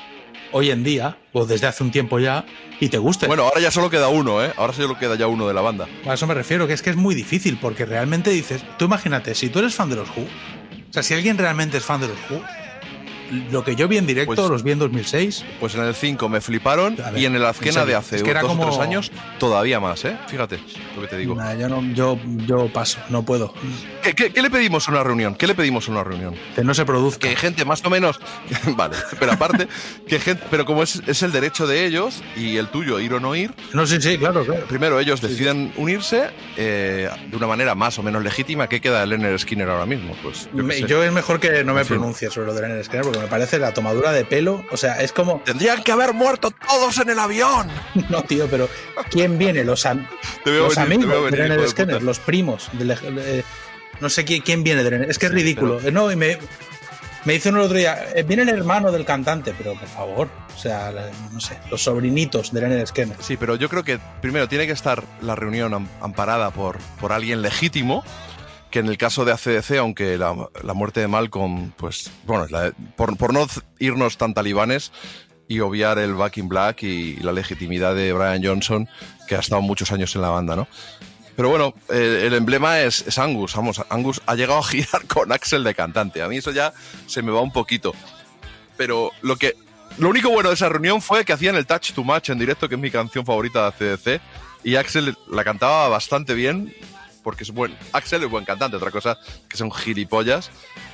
hoy 0.53 0.71
en 0.71 0.83
día, 0.83 1.17
o 1.33 1.47
desde 1.47 1.67
hace 1.67 1.85
un 1.85 1.91
tiempo 1.91 2.19
ya, 2.19 2.45
y 2.81 2.89
te 2.89 2.99
guste. 2.99 3.27
Bueno, 3.27 3.45
ahora 3.45 3.61
ya 3.61 3.71
solo 3.71 3.89
queda 3.89 4.09
uno, 4.09 4.45
¿eh? 4.45 4.53
Ahora 4.57 4.73
solo 4.73 4.99
queda 4.99 5.15
ya 5.15 5.27
uno 5.27 5.47
de 5.47 5.55
la 5.55 5.61
banda. 5.61 5.87
A 6.07 6.15
eso 6.15 6.27
me 6.27 6.35
refiero, 6.35 6.67
que 6.67 6.73
es 6.73 6.83
que 6.83 6.91
es 6.91 6.97
muy 6.97 7.15
difícil, 7.15 7.59
porque 7.61 7.85
realmente 7.87 8.31
dices, 8.31 8.65
tú 8.79 8.87
imagínate, 8.87 9.35
si 9.35 9.49
tú 9.49 9.61
eres 9.61 9.75
fan 9.75 9.91
de 9.91 9.97
los 9.97 10.09
Who, 10.09 10.23
o 10.23 10.93
sea, 10.93 11.03
si 11.03 11.15
alguien 11.15 11.39
realmente 11.39 11.77
es 11.77 11.85
fan 11.85 12.01
de 12.01 12.09
los 12.09 12.19
Who, 12.29 12.43
lo 13.51 13.65
que 13.65 13.77
yo 13.77 13.89
vi 13.89 13.97
en 13.99 14.07
directo, 14.07 14.35
Pues- 14.35 14.49
los 14.51 14.63
vi 14.63 14.73
en 14.73 14.79
2006, 14.79 15.45
Pues 15.61 15.75
en 15.75 15.83
el 15.85 15.95
5 15.95 16.29
me 16.29 16.41
fliparon 16.41 16.97
ver, 16.97 17.19
y 17.19 17.27
en 17.27 17.35
el 17.37 17.43
serio, 17.55 17.87
de 17.87 17.95
hace 17.95 18.17
es 18.17 18.23
que 18.23 18.31
era 18.31 18.43
dos 18.43 18.51
o 18.51 18.55
como- 18.57 18.67
tres 18.69 18.79
años 18.81 19.11
todavía 19.39 19.81
más, 19.81 20.05
¿eh? 20.05 20.17
Fíjate 20.29 20.59
lo 20.97 21.03
que 21.03 21.09
te 21.09 21.17
digo. 21.19 21.35
nah, 21.35 21.55
yo, 21.55 21.69
no, 21.69 21.83
yo, 21.95 22.19
yo 22.47 22.69
paso, 22.73 22.99
no 23.09 23.23
puedo. 23.25 23.53
¿Qué, 24.03 24.15
qué- 24.15 24.33
qué 24.33 24.43
le 24.43 24.51
pedimos 24.51 24.89
a 24.89 24.93
una 24.93 25.03
reunión? 25.05 25.35
¿Qué 25.35 25.47
le 25.47 25.55
pedimos 25.55 25.89
a 25.89 25.93
una 25.93 26.05
reunión? 26.05 26.35
Que 26.55 26.65
no 26.65 26.75
se 26.75 26.85
produzca. 26.85 27.29
Que 27.29 27.37
gente 27.37 27.65
más 27.65 27.85
o 27.85 27.91
menos... 27.91 28.21
vale, 28.77 28.97
pero 29.19 29.33
aparte, 29.33 29.69
que 30.07 30.19
gente... 30.19 30.43
Pero 30.51 30.65
como 30.65 30.83
es, 30.83 31.03
es 31.07 31.23
el 31.23 31.33
derecho 31.33 31.67
de 31.67 31.87
ellos 31.87 32.23
y 32.37 32.57
el 32.57 32.69
tuyo 32.69 32.99
ir 33.01 33.15
o 33.15 33.21
no 33.21 33.35
ir, 33.35 33.53
No, 33.73 33.87
sí, 33.87 34.01
sí, 34.01 34.19
claro, 34.19 34.45
claro. 34.45 34.67
primero 34.67 34.99
ellos 35.01 35.21
deciden 35.21 35.73
unirse 35.77 36.31
eh, 36.57 37.09
de 37.31 37.37
una 37.37 37.47
manera 37.47 37.75
más 37.75 37.99
o 37.99 38.03
menos 38.03 38.23
legítima. 38.23 38.69
¿Qué 38.69 38.81
queda 38.81 39.01
de 39.01 39.07
Leonard 39.07 39.39
Skinner 39.39 39.69
ahora 39.69 39.87
mismo? 39.87 40.15
Pues 40.23 40.49
yo, 40.55 40.63
Me- 40.65 40.81
yo 40.83 41.03
es 41.05 41.13
mejor 41.13 41.39
que 41.41 41.63
no 41.65 41.75
me 41.75 41.81
En 41.81 41.87
fin. 41.87 41.97
pronuncie 41.99 42.31
sobre 42.31 42.47
lo 42.49 42.55
de 42.55 42.63
Leonard 42.63 42.85
Skinner 42.85 43.03
porque 43.05 43.20
me 43.21 43.27
parece 43.27 43.59
la 43.59 43.73
tomadura 43.75 44.13
de 44.13 44.25
pelo. 44.25 44.65
O 44.73 44.77
sea, 44.77 45.01
es 45.01 45.13
como. 45.13 45.41
Tendrían 45.45 45.83
que 45.83 45.93
haber 45.93 46.13
muerto 46.15 46.51
todos 46.51 46.99
en 46.99 47.11
el 47.11 47.19
avión. 47.19 47.69
No, 48.09 48.23
tío, 48.23 48.49
pero 48.49 48.69
¿quién 49.11 49.39
viene? 49.39 49.63
Los, 49.65 49.85
am- 49.87 50.07
los 50.45 50.75
venir, 50.75 51.05
amigos 51.07 51.31
de 51.31 51.69
Skinner, 51.69 51.95
puta. 51.97 52.05
los 52.05 52.19
primos. 52.19 52.69
de 52.73 52.95
eh, 53.03 53.45
no 54.01 54.09
sé 54.09 54.25
quién, 54.25 54.43
quién 54.43 54.63
viene 54.65 54.83
de. 54.83 55.07
Es 55.11 55.19
que 55.19 55.27
es 55.27 55.33
ridículo. 55.33 55.79
pero- 55.79 55.93
No, 55.93 56.11
y 56.11 56.17
me, 56.17 56.39
me 57.25 57.35
dice 57.35 57.51
uno 57.51 57.59
el 57.61 57.65
otro 57.67 57.77
día, 57.79 58.09
eh, 58.15 58.23
viene 58.23 58.43
el 58.43 58.49
hermano 58.49 58.91
del 58.91 59.05
cantante, 59.05 59.55
pero 59.57 59.75
por 59.75 59.89
favor. 59.89 60.29
O 60.57 60.59
sea, 60.63 60.93
no 61.33 61.41
sé, 61.41 61.59
los 61.71 61.83
sobrinitos 61.83 62.53
de 62.53 62.61
Leonard 62.61 62.87
Skinner. 62.87 63.17
Sí, 63.21 63.37
pero 63.39 63.57
yo 63.57 63.69
creo 63.69 63.83
que 63.83 63.99
primero 64.21 64.47
tiene 64.49 64.67
que 64.67 64.73
estar 64.73 65.03
la 65.23 65.35
reunión 65.35 65.73
am- 65.73 65.89
amparada 66.03 66.51
por, 66.51 66.79
por 67.01 67.13
alguien 67.13 67.41
legítimo, 67.43 68.05
que 68.71 68.79
en 68.79 68.87
el 68.87 68.97
caso 68.99 69.25
de 69.25 69.33
ACDC, 69.33 69.79
aunque 69.79 70.17
la, 70.17 70.35
la 70.63 70.75
muerte 70.75 71.01
de 71.01 71.09
Malcolm, 71.09 71.73
pues, 71.77 72.11
bueno, 72.25 72.47
la- 72.51 72.73
por, 72.97 73.17
por 73.17 73.33
no 73.35 73.47
irnos 73.79 74.17
tan 74.17 74.33
talibanes 74.35 74.93
y 75.49 75.61
obviar 75.61 75.99
el 75.99 76.15
Back 76.15 76.37
in 76.39 76.49
Black 76.49 76.83
y, 76.85 77.17
la 77.17 77.33
legitimidad 77.33 77.95
de 77.95 78.13
Brian 78.13 78.43
Johnson, 78.45 78.89
que 79.27 79.35
ha 79.35 79.41
estado 79.41 79.61
muchos 79.63 79.91
años 79.91 80.15
en 80.15 80.23
la 80.23 80.29
banda, 80.29 80.55
¿no? 80.55 80.69
Pero 81.35 81.49
bueno, 81.49 81.75
eh, 81.89 82.25
el 82.27 82.35
emblema 82.35 82.81
es, 82.81 83.05
es 83.07 83.19
Angus, 83.19 83.55
vamos, 83.57 83.81
Angus 83.89 84.21
ha 84.27 84.35
llegado 84.35 84.61
a 84.61 84.65
girar 84.65 85.07
con 85.07 85.33
Axel 85.33 85.65
de 85.65 85.75
cantante. 85.75 86.23
A 86.23 86.29
mí 86.29 86.37
eso 86.37 86.51
ya 86.53 86.73
se 87.07 87.23
me 87.23 87.33
va 87.33 87.41
un 87.41 87.53
poquito. 87.53 87.95
Pero 88.77 89.11
lo 89.23 89.37
que 89.37 89.55
lo 89.99 90.09
único 90.09 90.31
bueno 90.31 90.51
de 90.51 90.55
esa 90.55 90.69
reunión 90.69 91.01
fue 91.03 91.25
que 91.25 91.33
hacían 91.33 91.57
el 91.57 91.67
Touch 91.67 91.93
to 91.93 92.05
Match 92.05 92.31
en 92.31 92.39
directo, 92.39 92.69
que 92.69 92.75
es 92.77 92.81
mi 92.81 92.91
canción 92.91 93.25
favorita 93.27 93.71
de 93.71 93.93
ACDC, 93.93 94.21
y 94.65 94.77
Axel 94.77 95.17
la 95.31 95.43
cantaba 95.43 95.89
bastante 95.89 96.35
bien, 96.35 96.73
porque 97.23 97.45
es 97.45 97.51
buen. 97.51 97.77
Axel 97.93 98.23
es 98.23 98.31
buen 98.31 98.45
cantante, 98.45 98.77
otra 98.77 98.91
cosa 98.91 99.19
que 99.49 99.57
son 99.57 99.71
gilipollas 99.73 100.51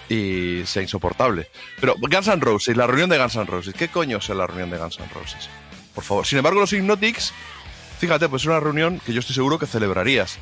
y 0.08 0.62
sea 0.66 0.82
insoportable. 0.82 1.48
Pero 1.80 1.94
Guns 2.00 2.28
N' 2.28 2.40
Roses, 2.40 2.76
la 2.76 2.86
reunión 2.86 3.10
de 3.10 3.18
Guns 3.18 3.36
N' 3.36 3.44
Roses, 3.46 3.74
¿qué 3.74 3.88
coño 3.88 4.18
es 4.18 4.28
la 4.28 4.46
reunión 4.46 4.70
de 4.70 4.78
Guns 4.78 4.98
N' 4.98 5.08
Roses? 5.14 5.48
Por 5.94 6.04
favor. 6.04 6.26
Sin 6.26 6.38
embargo, 6.38 6.60
los 6.60 6.72
Hypnotics, 6.72 7.32
fíjate, 7.98 8.28
pues 8.28 8.42
es 8.42 8.46
una 8.46 8.60
reunión 8.60 9.00
que 9.04 9.12
yo 9.12 9.20
estoy 9.20 9.34
seguro 9.34 9.58
que 9.58 9.66
celebrarías. 9.66 10.38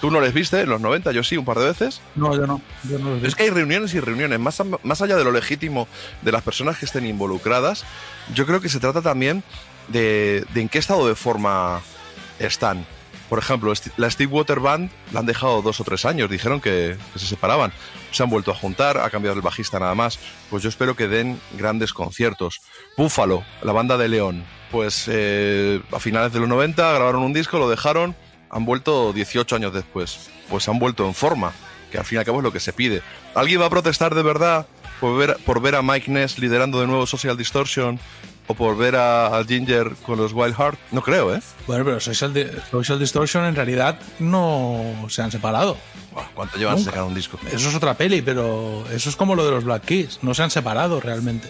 Tú 0.00 0.12
no 0.12 0.20
les 0.20 0.32
viste 0.32 0.60
en 0.60 0.68
los 0.68 0.80
90, 0.80 1.10
yo 1.10 1.24
sí, 1.24 1.36
un 1.36 1.44
par 1.44 1.58
de 1.58 1.64
veces. 1.66 2.00
No, 2.14 2.32
yo 2.34 2.46
no. 2.46 2.62
Yo 2.88 3.00
no 3.00 3.16
los 3.16 3.24
Es 3.24 3.34
que 3.34 3.42
hay 3.42 3.50
reuniones 3.50 3.92
y 3.94 4.00
reuniones. 4.00 4.38
Más, 4.38 4.60
a- 4.60 4.64
más 4.84 5.02
allá 5.02 5.16
de 5.16 5.24
lo 5.24 5.32
legítimo 5.32 5.88
de 6.22 6.30
las 6.30 6.42
personas 6.42 6.78
que 6.78 6.84
estén 6.86 7.04
involucradas, 7.04 7.84
yo 8.32 8.46
creo 8.46 8.60
que 8.60 8.68
se 8.68 8.78
trata 8.78 9.02
también 9.02 9.42
de, 9.88 10.46
de 10.54 10.60
en 10.60 10.68
qué 10.68 10.78
estado 10.78 11.08
de 11.08 11.16
forma 11.16 11.80
están. 12.38 12.86
Por 13.28 13.38
ejemplo, 13.38 13.72
la 13.96 14.10
Steve 14.10 14.32
Water 14.32 14.60
Band 14.60 14.90
la 15.12 15.20
han 15.20 15.26
dejado 15.26 15.60
dos 15.60 15.80
o 15.80 15.84
tres 15.84 16.04
años. 16.04 16.30
Dijeron 16.30 16.60
que, 16.60 16.96
se 17.14 17.26
separaban. 17.26 17.72
Se 18.10 18.22
han 18.22 18.30
vuelto 18.30 18.50
a 18.50 18.54
juntar, 18.54 18.98
ha 18.98 19.10
cambiado 19.10 19.36
el 19.36 19.42
bajista 19.42 19.78
nada 19.78 19.94
más. 19.94 20.18
Pues 20.48 20.62
yo 20.62 20.68
espero 20.68 20.96
que 20.96 21.08
den 21.08 21.38
grandes 21.52 21.92
conciertos. 21.92 22.60
Búfalo, 22.96 23.44
la 23.62 23.72
banda 23.72 23.98
de 23.98 24.08
León. 24.08 24.44
Pues 24.70 25.04
eh, 25.08 25.82
a 25.92 25.98
finales 25.98 26.32
de 26.32 26.40
los 26.40 26.48
90 26.48 26.92
grabaron 26.92 27.22
un 27.22 27.32
disco, 27.32 27.58
lo 27.58 27.68
dejaron, 27.68 28.16
han 28.50 28.64
vuelto 28.64 29.12
18 29.12 29.56
años 29.56 29.74
después. 29.74 30.30
Pues 30.48 30.68
han 30.68 30.78
vuelto 30.78 31.06
en 31.06 31.14
forma, 31.14 31.52
que 31.90 31.98
al 31.98 32.04
fin 32.04 32.16
y 32.16 32.18
al 32.20 32.24
cabo 32.24 32.38
es 32.38 32.44
lo 32.44 32.52
que 32.52 32.60
se 32.60 32.72
pide. 32.72 33.02
¿Alguien 33.34 33.60
va 33.60 33.66
a 33.66 33.70
protestar 33.70 34.14
de 34.14 34.22
verdad 34.22 34.66
por 35.00 35.16
ver, 35.18 35.36
por 35.44 35.60
ver 35.60 35.74
a 35.74 35.82
Mike 35.82 36.10
Ness 36.10 36.38
liderando 36.38 36.80
de 36.80 36.86
nuevo 36.86 37.06
Social 37.06 37.36
Distortion? 37.36 38.00
¿O 38.50 38.54
por 38.54 38.76
ver 38.78 38.96
a, 38.96 39.36
a 39.38 39.44
Ginger 39.44 39.92
con 40.04 40.16
los 40.18 40.32
Wild 40.32 40.56
Heart? 40.56 40.78
No 40.90 41.02
creo, 41.02 41.34
¿eh? 41.34 41.40
Bueno, 41.66 41.84
pero 41.84 42.00
Social, 42.00 42.32
Di- 42.32 42.46
Social 42.70 42.98
Distortion 42.98 43.44
en 43.44 43.54
realidad 43.54 43.98
no 44.18 45.06
se 45.10 45.20
han 45.22 45.30
separado. 45.30 45.76
¿Cuánto 46.34 46.56
llevan 46.58 46.76
Nunca. 46.76 46.90
sacar 46.90 47.04
un 47.04 47.14
disco? 47.14 47.38
Eso 47.52 47.68
es 47.68 47.74
otra 47.74 47.94
peli, 47.94 48.22
pero 48.22 48.84
eso 48.90 49.08
es 49.10 49.16
como 49.16 49.34
lo 49.34 49.44
de 49.44 49.50
los 49.52 49.64
Black 49.64 49.84
Keys. 49.84 50.18
No 50.22 50.32
se 50.34 50.42
han 50.42 50.50
separado 50.50 50.98
realmente. 51.00 51.48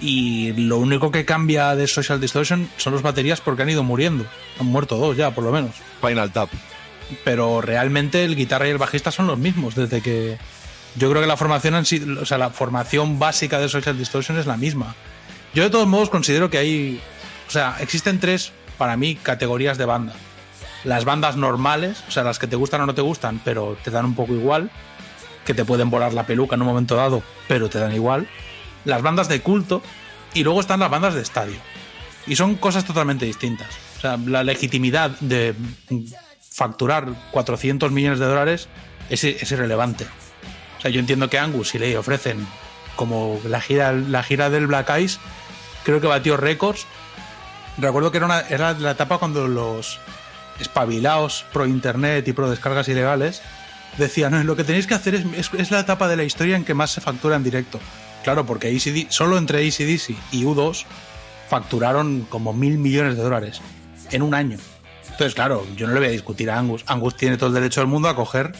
Y 0.00 0.52
lo 0.54 0.78
único 0.78 1.12
que 1.12 1.24
cambia 1.24 1.76
de 1.76 1.86
Social 1.86 2.20
Distortion 2.20 2.68
son 2.76 2.92
las 2.94 3.02
baterías 3.02 3.40
porque 3.40 3.62
han 3.62 3.70
ido 3.70 3.84
muriendo. 3.84 4.26
Han 4.58 4.66
muerto 4.66 4.96
dos 4.96 5.16
ya, 5.16 5.30
por 5.30 5.44
lo 5.44 5.52
menos. 5.52 5.70
Final 6.00 6.32
Tap. 6.32 6.50
Pero 7.24 7.60
realmente 7.60 8.24
el 8.24 8.34
guitarra 8.34 8.66
y 8.66 8.70
el 8.70 8.78
bajista 8.78 9.12
son 9.12 9.28
los 9.28 9.38
mismos 9.38 9.76
desde 9.76 10.00
que. 10.02 10.38
Yo 10.96 11.08
creo 11.08 11.22
que 11.22 11.28
la 11.28 11.36
formación, 11.36 11.74
o 11.76 12.26
sea, 12.26 12.36
la 12.36 12.50
formación 12.50 13.18
básica 13.20 13.60
de 13.60 13.68
Social 13.68 13.96
Distortion 13.96 14.38
es 14.38 14.46
la 14.46 14.56
misma. 14.56 14.94
Yo 15.54 15.62
de 15.62 15.70
todos 15.70 15.86
modos 15.86 16.08
considero 16.08 16.50
que 16.50 16.58
hay, 16.58 17.00
o 17.46 17.50
sea, 17.50 17.76
existen 17.80 18.18
tres 18.20 18.52
para 18.78 18.96
mí 18.96 19.16
categorías 19.16 19.78
de 19.78 19.84
banda. 19.84 20.14
Las 20.84 21.04
bandas 21.04 21.36
normales, 21.36 22.02
o 22.08 22.10
sea, 22.10 22.24
las 22.24 22.38
que 22.38 22.46
te 22.46 22.56
gustan 22.56 22.80
o 22.80 22.86
no 22.86 22.94
te 22.94 23.02
gustan, 23.02 23.40
pero 23.44 23.76
te 23.84 23.90
dan 23.90 24.06
un 24.06 24.14
poco 24.14 24.32
igual, 24.32 24.70
que 25.44 25.54
te 25.54 25.64
pueden 25.64 25.90
volar 25.90 26.14
la 26.14 26.26
peluca 26.26 26.54
en 26.54 26.62
un 26.62 26.68
momento 26.68 26.96
dado, 26.96 27.22
pero 27.48 27.68
te 27.68 27.78
dan 27.78 27.94
igual. 27.94 28.28
Las 28.84 29.02
bandas 29.02 29.28
de 29.28 29.40
culto 29.40 29.82
y 30.34 30.42
luego 30.42 30.60
están 30.60 30.80
las 30.80 30.90
bandas 30.90 31.14
de 31.14 31.22
estadio. 31.22 31.56
Y 32.26 32.36
son 32.36 32.56
cosas 32.56 32.84
totalmente 32.84 33.26
distintas. 33.26 33.68
O 33.98 34.00
sea, 34.00 34.16
la 34.16 34.42
legitimidad 34.42 35.10
de 35.20 35.54
facturar 36.50 37.08
400 37.30 37.92
millones 37.92 38.18
de 38.18 38.26
dólares 38.26 38.68
es, 39.10 39.24
es 39.24 39.50
irrelevante. 39.52 40.06
O 40.78 40.80
sea, 40.80 40.90
yo 40.90 41.00
entiendo 41.00 41.28
que 41.28 41.38
Angus, 41.38 41.70
si 41.70 41.78
le 41.78 41.96
ofrecen 41.96 42.46
como 42.96 43.40
la 43.46 43.60
gira, 43.60 43.92
la 43.92 44.22
gira 44.22 44.50
del 44.50 44.66
Black 44.66 44.90
Eyes, 44.90 45.18
creo 45.84 46.00
que 46.00 46.06
batió 46.06 46.36
récords. 46.36 46.86
Recuerdo 47.78 48.10
que 48.10 48.18
era, 48.18 48.72
la 48.74 48.90
etapa 48.90 49.18
cuando 49.18 49.48
los 49.48 49.98
espabilados 50.60 51.44
pro 51.52 51.66
internet 51.66 52.26
y 52.28 52.32
pro 52.32 52.50
descargas 52.50 52.88
ilegales 52.88 53.42
decían, 53.98 54.32
"No, 54.32 54.44
lo 54.44 54.56
que 54.56 54.64
tenéis 54.64 54.86
que 54.86 54.94
hacer 54.94 55.14
es, 55.14 55.70
la 55.70 55.80
etapa 55.80 56.08
de 56.08 56.16
la 56.16 56.24
historia 56.24 56.56
en 56.56 56.64
que 56.64 56.74
más 56.74 56.90
se 56.90 57.00
factura 57.00 57.36
en 57.36 57.44
directo. 57.44 57.80
Claro, 58.24 58.46
porque 58.46 58.68
AC/DC 58.68 59.06
solo 59.10 59.36
entre 59.38 59.58
ACDC 59.66 60.14
y 60.30 60.44
U2 60.44 60.84
facturaron 61.48 62.26
como 62.28 62.52
mil 62.52 62.78
millones 62.78 63.16
de 63.16 63.22
dólares 63.22 63.60
en 64.10 64.22
un 64.22 64.34
año. 64.34 64.58
Entonces, 65.10 65.34
claro, 65.34 65.66
yo 65.76 65.86
no 65.86 65.92
le 65.94 66.00
voy 66.00 66.08
a 66.08 66.12
discutir 66.12 66.50
a 66.50 66.58
Angus. 66.58 66.84
Angus 66.86 67.16
tiene 67.16 67.36
todo 67.36 67.48
el 67.48 67.54
derecho 67.54 67.80
del 67.80 67.88
mundo 67.88 68.08
a 68.08 68.16
coger 68.16 68.52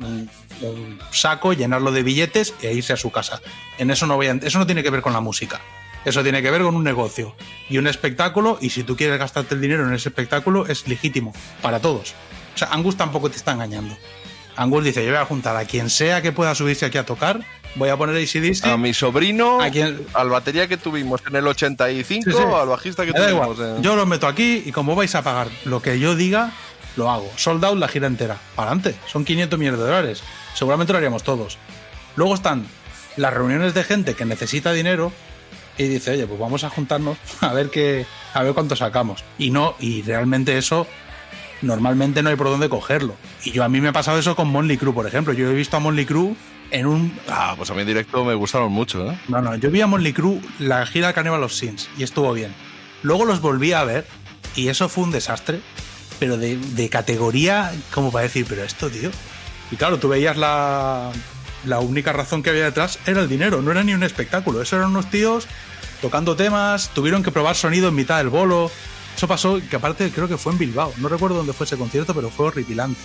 un, 0.00 0.28
un 0.62 0.98
saco, 1.12 1.52
llenarlo 1.52 1.92
de 1.92 2.02
billetes 2.02 2.54
e 2.62 2.72
irse 2.72 2.92
a 2.92 2.96
su 2.96 3.10
casa. 3.12 3.40
En 3.78 3.90
eso 3.90 4.06
no 4.06 4.16
voy 4.16 4.26
a- 4.28 4.32
eso 4.42 4.58
no 4.58 4.66
tiene 4.66 4.82
que 4.82 4.90
ver 4.90 5.02
con 5.02 5.12
la 5.12 5.20
música. 5.20 5.60
Eso 6.04 6.22
tiene 6.22 6.42
que 6.42 6.50
ver 6.50 6.62
con 6.62 6.74
un 6.74 6.84
negocio 6.84 7.34
y 7.68 7.78
un 7.78 7.86
espectáculo. 7.86 8.58
Y 8.60 8.70
si 8.70 8.84
tú 8.84 8.96
quieres 8.96 9.18
gastarte 9.18 9.54
el 9.54 9.60
dinero 9.60 9.86
en 9.86 9.92
ese 9.94 10.08
espectáculo, 10.08 10.66
es 10.66 10.88
legítimo 10.88 11.32
para 11.62 11.80
todos. 11.80 12.14
O 12.54 12.58
sea, 12.58 12.68
Angus 12.72 12.96
tampoco 12.96 13.30
te 13.30 13.36
está 13.36 13.52
engañando. 13.52 13.96
Angus 14.56 14.84
dice: 14.84 15.04
Yo 15.04 15.10
voy 15.10 15.20
a 15.20 15.24
juntar 15.26 15.56
a 15.56 15.64
quien 15.64 15.90
sea 15.90 16.22
que 16.22 16.32
pueda 16.32 16.54
subirse 16.54 16.86
aquí 16.86 16.98
a 16.98 17.04
tocar. 17.04 17.40
Voy 17.76 17.88
a 17.88 17.96
poner 17.96 18.16
ACDC. 18.16 18.64
A 18.66 18.76
mi 18.76 18.92
sobrino, 18.92 19.60
¿A 19.62 19.70
quién? 19.70 20.04
al 20.14 20.28
batería 20.28 20.66
que 20.66 20.76
tuvimos 20.76 21.20
en 21.28 21.36
el 21.36 21.46
85, 21.46 22.30
Sí, 22.30 22.36
sí. 22.36 22.42
al 22.42 22.66
bajista 22.68 23.06
que 23.06 23.12
Me 23.12 23.20
da 23.20 23.28
tuvimos 23.28 23.58
igual. 23.58 23.80
Yo 23.82 23.94
lo 23.94 24.06
meto 24.06 24.26
aquí 24.26 24.64
y 24.66 24.72
como 24.72 24.96
vais 24.96 25.14
a 25.14 25.22
pagar 25.22 25.48
lo 25.64 25.80
que 25.80 26.00
yo 26.00 26.16
diga, 26.16 26.50
lo 26.96 27.08
hago. 27.10 27.30
Sold 27.36 27.64
out 27.64 27.78
la 27.78 27.86
gira 27.86 28.08
entera. 28.08 28.38
Para 28.56 28.72
adelante. 28.72 28.98
Son 29.06 29.24
500 29.24 29.56
millones 29.58 29.78
de 29.80 29.86
dólares. 29.86 30.22
Seguramente 30.54 30.92
lo 30.92 30.96
haríamos 30.96 31.22
todos. 31.22 31.58
Luego 32.16 32.34
están 32.34 32.66
las 33.16 33.32
reuniones 33.32 33.72
de 33.74 33.84
gente 33.84 34.14
que 34.14 34.24
necesita 34.24 34.72
dinero 34.72 35.12
y 35.84 35.88
dice, 35.88 36.10
oye, 36.12 36.26
pues 36.26 36.38
vamos 36.38 36.62
a 36.64 36.70
juntarnos 36.70 37.16
a 37.40 37.52
ver 37.52 37.70
qué, 37.70 38.06
a 38.34 38.42
ver 38.42 38.54
cuánto 38.54 38.76
sacamos. 38.76 39.24
Y 39.38 39.50
no, 39.50 39.74
y 39.80 40.02
realmente 40.02 40.58
eso 40.58 40.86
normalmente 41.62 42.22
no 42.22 42.30
hay 42.30 42.36
por 42.36 42.48
dónde 42.48 42.68
cogerlo. 42.68 43.14
Y 43.44 43.52
yo 43.52 43.64
a 43.64 43.68
mí 43.68 43.80
me 43.80 43.88
ha 43.88 43.92
pasado 43.92 44.18
eso 44.18 44.36
con 44.36 44.48
Monly 44.48 44.76
Crew, 44.78 44.94
por 44.94 45.06
ejemplo. 45.06 45.32
Yo 45.32 45.50
he 45.50 45.54
visto 45.54 45.76
a 45.76 45.80
Monly 45.80 46.06
Crew 46.06 46.36
en 46.70 46.86
un 46.86 47.18
Ah, 47.28 47.54
pues 47.56 47.70
a 47.70 47.74
mí 47.74 47.80
en 47.80 47.86
directo 47.86 48.24
me 48.24 48.34
gustaron 48.34 48.70
mucho, 48.72 49.10
¿eh? 49.10 49.18
no, 49.28 49.40
no, 49.42 49.56
yo 49.56 49.70
vi 49.70 49.80
a 49.80 49.86
Monly 49.86 50.12
Crew 50.12 50.40
la 50.58 50.86
gira 50.86 51.12
Carnival 51.12 51.42
of 51.42 51.52
Sins 51.52 51.88
y 51.98 52.02
estuvo 52.02 52.32
bien. 52.32 52.54
Luego 53.02 53.24
los 53.24 53.40
volví 53.40 53.72
a 53.72 53.82
ver 53.84 54.06
y 54.56 54.68
eso 54.68 54.88
fue 54.88 55.04
un 55.04 55.10
desastre, 55.10 55.60
pero 56.18 56.36
de, 56.36 56.56
de 56.56 56.88
categoría 56.88 57.72
como 57.92 58.12
para 58.12 58.24
decir, 58.24 58.46
pero 58.48 58.62
esto, 58.62 58.90
tío. 58.90 59.10
Y 59.70 59.76
claro, 59.76 59.98
tú 59.98 60.08
veías 60.08 60.36
la, 60.36 61.10
la 61.64 61.80
única 61.80 62.12
razón 62.12 62.42
que 62.42 62.50
había 62.50 62.64
detrás 62.64 62.98
era 63.06 63.20
el 63.20 63.28
dinero, 63.28 63.62
no 63.62 63.70
era 63.70 63.82
ni 63.82 63.94
un 63.94 64.02
espectáculo. 64.02 64.62
Eso 64.62 64.76
eran 64.76 64.90
unos 64.90 65.10
tíos 65.10 65.46
tocando 66.00 66.36
temas, 66.36 66.90
tuvieron 66.94 67.22
que 67.22 67.30
probar 67.30 67.56
sonido 67.56 67.88
en 67.88 67.94
mitad 67.94 68.18
del 68.18 68.28
bolo. 68.28 68.70
Eso 69.16 69.28
pasó, 69.28 69.60
que 69.68 69.76
aparte 69.76 70.10
creo 70.10 70.28
que 70.28 70.38
fue 70.38 70.52
en 70.52 70.58
Bilbao. 70.58 70.92
No 70.98 71.08
recuerdo 71.08 71.36
dónde 71.36 71.52
fue 71.52 71.66
ese 71.66 71.76
concierto, 71.76 72.14
pero 72.14 72.30
fue 72.30 72.46
horripilante. 72.46 73.00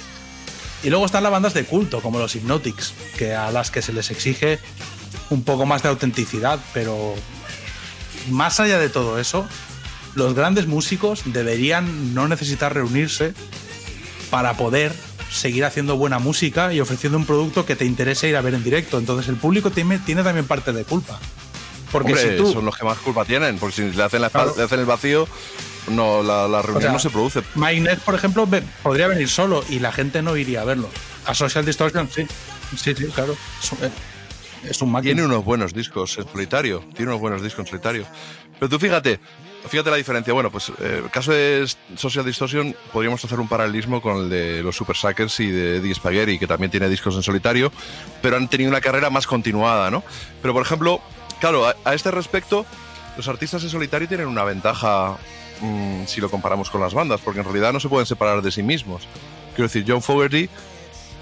Y 0.83 0.89
luego 0.89 1.05
están 1.05 1.23
las 1.23 1.31
bandas 1.31 1.53
de 1.53 1.65
culto, 1.65 2.01
como 2.01 2.19
los 2.19 2.35
Hypnotics, 2.35 2.93
que 3.17 3.33
a 3.33 3.51
las 3.51 3.71
que 3.71 3.81
se 3.81 3.91
les 3.91 4.11
exige 4.11 4.59
un 5.29 5.43
poco 5.43 5.65
más 5.65 5.81
de 5.81 5.89
autenticidad, 5.89 6.59
pero 6.73 7.15
más 8.29 8.59
allá 8.59 8.77
de 8.77 8.89
todo 8.89 9.19
eso, 9.19 9.47
los 10.13 10.33
grandes 10.33 10.67
músicos 10.67 11.23
deberían 11.25 12.13
no 12.13 12.27
necesitar 12.27 12.73
reunirse 12.73 13.33
para 14.29 14.55
poder 14.55 14.93
seguir 15.31 15.65
haciendo 15.65 15.97
buena 15.97 16.19
música 16.19 16.73
y 16.73 16.79
ofreciendo 16.79 17.17
un 17.17 17.25
producto 17.25 17.65
que 17.65 17.75
te 17.75 17.85
interese 17.85 18.29
ir 18.29 18.37
a 18.37 18.41
ver 18.41 18.53
en 18.53 18.63
directo. 18.63 18.97
Entonces 18.97 19.27
el 19.27 19.35
público 19.35 19.71
tiene, 19.71 19.99
tiene 19.99 20.23
también 20.23 20.45
parte 20.45 20.71
de 20.71 20.83
culpa. 20.83 21.19
Porque 21.91 22.13
Hombre, 22.13 22.31
si 22.31 22.37
tú, 22.37 22.51
son 22.51 22.65
los 22.65 22.77
que 22.77 22.83
más 22.85 22.97
culpa 22.99 23.25
tienen, 23.25 23.57
porque 23.57 23.75
si 23.75 23.91
le 23.91 24.03
hacen, 24.03 24.21
la, 24.21 24.29
Claro. 24.29 24.53
le 24.57 24.63
hacen 24.63 24.79
el 24.79 24.85
vacío, 24.85 25.27
no, 25.89 26.23
la, 26.23 26.47
la 26.47 26.61
reunión 26.61 26.81
sea, 26.81 26.91
no 26.91 26.99
se 26.99 27.09
produce. 27.09 27.41
Ness, 27.55 27.99
por 27.99 28.15
ejemplo, 28.15 28.47
podría 28.83 29.07
venir 29.07 29.29
solo 29.29 29.63
y 29.69 29.79
la 29.79 29.91
gente 29.91 30.21
no 30.21 30.35
iría 30.35 30.61
a 30.61 30.65
verlo. 30.65 30.89
A 31.25 31.33
Social 31.33 31.65
Distortion, 31.65 32.09
sí. 32.11 32.25
Sí, 32.75 32.93
sí, 32.95 33.05
claro. 33.13 33.35
Es 33.61 33.71
un, 33.71 33.77
eh, 33.83 33.91
es 34.69 34.81
un 34.81 34.91
máquina. 34.91 35.13
Tiene 35.13 35.25
unos 35.25 35.45
buenos 35.45 35.73
discos 35.73 36.17
en 36.17 36.27
solitario. 36.27 36.83
Tiene 36.95 37.11
unos 37.11 37.21
buenos 37.21 37.41
discos 37.41 37.59
en 37.61 37.67
solitario. 37.67 38.05
Pero 38.59 38.69
tú 38.69 38.79
fíjate, 38.79 39.19
fíjate 39.69 39.91
la 39.91 39.97
diferencia. 39.97 40.33
Bueno, 40.33 40.51
pues 40.51 40.69
eh, 40.79 41.01
el 41.03 41.11
caso 41.11 41.31
de 41.31 41.67
Social 41.95 42.25
Distortion 42.25 42.75
podríamos 42.91 43.23
hacer 43.23 43.39
un 43.39 43.47
paralelismo 43.47 44.01
con 44.01 44.17
el 44.23 44.29
de 44.29 44.63
los 44.63 44.75
Super 44.75 44.95
Suckers 44.95 45.39
y 45.39 45.51
de 45.51 45.77
Eddie 45.77 45.93
Spaghetti, 45.93 46.39
que 46.39 46.47
también 46.47 46.71
tiene 46.71 46.89
discos 46.89 47.15
en 47.15 47.23
solitario, 47.23 47.71
pero 48.21 48.37
han 48.37 48.47
tenido 48.47 48.69
una 48.69 48.81
carrera 48.81 49.09
más 49.09 49.27
continuada, 49.27 49.91
¿no? 49.91 50.03
Pero 50.41 50.53
por 50.53 50.63
ejemplo, 50.63 51.01
claro, 51.39 51.65
a, 51.65 51.93
este 51.93 52.11
respecto, 52.11 52.65
los 53.17 53.27
artistas 53.27 53.63
en 53.63 53.69
solitario 53.69 54.07
tienen 54.07 54.27
una 54.27 54.43
ventaja 54.43 55.17
mm, 55.61 56.05
si 56.05 56.21
lo 56.21 56.29
comparamos 56.29 56.69
con 56.69 56.81
las 56.81 56.93
bandas, 56.93 57.21
porque 57.21 57.39
en 57.39 57.45
realidad 57.45 57.73
no 57.73 57.79
se 57.79 57.89
pueden 57.89 58.05
separar 58.05 58.41
de 58.41 58.51
sí 58.51 58.63
mismos. 58.63 59.07
Quiero 59.55 59.67
decir, 59.67 59.85
John 59.87 60.01
Fogerty 60.01 60.49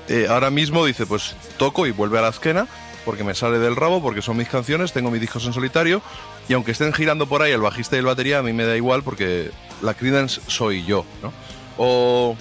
eh, 0.10 0.28
ahora 0.30 0.50
mismo 0.50 0.86
dice, 0.86 1.06
pues 1.06 1.36
toco 1.58 1.88
y 1.88 1.92
vuelve 1.92 2.20
a 2.20 2.22
la 2.22 2.30
esquena, 2.30 2.68
porque 3.06 3.24
me 3.24 3.36
sale 3.36 3.60
del 3.60 3.76
rabo, 3.76 4.02
porque 4.02 4.22
son 4.22 4.38
mis 4.38 4.50
canciones, 4.50 4.94
tengo 4.94 5.12
mis 5.12 5.22
discos 5.22 5.46
en 5.46 5.54
solitario, 5.54 6.02
y 6.50 6.54
aunque 6.54 6.72
estén 6.72 6.94
girando 6.94 7.28
por 7.28 7.42
ahí 7.42 7.52
el 7.52 7.62
bajista 7.62 7.96
y 7.96 8.00
el 8.00 8.06
batería, 8.06 8.40
a 8.40 8.44
mí 8.44 8.54
me 8.54 8.66
da 8.66 8.76
igual 8.76 9.04
porque 9.04 9.52
la 9.82 9.94
Creedence 9.94 10.42
soy 10.48 10.86
yo, 10.86 11.06
¿no? 11.22 11.32
O 11.78 12.36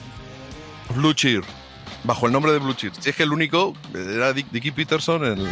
Blue 0.94 1.14
bajo 2.04 2.26
el 2.26 2.32
nombre 2.32 2.52
de 2.52 2.58
Blue 2.58 2.74
Cheer. 2.74 2.92
Si 2.98 3.10
es 3.10 3.16
que 3.16 3.22
el 3.22 3.32
único 3.32 3.74
era 3.94 4.32
Dick- 4.32 4.50
Dickie 4.50 4.72
Peterson, 4.72 5.24
el 5.24 5.46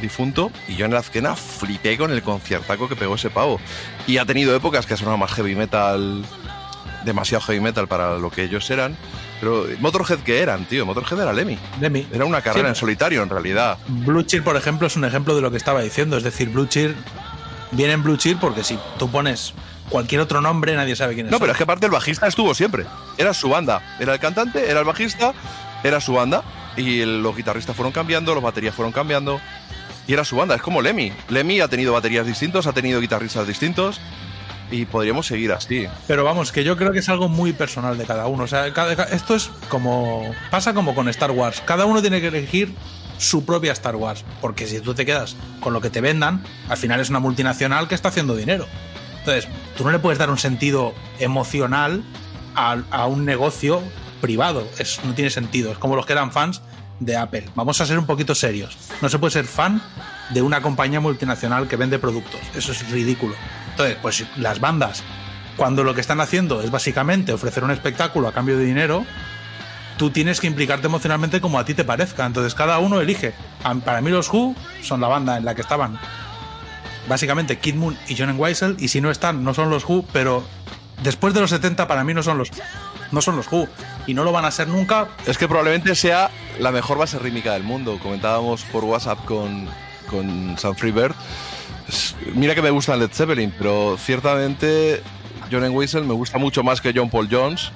difunto, 0.00 0.50
y 0.68 0.76
yo 0.76 0.86
en 0.86 0.92
la 0.94 1.00
esquena 1.00 1.36
flipé 1.36 1.96
con 1.98 2.10
el 2.10 2.22
conciertaco 2.22 2.88
que 2.88 2.96
pegó 2.96 3.14
ese 3.16 3.30
pavo. 3.30 3.60
Y 4.06 4.18
ha 4.18 4.24
tenido 4.24 4.54
épocas 4.56 4.86
que 4.86 4.94
ha 4.94 4.96
sonado 4.96 5.16
más 5.18 5.32
heavy 5.32 5.54
metal, 5.54 6.24
demasiado 7.04 7.42
heavy 7.44 7.60
metal 7.60 7.88
para 7.88 8.18
lo 8.18 8.30
que 8.30 8.44
ellos 8.44 8.68
eran. 8.70 8.96
Pero 9.40 9.66
Motorhead, 9.80 10.20
¿qué 10.20 10.40
eran, 10.40 10.64
tío? 10.66 10.86
Motorhead 10.86 11.20
era 11.20 11.32
Lemmy. 11.32 11.58
Lemmy. 11.80 12.06
Era 12.12 12.24
una 12.24 12.40
carrera 12.42 12.68
Sí. 12.68 12.70
en 12.70 12.74
solitario, 12.76 13.22
en 13.22 13.28
realidad. 13.28 13.76
Blue 13.88 14.22
Cheer, 14.22 14.44
por 14.44 14.56
ejemplo, 14.56 14.86
es 14.86 14.96
un 14.96 15.04
ejemplo 15.04 15.34
de 15.34 15.40
lo 15.42 15.50
que 15.50 15.56
estaba 15.56 15.82
diciendo. 15.82 16.16
Es 16.16 16.22
decir, 16.22 16.48
Blue 16.50 16.66
Cheer 16.66 16.94
viene 17.72 17.94
en 17.94 18.02
Blue 18.04 18.16
Cheer 18.16 18.36
porque 18.38 18.62
si 18.62 18.78
tú 18.98 19.10
pones 19.10 19.52
cualquier 19.88 20.20
otro 20.20 20.40
nombre, 20.40 20.76
nadie 20.76 20.94
sabe 20.94 21.14
quién 21.14 21.26
es. 21.26 21.32
No, 21.32 21.40
pero 21.40 21.50
es 21.52 21.58
que 21.58 21.64
aparte 21.64 21.86
el 21.86 21.92
bajista 21.92 22.28
estuvo 22.28 22.54
siempre. 22.54 22.86
Era 23.18 23.34
su 23.34 23.48
banda. 23.48 23.82
Era 23.98 24.14
el 24.14 24.20
cantante, 24.20 24.70
era 24.70 24.78
el 24.80 24.86
bajista, 24.86 25.32
era 25.82 26.00
su 26.00 26.14
banda. 26.14 26.42
Y 26.76 27.04
los 27.04 27.36
guitarristas 27.36 27.76
fueron 27.76 27.92
cambiando, 27.92 28.34
los 28.34 28.42
baterías 28.42 28.74
fueron 28.74 28.92
cambiando. 28.92 29.40
Y 30.06 30.12
era 30.12 30.24
su 30.24 30.36
banda. 30.36 30.54
Es 30.54 30.62
como 30.62 30.82
Lemmy. 30.82 31.12
Lemmy 31.28 31.60
ha 31.60 31.68
tenido 31.68 31.92
baterías 31.92 32.26
distintos, 32.26 32.66
ha 32.66 32.72
tenido 32.72 33.00
guitarristas 33.00 33.46
distintos. 33.46 34.00
Y 34.70 34.86
podríamos 34.86 35.26
seguir 35.26 35.52
así. 35.52 35.86
Pero 36.06 36.24
vamos, 36.24 36.50
que 36.50 36.64
yo 36.64 36.78
creo 36.78 36.92
que 36.92 37.00
es 37.00 37.08
algo 37.10 37.28
muy 37.28 37.52
personal 37.52 37.98
de 37.98 38.04
cada 38.04 38.26
uno. 38.26 38.44
O 38.44 38.46
sea, 38.46 38.66
esto 38.66 39.34
es 39.34 39.50
como. 39.68 40.34
pasa 40.50 40.72
como 40.72 40.94
con 40.94 41.08
Star 41.08 41.30
Wars. 41.30 41.62
Cada 41.64 41.84
uno 41.84 42.00
tiene 42.00 42.20
que 42.22 42.28
elegir 42.28 42.74
su 43.18 43.44
propia 43.44 43.72
Star 43.72 43.96
Wars. 43.96 44.24
Porque 44.40 44.66
si 44.66 44.80
tú 44.80 44.94
te 44.94 45.04
quedas 45.04 45.36
con 45.60 45.74
lo 45.74 45.82
que 45.82 45.90
te 45.90 46.00
vendan, 46.00 46.42
al 46.68 46.78
final 46.78 47.00
es 47.00 47.10
una 47.10 47.20
multinacional 47.20 47.86
que 47.86 47.94
está 47.94 48.08
haciendo 48.08 48.34
dinero. 48.34 48.66
Entonces, 49.18 49.46
tú 49.76 49.84
no 49.84 49.90
le 49.90 49.98
puedes 49.98 50.18
dar 50.18 50.30
un 50.30 50.38
sentido 50.38 50.94
emocional 51.20 52.02
a 52.54 53.06
un 53.06 53.24
negocio 53.24 53.82
privado. 54.22 54.66
Es, 54.78 55.04
no 55.04 55.12
tiene 55.12 55.28
sentido. 55.28 55.72
Es 55.72 55.78
como 55.78 55.94
los 55.94 56.06
que 56.06 56.14
eran 56.14 56.32
fans 56.32 56.62
de 57.00 57.16
Apple. 57.18 57.44
Vamos 57.54 57.78
a 57.82 57.86
ser 57.86 57.98
un 57.98 58.06
poquito 58.06 58.34
serios. 58.34 58.78
No 59.02 59.10
se 59.10 59.18
puede 59.18 59.32
ser 59.32 59.44
fan 59.44 59.82
de 60.30 60.40
una 60.40 60.62
compañía 60.62 61.00
multinacional 61.00 61.68
que 61.68 61.76
vende 61.76 61.98
productos. 61.98 62.40
Eso 62.54 62.72
es 62.72 62.90
ridículo. 62.90 63.34
Entonces, 63.72 63.98
pues 64.00 64.24
las 64.38 64.60
bandas, 64.60 65.02
cuando 65.58 65.84
lo 65.84 65.94
que 65.94 66.00
están 66.00 66.20
haciendo 66.20 66.62
es 66.62 66.70
básicamente 66.70 67.34
ofrecer 67.34 67.64
un 67.64 67.70
espectáculo 67.70 68.28
a 68.28 68.32
cambio 68.32 68.56
de 68.56 68.64
dinero, 68.64 69.04
tú 69.98 70.10
tienes 70.10 70.40
que 70.40 70.46
implicarte 70.46 70.86
emocionalmente 70.86 71.40
como 71.40 71.58
a 71.58 71.64
ti 71.64 71.74
te 71.74 71.84
parezca. 71.84 72.24
Entonces 72.24 72.54
cada 72.54 72.78
uno 72.78 73.00
elige. 73.00 73.34
Para 73.84 74.00
mí 74.00 74.10
los 74.10 74.32
Who 74.32 74.54
son 74.82 75.00
la 75.00 75.08
banda 75.08 75.36
en 75.36 75.44
la 75.44 75.54
que 75.54 75.60
estaban 75.60 75.98
básicamente 77.08 77.58
Kid 77.58 77.74
Moon 77.74 77.98
y 78.08 78.16
John 78.16 78.38
Weissel 78.38 78.76
y 78.78 78.88
si 78.88 79.00
no 79.00 79.10
están 79.10 79.44
no 79.44 79.54
son 79.54 79.70
los 79.70 79.84
Who, 79.84 80.04
pero 80.12 80.44
después 81.02 81.34
de 81.34 81.40
los 81.40 81.50
70 81.50 81.88
para 81.88 82.04
mí 82.04 82.14
no 82.14 82.22
son 82.22 82.38
los 82.38 82.50
no 83.10 83.20
son 83.20 83.36
los 83.36 83.50
Who 83.50 83.68
y 84.06 84.14
no 84.14 84.24
lo 84.24 84.32
van 84.32 84.44
a 84.44 84.50
ser 84.50 84.68
nunca. 84.68 85.08
Es 85.26 85.38
que 85.38 85.48
probablemente 85.48 85.94
sea 85.94 86.30
la 86.58 86.70
mejor 86.72 86.98
base 86.98 87.18
rítmica 87.18 87.52
del 87.52 87.62
mundo. 87.62 87.98
Comentábamos 88.02 88.62
por 88.64 88.84
WhatsApp 88.84 89.24
con, 89.24 89.66
con 90.10 90.56
Sam 90.58 90.74
Freebird. 90.74 91.14
Mira 92.34 92.54
que 92.54 92.62
me 92.62 92.70
gusta 92.70 92.96
Led 92.96 93.10
Zeppelin, 93.12 93.52
pero 93.58 93.96
ciertamente 93.98 95.02
John 95.50 95.64
Weissel 95.70 96.04
me 96.04 96.14
gusta 96.14 96.38
mucho 96.38 96.62
más 96.62 96.80
que 96.80 96.92
John 96.94 97.10
Paul 97.10 97.28
Jones. 97.30 97.72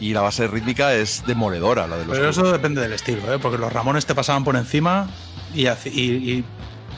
Y 0.00 0.12
la 0.12 0.20
base 0.20 0.46
rítmica 0.46 0.94
es 0.94 1.24
demoledora, 1.26 1.88
la 1.88 1.96
de 1.96 2.04
los 2.06 2.16
Pero 2.16 2.30
eso 2.30 2.52
depende 2.52 2.80
del 2.80 2.92
estilo, 2.92 3.34
¿eh? 3.34 3.38
porque 3.40 3.58
los 3.58 3.72
Ramones 3.72 4.06
te 4.06 4.14
pasaban 4.14 4.44
por 4.44 4.54
encima 4.54 5.08
y, 5.52 5.66
y, 5.66 5.72
y- 5.86 6.44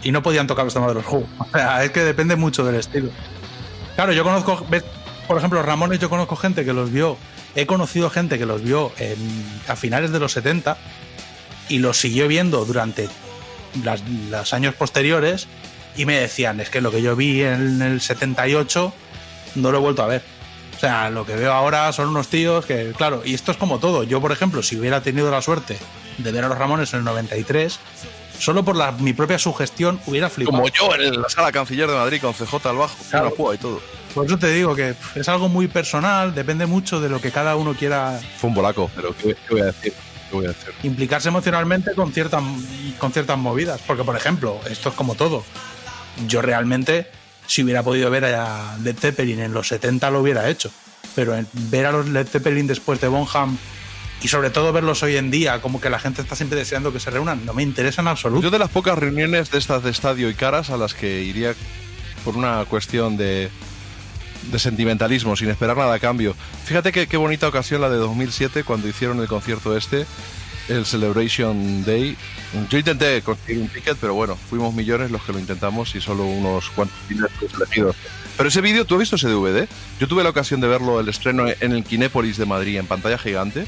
y 0.02 0.12
no 0.12 0.22
podían 0.22 0.46
tocar 0.46 0.64
los 0.66 0.74
temas 0.74 0.88
de 0.90 0.94
los 0.96 1.06
Who. 1.06 1.26
O 1.38 1.46
sea, 1.50 1.82
es 1.82 1.92
que 1.92 2.00
depende 2.00 2.36
mucho 2.36 2.62
del 2.64 2.74
estilo. 2.74 3.08
Claro, 3.94 4.12
yo 4.12 4.22
conozco, 4.22 4.66
ves, 4.68 4.84
por 5.26 5.38
ejemplo, 5.38 5.58
los 5.60 5.66
Ramones, 5.66 5.98
yo 5.98 6.10
conozco 6.10 6.36
gente 6.36 6.62
que 6.64 6.74
los 6.74 6.90
vio, 6.92 7.16
he 7.54 7.66
conocido 7.66 8.10
gente 8.10 8.38
que 8.38 8.46
los 8.46 8.62
vio 8.62 8.92
en- 8.98 9.60
a 9.68 9.76
finales 9.76 10.12
de 10.12 10.20
los 10.20 10.32
70 10.32 10.76
y 11.68 11.78
los 11.78 11.96
siguió 11.98 12.28
viendo 12.28 12.64
durante 12.64 13.08
las- 13.84 14.02
los 14.30 14.52
años 14.52 14.74
posteriores 14.74 15.46
y 15.96 16.04
me 16.06 16.18
decían, 16.20 16.60
es 16.60 16.70
que 16.70 16.80
lo 16.80 16.90
que 16.90 17.02
yo 17.02 17.16
vi 17.16 17.42
en 17.42 17.82
el 17.82 18.00
78 18.00 18.92
no 19.56 19.70
lo 19.72 19.78
he 19.78 19.80
vuelto 19.80 20.02
a 20.02 20.06
ver. 20.06 20.22
O 20.76 20.80
sea, 20.80 21.10
lo 21.10 21.26
que 21.26 21.34
veo 21.36 21.52
ahora 21.52 21.92
son 21.92 22.08
unos 22.08 22.28
tíos 22.28 22.64
que, 22.64 22.92
claro, 22.96 23.22
y 23.24 23.34
esto 23.34 23.50
es 23.52 23.58
como 23.58 23.78
todo. 23.80 24.02
Yo, 24.04 24.20
por 24.20 24.32
ejemplo, 24.32 24.62
si 24.62 24.78
hubiera 24.78 25.02
tenido 25.02 25.30
la 25.30 25.42
suerte 25.42 25.76
de 26.18 26.32
ver 26.32 26.44
a 26.44 26.48
los 26.48 26.56
Ramones 26.56 26.92
en 26.94 27.00
el 27.00 27.04
93, 27.04 27.78
solo 28.40 28.64
por 28.64 28.74
la- 28.74 28.90
mi 28.92 29.12
propia 29.12 29.38
sugestión 29.38 30.00
hubiera 30.06 30.28
flipado. 30.28 30.56
Como 30.58 30.68
yo 30.68 30.94
en 30.96 31.20
la 31.22 31.28
sala 31.28 31.52
canciller 31.52 31.88
de 31.88 31.94
Madrid 31.96 32.20
con 32.20 32.34
CJ 32.34 32.68
al 32.70 32.76
bajo, 32.76 32.96
Claro. 33.10 33.26
una 33.28 33.36
púa 33.36 33.54
y 33.54 33.58
todo. 33.58 33.80
Por 34.14 34.26
eso 34.26 34.36
te 34.38 34.50
digo 34.50 34.74
que 34.74 34.94
es 35.14 35.28
algo 35.28 35.48
muy 35.48 35.68
personal, 35.68 36.34
depende 36.34 36.66
mucho 36.66 37.00
de 37.00 37.08
lo 37.08 37.20
que 37.20 37.30
cada 37.30 37.54
uno 37.54 37.74
quiera 37.74 38.18
Fue 38.38 38.48
un 38.48 38.54
bolaco, 38.54 38.90
pero 38.96 39.14
¿qué, 39.16 39.36
qué 39.46 39.50
voy 39.54 39.60
a 39.60 39.66
decir? 39.66 39.92
¿Qué 40.28 40.34
voy 40.36 40.44
a 40.46 40.48
decir? 40.48 40.72
implicarse 40.82 41.28
emocionalmente 41.28 41.92
con 41.94 42.12
ciertas, 42.12 42.42
con 42.98 43.12
ciertas 43.12 43.38
movidas. 43.38 43.80
Porque, 43.86 44.02
por 44.04 44.16
ejemplo, 44.16 44.60
esto 44.68 44.88
es 44.88 44.94
como 44.96 45.14
todo. 45.14 45.44
Yo 46.26 46.42
realmente, 46.42 47.08
si 47.46 47.62
hubiera 47.62 47.82
podido 47.82 48.10
ver 48.10 48.24
a 48.26 48.76
Led 48.82 48.96
Zeppelin 48.98 49.40
en 49.40 49.52
los 49.52 49.68
70, 49.68 50.10
lo 50.10 50.20
hubiera 50.20 50.48
hecho. 50.48 50.70
Pero 51.14 51.34
ver 51.52 51.86
a 51.86 51.92
los 51.92 52.08
Led 52.08 52.26
Zeppelin 52.28 52.66
después 52.66 53.00
de 53.00 53.08
Bonham 53.08 53.56
y 54.22 54.28
sobre 54.28 54.50
todo 54.50 54.72
verlos 54.72 55.02
hoy 55.02 55.16
en 55.16 55.30
día, 55.30 55.60
como 55.60 55.80
que 55.80 55.90
la 55.90 55.98
gente 55.98 56.22
está 56.22 56.36
siempre 56.36 56.58
deseando 56.58 56.92
que 56.92 57.00
se 57.00 57.10
reúnan, 57.10 57.44
no 57.46 57.54
me 57.54 57.62
interesa 57.62 58.02
en 58.02 58.08
absoluto. 58.08 58.42
Yo 58.42 58.50
de 58.50 58.58
las 58.58 58.70
pocas 58.70 58.98
reuniones 58.98 59.50
de 59.50 59.58
estas 59.58 59.82
de 59.82 59.90
estadio 59.90 60.28
y 60.28 60.34
caras 60.34 60.70
a 60.70 60.76
las 60.76 60.94
que 60.94 61.22
iría 61.22 61.54
por 62.24 62.36
una 62.36 62.64
cuestión 62.66 63.16
de, 63.16 63.50
de 64.50 64.58
sentimentalismo, 64.58 65.36
sin 65.36 65.48
esperar 65.48 65.76
nada 65.76 65.94
a 65.94 65.98
cambio. 65.98 66.34
Fíjate 66.64 66.92
qué 66.92 67.16
bonita 67.16 67.48
ocasión 67.48 67.80
la 67.80 67.88
de 67.88 67.96
2007 67.96 68.64
cuando 68.64 68.88
hicieron 68.88 69.20
el 69.20 69.28
concierto 69.28 69.76
este, 69.76 70.06
el 70.70 70.86
Celebration 70.86 71.84
Day. 71.84 72.16
Yo 72.68 72.78
intenté 72.78 73.22
conseguir 73.22 73.62
un 73.62 73.68
ticket, 73.68 73.96
pero 74.00 74.14
bueno, 74.14 74.36
fuimos 74.36 74.74
millones 74.74 75.10
los 75.10 75.22
que 75.22 75.32
lo 75.32 75.38
intentamos 75.38 75.94
y 75.94 76.00
solo 76.00 76.24
unos 76.24 76.70
cuantos 76.70 76.96
elegidos. 77.08 77.96
Pero 78.36 78.48
ese 78.48 78.60
vídeo, 78.60 78.84
¿tú 78.84 78.94
has 78.94 79.00
visto 79.00 79.16
ese 79.16 79.28
DVD? 79.28 79.68
Yo 79.98 80.08
tuve 80.08 80.22
la 80.22 80.30
ocasión 80.30 80.60
de 80.60 80.68
verlo, 80.68 81.00
el 81.00 81.08
estreno 81.08 81.46
en 81.48 81.72
el 81.72 81.84
Kinépolis 81.84 82.36
de 82.38 82.46
Madrid, 82.46 82.78
en 82.78 82.86
pantalla 82.86 83.18
gigante. 83.18 83.66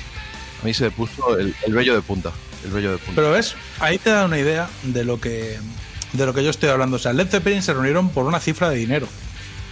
A 0.62 0.64
mí 0.64 0.72
se 0.74 0.84
me 0.84 0.90
puso 0.92 1.36
el, 1.38 1.54
el 1.66 1.74
vello 1.74 1.94
de 1.94 2.02
punta. 2.02 2.30
El 2.64 2.70
vello 2.70 2.92
de 2.92 2.98
punta. 2.98 3.14
Pero 3.16 3.32
ves, 3.32 3.54
ahí 3.80 3.98
te 3.98 4.10
da 4.10 4.24
una 4.24 4.38
idea 4.38 4.68
de 4.84 5.04
lo 5.04 5.20
que 5.20 5.58
de 6.12 6.26
lo 6.26 6.34
que 6.34 6.44
yo 6.44 6.50
estoy 6.50 6.68
hablando. 6.68 6.96
O 6.96 6.98
sea, 7.00 7.12
Led 7.12 7.28
Zeppelin 7.28 7.62
se 7.62 7.72
reunieron 7.72 8.10
por 8.10 8.26
una 8.26 8.38
cifra 8.38 8.70
de 8.70 8.76
dinero. 8.76 9.08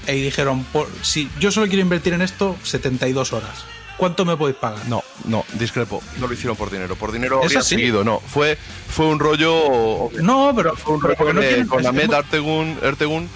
Y 0.08 0.12
dijeron, 0.22 0.64
por, 0.72 0.88
si 1.02 1.28
yo 1.38 1.52
solo 1.52 1.66
quiero 1.68 1.82
invertir 1.82 2.14
en 2.14 2.22
esto 2.22 2.56
72 2.64 3.32
horas, 3.34 3.64
¿cuánto 3.98 4.24
me 4.24 4.36
podéis 4.36 4.56
pagar? 4.56 4.84
No, 4.88 5.04
no, 5.26 5.44
discrepo. 5.58 6.02
No 6.18 6.26
lo 6.26 6.32
hicieron 6.32 6.56
por 6.56 6.70
dinero. 6.70 6.96
Por 6.96 7.12
dinero 7.12 7.42
habría 7.42 7.58
así. 7.60 7.76
seguido, 7.76 8.02
no. 8.02 8.18
Fue, 8.20 8.56
fue 8.88 9.06
un 9.06 9.18
rollo. 9.20 10.10
No, 10.22 10.52
pero 10.56 10.74
Fue 10.74 10.94
un 10.94 11.02
rollo 11.02 11.32
no 11.34 11.40
de- 11.42 11.66
con 11.66 11.82
muy- 11.94 12.14
Artegun, 12.14 12.78
Ertegun 12.82 13.28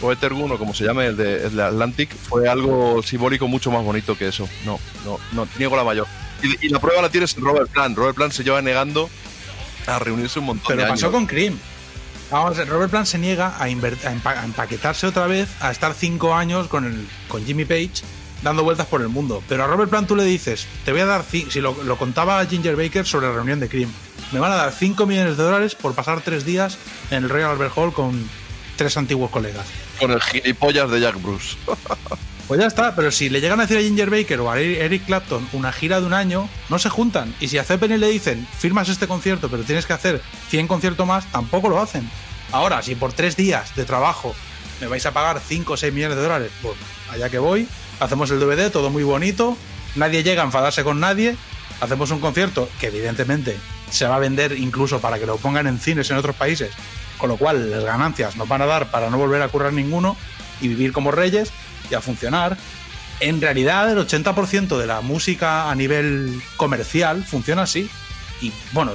o 0.00 0.10
Etergun, 0.12 0.50
o 0.52 0.58
como 0.58 0.72
se 0.74 0.84
llame, 0.84 1.06
el 1.06 1.16
de, 1.16 1.44
el 1.46 1.54
de 1.56 1.62
Atlantic, 1.62 2.10
fue 2.28 2.48
algo 2.48 3.02
simbólico 3.04 3.46
mucho 3.46 3.70
más 3.70 3.84
bonito 3.84 4.16
que 4.16 4.28
eso. 4.28 4.48
No, 4.64 4.78
no, 5.04 5.18
no, 5.32 5.46
niego 5.58 5.76
la 5.76 5.84
mayor. 5.84 6.06
Y, 6.42 6.66
y 6.66 6.68
la 6.68 6.78
prueba 6.80 7.02
la 7.02 7.08
tienes 7.08 7.36
en 7.36 7.44
Robert 7.44 7.70
Plant. 7.70 7.96
Robert 7.96 8.16
Plant 8.16 8.32
se 8.32 8.42
lleva 8.44 8.60
negando 8.62 9.08
a 9.86 9.98
reunirse 9.98 10.38
un 10.38 10.46
montón 10.46 10.66
Pero 10.68 10.82
de 10.82 10.88
pasó 10.88 11.06
años. 11.06 11.14
con 11.14 11.26
Cream. 11.26 11.58
Vamos, 12.30 12.56
Robert 12.68 12.90
Plant 12.90 13.06
se 13.06 13.18
niega 13.18 13.48
a, 13.58 13.64
a 13.64 13.68
empa- 13.68 14.36
a 14.38 14.44
empaquetarse 14.44 15.06
otra 15.06 15.26
vez, 15.26 15.48
a 15.60 15.70
estar 15.70 15.92
cinco 15.94 16.34
años 16.34 16.66
con, 16.68 16.84
el, 16.86 17.06
con 17.28 17.44
Jimmy 17.44 17.64
Page 17.66 17.90
dando 18.42 18.64
vueltas 18.64 18.86
por 18.86 19.02
el 19.02 19.08
mundo. 19.08 19.42
Pero 19.48 19.64
a 19.64 19.66
Robert 19.66 19.90
Plant 19.90 20.08
tú 20.08 20.16
le 20.16 20.24
dices, 20.24 20.66
te 20.84 20.92
voy 20.92 21.02
a 21.02 21.06
dar, 21.06 21.24
si 21.30 21.44
lo, 21.60 21.76
lo 21.84 21.96
contaba 21.98 22.44
Ginger 22.46 22.74
Baker 22.74 23.06
sobre 23.06 23.26
la 23.28 23.34
reunión 23.34 23.60
de 23.60 23.68
Cream, 23.68 23.90
me 24.32 24.40
van 24.40 24.50
a 24.50 24.56
dar 24.56 24.72
5 24.72 25.04
millones 25.06 25.36
de 25.36 25.42
dólares 25.44 25.74
por 25.74 25.94
pasar 25.94 26.22
tres 26.22 26.44
días 26.46 26.78
en 27.10 27.24
el 27.24 27.28
Royal 27.28 27.50
Albert 27.50 27.72
Hall 27.76 27.92
con 27.92 28.28
tres 28.76 28.96
antiguos 28.96 29.30
colegas. 29.30 29.66
Con 30.00 30.10
el 30.10 30.20
gilipollas 30.22 30.90
de 30.90 31.00
Jack 31.00 31.20
Bruce. 31.22 31.56
Pues 32.52 32.60
ya 32.60 32.66
está, 32.66 32.94
pero 32.94 33.10
si 33.10 33.30
le 33.30 33.40
llegan 33.40 33.60
a 33.60 33.62
decir 33.62 33.78
a 33.78 33.80
Ginger 33.80 34.10
Baker 34.10 34.40
o 34.40 34.50
a 34.50 34.60
Eric 34.60 35.06
Clapton 35.06 35.48
una 35.54 35.72
gira 35.72 36.02
de 36.02 36.06
un 36.06 36.12
año, 36.12 36.50
no 36.68 36.78
se 36.78 36.90
juntan. 36.90 37.34
Y 37.40 37.48
si 37.48 37.56
a 37.56 37.64
Zeppelin 37.64 37.98
le 37.98 38.08
dicen, 38.08 38.46
firmas 38.58 38.90
este 38.90 39.08
concierto, 39.08 39.48
pero 39.48 39.62
tienes 39.62 39.86
que 39.86 39.94
hacer 39.94 40.20
100 40.50 40.68
conciertos 40.68 41.06
más, 41.06 41.24
tampoco 41.32 41.70
lo 41.70 41.80
hacen. 41.80 42.06
Ahora, 42.50 42.82
si 42.82 42.94
por 42.94 43.14
tres 43.14 43.36
días 43.36 43.74
de 43.74 43.86
trabajo 43.86 44.34
me 44.82 44.86
vais 44.86 45.06
a 45.06 45.12
pagar 45.12 45.40
5 45.40 45.72
o 45.72 45.76
6 45.78 45.94
millones 45.94 46.18
de 46.18 46.22
dólares, 46.24 46.50
pues 46.60 46.74
allá 47.10 47.30
que 47.30 47.38
voy, 47.38 47.66
hacemos 48.00 48.30
el 48.30 48.38
DVD, 48.38 48.70
todo 48.70 48.90
muy 48.90 49.02
bonito, 49.02 49.56
nadie 49.94 50.22
llega 50.22 50.42
a 50.42 50.44
enfadarse 50.44 50.84
con 50.84 51.00
nadie, 51.00 51.36
hacemos 51.80 52.10
un 52.10 52.20
concierto 52.20 52.68
que 52.78 52.88
evidentemente 52.88 53.56
se 53.90 54.06
va 54.06 54.16
a 54.16 54.18
vender 54.18 54.58
incluso 54.58 55.00
para 55.00 55.18
que 55.18 55.24
lo 55.24 55.38
pongan 55.38 55.68
en 55.68 55.80
cines 55.80 56.10
en 56.10 56.18
otros 56.18 56.36
países, 56.36 56.70
con 57.16 57.30
lo 57.30 57.38
cual 57.38 57.70
las 57.70 57.82
ganancias 57.82 58.36
nos 58.36 58.46
van 58.46 58.60
a 58.60 58.66
dar 58.66 58.90
para 58.90 59.08
no 59.08 59.16
volver 59.16 59.40
a 59.40 59.48
currar 59.48 59.72
ninguno 59.72 60.18
y 60.60 60.68
vivir 60.68 60.92
como 60.92 61.12
reyes 61.12 61.50
a 61.94 62.00
funcionar. 62.00 62.56
En 63.20 63.40
realidad, 63.40 63.90
el 63.90 63.98
80% 63.98 64.78
de 64.78 64.86
la 64.86 65.00
música 65.00 65.70
a 65.70 65.74
nivel 65.74 66.42
comercial 66.56 67.24
funciona 67.24 67.62
así. 67.62 67.88
Y 68.40 68.52
bueno, 68.72 68.92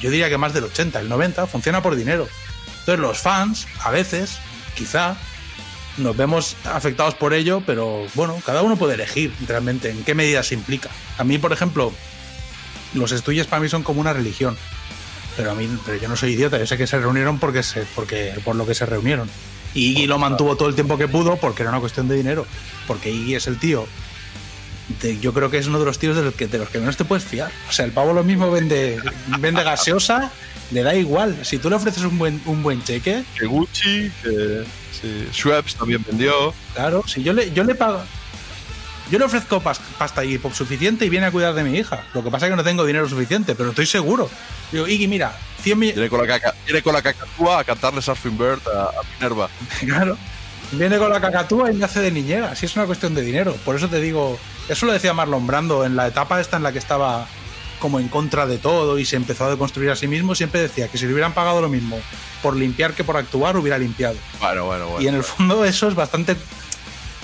yo 0.00 0.10
diría 0.10 0.28
que 0.28 0.38
más 0.38 0.52
del 0.52 0.64
80, 0.64 1.00
el 1.00 1.08
90 1.08 1.46
funciona 1.46 1.82
por 1.82 1.94
dinero. 1.94 2.28
Entonces, 2.80 2.98
los 2.98 3.18
fans, 3.18 3.66
a 3.84 3.90
veces, 3.90 4.38
quizá, 4.74 5.16
nos 5.98 6.16
vemos 6.16 6.56
afectados 6.64 7.14
por 7.14 7.34
ello, 7.34 7.62
pero 7.64 8.06
bueno, 8.14 8.40
cada 8.44 8.62
uno 8.62 8.76
puede 8.76 8.94
elegir 8.94 9.32
realmente 9.46 9.90
en 9.90 10.04
qué 10.04 10.14
medida 10.14 10.42
se 10.42 10.54
implica. 10.54 10.90
A 11.18 11.24
mí, 11.24 11.38
por 11.38 11.52
ejemplo, 11.52 11.92
los 12.94 13.12
estudios 13.12 13.46
para 13.46 13.60
mí 13.60 13.68
son 13.68 13.82
como 13.82 14.00
una 14.00 14.12
religión. 14.12 14.56
Pero 15.36 15.52
a 15.52 15.54
mí, 15.54 15.68
yo 16.00 16.08
no 16.08 16.16
soy 16.16 16.32
idiota, 16.32 16.58
yo 16.58 16.66
sé 16.66 16.76
que 16.76 16.86
se 16.86 16.98
reunieron 16.98 17.38
porque 17.38 17.62
se, 17.62 17.82
porque, 17.94 18.34
por 18.44 18.56
lo 18.56 18.66
que 18.66 18.74
se 18.74 18.86
reunieron. 18.86 19.30
Y 19.74 19.90
Iggy 19.90 20.06
lo 20.06 20.18
mantuvo 20.18 20.56
todo 20.56 20.68
el 20.68 20.74
tiempo 20.74 20.96
que 20.98 21.08
pudo 21.08 21.36
porque 21.36 21.62
era 21.62 21.70
una 21.70 21.80
cuestión 21.80 22.08
de 22.08 22.16
dinero. 22.16 22.46
Porque 22.86 23.10
Iggy 23.10 23.34
es 23.36 23.46
el 23.46 23.58
tío. 23.58 23.86
de- 25.02 25.18
yo 25.20 25.34
creo 25.34 25.50
que 25.50 25.58
es 25.58 25.66
uno 25.66 25.78
de 25.78 25.84
los 25.84 25.98
tíos 25.98 26.16
de 26.16 26.22
los, 26.22 26.34
que, 26.34 26.46
de 26.46 26.56
los 26.58 26.70
que 26.70 26.78
menos 26.78 26.96
te 26.96 27.04
puedes 27.04 27.22
fiar. 27.24 27.50
O 27.68 27.72
sea, 27.72 27.84
el 27.84 27.92
pavo 27.92 28.14
lo 28.14 28.24
mismo 28.24 28.50
vende, 28.50 28.98
vende 29.38 29.62
gaseosa, 29.62 30.32
le 30.70 30.82
da 30.82 30.94
igual. 30.94 31.36
Si 31.42 31.58
tú 31.58 31.68
le 31.68 31.76
ofreces 31.76 32.02
un 32.04 32.16
buen, 32.18 32.40
un 32.46 32.62
buen 32.62 32.82
cheque. 32.82 33.22
Que 33.38 33.44
Gucci, 33.46 34.10
que 34.22 34.64
sí, 34.98 35.28
Schweppes 35.32 35.74
también 35.74 36.02
vendió. 36.08 36.54
Claro, 36.74 37.04
si 37.06 37.22
yo 37.22 37.34
le, 37.34 37.52
yo 37.52 37.64
le 37.64 37.74
pago. 37.74 38.02
Yo 39.10 39.18
le 39.18 39.24
ofrezco 39.24 39.62
pas- 39.62 39.80
pasta 39.98 40.24
y 40.24 40.36
pop 40.38 40.52
suficiente 40.52 41.04
y 41.06 41.08
viene 41.08 41.26
a 41.26 41.30
cuidar 41.30 41.54
de 41.54 41.64
mi 41.64 41.78
hija. 41.78 42.04
Lo 42.14 42.22
que 42.22 42.30
pasa 42.30 42.46
es 42.46 42.50
que 42.52 42.56
no 42.56 42.64
tengo 42.64 42.84
dinero 42.84 43.08
suficiente, 43.08 43.54
pero 43.54 43.70
estoy 43.70 43.86
seguro. 43.86 44.28
Digo, 44.70 44.86
Iggy, 44.86 45.08
mira, 45.08 45.32
100 45.62 45.78
millones. 45.78 45.96
Viene 45.96 46.10
con 46.10 46.20
la, 46.20 46.26
caca, 46.26 46.54
viene 46.66 46.82
con 46.82 46.92
la 46.92 47.02
cacatúa 47.02 47.60
a 47.60 47.64
cantarle 47.64 48.02
Surfing 48.02 48.36
Bird 48.36 48.60
a, 48.68 48.82
a 48.84 49.02
Minerva. 49.14 49.48
Claro. 49.80 50.16
Viene 50.72 50.98
con 50.98 51.08
la 51.10 51.18
cacatúa 51.20 51.70
y 51.72 51.74
me 51.76 51.86
hace 51.86 52.00
de 52.00 52.10
niñera. 52.10 52.54
Si 52.54 52.66
es 52.66 52.76
una 52.76 52.84
cuestión 52.84 53.14
de 53.14 53.22
dinero. 53.22 53.54
Por 53.64 53.76
eso 53.76 53.88
te 53.88 54.00
digo. 54.02 54.38
Eso 54.68 54.84
lo 54.84 54.92
decía 54.92 55.14
Marlon 55.14 55.46
Brando 55.46 55.86
en 55.86 55.96
la 55.96 56.06
etapa 56.08 56.38
esta 56.42 56.58
en 56.58 56.62
la 56.62 56.72
que 56.72 56.78
estaba 56.78 57.26
como 57.78 58.00
en 58.00 58.08
contra 58.08 58.46
de 58.46 58.58
todo 58.58 58.98
y 58.98 59.06
se 59.06 59.16
empezó 59.16 59.46
a 59.46 59.50
deconstruir 59.50 59.88
a 59.90 59.96
sí 59.96 60.06
mismo. 60.08 60.34
Siempre 60.34 60.60
decía 60.60 60.88
que 60.88 60.98
si 60.98 61.06
le 61.06 61.12
hubieran 61.12 61.32
pagado 61.32 61.62
lo 61.62 61.70
mismo 61.70 61.98
por 62.42 62.54
limpiar 62.54 62.92
que 62.92 63.02
por 63.02 63.16
actuar, 63.16 63.56
hubiera 63.56 63.78
limpiado. 63.78 64.16
Bueno, 64.40 64.66
bueno, 64.66 64.88
bueno. 64.88 65.00
Y 65.02 65.08
en 65.08 65.14
el 65.14 65.22
fondo 65.24 65.64
eso 65.64 65.88
es 65.88 65.94
bastante... 65.94 66.36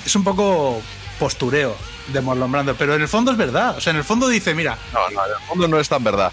Es 0.06 0.16
un 0.16 0.24
poco 0.24 0.81
postureo 1.19 1.77
de 2.09 2.20
Marlon 2.20 2.51
Brando, 2.51 2.74
pero 2.74 2.95
en 2.95 3.03
el 3.03 3.09
fondo 3.09 3.31
es 3.31 3.36
verdad. 3.36 3.77
O 3.77 3.81
sea, 3.81 3.93
en 3.93 3.99
el 3.99 4.05
fondo 4.05 4.28
dice, 4.28 4.55
mira, 4.55 4.77
No, 4.93 5.01
no, 5.11 5.24
en 5.24 5.32
el 5.32 5.47
fondo 5.49 5.69
no 5.69 5.78
es 5.78 5.89
tan 5.89 6.03
verdad. 6.05 6.32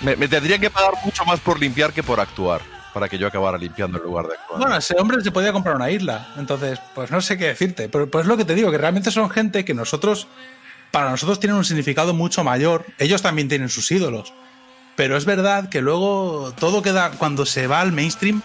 Me, 0.00 0.16
me 0.16 0.28
tendrían 0.28 0.60
que 0.60 0.70
pagar 0.70 0.94
mucho 1.04 1.24
más 1.24 1.40
por 1.40 1.58
limpiar 1.60 1.92
que 1.92 2.02
por 2.02 2.20
actuar. 2.20 2.60
Para 2.92 3.08
que 3.08 3.18
yo 3.18 3.28
acabara 3.28 3.56
limpiando 3.56 3.98
en 3.98 4.04
lugar 4.04 4.26
de 4.26 4.34
actuar. 4.34 4.60
bueno, 4.60 4.76
ese 4.76 4.96
hombre 4.98 5.22
se 5.22 5.30
podía 5.30 5.52
comprar 5.52 5.76
una 5.76 5.90
isla. 5.90 6.32
Entonces, 6.36 6.80
pues 6.94 7.10
no 7.10 7.20
sé 7.20 7.38
qué 7.38 7.46
decirte. 7.46 7.88
Pero 7.88 8.10
pues 8.10 8.24
es 8.24 8.28
lo 8.28 8.36
que 8.36 8.44
te 8.44 8.54
digo, 8.54 8.70
que 8.72 8.78
realmente 8.78 9.12
son 9.12 9.30
gente 9.30 9.64
que 9.64 9.74
nosotros, 9.74 10.26
para 10.90 11.10
nosotros 11.10 11.38
tienen 11.38 11.56
un 11.56 11.64
significado 11.64 12.14
mucho 12.14 12.42
mayor. 12.42 12.84
Ellos 12.98 13.22
también 13.22 13.48
tienen 13.48 13.68
sus 13.68 13.90
ídolos. 13.92 14.32
Pero 14.96 15.16
es 15.16 15.24
verdad 15.24 15.68
que 15.68 15.80
luego 15.80 16.52
todo 16.58 16.82
queda, 16.82 17.12
cuando 17.12 17.46
se 17.46 17.68
va 17.68 17.80
al 17.80 17.92
mainstream, 17.92 18.42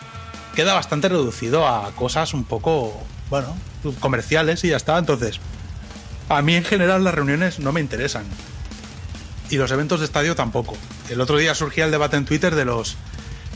queda 0.56 0.74
bastante 0.74 1.10
reducido 1.10 1.68
a 1.68 1.92
cosas 1.96 2.34
un 2.34 2.44
poco, 2.46 3.04
bueno, 3.30 3.56
comerciales 4.00 4.64
y 4.64 4.70
ya 4.70 4.78
está. 4.78 4.98
Entonces, 4.98 5.40
a 6.30 6.42
mí 6.42 6.56
en 6.56 6.64
general 6.64 7.04
las 7.04 7.14
reuniones 7.14 7.60
no 7.60 7.72
me 7.72 7.82
interesan. 7.82 8.26
Y 9.50 9.58
los 9.58 9.72
eventos 9.72 10.00
de 10.00 10.06
estadio 10.06 10.36
tampoco. 10.36 10.76
El 11.10 11.22
otro 11.22 11.38
día 11.38 11.54
surgía 11.54 11.86
el 11.86 11.92
debate 11.92 12.18
en 12.18 12.26
Twitter 12.26 12.56
de 12.56 12.66
los 12.66 12.98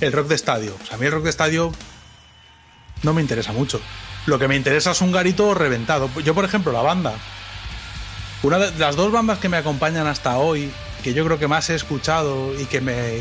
el 0.01 0.13
rock 0.13 0.27
de 0.27 0.35
estadio. 0.35 0.75
A 0.91 0.97
mí 0.97 1.05
el 1.05 1.11
rock 1.11 1.23
de 1.23 1.29
estadio 1.29 1.71
no 3.03 3.13
me 3.13 3.21
interesa 3.21 3.51
mucho. 3.51 3.81
Lo 4.25 4.39
que 4.39 4.47
me 4.47 4.55
interesa 4.55 4.91
es 4.91 5.01
un 5.01 5.11
garito 5.11 5.53
reventado. 5.53 6.09
Yo, 6.23 6.35
por 6.35 6.45
ejemplo, 6.45 6.71
la 6.71 6.81
banda. 6.81 7.13
Una 8.43 8.59
de 8.59 8.77
las 8.77 8.95
dos 8.95 9.11
bandas 9.11 9.39
que 9.39 9.49
me 9.49 9.57
acompañan 9.57 10.07
hasta 10.07 10.37
hoy, 10.37 10.71
que 11.03 11.13
yo 11.13 11.25
creo 11.25 11.39
que 11.39 11.47
más 11.47 11.69
he 11.69 11.75
escuchado 11.75 12.57
y 12.59 12.65
que 12.65 12.79
me 12.81 13.19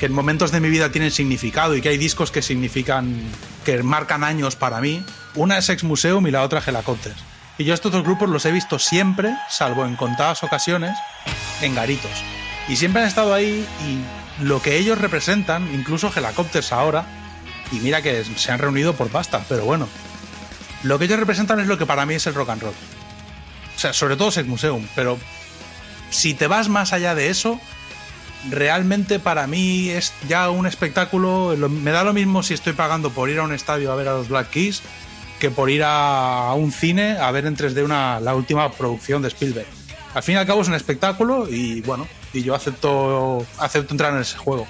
que 0.00 0.06
en 0.06 0.12
momentos 0.12 0.50
de 0.50 0.60
mi 0.60 0.70
vida 0.70 0.90
tienen 0.90 1.10
significado 1.10 1.76
y 1.76 1.82
que 1.82 1.90
hay 1.90 1.98
discos 1.98 2.30
que 2.30 2.40
significan 2.40 3.20
que 3.66 3.82
marcan 3.82 4.24
años 4.24 4.56
para 4.56 4.80
mí. 4.80 5.04
Una 5.34 5.58
es 5.58 5.68
Ex 5.68 5.84
Museum 5.84 6.26
y 6.26 6.30
la 6.30 6.42
otra 6.42 6.62
Helicopters. 6.66 7.18
Y 7.58 7.64
yo 7.64 7.74
estos 7.74 7.92
dos 7.92 8.02
grupos 8.02 8.30
los 8.30 8.46
he 8.46 8.50
visto 8.50 8.78
siempre, 8.78 9.36
salvo 9.50 9.84
en 9.84 9.96
contadas 9.96 10.42
ocasiones, 10.42 10.96
en 11.60 11.74
garitos. 11.74 12.10
Y 12.66 12.76
siempre 12.76 13.02
han 13.02 13.08
estado 13.08 13.34
ahí 13.34 13.66
y 13.86 14.42
lo 14.42 14.62
que 14.62 14.78
ellos 14.78 14.96
representan, 14.96 15.68
incluso 15.74 16.10
Helicopters 16.16 16.72
ahora, 16.72 17.04
y 17.70 17.76
mira 17.80 18.00
que 18.00 18.24
se 18.24 18.52
han 18.52 18.58
reunido 18.58 18.94
por 18.94 19.08
pasta, 19.10 19.44
pero 19.50 19.66
bueno, 19.66 19.86
lo 20.82 20.98
que 20.98 21.04
ellos 21.04 21.18
representan 21.18 21.60
es 21.60 21.66
lo 21.66 21.76
que 21.76 21.84
para 21.84 22.06
mí 22.06 22.14
es 22.14 22.26
el 22.26 22.32
rock 22.32 22.48
and 22.48 22.62
roll. 22.62 22.74
O 23.76 23.78
sea, 23.78 23.92
sobre 23.92 24.16
todo 24.16 24.30
Sex 24.30 24.48
Museum, 24.48 24.88
pero 24.94 25.18
si 26.08 26.32
te 26.32 26.46
vas 26.46 26.70
más 26.70 26.94
allá 26.94 27.14
de 27.14 27.28
eso, 27.28 27.60
realmente 28.48 29.18
para 29.18 29.46
mí 29.46 29.90
es 29.90 30.12
ya 30.28 30.48
un 30.50 30.66
espectáculo. 30.66 31.54
lo- 31.56 31.68
me 31.68 31.90
da 31.90 32.04
lo 32.04 32.12
mismo 32.12 32.42
si 32.42 32.54
estoy 32.54 32.72
pagando 32.72 33.10
por 33.10 33.28
ir 33.28 33.38
a 33.38 33.42
un 33.42 33.52
estadio 33.52 33.92
a 33.92 33.96
ver 33.96 34.08
a 34.08 34.12
los 34.14 34.28
Black 34.28 34.50
Keys 34.50 34.82
que 35.38 35.50
por 35.50 35.70
ir 35.70 35.82
a, 35.84 36.52
un 36.54 36.70
cine 36.72 37.16
a 37.18 37.30
ver 37.30 37.46
en 37.46 37.56
3D 37.56 37.82
una, 37.84 38.20
la 38.20 38.34
última 38.34 38.70
producción 38.72 39.22
de 39.22 39.28
Spielberg. 39.28 39.66
Al 40.14 40.22
fin 40.22 40.34
y 40.34 40.38
al 40.38 40.46
cabo 40.46 40.60
es 40.62 40.68
un 40.68 40.74
espectáculo 40.74 41.48
y 41.48 41.80
bueno, 41.82 42.06
y 42.32 42.42
yo 42.42 42.54
acepto, 42.54 43.44
acepto 43.58 43.94
entrar 43.94 44.12
en 44.14 44.20
ese 44.20 44.36
juego. 44.36 44.66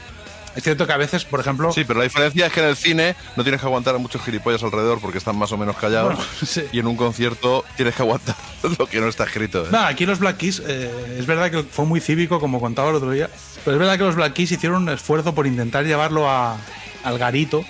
Es 0.55 0.64
cierto 0.64 0.84
que 0.84 0.92
a 0.92 0.97
veces, 0.97 1.24
por 1.24 1.38
ejemplo, 1.38 1.72
Sí, 1.72 1.84
pero 1.84 2.01
la 2.01 2.05
diferencia 2.05 2.47
es 2.47 2.52
que 2.52 2.60
en 2.60 2.66
el 2.66 2.76
cine 2.76 3.14
no 3.36 3.44
tienes 3.44 3.60
que 3.60 3.66
aguantar 3.68 3.94
a 3.94 3.98
muchos 3.98 4.20
gilipollas 4.22 4.60
alrededor 4.64 5.01
porque 5.01 5.18
están 5.18 5.36
más 5.36 5.52
o 5.52 5.56
menos 5.56 5.76
callados. 5.76 6.14
Bueno, 6.16 6.28
sí. 6.44 6.64
Y 6.72 6.80
en 6.80 6.88
un 6.88 6.97
concierto 6.97 7.64
tienes 7.76 7.94
que 7.94 8.02
aguantar 8.02 8.34
lo 8.78 8.86
que 8.86 9.01
no 9.01 9.06
está 9.09 9.24
escrito. 9.24 9.64
¿eh? 9.64 9.76
Aquí 9.76 10.06
los 10.06 10.18
Black 10.18 10.38
Keys, 10.38 10.60
eh, 10.66 11.16
es 11.20 11.26
verdad 11.26 11.52
que 11.52 11.62
fue 11.62 11.84
muy 11.84 12.01
cívico, 12.01 12.40
como 12.40 12.59
contaba 12.60 12.90
el 12.90 12.97
otro 12.97 13.12
día, 13.12 13.30
pero 13.65 13.77
es 13.77 13.78
verdad 13.78 13.97
que 13.99 14.05
los 14.05 14.15
Black 14.16 14.32
Keys 14.35 14.53
hicieron 14.53 14.82
un 14.82 14.89
esfuerzo 14.89 15.35
por 15.35 15.47
intentar 15.47 15.85
llevarlo 15.85 16.28
a- 16.31 16.57
al 17.05 17.19
garito 17.19 17.65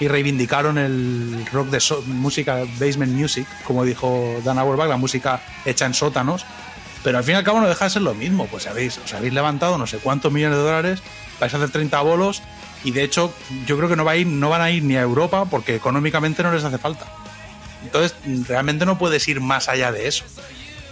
y 0.00 0.08
reivindicaron 0.08 0.78
el 0.78 1.44
rock 1.52 1.68
de 1.68 1.80
so- 1.80 2.02
música, 2.06 2.60
basement 2.78 3.12
music, 3.12 3.46
como 3.64 3.84
dijo 3.84 4.40
Dan 4.44 4.58
Auerbach, 4.58 4.88
la 4.88 4.96
música 4.96 5.40
hecha 5.64 5.86
en 5.86 5.94
sótanos, 5.94 6.44
pero 7.02 7.18
al 7.18 7.24
fin 7.24 7.34
y 7.34 7.36
al 7.38 7.44
cabo 7.44 7.60
no 7.60 7.68
deja 7.68 7.84
de 7.86 7.90
ser 7.90 8.02
lo 8.02 8.14
mismo, 8.14 8.46
pues 8.46 8.64
sabéis, 8.64 8.98
os 9.04 9.12
habéis 9.14 9.32
levantado 9.32 9.76
no 9.78 9.86
sé 9.86 9.98
cuántos 9.98 10.30
millones 10.32 10.58
de 10.58 10.64
dólares, 10.64 11.02
vais 11.40 11.52
a 11.52 11.56
hacer 11.56 11.70
30 11.70 12.00
bolos 12.00 12.42
y 12.84 12.90
de 12.92 13.02
hecho 13.02 13.32
yo 13.66 13.76
creo 13.76 13.88
que 13.88 13.96
no, 13.96 14.04
va 14.04 14.12
a 14.12 14.16
ir, 14.16 14.26
no 14.26 14.50
van 14.50 14.60
a 14.60 14.70
ir 14.70 14.82
ni 14.84 14.96
a 14.96 15.02
Europa 15.02 15.44
porque 15.46 15.74
económicamente 15.74 16.42
no 16.42 16.52
les 16.52 16.62
hace 16.64 16.78
falta. 16.78 17.06
Entonces, 17.84 18.14
realmente 18.48 18.84
no 18.86 18.98
puedes 18.98 19.26
ir 19.28 19.40
más 19.40 19.68
allá 19.68 19.92
de 19.92 20.08
eso. 20.08 20.24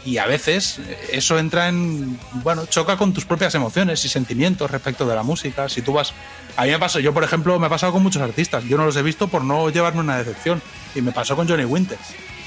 Y 0.07 0.19
a 0.19 0.27
veces 0.27 0.79
eso 1.11 1.37
entra 1.37 1.69
en. 1.69 2.17
Bueno, 2.45 2.65
choca 2.67 2.97
con 2.97 3.13
tus 3.13 3.25
propias 3.25 3.57
emociones 3.57 4.05
y 4.05 4.09
sentimientos 4.09 4.71
respecto 4.71 5.05
de 5.05 5.17
la 5.17 5.25
música. 5.25 5.69
Si 5.69 5.83
tú 5.83 5.95
vas. 5.95 6.15
A 6.57 6.65
mí 6.65 6.71
me 6.71 6.79
pasó, 6.79 7.01
yo 7.01 7.13
por 7.13 7.25
ejemplo, 7.25 7.59
me 7.59 7.67
ha 7.67 7.69
pasado 7.69 7.93
con 7.93 8.05
muchos 8.05 8.23
artistas. 8.23 8.63
Yo 8.65 8.77
no 8.77 8.87
los 8.87 8.97
he 8.97 9.03
visto 9.03 9.27
por 9.27 9.43
no 9.43 9.69
llevarme 9.69 10.01
una 10.01 10.17
decepción. 10.17 10.63
Y 10.95 11.03
me 11.03 11.11
pasó 11.11 11.35
con 11.35 11.49
Johnny 11.49 11.65
Winter. 11.65 11.99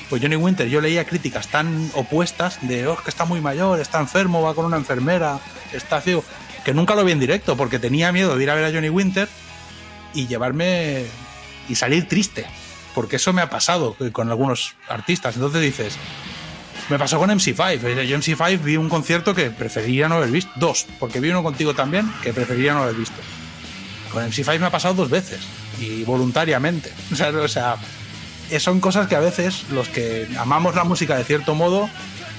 Pues 0.10 0.22
Johnny 0.22 0.38
Winter, 0.38 0.70
yo 0.70 0.80
leía 0.80 1.06
críticas 1.06 1.50
tan 1.50 1.92
opuestas 1.94 2.60
de, 2.62 2.88
oh, 2.88 2.96
que 2.96 3.10
está 3.10 3.26
muy 3.26 3.42
mayor, 3.42 3.80
está 3.80 4.00
enfermo, 4.00 4.42
va 4.42 4.56
con 4.56 4.66
una 4.66 4.78
enfermera, 4.78 5.40
está 5.74 6.00
ciego. 6.00 6.24
Que 6.64 6.74
nunca 6.74 6.96
lo 6.96 7.04
vi 7.04 7.12
en 7.12 7.20
directo 7.20 7.58
porque 7.58 7.78
tenía 7.78 8.14
miedo 8.14 8.38
de 8.38 8.44
ir 8.44 8.50
a 8.50 8.56
ver 8.56 8.66
a 8.66 8.72
Johnny 8.72 8.90
Winter 8.90 9.28
y 10.14 10.28
llevarme. 10.28 11.04
y 11.68 11.76
salir 11.76 12.08
triste 12.08 12.48
porque 12.96 13.18
eso 13.18 13.34
me 13.34 13.42
ha 13.42 13.50
pasado 13.50 13.96
con 14.12 14.30
algunos 14.30 14.76
artistas. 14.88 15.36
Entonces 15.36 15.62
dices, 15.62 15.98
me 16.90 16.98
pasó 16.98 17.20
con 17.20 17.30
MC5. 17.30 17.84
Eh, 17.84 18.08
Yo 18.08 18.18
MC5 18.18 18.64
vi 18.64 18.78
un 18.78 18.90
concierto 18.90 19.34
que 19.34 19.52
preferiría 19.52 20.10
no 20.10 20.16
haber 20.16 20.30
visto. 20.30 20.52
Dos, 20.56 20.88
porque 21.00 21.20
vi 21.20 21.30
uno 21.30 21.44
contigo 21.44 21.74
también 21.74 22.12
que 22.24 22.34
preferiría 22.34 22.74
no 22.74 22.84
haber 22.84 22.96
visto. 22.96 23.18
Con 24.12 24.24
MC5 24.30 24.60
me 24.60 24.66
ha 24.66 24.72
pasado 24.72 24.96
dos 24.96 25.10
veces 25.10 25.40
y 25.80 26.04
voluntariamente. 26.04 26.92
O 27.12 27.16
sea, 27.16 27.30
o 27.30 27.48
sea, 27.48 27.76
son 28.60 28.80
cosas 28.80 29.08
que 29.08 29.16
a 29.16 29.20
veces 29.20 29.66
los 29.72 29.88
que 29.88 30.28
amamos 30.38 30.76
la 30.76 30.84
música 30.84 31.16
de 31.16 31.24
cierto 31.24 31.56
modo 31.56 31.90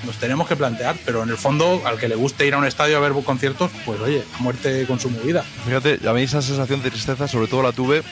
nos 0.05 0.17
tenemos 0.17 0.49
que 0.49 0.57
plantear, 0.57 0.97
pero 1.05 1.23
en 1.23 1.29
el 1.29 1.37
fondo 1.37 1.83
al 1.85 1.99
que 1.99 2.09
le 2.09 2.15
guste 2.15 2.47
ir 2.47 2.55
a 2.55 2.59
un 2.59 2.65
estadio 2.65 2.97
a 2.97 3.01
ver 3.01 3.13
conciertos, 3.23 3.71
pues 3.85 4.01
oye, 4.01 4.25
a 4.39 4.43
muerte 4.43 4.87
con 4.87 4.99
su 4.99 5.11
movida. 5.11 5.45
Fíjate, 5.67 6.01
a 6.09 6.13
mí 6.15 6.23
esa 6.23 6.41
sensación 6.41 6.83
de 6.83 6.91
tristeza 6.91 7.29
sobre 7.29 7.49
todo 7.49 7.63
la 7.63 7.73
tuve, 7.73 8.03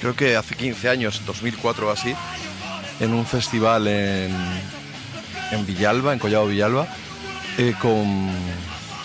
creo 0.00 0.16
que 0.16 0.36
hace 0.36 0.56
15 0.56 0.88
años, 0.88 1.22
2004 1.24 1.86
o 1.86 1.90
así, 1.90 2.12
en 2.98 3.14
un 3.14 3.24
festival 3.24 3.86
en, 3.86 4.34
en 5.52 5.66
Villalba, 5.66 6.12
en 6.12 6.18
Collado 6.18 6.46
Villalba, 6.46 6.86
eh, 7.58 7.74
con, 7.80 8.30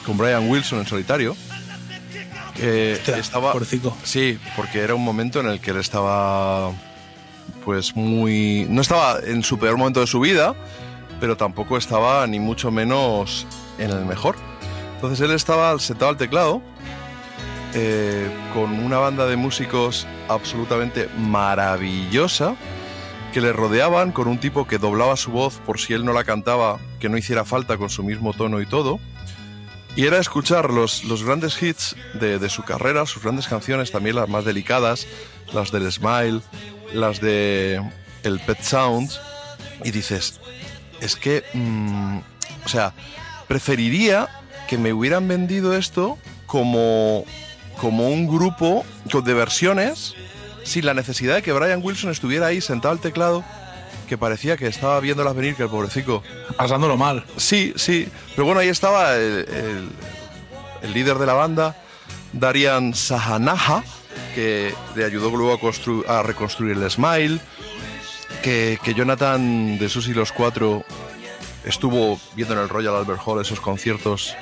con 0.05 0.17
Brian 0.17 0.49
Wilson 0.49 0.79
en 0.79 0.87
solitario. 0.87 1.35
Eh, 2.59 2.99
estaba, 3.17 3.53
sí, 4.03 4.39
porque 4.55 4.79
era 4.79 4.95
un 4.95 5.03
momento 5.03 5.39
en 5.39 5.47
el 5.47 5.59
que 5.59 5.71
él 5.71 5.77
estaba, 5.77 6.71
pues 7.63 7.95
muy, 7.95 8.65
no 8.69 8.81
estaba 8.81 9.19
en 9.23 9.43
su 9.43 9.59
peor 9.59 9.77
momento 9.77 9.99
de 9.99 10.07
su 10.07 10.19
vida, 10.19 10.55
pero 11.19 11.37
tampoco 11.37 11.77
estaba 11.77 12.25
ni 12.25 12.39
mucho 12.39 12.71
menos 12.71 13.45
en 13.77 13.91
el 13.91 14.05
mejor. 14.05 14.35
Entonces 14.95 15.21
él 15.21 15.31
estaba 15.35 15.77
sentado 15.77 16.09
al 16.09 16.17
teclado 16.17 16.63
eh, 17.75 18.27
con 18.55 18.79
una 18.79 18.97
banda 18.97 19.27
de 19.27 19.35
músicos 19.35 20.07
absolutamente 20.27 21.09
maravillosa 21.15 22.55
que 23.37 23.41
le 23.41 23.53
rodeaban 23.53 24.13
con 24.13 24.27
un 24.27 24.39
tipo 24.39 24.65
que 24.65 24.79
doblaba 24.79 25.15
su 25.15 25.29
voz 25.29 25.59
por 25.63 25.79
si 25.79 25.93
él 25.93 26.03
no 26.03 26.11
la 26.11 26.23
cantaba, 26.23 26.79
que 26.99 27.07
no 27.07 27.19
hiciera 27.19 27.45
falta 27.45 27.77
con 27.77 27.87
su 27.87 28.01
mismo 28.03 28.33
tono 28.33 28.61
y 28.61 28.65
todo. 28.65 28.99
Y 29.95 30.07
era 30.07 30.17
escuchar 30.17 30.71
los, 30.71 31.03
los 31.03 31.23
grandes 31.23 31.61
hits 31.61 31.95
de, 32.15 32.39
de 32.39 32.49
su 32.49 32.63
carrera, 32.63 33.05
sus 33.05 33.21
grandes 33.21 33.47
canciones, 33.47 33.91
también 33.91 34.15
las 34.15 34.27
más 34.27 34.43
delicadas, 34.43 35.05
las 35.53 35.71
del 35.71 35.91
Smile, 35.91 36.41
las 36.93 37.21
de 37.21 37.79
el 38.23 38.39
Pet 38.39 38.59
Sounds, 38.63 39.21
y 39.83 39.91
dices, 39.91 40.39
es 40.99 41.15
que, 41.15 41.43
mm, 41.53 42.17
o 42.65 42.67
sea, 42.67 42.95
preferiría 43.47 44.29
que 44.67 44.79
me 44.79 44.93
hubieran 44.93 45.27
vendido 45.27 45.77
esto 45.77 46.17
como, 46.47 47.23
como 47.79 48.09
un 48.09 48.25
grupo 48.25 48.83
de 49.05 49.33
versiones 49.35 50.15
sin 50.67 50.85
la 50.85 50.93
necesidad 50.93 51.35
de 51.35 51.41
que 51.41 51.51
Brian 51.53 51.79
Wilson 51.83 52.11
estuviera 52.11 52.47
ahí 52.47 52.61
sentado 52.61 52.91
al 52.91 52.99
teclado, 52.99 53.43
que 54.07 54.17
parecía 54.17 54.55
que 54.57 54.67
estaba 54.67 54.99
viéndolas 54.99 55.35
venir, 55.35 55.55
que 55.55 55.63
el 55.63 55.69
pobrecito. 55.69 56.21
Pasándolo 56.57 56.95
mal. 56.97 57.25
Sí, 57.37 57.73
sí. 57.75 58.07
Pero 58.35 58.45
bueno, 58.45 58.59
ahí 58.61 58.69
estaba 58.69 59.15
el, 59.15 59.45
el- 59.49 59.89
el 60.83 60.93
líder 60.93 61.17
de 61.17 61.25
la 61.25 61.33
banda, 61.33 61.75
Darian 62.33 62.93
Sahanaha, 62.93 63.83
que 64.35 64.73
le 64.95 65.03
ayudó 65.05 65.31
luego 65.31 65.53
a, 65.53 65.59
constru- 65.59 66.07
a 66.07 66.21
reconstruir 66.21 66.77
el 66.77 66.89
Smile, 66.91 67.39
que, 68.43 68.77
que 68.83 68.93
Jonathan 68.93 69.79
de 69.79 69.89
Sus 69.89 70.07
y 70.07 70.13
los 70.13 70.31
Cuatro 70.31 70.85
estuvo 71.65 72.19
viendo 72.35 72.53
en 72.53 72.59
el 72.61 72.69
Royal 72.69 72.95
Albert 72.95 73.21
Hall 73.25 73.41
esos 73.41 73.59
conciertos 73.59 74.35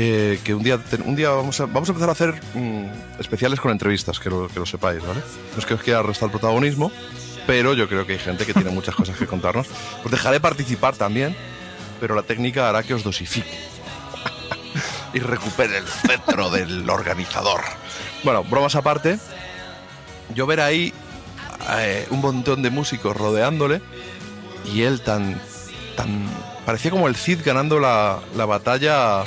eh, 0.00 0.38
que 0.44 0.54
un 0.54 0.62
día, 0.62 0.78
un 1.04 1.16
día 1.16 1.30
vamos, 1.30 1.58
a, 1.58 1.66
vamos 1.66 1.88
a 1.88 1.92
empezar 1.92 2.08
a 2.08 2.12
hacer 2.12 2.40
mm, 2.54 3.18
especiales 3.18 3.58
con 3.58 3.72
entrevistas, 3.72 4.20
que 4.20 4.30
lo, 4.30 4.46
que 4.46 4.60
lo 4.60 4.64
sepáis, 4.64 5.04
¿vale? 5.04 5.20
No 5.52 5.58
es 5.58 5.66
que 5.66 5.74
os 5.74 5.82
quiera 5.82 6.04
restar 6.04 6.30
protagonismo, 6.30 6.92
pero 7.48 7.74
yo 7.74 7.88
creo 7.88 8.06
que 8.06 8.12
hay 8.12 8.20
gente 8.20 8.46
que 8.46 8.54
tiene 8.54 8.70
muchas 8.70 8.94
cosas 8.94 9.16
que 9.16 9.26
contarnos. 9.26 9.66
Os 10.04 10.10
dejaré 10.12 10.38
participar 10.38 10.94
también, 10.94 11.34
pero 11.98 12.14
la 12.14 12.22
técnica 12.22 12.68
hará 12.68 12.84
que 12.84 12.94
os 12.94 13.02
dosifique 13.02 13.58
y 15.14 15.18
recupere 15.18 15.78
el 15.78 15.86
centro 15.88 16.48
del 16.48 16.88
organizador. 16.88 17.62
Bueno, 18.22 18.44
bromas 18.44 18.76
aparte, 18.76 19.18
yo 20.32 20.46
ver 20.46 20.60
ahí 20.60 20.94
eh, 21.76 22.06
un 22.10 22.20
montón 22.20 22.62
de 22.62 22.70
músicos 22.70 23.16
rodeándole 23.16 23.82
y 24.64 24.82
él 24.82 25.00
tan, 25.00 25.40
tan 25.96 26.24
parecía 26.64 26.92
como 26.92 27.08
el 27.08 27.16
Cid 27.16 27.40
ganando 27.44 27.80
la, 27.80 28.20
la 28.36 28.46
batalla 28.46 29.24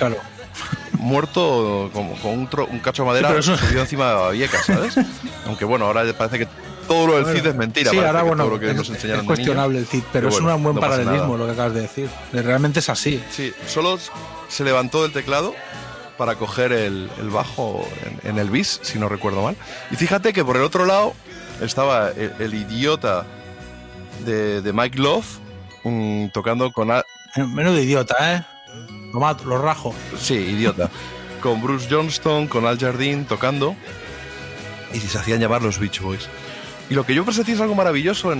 muerto 1.02 1.90
como 1.94 2.14
con 2.15 2.32
un, 2.32 2.49
tro- 2.49 2.68
un 2.69 2.80
cacho 2.80 3.03
de 3.03 3.07
madera 3.10 3.28
Sí, 3.30 3.34
pero 3.34 3.40
eso- 3.56 3.57
subido 3.65 3.82
encima 3.82 4.07
de 4.10 4.14
la 4.15 4.19
babieca, 4.22 4.64
¿sabes? 4.64 4.95
Aunque 5.48 5.65
bueno, 5.65 5.86
ahora 5.86 6.03
parece 6.18 6.40
que 6.40 6.48
todo 6.88 7.07
lo 7.07 7.14
del 7.15 7.23
Bueno, 7.23 7.40
Cid 7.40 7.48
es 7.48 7.56
mentira. 7.56 7.91
Sí, 7.91 7.98
ahora 7.98 8.22
que 8.22 8.28
bueno, 8.28 8.44
todo 8.44 8.53
lo 8.53 8.60
que 8.60 8.69
es, 8.72 8.76
nos 8.76 8.90
enseñaron 8.90 9.22
es 9.22 9.28
cuestionable 9.28 9.80
niños. 9.80 9.94
el 9.94 9.99
CID, 10.02 10.07
pero, 10.14 10.28
es 10.30 10.34
bueno, 10.40 10.56
un 10.56 10.64
buen 10.64 10.76
no 10.76 10.82
paralelismo 10.82 11.38
lo 11.38 11.45
que 11.45 11.52
acabas 11.52 11.73
de 11.73 11.82
decir. 11.82 12.10
Realmente 12.34 12.80
es 12.80 12.90
así. 12.90 13.22
Sí, 13.30 13.53
solo 13.68 13.98
se 14.48 14.64
levantó 14.64 15.03
del 15.03 15.11
teclado 15.14 15.53
para 16.18 16.36
coger 16.36 16.72
el, 16.72 17.10
el 17.19 17.30
bajo 17.30 17.88
en, 18.23 18.30
en 18.30 18.38
el 18.40 18.49
bis, 18.49 18.80
si 18.84 18.99
no 18.99 19.10
recuerdo 19.10 19.41
mal. 19.41 19.56
Y 19.90 19.95
fíjate 19.95 20.34
que 20.34 20.44
por 20.45 20.56
el 20.57 20.64
otro 20.64 20.86
lado 20.86 21.14
estaba 21.61 22.10
el, 22.11 22.34
el 22.40 22.53
idiota 22.53 23.26
de, 24.26 24.61
de 24.61 24.73
Mike 24.73 24.98
Love 24.99 25.26
mm, 25.84 26.28
tocando 26.34 26.72
con... 26.72 26.91
a- 26.91 27.03
Menudo 27.38 27.80
idiota, 27.80 28.36
¿eh? 28.36 28.44
Lo 29.13 29.19
mato, 29.19 29.45
lo 29.45 29.57
rajo. 29.57 29.93
Sí, 30.19 30.35
idiota. 30.35 30.89
con 31.41 31.61
Bruce 31.61 31.88
Johnston, 31.89 32.47
con 32.47 32.65
Al 32.65 32.77
Jardine 32.77 33.25
tocando 33.25 33.75
y 34.93 34.99
se 34.99 35.17
hacían 35.17 35.39
llamar 35.39 35.61
los 35.61 35.79
Beach 35.79 35.99
Boys. 35.99 36.29
Y 36.89 36.93
lo 36.93 37.05
que 37.05 37.15
yo 37.15 37.25
presencié 37.25 37.55
es 37.55 37.61
algo 37.61 37.75
maravilloso 37.75 38.31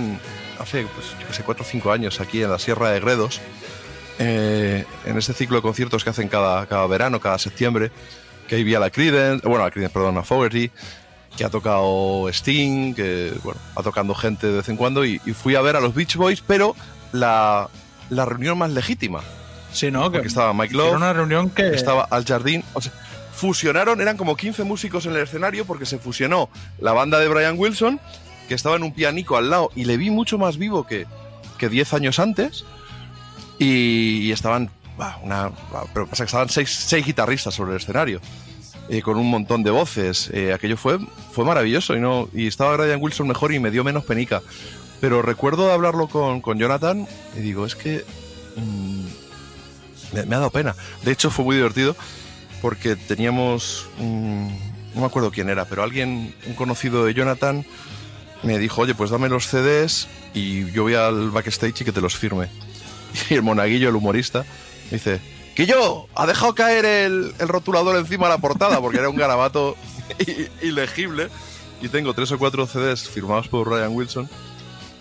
hace, 0.58 0.84
pues, 0.84 1.06
yo 1.26 1.34
sé, 1.34 1.42
cuatro 1.42 1.64
o 1.64 1.66
cinco 1.66 1.90
años 1.90 2.20
aquí 2.20 2.42
en 2.42 2.50
la 2.50 2.58
Sierra 2.58 2.90
de 2.90 3.00
Gredos, 3.00 3.40
eh, 4.18 4.84
en 5.06 5.18
este 5.18 5.32
ciclo 5.32 5.56
de 5.56 5.62
conciertos 5.62 6.04
que 6.04 6.10
hacen 6.10 6.28
cada, 6.28 6.66
cada 6.66 6.86
verano, 6.86 7.18
cada 7.20 7.38
septiembre, 7.38 7.90
que 8.46 8.56
ahí 8.56 8.64
vi 8.64 8.74
a 8.74 8.80
la 8.80 8.90
Creedence, 8.90 9.48
bueno, 9.48 9.64
a 9.64 9.70
Creedence, 9.70 9.94
perdón, 9.94 10.18
a 10.18 10.22
Fogerty, 10.22 10.70
que 11.36 11.44
ha 11.44 11.48
tocado 11.48 12.28
Sting, 12.28 12.94
que, 12.94 13.32
bueno, 13.42 13.58
ha 13.74 13.82
tocando 13.82 14.14
gente 14.14 14.46
de 14.46 14.58
vez 14.58 14.68
en 14.68 14.76
cuando, 14.76 15.04
y, 15.04 15.20
y 15.24 15.32
fui 15.32 15.54
a 15.54 15.62
ver 15.62 15.76
a 15.76 15.80
los 15.80 15.94
Beach 15.94 16.16
Boys, 16.16 16.42
pero 16.46 16.76
la, 17.12 17.68
la 18.10 18.26
reunión 18.26 18.58
más 18.58 18.70
legítima. 18.70 19.22
Sí, 19.72 19.90
¿no? 19.90 20.10
Porque 20.12 20.28
estaba 20.28 20.52
Mike 20.52 20.74
Love, 20.74 20.88
Era 20.88 20.96
una 20.96 21.12
reunión 21.12 21.50
que... 21.50 21.68
estaba 21.68 22.04
Al 22.04 22.24
Jardín, 22.24 22.62
o 22.74 22.80
sea, 22.80 22.92
fusionaron, 23.34 24.00
eran 24.00 24.16
como 24.16 24.36
15 24.36 24.64
músicos 24.64 25.06
en 25.06 25.12
el 25.12 25.22
escenario 25.22 25.64
porque 25.64 25.86
se 25.86 25.98
fusionó 25.98 26.48
la 26.78 26.92
banda 26.92 27.18
de 27.18 27.28
Brian 27.28 27.58
Wilson, 27.58 28.00
que 28.48 28.54
estaba 28.54 28.76
en 28.76 28.82
un 28.82 28.92
pianico 28.92 29.36
al 29.36 29.50
lado, 29.50 29.70
y 29.74 29.84
le 29.84 29.96
vi 29.96 30.10
mucho 30.10 30.38
más 30.38 30.58
vivo 30.58 30.86
que, 30.86 31.06
que 31.58 31.68
10 31.68 31.94
años 31.94 32.18
antes, 32.18 32.64
y, 33.58 34.20
y 34.22 34.32
estaban, 34.32 34.70
bah, 34.96 35.18
una, 35.22 35.48
bah, 35.72 35.84
pero 35.94 36.06
pasa 36.06 36.24
que 36.24 36.28
estaban 36.28 36.48
seis, 36.48 36.70
seis 36.70 37.04
guitarristas 37.04 37.54
sobre 37.54 37.72
el 37.72 37.78
escenario, 37.78 38.20
eh, 38.88 39.00
con 39.00 39.16
un 39.16 39.30
montón 39.30 39.62
de 39.62 39.70
voces, 39.70 40.28
eh, 40.32 40.52
aquello 40.52 40.76
fue, 40.76 40.98
fue 41.32 41.44
maravilloso, 41.44 41.96
y, 41.96 42.00
no, 42.00 42.28
y 42.34 42.46
estaba 42.46 42.76
Brian 42.76 43.00
Wilson 43.00 43.28
mejor 43.28 43.52
y 43.52 43.58
me 43.58 43.70
dio 43.70 43.84
menos 43.84 44.04
penica. 44.04 44.42
Pero 45.00 45.20
recuerdo 45.20 45.72
hablarlo 45.72 46.06
con, 46.06 46.40
con 46.40 46.58
Jonathan 46.58 47.08
y 47.36 47.40
digo, 47.40 47.66
es 47.66 47.74
que 47.74 48.04
mm, 48.56 49.06
me, 50.12 50.20
ha 50.20 50.38
dado 50.38 50.50
pena. 50.50 50.74
De 51.02 51.12
hecho, 51.12 51.30
fue 51.30 51.44
muy 51.44 51.56
divertido 51.56 51.96
porque 52.60 52.96
teníamos, 52.96 53.86
un- 53.98 54.48
no 54.94 55.00
me 55.00 55.06
acuerdo 55.06 55.30
quién 55.30 55.48
era, 55.50 55.64
pero 55.64 55.82
alguien, 55.82 56.34
un 56.46 56.54
conocido 56.54 57.04
de 57.04 57.14
Jonathan, 57.14 57.64
me 58.42 58.58
dijo, 58.58 58.82
oye, 58.82 58.94
pues 58.94 59.10
dame 59.10 59.28
los 59.28 59.46
CDs 59.46 60.08
y 60.34 60.70
yo 60.72 60.82
voy 60.82 60.94
al 60.94 61.30
backstage 61.30 61.80
y 61.82 61.84
que 61.84 61.92
te 61.92 62.00
los 62.00 62.16
firme. 62.16 62.48
Y 63.30 63.34
el 63.34 63.42
monaguillo, 63.42 63.88
el 63.90 63.96
humorista, 63.96 64.44
dice, 64.90 65.20
que 65.54 65.66
yo, 65.66 66.08
ha 66.14 66.26
dejado 66.26 66.54
caer 66.54 66.84
el, 66.86 67.34
el 67.38 67.48
rotulador 67.48 67.96
encima 67.96 68.26
de 68.26 68.32
la 68.34 68.38
portada 68.38 68.80
porque 68.80 68.98
era 68.98 69.08
un 69.10 69.16
garabato 69.16 69.76
ilegible. 70.62 71.28
Y 71.82 71.88
tengo 71.88 72.14
tres 72.14 72.30
o 72.32 72.38
cuatro 72.38 72.66
CDs 72.66 73.08
firmados 73.08 73.48
por 73.48 73.68
Ryan 73.68 73.90
Wilson, 73.92 74.30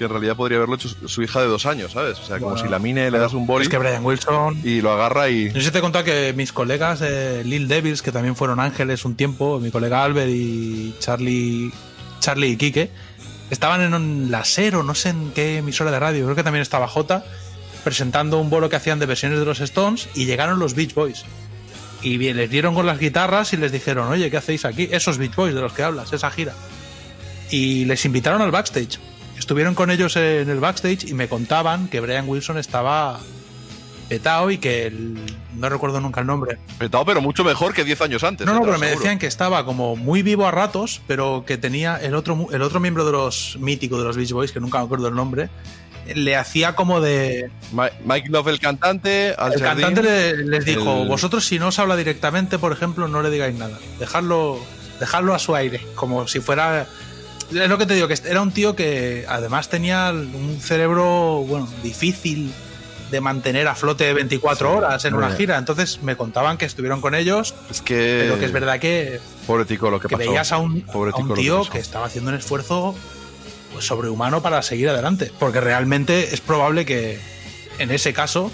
que 0.02 0.06
en 0.06 0.12
realidad 0.12 0.36
podría 0.36 0.58
haberlo 0.58 0.74
hecho 0.74 0.90
su, 0.90 1.22
hija 1.22 1.42
de 1.42 1.48
dos 1.48 1.68
años, 1.68 1.92
¿sabes? 1.92 2.18
O 2.18 2.24
sea, 2.24 2.40
como 2.40 2.52
Bueno, 2.52 2.66
si 2.66 2.72
la 2.72 2.80
mine, 2.80 3.12
le 3.12 3.20
das 3.20 3.34
un 3.34 3.46
boli 3.46 3.64
Es 3.64 3.70
que 3.70 3.78
Brian 3.78 4.04
Wilson... 4.04 4.60
y 4.64 4.82
lo 4.82 4.92
agarra 4.92 5.30
y... 5.30 5.50
No 5.50 5.54
sé 5.54 5.66
si 5.66 5.72
te 5.72 5.78
he 5.78 5.82
contado 5.82 6.04
que 6.04 6.34
mis 6.36 6.52
colegas 6.52 7.02
eh, 7.04 7.44
Lil 7.46 7.68
Devils, 7.68 8.02
que 8.02 8.12
también 8.12 8.36
fueron 8.36 8.60
ángeles 8.60 9.06
un 9.06 9.16
tiempo, 9.16 9.60
mi 9.60 9.70
colega 9.70 10.04
Albert 10.04 10.32
y 10.32 10.96
Charlie, 10.98 11.72
Charlie 12.20 12.48
y 12.48 12.58
Quique, 12.58 12.90
estaban 13.52 13.82
en 13.82 13.94
un 13.94 14.32
lasero, 14.32 14.82
no 14.82 14.96
sé 14.96 15.10
en 15.10 15.32
qué 15.36 15.60
emisora 15.60 15.92
de 15.92 16.00
radio, 16.00 16.24
creo 16.24 16.36
que 16.36 16.44
también 16.44 16.64
estaba 16.64 16.88
J, 16.88 17.24
presentando 17.84 18.40
un 18.40 18.50
bolo 18.50 18.70
que 18.70 18.78
hacían 18.78 18.98
de 18.98 19.06
versiones 19.06 19.38
de 19.38 19.46
los 19.46 19.60
Stones 19.60 20.10
y 20.16 20.26
llegaron 20.26 20.58
los 20.58 20.74
Beach 20.74 20.96
Boys. 20.96 21.26
Y 22.02 22.18
les 22.18 22.50
dieron 22.50 22.74
con 22.74 22.88
las 22.88 22.98
guitarras 22.98 23.54
y 23.54 23.58
les 23.58 23.72
dijeron, 23.72 24.08
oye, 24.08 24.32
¿qué 24.32 24.38
hacéis 24.38 24.66
aquí? 24.66 24.90
Esos 24.92 25.20
Beach 25.20 25.36
Boys 25.36 25.54
de 25.54 25.62
los 25.62 25.74
que 25.74 25.84
hablas, 25.84 26.12
esa 26.12 26.32
gira. 26.32 26.56
Y 27.52 27.86
les 27.86 28.04
invitaron 28.06 28.42
al 28.42 28.50
backstage. 28.50 28.98
Estuvieron 29.42 29.74
con 29.74 29.90
ellos 29.90 30.16
en 30.18 30.50
el 30.52 30.60
backstage 30.60 31.06
y 31.06 31.16
me 31.16 31.28
contaban 31.28 31.88
que 31.88 32.00
Brian 32.00 32.30
Wilson 32.30 32.60
estaba 32.60 33.20
petado 34.08 34.52
y 34.52 34.60
que 34.60 34.86
el- 34.86 35.18
no 35.58 35.68
recuerdo 35.68 36.00
nunca 36.00 36.22
el 36.22 36.28
nombre. 36.28 36.60
Petado, 36.78 37.04
pero 37.06 37.22
mucho 37.22 37.44
mejor 37.44 37.74
que 37.74 37.84
10 37.84 38.02
años 38.02 38.24
antes. 38.24 38.46
No, 38.46 38.54
no, 38.54 38.62
pero 38.62 38.78
me 38.78 38.86
decían 38.92 39.18
que 39.18 39.26
estaba 39.26 39.66
como 39.66 39.96
muy 39.96 40.22
vivo 40.22 40.46
a 40.46 40.52
ratos, 40.52 41.02
pero 41.08 41.44
que 41.48 41.58
tenía 41.58 41.98
el 41.98 42.14
otro, 42.14 42.48
el 42.52 42.62
otro 42.62 42.80
miembro 42.80 43.04
de 43.04 43.14
los 43.14 43.58
míticos 43.60 43.98
de 44.00 44.06
los 44.06 44.16
Beach 44.16 44.32
Boys, 44.32 44.52
que 44.52 44.60
nunca 44.60 44.78
me 44.78 44.86
acuerdo 44.86 45.08
el 45.08 45.16
nombre, 45.16 45.50
le 46.14 46.36
hacía 46.36 46.76
como 46.76 47.02
de... 47.02 47.50
Mike 48.06 48.30
Love, 48.30 48.48
el 48.50 48.60
cantante, 48.60 49.34
Al 49.40 49.54
El 49.54 49.62
Jardín, 49.62 49.86
cantante 49.86 50.36
le- 50.38 50.46
les 50.46 50.66
dijo, 50.66 51.02
el- 51.02 51.08
vosotros 51.08 51.46
si 51.46 51.58
no 51.58 51.70
os 51.70 51.80
habla 51.80 51.96
directamente, 51.96 52.60
por 52.60 52.72
ejemplo, 52.74 53.08
no 53.08 53.24
le 53.24 53.32
digáis 53.32 53.56
nada. 53.58 53.80
Dejadlo, 53.98 54.60
dejadlo 55.00 55.34
a 55.34 55.40
su 55.40 55.56
aire, 55.56 55.82
como 55.96 56.28
si 56.28 56.40
fuera... 56.42 56.86
Es 57.54 57.70
lo 57.70 57.78
que 57.78 57.86
te 57.86 57.96
digo, 57.96 58.08
que 58.08 58.16
era 58.26 58.42
un 58.42 58.52
tío 58.52 58.76
que 58.76 59.26
además 59.28 59.70
tenía 59.70 60.12
un 60.12 60.58
cerebro, 60.62 61.44
bueno, 61.48 61.68
difícil 61.84 62.52
de 63.12 63.20
mantener 63.20 63.68
a 63.68 63.76
flote 63.76 64.14
24 64.14 64.70
Sí, 64.70 64.78
horas 64.78 65.06
en 65.06 65.14
una 65.16 65.32
gira. 65.32 65.58
Entonces 65.58 66.02
me 66.02 66.16
contaban 66.16 66.58
que 66.58 66.66
estuvieron 66.66 67.02
con 67.02 67.14
ellos, 67.14 67.54
Es 67.70 67.82
que. 67.82 68.22
pero 68.24 68.40
que 68.40 68.46
es 68.46 68.52
verdad 68.54 68.80
que 68.80 69.20
Pobre 69.46 69.66
tico 69.66 69.90
lo 69.92 70.00
que, 70.00 70.08
que 70.08 70.16
pasó. 70.18 70.30
veías 70.30 70.52
a 70.54 70.58
un, 70.60 70.82
Pobre 70.82 71.12
a 71.12 71.14
tico 71.14 71.24
un 71.24 71.30
lo 71.30 71.36
que 71.36 71.42
tío 71.42 71.64
que, 71.70 71.80
estaba 71.80 72.06
haciendo 72.06 72.30
un 72.32 72.38
esfuerzo 72.38 72.96
pues, 73.74 73.86
sobrehumano 73.86 74.42
para 74.42 74.62
seguir 74.62 74.88
adelante. 74.90 75.30
Porque 75.40 75.60
realmente 75.60 76.34
es 76.34 76.40
probable 76.40 76.86
que, 76.86 77.20
en 77.80 77.92
ese 77.92 78.14
caso, 78.14 78.50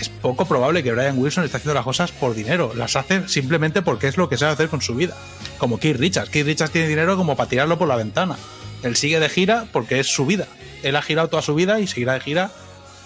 es 0.00 0.08
poco 0.08 0.46
probable 0.46 0.82
que 0.82 0.92
Brian 0.92 1.18
Wilson 1.18 1.44
esté 1.44 1.58
haciendo 1.58 1.74
las 1.74 1.84
cosas 1.84 2.12
por 2.12 2.34
dinero. 2.34 2.72
Las 2.74 2.96
hace 2.96 3.28
simplemente 3.28 3.82
porque 3.82 4.08
es 4.08 4.16
lo 4.16 4.28
que 4.28 4.36
sabe 4.36 4.52
hacer 4.52 4.68
con 4.68 4.80
su 4.80 4.94
vida. 4.94 5.16
Como 5.58 5.78
Keith 5.78 5.96
Richards. 5.96 6.30
Keith 6.30 6.46
Richards 6.46 6.72
tiene 6.72 6.88
dinero 6.88 7.16
como 7.16 7.36
para 7.36 7.48
tirarlo 7.48 7.78
por 7.78 7.88
la 7.88 7.96
ventana. 7.96 8.36
Él 8.82 8.96
sigue 8.96 9.20
de 9.20 9.28
gira 9.28 9.66
porque 9.72 10.00
es 10.00 10.06
su 10.06 10.26
vida. 10.26 10.46
Él 10.82 10.96
ha 10.96 11.02
girado 11.02 11.28
toda 11.28 11.42
su 11.42 11.54
vida 11.54 11.80
y 11.80 11.86
seguirá 11.86 12.14
de 12.14 12.20
gira 12.20 12.50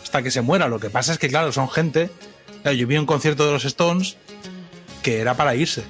hasta 0.02 0.22
que 0.22 0.30
se 0.30 0.40
muera. 0.40 0.68
Lo 0.68 0.78
que 0.78 0.90
pasa 0.90 1.12
es 1.12 1.18
que, 1.18 1.28
claro, 1.28 1.50
son 1.52 1.68
gente. 1.68 2.10
Yo 2.64 2.86
vi 2.86 2.96
un 2.96 3.06
concierto 3.06 3.44
de 3.44 3.52
los 3.52 3.64
Stones 3.64 4.16
que 5.02 5.20
era 5.20 5.34
para 5.34 5.54
irse. 5.56 5.82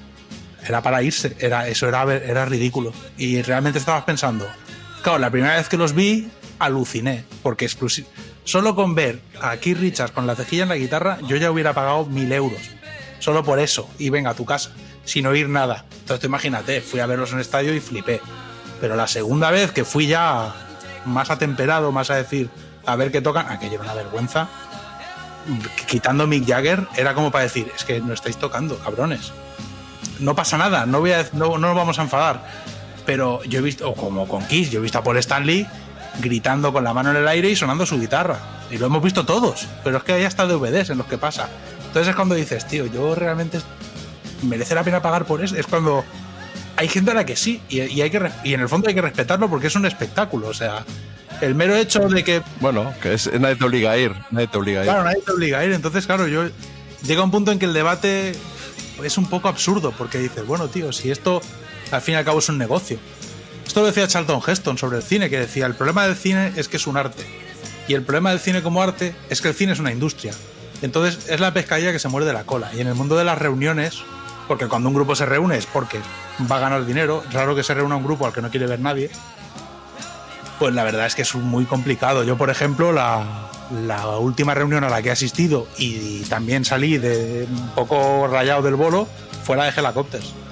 Era 0.67 0.81
para 0.81 1.03
irse. 1.03 1.35
Era, 1.39 1.67
eso 1.67 1.87
era, 1.87 2.03
era 2.15 2.45
ridículo. 2.45 2.93
Y 3.17 3.41
realmente 3.43 3.77
estabas 3.77 4.03
pensando. 4.05 4.47
Claro, 5.03 5.19
la 5.19 5.29
primera 5.29 5.55
vez 5.55 5.69
que 5.69 5.77
los 5.77 5.93
vi, 5.93 6.29
aluciné. 6.57 7.23
Porque 7.43 7.65
solo 8.45 8.75
con 8.75 8.95
ver 8.95 9.19
a 9.41 9.57
Keith 9.57 9.77
Richards 9.77 10.11
con 10.13 10.25
la 10.25 10.35
cejilla 10.35 10.63
en 10.63 10.69
la 10.69 10.77
guitarra, 10.77 11.17
yo 11.27 11.35
ya 11.35 11.51
hubiera 11.51 11.73
pagado 11.73 12.05
mil 12.05 12.31
euros. 12.31 12.61
Solo 13.19 13.43
por 13.43 13.59
eso. 13.59 13.89
Y 13.99 14.09
venga 14.09 14.29
a 14.29 14.33
tu 14.33 14.45
casa. 14.45 14.71
Sin 15.03 15.25
oír 15.25 15.49
nada. 15.49 15.85
Entonces 15.91 16.21
tú 16.21 16.27
imagínate, 16.27 16.81
fui 16.81 16.99
a 16.99 17.05
verlos 17.05 17.31
en 17.31 17.37
el 17.37 17.41
estadio 17.41 17.73
y 17.73 17.79
flipé. 17.79 18.21
Pero 18.79 18.95
la 18.95 19.07
segunda 19.07 19.51
vez 19.51 19.71
que 19.71 19.83
fui 19.83 20.07
ya 20.07 20.53
más 21.05 21.29
atemperado, 21.29 21.91
más 21.91 22.09
a 22.09 22.15
decir, 22.15 22.49
a 22.85 22.95
ver 22.95 23.11
qué 23.11 23.21
tocan, 23.21 23.49
aquello 23.49 23.75
era 23.75 23.83
una 23.83 23.93
vergüenza. 23.93 24.47
Quitando 25.87 26.27
Mick 26.27 26.47
Jagger, 26.47 26.87
era 26.95 27.13
como 27.13 27.31
para 27.31 27.43
decir, 27.43 27.71
es 27.75 27.83
que 27.83 27.99
no 27.99 28.13
estáis 28.13 28.37
tocando, 28.37 28.77
cabrones. 28.79 29.31
No 30.19 30.35
pasa 30.35 30.57
nada, 30.57 30.85
no, 30.85 30.99
voy 30.99 31.11
a, 31.11 31.27
no, 31.33 31.57
no 31.57 31.67
nos 31.67 31.75
vamos 31.75 31.99
a 31.99 32.03
enfadar. 32.03 32.43
Pero 33.05 33.43
yo 33.43 33.59
he 33.59 33.61
visto, 33.61 33.89
o 33.89 33.95
como 33.95 34.27
con 34.27 34.45
Kiss, 34.47 34.71
yo 34.71 34.79
he 34.79 34.81
visto 34.81 34.97
a 34.97 35.03
Paul 35.03 35.17
Stanley 35.17 35.67
gritando 36.19 36.71
con 36.73 36.83
la 36.83 36.93
mano 36.93 37.11
en 37.11 37.17
el 37.17 37.27
aire 37.27 37.49
y 37.49 37.55
sonando 37.55 37.85
su 37.85 37.99
guitarra. 37.99 38.39
Y 38.71 38.77
lo 38.77 38.87
hemos 38.87 39.03
visto 39.03 39.25
todos, 39.25 39.67
pero 39.83 39.97
es 39.97 40.03
que 40.03 40.13
hay 40.13 40.23
hasta 40.23 40.45
DVDs 40.45 40.89
en 40.89 40.97
los 40.97 41.07
que 41.07 41.17
pasa. 41.17 41.49
Entonces 41.87 42.09
es 42.09 42.15
cuando 42.15 42.35
dices, 42.35 42.67
tío, 42.67 42.85
yo 42.87 43.15
realmente 43.15 43.59
merece 44.43 44.75
la 44.75 44.83
pena 44.83 45.01
pagar 45.01 45.25
por 45.25 45.43
eso. 45.43 45.55
Es 45.55 45.67
cuando 45.67 46.03
hay 46.77 46.87
gente 46.87 47.11
a 47.11 47.13
la 47.13 47.25
que 47.25 47.35
sí, 47.35 47.61
y, 47.69 47.81
y 47.81 48.01
hay 48.01 48.09
que, 48.09 48.29
y 48.43 48.53
en 48.53 48.61
el 48.61 48.69
fondo 48.69 48.89
hay 48.89 48.95
que 48.95 49.01
respetarlo 49.01 49.49
porque 49.49 49.67
es 49.67 49.75
un 49.75 49.85
espectáculo. 49.85 50.47
O 50.47 50.53
sea, 50.53 50.83
el 51.41 51.55
mero 51.55 51.75
hecho 51.75 52.07
de 52.07 52.23
que 52.23 52.41
Bueno, 52.59 52.93
que 53.01 53.13
es, 53.13 53.31
nadie 53.39 53.55
te 53.55 53.65
obliga 53.65 53.91
a 53.91 53.97
ir. 53.97 54.13
Nadie 54.31 54.47
te 54.47 54.57
obliga 54.57 54.81
a 54.81 54.83
ir. 54.83 54.89
Claro, 54.89 55.03
nadie 55.03 55.21
te 55.25 55.31
obliga 55.31 55.59
a 55.59 55.65
ir. 55.65 55.71
Entonces, 55.73 56.05
claro, 56.05 56.27
yo 56.27 56.49
llega 57.03 57.23
un 57.23 57.31
punto 57.31 57.51
en 57.51 57.59
que 57.59 57.65
el 57.65 57.73
debate 57.73 58.33
es 59.03 59.17
un 59.17 59.27
poco 59.27 59.47
absurdo 59.47 59.93
porque 59.97 60.17
dices, 60.17 60.45
bueno, 60.45 60.67
tío, 60.67 60.91
si 60.91 61.11
esto 61.11 61.41
al 61.91 62.01
fin 62.01 62.13
y 62.13 62.17
al 62.17 62.25
cabo 62.25 62.39
es 62.39 62.49
un 62.49 62.57
negocio. 62.57 62.97
Esto 63.75 63.81
lo 63.81 63.87
decía 63.87 64.07
Charlton 64.07 64.39
Heston 64.47 64.77
sobre 64.77 64.95
el 64.95 65.03
cine, 65.03 65.29
que 65.29 65.37
decía, 65.37 65.65
el 65.65 65.75
problema 65.75 66.07
del 66.07 66.15
cine 66.15 66.53
es 66.55 66.69
que 66.69 66.77
es 66.77 66.87
un 66.87 66.95
arte. 66.95 67.25
Y 67.89 67.93
el 67.93 68.03
problema 68.03 68.29
del 68.29 68.39
cine 68.39 68.63
como 68.63 68.81
arte 68.81 69.13
es 69.29 69.41
que 69.41 69.49
el 69.49 69.53
cine 69.53 69.73
es 69.73 69.79
una 69.79 69.91
industria. 69.91 70.31
Entonces 70.81 71.29
es 71.29 71.41
la 71.41 71.53
pescadilla 71.53 71.91
que 71.91 71.99
se 71.99 72.07
muerde 72.07 72.31
la 72.31 72.45
cola. 72.45 72.71
Y 72.73 72.79
en 72.79 72.87
el 72.87 72.95
mundo 72.95 73.17
de 73.17 73.25
las 73.25 73.37
reuniones, 73.37 74.01
porque 74.47 74.67
cuando 74.69 74.87
un 74.87 74.95
grupo 74.95 75.13
se 75.13 75.25
reúne 75.25 75.57
es 75.57 75.65
porque 75.65 75.99
va 76.49 76.55
a 76.55 76.59
ganar 76.59 76.85
dinero, 76.85 77.21
raro 77.33 77.53
que 77.53 77.63
se 77.63 77.73
reúna 77.73 77.97
un 77.97 78.05
grupo 78.05 78.25
al 78.25 78.31
que 78.31 78.41
no 78.41 78.49
quiere 78.49 78.65
ver 78.65 78.79
nadie, 78.79 79.09
pues 80.57 80.73
la 80.73 80.85
verdad 80.85 81.05
es 81.07 81.15
que 81.15 81.23
es 81.23 81.35
muy 81.35 81.65
complicado. 81.65 82.23
Yo, 82.23 82.37
por 82.37 82.49
ejemplo, 82.49 82.93
la, 82.93 83.49
última 84.21 84.53
reunión 84.53 84.85
a 84.85 84.89
la 84.89 85.01
que 85.01 85.09
he 85.09 85.11
asistido 85.11 85.67
y 85.77 86.21
también 86.29 86.63
salí 86.63 86.97
de 86.97 87.45
un 87.51 87.69
poco 87.71 88.25
rayado 88.27 88.61
del 88.61 88.75
bolo 88.75 89.05
fue 89.43 89.57
la 89.57 89.65
de 89.65 89.71
Helicopters. 89.71 90.44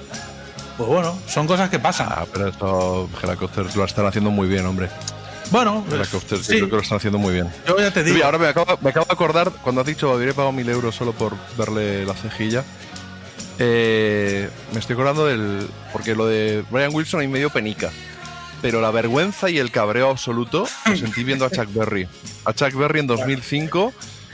Pues 0.76 0.88
bueno, 0.88 1.16
son 1.28 1.46
cosas 1.46 1.70
que 1.70 1.78
pasan. 1.78 2.08
Ah, 2.10 2.26
pero 2.32 2.48
esto, 2.48 3.08
Helicopters 3.22 3.76
lo 3.76 3.84
están 3.84 4.06
haciendo 4.06 4.30
muy 4.30 4.48
bien, 4.48 4.66
hombre. 4.66 4.88
Bueno, 5.50 5.84
pues, 5.88 6.08
sí. 6.08 6.16
yo 6.18 6.42
creo 6.42 6.68
que 6.68 6.76
lo 6.76 6.82
están 6.82 6.96
haciendo 6.96 7.18
muy 7.18 7.34
bien. 7.34 7.48
Yo 7.66 7.78
ya 7.78 7.90
te 7.90 8.02
digo. 8.02 8.24
Ahora 8.24 8.38
me 8.38 8.48
acabo, 8.48 8.78
me 8.80 8.90
acabo 8.90 9.06
de 9.06 9.12
acordar, 9.12 9.52
cuando 9.62 9.82
has 9.82 9.86
dicho 9.86 10.10
habría 10.12 10.32
pagado 10.32 10.52
mil 10.52 10.68
euros 10.68 10.94
solo 10.94 11.12
por 11.12 11.34
verle 11.56 12.04
la 12.04 12.14
cejilla, 12.14 12.64
eh, 13.58 14.48
me 14.72 14.80
estoy 14.80 14.94
acordando 14.94 15.26
del. 15.26 15.68
Porque 15.92 16.14
lo 16.14 16.26
de 16.26 16.64
Brian 16.70 16.94
Wilson 16.94 17.20
ahí 17.20 17.28
medio 17.28 17.50
penica. 17.50 17.90
Pero 18.62 18.80
la 18.80 18.90
vergüenza 18.90 19.50
y 19.50 19.58
el 19.58 19.70
cabreo 19.70 20.10
absoluto 20.10 20.66
lo 20.86 20.96
sentí 20.96 21.22
viendo 21.22 21.44
a 21.44 21.50
Chuck 21.50 21.72
Berry. 21.72 22.08
A 22.46 22.52
Chuck 22.52 22.74
Berry 22.74 23.00
en 23.00 23.06
2005 23.06 23.92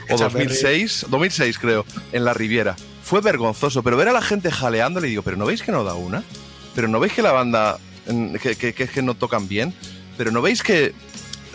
o 0.09 0.17
Chuck 0.17 0.19
2006, 0.19 1.05
2006 1.09 1.59
creo, 1.59 1.85
en 2.13 2.25
la 2.25 2.33
Riviera. 2.33 2.75
Fue 3.11 3.19
vergonzoso, 3.19 3.83
pero 3.83 3.97
ver 3.97 4.07
a 4.07 4.13
la 4.13 4.21
gente 4.21 4.49
jaleando 4.49 5.01
le 5.01 5.09
digo, 5.09 5.21
pero 5.21 5.35
¿no 5.35 5.45
veis 5.45 5.61
que 5.63 5.73
no 5.73 5.83
da 5.83 5.95
una? 5.95 6.23
¿Pero 6.73 6.87
no 6.87 6.97
veis 7.01 7.11
que 7.11 7.21
la 7.21 7.33
banda, 7.33 7.77
que, 8.41 8.55
que, 8.55 8.73
que, 8.73 8.87
que 8.87 9.01
no 9.01 9.15
tocan 9.15 9.49
bien? 9.49 9.73
¿Pero 10.17 10.31
no 10.31 10.41
veis 10.41 10.63
que 10.63 10.93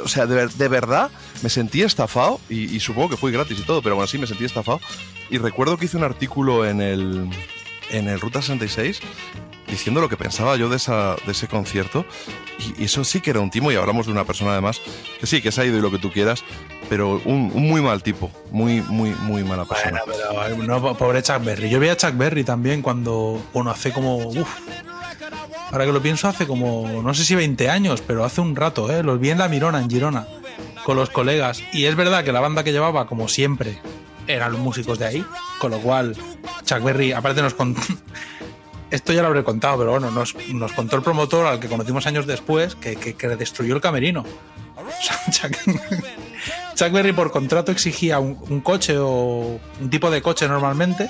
o 0.05 0.07
sea, 0.07 0.27
de, 0.27 0.35
ver- 0.35 0.51
de 0.53 0.69
verdad 0.69 1.11
me 1.43 1.49
sentí 1.49 1.81
estafado 1.81 2.39
y, 2.51 2.77
y 2.77 2.81
supongo 2.81 3.09
que 3.09 3.17
fue 3.17 3.31
gratis 3.33 3.59
y 3.59 3.63
todo, 3.63 3.81
pero 3.81 3.95
bueno, 3.95 4.07
sí 4.07 4.19
me 4.19 4.27
sentí 4.27 4.45
estafado. 4.45 4.83
Y 5.31 5.39
recuerdo 5.39 5.79
que 5.79 5.87
hice 5.87 5.97
un 5.97 6.05
artículo 6.05 6.67
en 6.67 6.83
el, 6.83 7.27
en 7.89 8.09
el 8.09 8.21
Ruta 8.21 8.43
66 8.43 9.01
diciendo 9.67 10.03
lo 10.03 10.11
que 10.11 10.19
pensaba 10.19 10.57
yo 10.59 10.69
de, 10.69 10.77
esa, 10.77 11.17
de 11.25 11.33
ese 11.33 11.49
concierto. 11.49 12.05
Y, 12.77 12.83
y 12.83 12.85
eso 12.85 13.03
sí 13.03 13.23
que 13.23 13.31
era 13.31 13.41
un 13.41 13.51
timo, 13.51 13.73
y 13.73 13.77
hablamos 13.77 14.05
de 14.05 14.13
una 14.13 14.25
persona 14.25 14.53
además 14.53 14.83
que 15.19 15.27
sí, 15.27 15.41
que 15.41 15.51
se 15.51 15.63
ha 15.63 15.65
ido 15.65 15.79
y 15.79 15.81
lo 15.81 15.91
que 15.91 15.99
tú 15.99 16.13
quieras, 16.13 16.45
pero 16.89 17.21
un, 17.25 17.51
un 17.55 17.69
muy 17.69 17.81
mal 17.81 18.03
tipo, 18.03 18.31
muy, 18.51 18.81
muy, 18.83 19.11
muy 19.23 19.43
mala 19.45 19.65
persona. 19.65 20.01
Bueno, 20.07 20.23
pero 20.57 20.63
no, 20.65 20.81
po- 20.83 20.95
pobre 20.97 21.23
Chuck 21.23 21.43
Berry. 21.45 21.69
Yo 21.69 21.81
vi 21.81 21.89
a 21.89 21.97
Chuck 21.97 22.17
Berry 22.17 22.45
también 22.45 22.83
cuando, 22.83 23.43
bueno, 23.53 23.71
hace 23.71 23.93
como, 23.93 24.17
uf, 24.19 24.49
ahora 25.73 25.85
que 25.87 25.93
lo 25.93 26.03
pienso, 26.03 26.29
hace 26.29 26.47
como, 26.47 27.03
no 27.03 27.15
sé 27.15 27.25
si 27.25 27.35
20 27.35 27.69
años, 27.71 28.03
pero 28.07 28.25
hace 28.25 28.41
un 28.41 28.55
rato, 28.57 28.91
¿eh? 28.91 29.03
Los 29.03 29.19
vi 29.21 29.31
en 29.31 29.39
La 29.39 29.49
Mirona, 29.49 29.81
en 29.81 29.91
Girona, 29.91 30.27
con 30.85 30.97
los 30.97 31.11
colegas. 31.11 31.63
Y 31.73 31.85
es 31.87 31.97
verdad 31.97 32.25
que 32.25 32.33
la 32.33 32.41
banda 32.41 32.63
que 32.65 32.73
llevaba, 32.73 33.07
como 33.07 33.29
siempre, 33.29 33.79
eran 34.27 34.53
los 34.53 34.61
músicos 34.61 34.99
de 34.99 35.07
ahí, 35.07 35.25
con 35.59 35.71
lo 35.71 35.79
cual 35.81 36.17
Chuck 36.65 36.83
Berry, 36.83 37.13
aparte 37.13 37.43
nos 37.43 37.55
contó, 37.55 37.81
esto 38.91 39.13
ya 39.13 39.23
lo 39.23 39.29
habré 39.29 39.43
contado, 39.45 39.79
pero 39.79 39.91
bueno, 39.93 40.11
nos, 40.11 40.35
nos 40.53 40.73
contó 40.73 40.97
el 40.97 41.03
promotor 41.03 41.47
al 41.47 41.61
que 41.61 41.69
conocimos 41.69 42.07
años 42.07 42.27
después 42.27 42.75
que, 42.77 42.97
que, 42.97 43.15
que 43.15 43.29
destruyó 43.29 43.75
el 43.75 43.81
camerino. 43.81 44.25
O 44.77 45.03
sea, 45.03 45.19
Chuck, 45.51 45.57
Chuck 46.77 46.93
Berry 46.93 47.13
por 47.13 47.31
contrato 47.31 47.73
exigía 47.73 48.19
un, 48.21 48.39
un 48.51 48.61
coche 48.61 48.99
o 48.99 49.59
un 49.81 49.91
tipo 49.91 50.11
de 50.11 50.21
coche 50.21 50.47
normalmente 50.47 51.09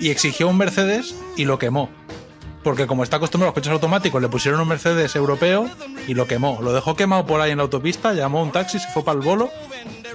y 0.00 0.10
exigió 0.10 0.48
un 0.48 0.58
Mercedes 0.58 1.14
y 1.36 1.46
lo 1.46 1.58
quemó. 1.58 1.88
Porque 2.62 2.86
como 2.86 3.02
está 3.02 3.16
acostumbrado 3.16 3.48
a 3.48 3.50
los 3.50 3.54
coches 3.54 3.72
automáticos, 3.72 4.20
le 4.22 4.28
pusieron 4.28 4.60
un 4.60 4.68
Mercedes 4.68 5.16
europeo 5.16 5.68
y 6.06 6.14
lo 6.14 6.28
quemó. 6.28 6.60
Lo 6.62 6.72
dejó 6.72 6.94
quemado 6.94 7.26
por 7.26 7.40
ahí 7.40 7.50
en 7.50 7.56
la 7.56 7.64
autopista, 7.64 8.12
llamó 8.12 8.40
a 8.40 8.42
un 8.42 8.52
taxi, 8.52 8.78
se 8.78 8.88
fue 8.88 9.02
para 9.02 9.18
el 9.18 9.24
bolo, 9.24 9.50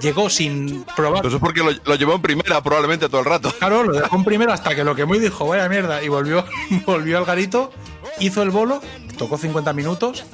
llegó 0.00 0.30
sin 0.30 0.84
probar. 0.96 1.26
Eso 1.26 1.36
es 1.36 1.42
porque 1.42 1.60
lo, 1.60 1.72
lo 1.72 1.94
llevó 1.96 2.14
en 2.14 2.22
primera 2.22 2.62
probablemente 2.62 3.08
todo 3.08 3.20
el 3.20 3.26
rato. 3.26 3.52
Claro, 3.58 3.82
lo 3.82 3.92
dejó 3.92 4.16
en 4.16 4.24
primero 4.24 4.52
hasta 4.52 4.74
que 4.74 4.84
lo 4.84 4.94
quemó 4.94 5.16
y 5.16 5.18
dijo, 5.18 5.46
vaya 5.46 5.68
mierda. 5.68 6.02
Y 6.02 6.08
volvió, 6.08 6.44
volvió 6.86 7.18
al 7.18 7.24
garito, 7.24 7.72
hizo 8.20 8.42
el 8.42 8.50
bolo, 8.50 8.80
tocó 9.18 9.36
50 9.36 9.72
minutos 9.72 10.24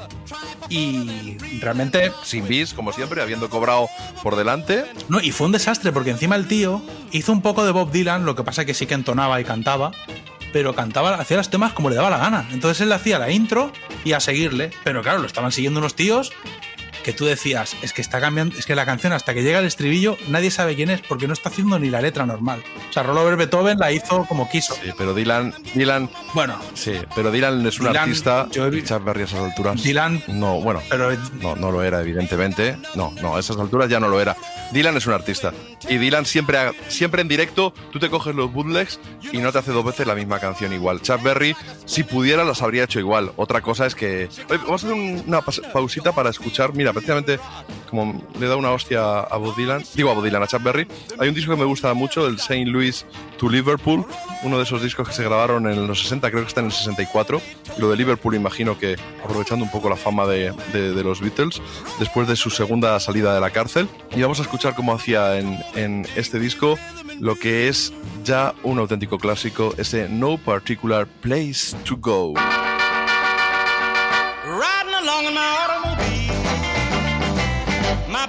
y 0.69 1.37
realmente 1.61 2.13
Sin 2.23 2.47
bis, 2.47 2.75
como 2.75 2.93
siempre, 2.93 3.23
habiendo 3.23 3.51
cobrado 3.51 3.89
por 4.23 4.37
delante. 4.37 4.85
No, 5.09 5.21
y 5.21 5.31
fue 5.31 5.47
un 5.47 5.53
desastre 5.53 5.93
porque 5.93 6.11
encima 6.11 6.37
el 6.37 6.49
tío 6.49 6.83
hizo 7.13 7.33
un 7.33 7.43
poco 7.43 7.65
de 7.65 7.73
Bob 7.73 7.91
Dylan, 7.91 8.25
lo 8.25 8.35
que 8.35 8.45
pasa 8.45 8.65
que 8.65 8.75
sí 8.75 8.87
que 8.87 8.95
entonaba 8.95 9.41
y 9.41 9.45
cantaba, 9.45 9.93
pero 10.53 10.75
cantaba, 10.75 11.15
hacía 11.17 11.37
los 11.37 11.51
temas 11.51 11.73
como 11.73 11.91
le 11.91 11.97
daba 11.97 12.11
la 12.11 12.19
gana. 12.19 12.49
Entonces 12.53 12.81
él 12.81 12.93
hacía 12.93 13.19
la 13.19 13.31
intro 13.31 13.73
y 14.05 14.13
a 14.13 14.21
seguirle, 14.21 14.71
pero 14.85 15.03
claro, 15.03 15.19
lo 15.19 15.27
estaban 15.27 15.53
siguiendo 15.53 15.81
unos 15.81 15.95
tíos 15.95 16.33
que 17.05 17.13
tú 17.13 17.25
decías, 17.27 17.77
es 17.83 17.93
que 17.93 18.03
está 18.03 18.21
cambiando, 18.21 18.57
es 18.59 18.67
que 18.67 18.75
la 18.75 18.85
canción 18.85 19.13
hasta 19.13 19.33
que 19.35 19.45
llega 19.45 19.61
el 19.61 19.67
estribillo 19.67 20.17
nadie 20.29 20.51
sabe 20.51 20.75
quién 20.75 20.91
es 20.91 21.01
porque 21.03 21.29
no 21.29 21.33
está 21.33 21.51
haciendo 21.51 21.79
ni 21.79 21.91
la 21.91 22.01
letra 22.01 22.27
normal. 22.27 22.65
O 22.91 22.93
sea, 22.93 23.05
Robert 23.05 23.39
Beethoven 23.39 23.79
la 23.79 23.93
hizo 23.93 24.25
como 24.25 24.49
quiso. 24.51 24.75
Sí, 24.83 24.91
pero 24.99 25.15
Dylan, 25.15 25.55
Dylan, 25.75 26.11
Bueno, 26.35 26.59
sí, 26.75 26.95
pero 27.15 27.31
Dylan 27.31 27.65
es 27.67 27.79
un 27.79 27.87
Dylan, 27.89 28.03
artista. 28.05 28.49
yo 28.51 28.67
he 28.67 28.77
y 28.79 28.83
Chuck 28.83 29.05
Berry 29.05 29.23
a 29.23 29.25
esas 29.27 29.41
alturas. 29.41 29.81
Dylan, 29.83 30.23
No, 30.29 30.61
bueno, 30.61 30.83
pero 30.91 31.11
no, 31.41 31.55
no 31.55 31.71
lo 31.71 31.83
era, 31.85 32.01
evidentemente. 32.01 32.77
No, 32.95 33.13
no, 33.23 33.37
a 33.37 33.41
esas 33.41 33.57
alturas 33.59 33.89
ya 33.89 34.01
no 34.01 34.09
lo 34.09 34.21
era. 34.21 34.37
Dylan 34.73 34.97
es 34.97 35.07
un 35.07 35.13
artista. 35.13 35.53
Y 35.89 35.99
Dylan 35.99 36.25
siempre, 36.25 36.59
siempre 36.89 37.21
en 37.21 37.29
directo, 37.29 37.75
tú 37.93 37.99
te 37.99 38.09
coges 38.09 38.35
los 38.35 38.51
bootlegs 38.53 38.99
y 39.31 39.39
no 39.39 39.53
te 39.53 39.59
hace 39.59 39.71
dos 39.73 39.85
veces 39.85 40.07
la 40.07 40.15
misma 40.15 40.41
canción 40.41 40.73
igual. 40.73 41.03
Chuck 41.03 41.23
Berry, 41.23 41.55
si 41.85 42.03
pudiera, 42.03 42.43
las 42.45 42.63
habría 42.63 42.85
hecho 42.85 42.99
igual. 42.99 43.33
Otra 43.37 43.61
cosa 43.61 43.85
es 43.87 43.95
que... 43.95 44.29
Oye, 44.49 44.59
vamos 44.65 44.83
a 44.83 44.87
hacer 44.87 44.93
un- 44.93 45.23
una 45.27 45.43
pausita 45.43 46.13
para 46.13 46.31
escuchar. 46.31 46.73
Mira, 46.73 46.93
precisamente 46.95 47.39
como 47.91 48.23
le 48.41 48.47
da 48.49 48.57
una 48.57 48.71
hostia 48.73 49.21
a 49.21 49.37
Bob 49.37 49.55
Dylan, 49.57 49.85
digo 49.95 50.11
a 50.11 50.15
Bob 50.15 50.25
Dylan, 50.25 50.43
a 50.43 50.47
Chuck 50.49 50.63
Berry, 50.63 50.87
hay 51.19 51.29
un 51.29 51.35
disco 51.35 51.53
que 51.53 51.59
me 51.59 51.65
gusta 51.67 51.93
mucho, 51.95 52.27
el 52.27 52.37
St. 52.37 52.65
Louis 52.67 53.05
to 53.39 53.49
Liverpool, 53.49 54.05
uno 54.43 54.57
de 54.57 54.65
esos 54.65 54.83
discos 54.83 55.07
que 55.09 55.15
se 55.15 55.23
grabaron 55.23 55.69
en 55.71 55.87
los 55.87 56.01
60, 56.03 56.29
creo 56.31 56.43
que 56.43 56.49
está 56.49 56.61
en 56.61 56.67
el 56.67 56.73
64. 56.73 57.41
Y 57.77 57.81
lo 57.81 57.91
de 57.91 57.97
Liverpool, 57.97 58.35
imagino 58.35 58.79
que 58.79 58.97
aprovechando 59.23 59.65
un 59.65 59.71
poco 59.71 59.89
la 59.89 59.97
fama 59.97 60.27
de, 60.27 60.53
de- 60.73 60.93
de 60.95 61.05
los 61.05 61.21
Beatles, 61.21 61.61
después 62.01 62.27
de 62.27 62.37
su 62.37 62.51
segunda 62.51 62.99
salida 63.01 63.35
de 63.35 63.41
la 63.41 63.51
cárcel. 63.51 63.89
Y 64.17 64.23
vamos 64.23 64.39
a 64.41 64.43
escuchar 64.43 64.75
cómo 64.75 64.93
hacía 64.95 65.39
en, 65.39 65.59
en 65.77 66.07
este 66.17 66.39
disco 66.41 66.79
lo 67.21 67.37
que 67.37 67.69
es 67.69 67.93
ya 68.25 68.55
un 68.65 68.79
auténtico 68.81 69.19
clásico, 69.19 69.73
ese 69.79 70.09
No 70.09 70.37
Particular 70.39 71.07
Place 71.07 71.77
to 71.85 71.97
Go. 71.99 72.35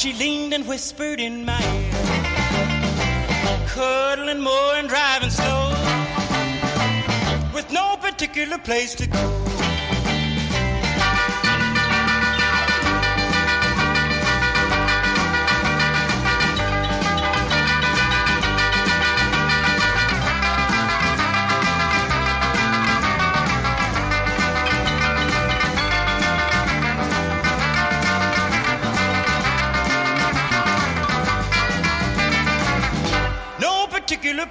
she 0.00 0.14
leaned 0.14 0.54
and 0.54 0.66
whispered 0.66 1.20
in 1.20 1.44
my 1.44 1.60
ear, 1.76 1.92
cuddling 3.66 4.40
more 4.40 4.74
and 4.76 4.88
driving 4.88 5.28
slow, 5.28 5.68
with 7.52 7.70
no 7.70 7.98
particular 7.98 8.56
place 8.56 8.94
to 8.94 9.06
go. 9.06 9.49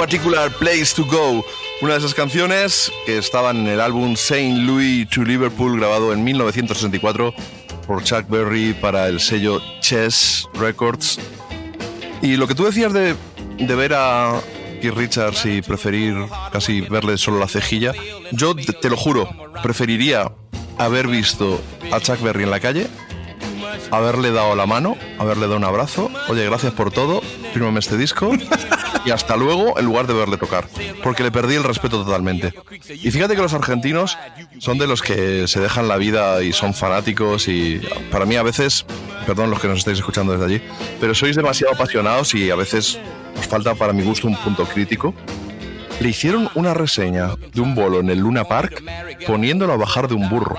Particular 0.00 0.50
Place 0.52 0.94
to 0.96 1.04
Go, 1.04 1.44
una 1.82 1.92
de 1.92 1.98
esas 1.98 2.14
canciones 2.14 2.90
que 3.04 3.18
estaban 3.18 3.58
en 3.58 3.66
el 3.66 3.82
álbum 3.82 4.16
Saint 4.16 4.60
Louis 4.60 5.06
to 5.10 5.22
Liverpool 5.22 5.78
grabado 5.78 6.14
en 6.14 6.24
1964 6.24 7.34
por 7.86 8.02
Chuck 8.02 8.26
Berry 8.30 8.72
para 8.72 9.08
el 9.08 9.20
sello 9.20 9.60
Chess 9.80 10.48
Records. 10.54 11.18
Y 12.22 12.36
lo 12.36 12.48
que 12.48 12.54
tú 12.54 12.64
decías 12.64 12.94
de, 12.94 13.14
de 13.58 13.74
ver 13.74 13.92
a 13.92 14.40
Keith 14.80 14.94
Richards 14.94 15.44
y 15.44 15.60
preferir 15.60 16.16
casi 16.50 16.80
verle 16.80 17.18
solo 17.18 17.38
la 17.38 17.46
cejilla, 17.46 17.92
yo 18.32 18.54
te, 18.56 18.88
lo 18.88 18.96
juro, 18.96 19.28
preferiría 19.62 20.32
haber 20.78 21.08
visto 21.08 21.60
a 21.92 22.00
Chuck 22.00 22.22
Berry 22.22 22.44
en 22.44 22.50
la 22.50 22.60
calle 22.60 22.86
haberle 23.90 24.30
dado 24.30 24.56
la 24.56 24.64
mano, 24.64 24.96
haberle 25.18 25.42
dado 25.42 25.58
un 25.58 25.64
abrazo. 25.64 26.10
Oye, 26.28 26.46
gracias 26.46 26.72
por 26.72 26.90
todo, 26.90 27.20
fírmame 27.52 27.80
este 27.80 27.98
disco 27.98 28.32
y 29.04 29.10
hasta 29.10 29.36
luego 29.36 29.78
en 29.78 29.84
lugar 29.84 30.06
de 30.06 30.14
verle 30.14 30.36
tocar, 30.36 30.68
porque 31.02 31.22
le 31.22 31.30
perdí 31.30 31.54
el 31.54 31.64
respeto 31.64 32.04
totalmente. 32.04 32.52
Y 32.88 33.10
fíjate 33.10 33.36
que 33.36 33.42
los 33.42 33.54
argentinos 33.54 34.18
son 34.58 34.78
de 34.78 34.86
los 34.86 35.02
que 35.02 35.46
se 35.48 35.60
dejan 35.60 35.88
la 35.88 35.96
vida 35.96 36.42
y 36.42 36.52
son 36.52 36.74
fanáticos 36.74 37.48
y 37.48 37.80
para 38.10 38.26
mí 38.26 38.36
a 38.36 38.42
veces, 38.42 38.84
perdón 39.26 39.50
los 39.50 39.60
que 39.60 39.68
nos 39.68 39.78
estáis 39.78 39.98
escuchando 39.98 40.32
desde 40.32 40.44
allí, 40.44 40.62
pero 41.00 41.14
sois 41.14 41.36
demasiado 41.36 41.74
apasionados 41.74 42.34
y 42.34 42.50
a 42.50 42.56
veces 42.56 42.98
os 43.38 43.46
falta 43.46 43.74
para 43.74 43.92
mi 43.92 44.02
gusto 44.02 44.28
un 44.28 44.36
punto 44.36 44.64
crítico. 44.64 45.14
Le 46.00 46.08
hicieron 46.08 46.48
una 46.54 46.72
reseña 46.72 47.34
de 47.52 47.60
un 47.60 47.74
bolo 47.74 48.00
en 48.00 48.08
el 48.08 48.20
Luna 48.20 48.44
Park 48.44 48.82
poniéndolo 49.26 49.74
a 49.74 49.76
bajar 49.76 50.08
de 50.08 50.14
un 50.14 50.30
burro. 50.30 50.56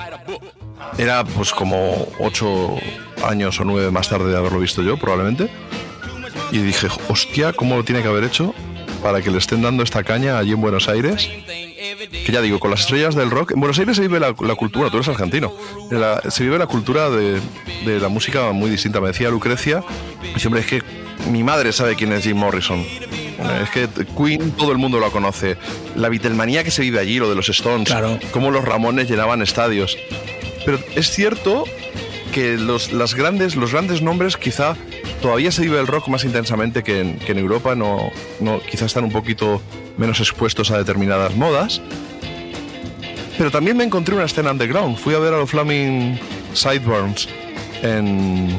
Era 0.97 1.23
pues 1.23 1.51
como 1.51 2.07
ocho 2.19 2.75
años 3.23 3.59
o 3.59 3.63
nueve 3.63 3.89
más 3.91 4.09
tarde 4.09 4.31
de 4.31 4.37
haberlo 4.37 4.59
visto 4.59 4.81
yo, 4.83 4.97
probablemente. 4.97 5.49
Y 6.51 6.57
dije, 6.59 6.87
hostia, 7.07 7.53
¿cómo 7.53 7.75
lo 7.77 7.83
tiene 7.83 8.01
que 8.01 8.07
haber 8.07 8.23
hecho 8.25 8.53
para 9.01 9.21
que 9.21 9.31
le 9.31 9.37
estén 9.37 9.61
dando 9.61 9.83
esta 9.83 10.03
caña 10.03 10.37
allí 10.37 10.51
en 10.51 10.61
Buenos 10.61 10.87
Aires? 10.89 11.29
Que 12.25 12.31
ya 12.31 12.41
digo, 12.41 12.59
con 12.59 12.71
las 12.71 12.81
estrellas 12.81 13.15
del 13.15 13.31
rock. 13.31 13.51
En 13.51 13.59
Buenos 13.59 13.79
Aires 13.79 13.95
se 13.95 14.01
vive 14.03 14.19
la, 14.19 14.35
la 14.41 14.55
cultura, 14.55 14.89
tú 14.89 14.97
eres 14.97 15.07
argentino. 15.07 15.53
La- 15.89 16.21
se 16.29 16.43
vive 16.43 16.57
la 16.57 16.67
cultura 16.67 17.09
de, 17.09 17.39
de 17.85 17.99
la 17.99 18.09
música 18.09 18.51
muy 18.51 18.69
distinta. 18.69 18.99
Me 18.99 19.07
decía 19.07 19.29
Lucrecia, 19.29 19.83
siempre 20.37 20.61
es 20.61 20.67
que 20.67 20.83
mi 21.29 21.43
madre 21.43 21.71
sabe 21.71 21.95
quién 21.95 22.11
es 22.11 22.23
Jim 22.23 22.37
Morrison. 22.37 22.83
Es 23.63 23.69
que 23.71 23.87
Queen 24.17 24.51
todo 24.51 24.71
el 24.71 24.77
mundo 24.77 24.99
lo 24.99 25.11
conoce. 25.11 25.57
La 25.95 26.09
Beatlemanía 26.09 26.63
que 26.63 26.69
se 26.71 26.81
vive 26.83 26.99
allí, 26.99 27.17
lo 27.17 27.27
de 27.29 27.35
los 27.35 27.49
Stones. 27.49 27.87
Claro. 27.87 28.19
Cómo 28.31 28.51
los 28.51 28.63
Ramones 28.65 29.09
llenaban 29.09 29.41
estadios. 29.41 29.97
Pero 30.65 30.79
es 30.95 31.09
cierto 31.09 31.63
que 32.31 32.57
los, 32.57 32.91
las 32.91 33.13
grandes, 33.13 33.55
los 33.55 33.71
grandes 33.71 34.01
nombres 34.01 34.37
quizá 34.37 34.75
todavía 35.21 35.51
se 35.51 35.61
vive 35.61 35.79
el 35.79 35.87
rock 35.87 36.07
más 36.07 36.23
intensamente 36.23 36.83
que 36.83 37.01
en, 37.01 37.19
que 37.19 37.33
en 37.33 37.37
Europa, 37.37 37.75
no, 37.75 38.11
no, 38.39 38.59
quizá 38.59 38.85
están 38.85 39.03
un 39.03 39.11
poquito 39.11 39.61
menos 39.97 40.19
expuestos 40.19 40.71
a 40.71 40.77
determinadas 40.77 41.35
modas. 41.35 41.81
Pero 43.37 43.51
también 43.51 43.77
me 43.77 43.83
encontré 43.83 44.15
una 44.15 44.25
escena 44.25 44.51
underground. 44.51 44.97
Fui 44.97 45.13
a 45.13 45.19
ver 45.19 45.33
a 45.33 45.37
los 45.37 45.49
Flaming 45.49 46.19
Sideburns 46.53 47.27
en, 47.81 48.49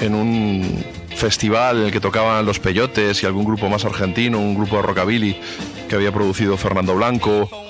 en 0.00 0.14
un 0.14 0.84
festival 1.16 1.78
en 1.78 1.86
el 1.86 1.92
que 1.92 2.00
tocaban 2.00 2.44
los 2.46 2.60
Peyotes 2.60 3.22
y 3.22 3.26
algún 3.26 3.44
grupo 3.44 3.68
más 3.68 3.84
argentino, 3.84 4.38
un 4.38 4.54
grupo 4.54 4.76
de 4.76 4.82
rockabilly. 4.82 5.40
que 5.88 5.94
había 5.94 6.12
producido 6.12 6.56
Fernando 6.56 6.94
Blanco. 6.94 7.67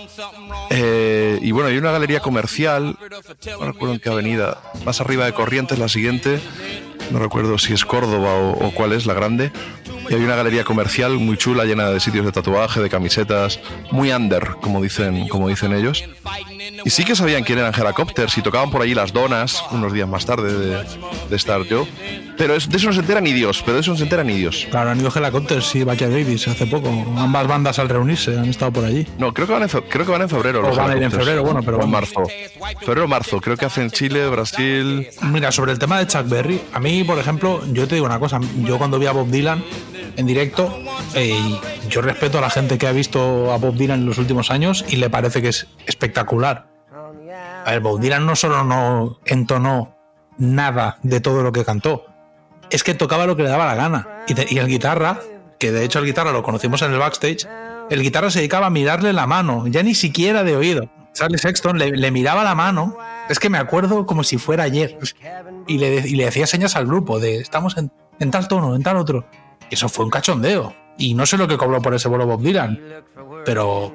Eh, 0.70 1.38
y 1.42 1.50
bueno, 1.52 1.68
hay 1.68 1.78
una 1.78 1.90
galería 1.90 2.20
comercial, 2.20 2.96
no 3.58 3.66
recuerdo 3.66 3.94
en 3.94 4.00
qué 4.00 4.08
avenida, 4.08 4.58
más 4.84 5.00
arriba 5.00 5.24
de 5.24 5.32
Corrientes, 5.32 5.78
la 5.78 5.88
siguiente, 5.88 6.40
no 7.10 7.18
recuerdo 7.18 7.58
si 7.58 7.72
es 7.72 7.84
Córdoba 7.84 8.34
o, 8.34 8.66
o 8.66 8.74
cuál 8.74 8.92
es, 8.92 9.06
la 9.06 9.14
grande. 9.14 9.52
Y 10.10 10.14
hay 10.14 10.22
una 10.22 10.36
galería 10.36 10.64
comercial 10.64 11.18
muy 11.18 11.36
chula, 11.36 11.64
llena 11.64 11.90
de 11.90 12.00
sitios 12.00 12.24
de 12.24 12.32
tatuaje, 12.32 12.80
de 12.80 12.88
camisetas, 12.88 13.60
muy 13.90 14.10
under, 14.10 14.56
como 14.60 14.80
dicen, 14.80 15.28
como 15.28 15.48
dicen 15.48 15.74
ellos. 15.74 16.02
Y 16.84 16.90
sí 16.90 17.04
que 17.04 17.14
sabían 17.16 17.44
quién 17.44 17.58
eran 17.58 17.72
Helicopters 17.74 18.36
y 18.38 18.42
tocaban 18.42 18.70
por 18.70 18.82
allí 18.82 18.94
las 18.94 19.12
donas 19.12 19.62
unos 19.70 19.92
días 19.92 20.08
más 20.08 20.24
tarde 20.26 20.52
de, 20.52 20.84
de 21.28 21.36
estar 21.36 21.62
yo. 21.64 21.86
Pero 22.36 22.54
es- 22.54 22.68
de 22.68 22.76
eso 22.76 22.86
no 22.86 22.92
se 22.92 23.00
entera 23.00 23.20
ni 23.20 23.32
Dios, 23.32 23.62
pero 23.64 23.74
de 23.74 23.80
eso 23.80 23.90
no 23.90 23.96
se 23.96 24.04
entera 24.04 24.22
ni 24.24 24.34
Dios. 24.34 24.66
Claro, 24.70 24.90
han 24.90 25.00
ido 25.00 25.12
Helicopters 25.14 25.74
y 25.74 25.82
Backyard 25.84 26.12
Babies 26.12 26.46
hace 26.48 26.66
poco. 26.66 26.88
Ambas 27.16 27.46
bandas 27.48 27.78
al 27.78 27.88
reunirse 27.88 28.38
han 28.38 28.44
estado 28.48 28.72
por 28.72 28.84
allí. 28.84 29.06
No, 29.18 29.34
creo 29.34 29.46
que 29.46 29.52
van 29.54 29.62
en, 29.64 29.68
creo 29.68 30.06
que 30.06 30.12
van 30.12 30.22
en 30.22 30.28
febrero. 30.28 30.60
O 30.68 30.74
van 30.76 30.90
a 30.92 30.96
ir 30.96 31.02
en 31.02 31.10
febrero, 31.10 31.42
bueno, 31.42 31.60
pero 31.64 31.78
O 31.78 31.82
en 31.84 31.90
marzo. 31.90 32.22
Febrero 32.80 33.08
marzo, 33.08 33.40
creo 33.40 33.56
que 33.56 33.64
hacen 33.64 33.90
Chile, 33.90 34.28
Brasil. 34.28 35.08
Mira, 35.22 35.50
sobre 35.52 35.72
el 35.72 35.78
tema 35.78 35.98
de 35.98 36.06
Chuck 36.06 36.28
Berry, 36.28 36.60
a 36.72 36.78
mí, 36.80 37.02
por 37.04 37.18
ejemplo, 37.18 37.62
yo 37.72 37.88
te 37.88 37.96
digo 37.96 38.06
una 38.06 38.18
cosa, 38.20 38.38
yo 38.62 38.78
cuando 38.78 38.98
vi 38.98 39.06
a 39.06 39.12
Bob 39.12 39.28
Dylan 39.30 39.64
en 40.16 40.26
directo, 40.26 40.76
eh, 41.14 41.34
yo 41.88 42.02
respeto 42.02 42.38
a 42.38 42.40
la 42.40 42.50
gente 42.50 42.78
que 42.78 42.86
ha 42.86 42.92
visto 42.92 43.52
a 43.52 43.56
Bob 43.56 43.74
Dylan 43.74 44.00
en 44.00 44.06
los 44.06 44.18
últimos 44.18 44.50
años 44.50 44.84
y 44.88 44.96
le 44.96 45.10
parece 45.10 45.42
que 45.42 45.48
es 45.48 45.66
espectacular. 45.86 46.68
A 47.68 47.72
ver, 47.72 47.80
Bob 47.80 48.00
Dylan 48.00 48.24
no 48.24 48.34
solo 48.34 48.64
no 48.64 49.20
entonó 49.26 49.94
nada 50.38 50.96
de 51.02 51.20
todo 51.20 51.42
lo 51.42 51.52
que 51.52 51.66
cantó, 51.66 52.06
es 52.70 52.82
que 52.82 52.94
tocaba 52.94 53.26
lo 53.26 53.36
que 53.36 53.42
le 53.42 53.50
daba 53.50 53.66
la 53.66 53.74
gana. 53.74 54.24
Y, 54.26 54.56
el 54.56 54.68
guitarra, 54.68 55.20
que 55.58 55.70
de 55.70 55.84
hecho 55.84 55.98
el 55.98 56.06
guitarra 56.06 56.32
lo 56.32 56.42
conocimos 56.42 56.80
en 56.80 56.92
el 56.92 56.98
backstage, 56.98 57.46
el 57.90 58.00
guitarra 58.00 58.30
se 58.30 58.38
dedicaba 58.38 58.68
a 58.68 58.70
mirarle 58.70 59.12
la 59.12 59.26
mano, 59.26 59.66
ya 59.66 59.82
ni 59.82 59.94
siquiera 59.94 60.44
de 60.44 60.56
oído. 60.56 60.88
Charlie 61.12 61.36
Sexton 61.36 61.76
le, 61.78 62.10
miraba 62.10 62.42
la 62.42 62.54
mano, 62.54 62.96
es 63.28 63.38
que 63.38 63.50
me 63.50 63.58
acuerdo 63.58 64.06
como 64.06 64.24
si 64.24 64.38
fuera 64.38 64.64
ayer, 64.64 64.98
y 65.66 65.76
le, 65.76 66.08
y 66.08 66.14
le 66.14 66.26
hacía 66.26 66.46
señas 66.46 66.74
al 66.74 66.86
grupo 66.86 67.20
de 67.20 67.36
estamos 67.36 67.76
en, 67.76 67.92
en 68.18 68.30
tal 68.30 68.48
tono, 68.48 68.76
en 68.76 68.82
tal 68.82 68.96
otro. 68.96 69.26
Eso 69.70 69.90
fue 69.90 70.06
un 70.06 70.10
cachondeo. 70.10 70.74
Y 70.96 71.12
no 71.12 71.26
sé 71.26 71.36
lo 71.36 71.46
que 71.46 71.58
cobró 71.58 71.82
por 71.82 71.92
ese 71.92 72.08
bolo 72.08 72.24
Bob 72.24 72.40
Dylan, 72.40 73.04
pero 73.44 73.92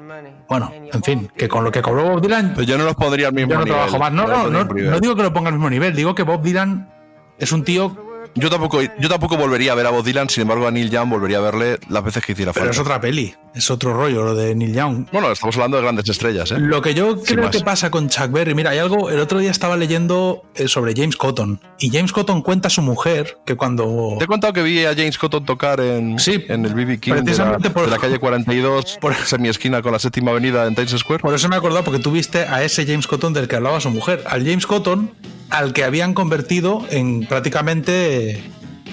bueno, 0.58 0.72
en 0.92 1.02
fin, 1.02 1.30
que 1.36 1.48
con 1.48 1.64
lo 1.64 1.70
que 1.70 1.82
cobró 1.82 2.04
Bob 2.10 2.20
Dylan 2.20 2.52
Pero 2.54 2.62
yo 2.66 2.78
no 2.78 2.84
los 2.84 2.94
pondría 2.94 3.28
al 3.28 3.34
mismo 3.34 3.52
yo 3.52 3.58
no 3.58 3.64
nivel. 3.64 3.76
trabajo 3.76 3.98
más. 3.98 4.12
No, 4.12 4.26
no, 4.26 4.48
no, 4.50 4.64
no 4.64 5.00
digo 5.00 5.16
que 5.16 5.22
lo 5.22 5.32
ponga 5.32 5.48
al 5.48 5.54
mismo 5.54 5.70
nivel, 5.70 5.94
digo 5.94 6.14
que 6.14 6.22
Bob 6.22 6.42
Dylan 6.42 6.90
es 7.38 7.52
un 7.52 7.64
tío 7.64 7.96
Yo 8.36 8.50
tampoco, 8.50 8.80
yo 8.82 9.08
tampoco 9.08 9.36
volvería 9.36 9.72
a 9.72 9.74
ver 9.76 9.86
a 9.86 9.90
Bob 9.90 10.04
Dylan, 10.04 10.28
sin 10.28 10.42
embargo 10.42 10.66
a 10.66 10.70
Neil 10.72 10.90
Young 10.90 11.08
volvería 11.08 11.38
a 11.38 11.40
verle 11.40 11.78
las 11.88 12.02
veces 12.02 12.24
que 12.24 12.32
hiciera 12.32 12.52
Pero 12.52 12.64
falta. 12.66 12.74
es 12.74 12.80
otra 12.80 13.00
peli, 13.00 13.32
es 13.54 13.70
otro 13.70 13.94
rollo 13.94 14.24
lo 14.24 14.34
de 14.34 14.54
Neil 14.56 14.74
Young. 14.74 15.06
Bueno, 15.12 15.30
estamos 15.30 15.54
hablando 15.56 15.76
de 15.76 15.84
grandes 15.84 16.08
estrellas, 16.08 16.50
¿eh? 16.50 16.56
Lo 16.58 16.82
que 16.82 16.94
yo 16.94 17.22
creo 17.22 17.48
que 17.50 17.60
pasa 17.60 17.90
con 17.90 18.08
Chuck 18.08 18.30
Berry, 18.32 18.54
mira, 18.54 18.70
hay 18.70 18.78
algo, 18.78 19.08
el 19.10 19.20
otro 19.20 19.38
día 19.38 19.50
estaba 19.52 19.76
leyendo 19.76 20.42
eh, 20.56 20.66
sobre 20.66 20.94
James 20.96 21.16
Cotton 21.16 21.60
y 21.78 21.90
James 21.90 22.12
Cotton 22.12 22.42
cuenta 22.42 22.66
a 22.68 22.70
su 22.70 22.82
mujer 22.82 23.38
que 23.46 23.54
cuando... 23.56 24.16
Te 24.18 24.24
he 24.24 24.28
contado 24.28 24.52
que 24.52 24.62
vi 24.62 24.84
a 24.84 24.94
James 24.94 25.16
Cotton 25.16 25.44
tocar 25.44 25.78
en, 25.80 26.16
en 26.26 26.64
el 26.64 26.74
BB 26.74 26.98
King 26.98 27.12
de 27.22 27.36
la, 27.36 27.58
por- 27.58 27.84
de 27.84 27.90
la 27.90 27.98
calle 27.98 28.18
42, 28.18 28.98
por 29.00 29.14
semi-esquina 29.14 29.80
con 29.80 29.92
la 29.92 29.98
séptima 30.00 30.32
avenida 30.32 30.66
en 30.66 30.74
Times 30.74 30.90
Square. 30.98 31.22
Por 31.22 31.34
eso 31.34 31.48
me 31.48 31.54
he 31.54 31.58
acordado 31.58 31.84
porque 31.84 32.00
tú 32.00 32.10
viste 32.10 32.40
a 32.40 32.64
ese 32.64 32.84
James 32.84 33.06
Cotton 33.06 33.32
del 33.32 33.46
que 33.46 33.54
hablaba 33.56 33.80
su 33.80 33.90
mujer, 33.90 34.24
al 34.26 34.44
James 34.44 34.66
Cotton 34.66 35.12
al 35.54 35.72
que 35.72 35.84
habían 35.84 36.14
convertido 36.14 36.84
en 36.90 37.26
prácticamente 37.26 38.42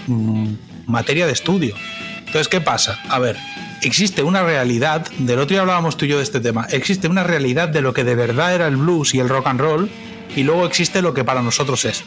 mm, 0.06 0.54
materia 0.86 1.26
de 1.26 1.34
estudio. 1.34 1.74
Entonces, 2.20 2.48
¿qué 2.48 2.62
pasa? 2.62 3.00
A 3.10 3.18
ver, 3.18 3.36
existe 3.82 4.22
una 4.22 4.44
realidad, 4.44 5.08
del 5.18 5.40
otro 5.40 5.56
día 5.56 5.62
hablábamos 5.62 5.98
tú 5.98 6.06
y 6.06 6.10
yo 6.10 6.18
de 6.18 6.24
este 6.24 6.40
tema, 6.40 6.68
existe 6.70 7.08
una 7.08 7.24
realidad 7.24 7.68
de 7.68 7.82
lo 7.82 7.96
que 7.96 8.04
de 8.04 8.14
verdad 8.14 8.54
era 8.54 8.68
el 8.68 8.78
blues 8.78 9.16
y 9.16 9.20
el 9.20 9.28
rock 9.28 9.48
and 9.48 9.60
roll, 9.60 9.90
y 10.36 10.44
luego 10.44 10.68
existe 10.68 11.02
lo 11.02 11.16
que 11.16 11.24
para 11.24 11.42
nosotros 11.42 11.84
es. 11.84 12.04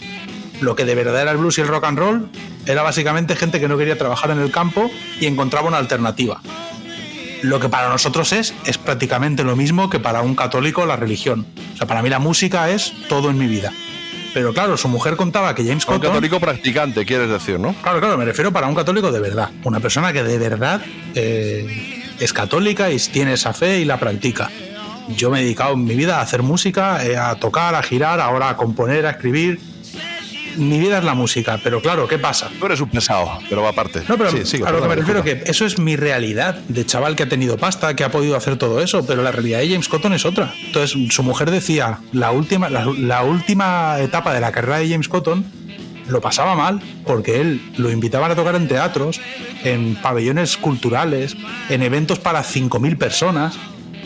Lo 0.60 0.76
que 0.76 0.84
de 0.84 0.94
verdad 0.94 1.20
era 1.20 1.32
el 1.32 1.38
blues 1.38 1.58
y 1.58 1.62
el 1.62 1.66
rock 1.66 1.84
and 1.86 1.98
roll 1.98 2.30
era 2.64 2.82
básicamente 2.82 3.34
gente 3.34 3.58
que 3.58 3.66
no 3.66 3.76
quería 3.76 3.98
trabajar 3.98 4.30
en 4.30 4.38
el 4.38 4.52
campo 4.52 4.88
y 5.20 5.26
encontraba 5.26 5.66
una 5.66 5.78
alternativa. 5.78 6.40
Lo 7.42 7.58
que 7.58 7.68
para 7.68 7.88
nosotros 7.88 8.32
es, 8.32 8.54
es 8.66 8.78
prácticamente 8.78 9.42
lo 9.42 9.56
mismo 9.56 9.90
que 9.90 9.98
para 9.98 10.22
un 10.22 10.36
católico 10.36 10.86
la 10.86 10.94
religión. 10.94 11.44
O 11.74 11.76
sea, 11.76 11.88
para 11.88 12.02
mí 12.02 12.08
la 12.08 12.20
música 12.20 12.70
es 12.70 12.94
todo 13.08 13.30
en 13.30 13.36
mi 13.36 13.48
vida. 13.48 13.72
Pero 14.34 14.52
claro, 14.52 14.76
su 14.76 14.88
mujer 14.88 15.16
contaba 15.16 15.54
que 15.54 15.62
James 15.62 15.86
Un 15.86 15.94
Cotton... 15.94 16.10
católico 16.10 16.40
practicante, 16.40 17.06
quieres 17.06 17.30
decir, 17.30 17.58
¿no? 17.60 17.72
Claro, 17.74 18.00
claro, 18.00 18.18
me 18.18 18.24
refiero 18.24 18.52
para 18.52 18.66
un 18.66 18.74
católico 18.74 19.12
de 19.12 19.20
verdad. 19.20 19.50
Una 19.62 19.78
persona 19.78 20.12
que 20.12 20.24
de 20.24 20.38
verdad 20.38 20.82
eh, 21.14 22.02
es 22.18 22.32
católica 22.32 22.90
y 22.90 22.98
tiene 22.98 23.34
esa 23.34 23.52
fe 23.54 23.78
y 23.78 23.84
la 23.84 23.98
practica. 23.98 24.50
Yo 25.08 25.30
me 25.30 25.38
he 25.38 25.42
dedicado 25.42 25.74
en 25.74 25.84
mi 25.84 25.94
vida 25.94 26.18
a 26.18 26.22
hacer 26.22 26.42
música, 26.42 27.04
eh, 27.06 27.16
a 27.16 27.36
tocar, 27.36 27.76
a 27.76 27.82
girar, 27.82 28.20
ahora 28.20 28.48
a 28.50 28.56
componer, 28.56 29.06
a 29.06 29.10
escribir. 29.10 29.60
Mi 30.56 30.78
vida 30.78 30.98
es 30.98 31.04
la 31.04 31.14
música, 31.14 31.58
pero 31.62 31.80
claro, 31.80 32.06
¿qué 32.08 32.18
pasa? 32.18 32.50
Tú 32.58 32.66
eres 32.66 32.80
un 32.80 32.88
pesado, 32.88 33.38
pero 33.48 33.62
va 33.62 33.70
aparte. 33.70 34.02
No, 34.08 34.16
pero 34.16 34.30
Sí, 34.30 34.44
sigue, 34.44 34.64
a 34.66 34.70
lo 34.70 34.80
que 34.80 34.88
me 34.88 34.94
refiero 34.96 35.22
que 35.22 35.42
eso 35.46 35.64
es 35.66 35.78
mi 35.78 35.96
realidad 35.96 36.54
de 36.68 36.86
chaval 36.86 37.16
que 37.16 37.24
ha 37.24 37.28
tenido 37.28 37.56
pasta, 37.56 37.94
que 37.96 38.04
ha 38.04 38.10
podido 38.10 38.36
hacer 38.36 38.56
todo 38.56 38.80
eso, 38.80 39.06
pero 39.06 39.22
la 39.22 39.32
realidad 39.32 39.60
de 39.60 39.68
James 39.68 39.88
Cotton 39.88 40.12
es 40.12 40.24
otra. 40.24 40.54
Entonces, 40.66 40.96
su 41.14 41.22
mujer 41.22 41.50
decía, 41.50 41.98
la 42.12 42.30
última, 42.30 42.68
la, 42.68 42.86
la 42.98 43.22
última 43.22 43.98
etapa 44.00 44.32
de 44.32 44.40
la 44.40 44.52
carrera 44.52 44.78
de 44.78 44.88
James 44.88 45.08
Cotton 45.08 45.44
lo 46.08 46.20
pasaba 46.20 46.54
mal, 46.54 46.80
porque 47.06 47.40
él 47.40 47.60
lo 47.76 47.90
invitaban 47.90 48.30
a 48.30 48.34
tocar 48.34 48.54
en 48.56 48.68
teatros, 48.68 49.20
en 49.64 49.96
pabellones 49.96 50.56
culturales, 50.56 51.36
en 51.68 51.82
eventos 51.82 52.18
para 52.18 52.42
5.000 52.42 52.98
personas, 52.98 53.56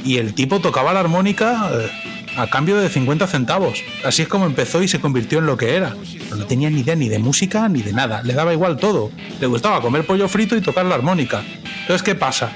y 0.04 0.18
el 0.18 0.34
tipo 0.34 0.60
tocaba 0.60 0.92
la 0.92 1.00
armónica 1.00 1.70
eh, 1.72 1.90
a 2.38 2.46
cambio 2.48 2.76
de 2.78 2.88
50 2.88 3.26
centavos. 3.26 3.82
Así 4.04 4.22
es 4.22 4.28
como 4.28 4.46
empezó 4.46 4.82
y 4.82 4.88
se 4.88 5.00
convirtió 5.00 5.40
en 5.40 5.46
lo 5.46 5.56
que 5.56 5.74
era. 5.76 5.94
No 6.36 6.46
tenía 6.46 6.70
ni 6.70 6.80
idea 6.80 6.94
ni 6.94 7.08
de 7.08 7.18
música 7.18 7.68
ni 7.68 7.82
de 7.82 7.92
nada, 7.92 8.22
le 8.22 8.32
daba 8.34 8.52
igual 8.52 8.76
todo. 8.78 9.10
Le 9.40 9.46
gustaba 9.46 9.80
comer 9.82 10.06
pollo 10.06 10.28
frito 10.28 10.56
y 10.56 10.60
tocar 10.60 10.86
la 10.86 10.94
armónica. 10.94 11.42
Entonces, 11.82 12.02
¿qué 12.02 12.14
pasa? 12.14 12.50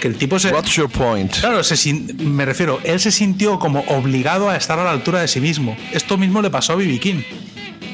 Que 0.00 0.08
el 0.08 0.16
tipo 0.16 0.38
se... 0.38 0.50
What's 0.52 0.74
your 0.76 0.90
point? 0.90 1.32
Claro, 1.38 1.62
se 1.64 1.76
sin- 1.76 2.34
me 2.36 2.44
refiero, 2.44 2.80
él 2.84 3.00
se 3.00 3.10
sintió 3.10 3.58
como 3.58 3.80
obligado 3.88 4.50
a 4.50 4.56
estar 4.56 4.78
a 4.78 4.84
la 4.84 4.90
altura 4.90 5.20
de 5.20 5.28
sí 5.28 5.40
mismo. 5.40 5.76
Esto 5.92 6.18
mismo 6.18 6.42
le 6.42 6.50
pasó 6.50 6.74
a 6.74 6.76
B.B. 6.76 6.98
King. 7.00 7.22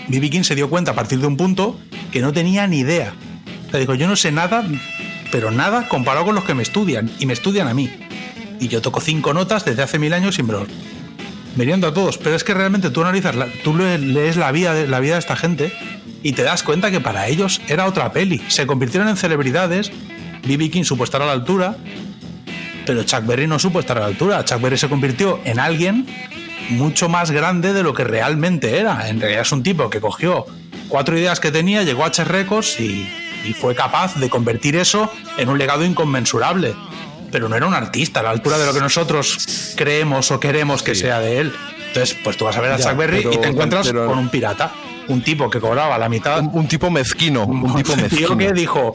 B.B. 0.09 0.31
King 0.31 0.43
se 0.43 0.55
dio 0.55 0.69
cuenta 0.69 0.91
a 0.93 0.95
partir 0.95 1.21
de 1.21 1.27
un 1.27 1.37
punto 1.37 1.79
que 2.11 2.21
no 2.21 2.33
tenía 2.33 2.67
ni 2.67 2.79
idea. 2.81 3.13
Le 3.73 3.79
dijo, 3.79 3.95
yo 3.95 4.09
no 4.09 4.17
sé 4.17 4.33
nada, 4.33 4.65
pero 5.31 5.51
nada 5.51 5.89
comparado 5.89 6.27
con 6.27 6.35
los 6.35 6.45
que 6.45 6.55
me 6.55 6.63
estudian, 6.63 7.11
y 7.21 7.27
me 7.27 7.33
estudian 7.33 7.69
a 7.69 7.75
mí. 7.75 7.91
Y 8.61 8.69
yo 8.69 8.81
toco 8.83 9.01
cinco 9.01 9.33
notas 9.35 9.65
desde 9.65 9.83
hace 9.83 9.99
mil 9.99 10.13
años 10.13 10.39
y 10.39 10.43
me 10.43 10.55
los 11.53 11.57
miriendo 11.59 11.87
a 11.89 11.95
todos. 11.95 12.19
Pero 12.19 12.35
es 12.37 12.45
que 12.45 12.55
realmente 12.55 12.91
tú 12.91 13.03
analizas, 13.03 13.35
la- 13.35 13.49
tú 13.65 13.77
le- 13.77 13.99
lees 13.99 14.37
la 14.37 14.53
vida, 14.53 14.75
de, 14.75 14.87
la 14.87 15.01
vida 15.01 15.15
de 15.15 15.21
esta 15.21 15.37
gente 15.37 15.73
y 16.23 16.33
te 16.33 16.43
das 16.43 16.63
cuenta 16.63 16.91
que 16.91 17.01
para 17.01 17.27
ellos 17.29 17.61
era 17.69 17.87
otra 17.87 18.13
peli. 18.13 18.41
Se 18.49 18.67
convirtieron 18.67 19.09
en 19.09 19.17
celebridades. 19.17 19.91
B.B. 20.45 20.71
King 20.71 20.85
supo 20.85 21.05
estar 21.05 21.23
a 21.23 21.27
la 21.27 21.33
altura, 21.33 21.77
pero 22.85 23.05
Chuck 23.05 23.25
Berry 23.27 23.47
no 23.47 23.59
supo 23.59 23.79
estar 23.81 23.97
a 23.99 24.01
la 24.01 24.07
altura. 24.07 24.45
Chuck 24.45 24.61
Berry 24.61 24.77
se 24.77 24.89
convirtió 24.89 25.41
en 25.45 25.61
alguien 25.61 26.07
mucho 26.71 27.09
más 27.09 27.31
grande 27.31 27.73
de 27.73 27.83
lo 27.83 27.95
que 27.95 28.05
realmente 28.05 28.79
era. 28.79 29.09
En 29.09 29.21
realidad 29.21 29.43
es 29.43 29.53
un 29.53 29.63
tipo 29.63 29.89
que 29.91 30.01
cogió 30.01 30.47
cuatro 30.89 31.17
ideas 31.17 31.39
que 31.39 31.51
tenía, 31.53 31.83
llegó 31.85 32.03
a 32.05 32.09
H 32.09 32.25
Records 32.25 32.81
y 32.81 33.07
fue 33.55 33.75
capaz 33.75 34.17
de 34.17 34.29
convertir 34.31 34.77
eso 34.77 35.13
en 35.39 35.49
un 35.49 35.59
legado 35.59 35.85
inconmensurable. 35.85 36.75
Pero 37.33 37.49
no 37.49 37.57
era 37.57 37.67
un 37.67 37.75
artista 37.75 38.21
a 38.21 38.23
la 38.23 38.31
altura 38.31 38.59
de 38.59 38.67
lo 38.67 38.73
que 38.75 38.81
nosotros 38.81 39.75
creemos 39.75 40.31
o 40.31 40.39
queremos 40.39 40.83
que 40.83 40.95
sea 40.95 41.19
de 41.19 41.41
él. 41.41 41.53
Entonces, 41.89 42.17
pues 42.23 42.37
tú 42.37 42.45
vas 42.45 42.57
a 42.57 42.61
ver 42.61 42.73
a 42.73 42.79
Chuck 42.79 42.97
Berry 42.97 43.27
y 43.33 43.39
te 43.39 43.49
encuentras 43.49 43.87
pero- 43.87 44.07
con 44.07 44.19
un 44.19 44.29
pirata. 44.29 44.73
Un 45.09 45.23
tipo 45.23 45.51
que 45.51 45.61
cobraba 45.61 45.99
la 45.99 46.09
mitad. 46.09 46.41
Un, 46.41 46.51
un 46.53 46.69
tipo 46.69 46.91
mezquino, 46.91 47.45
un 47.45 47.75
tipo 47.75 47.93
Un 47.93 47.99
tío 47.99 48.09
mezquino. 48.09 48.39
que 48.39 48.53
dijo, 48.53 48.95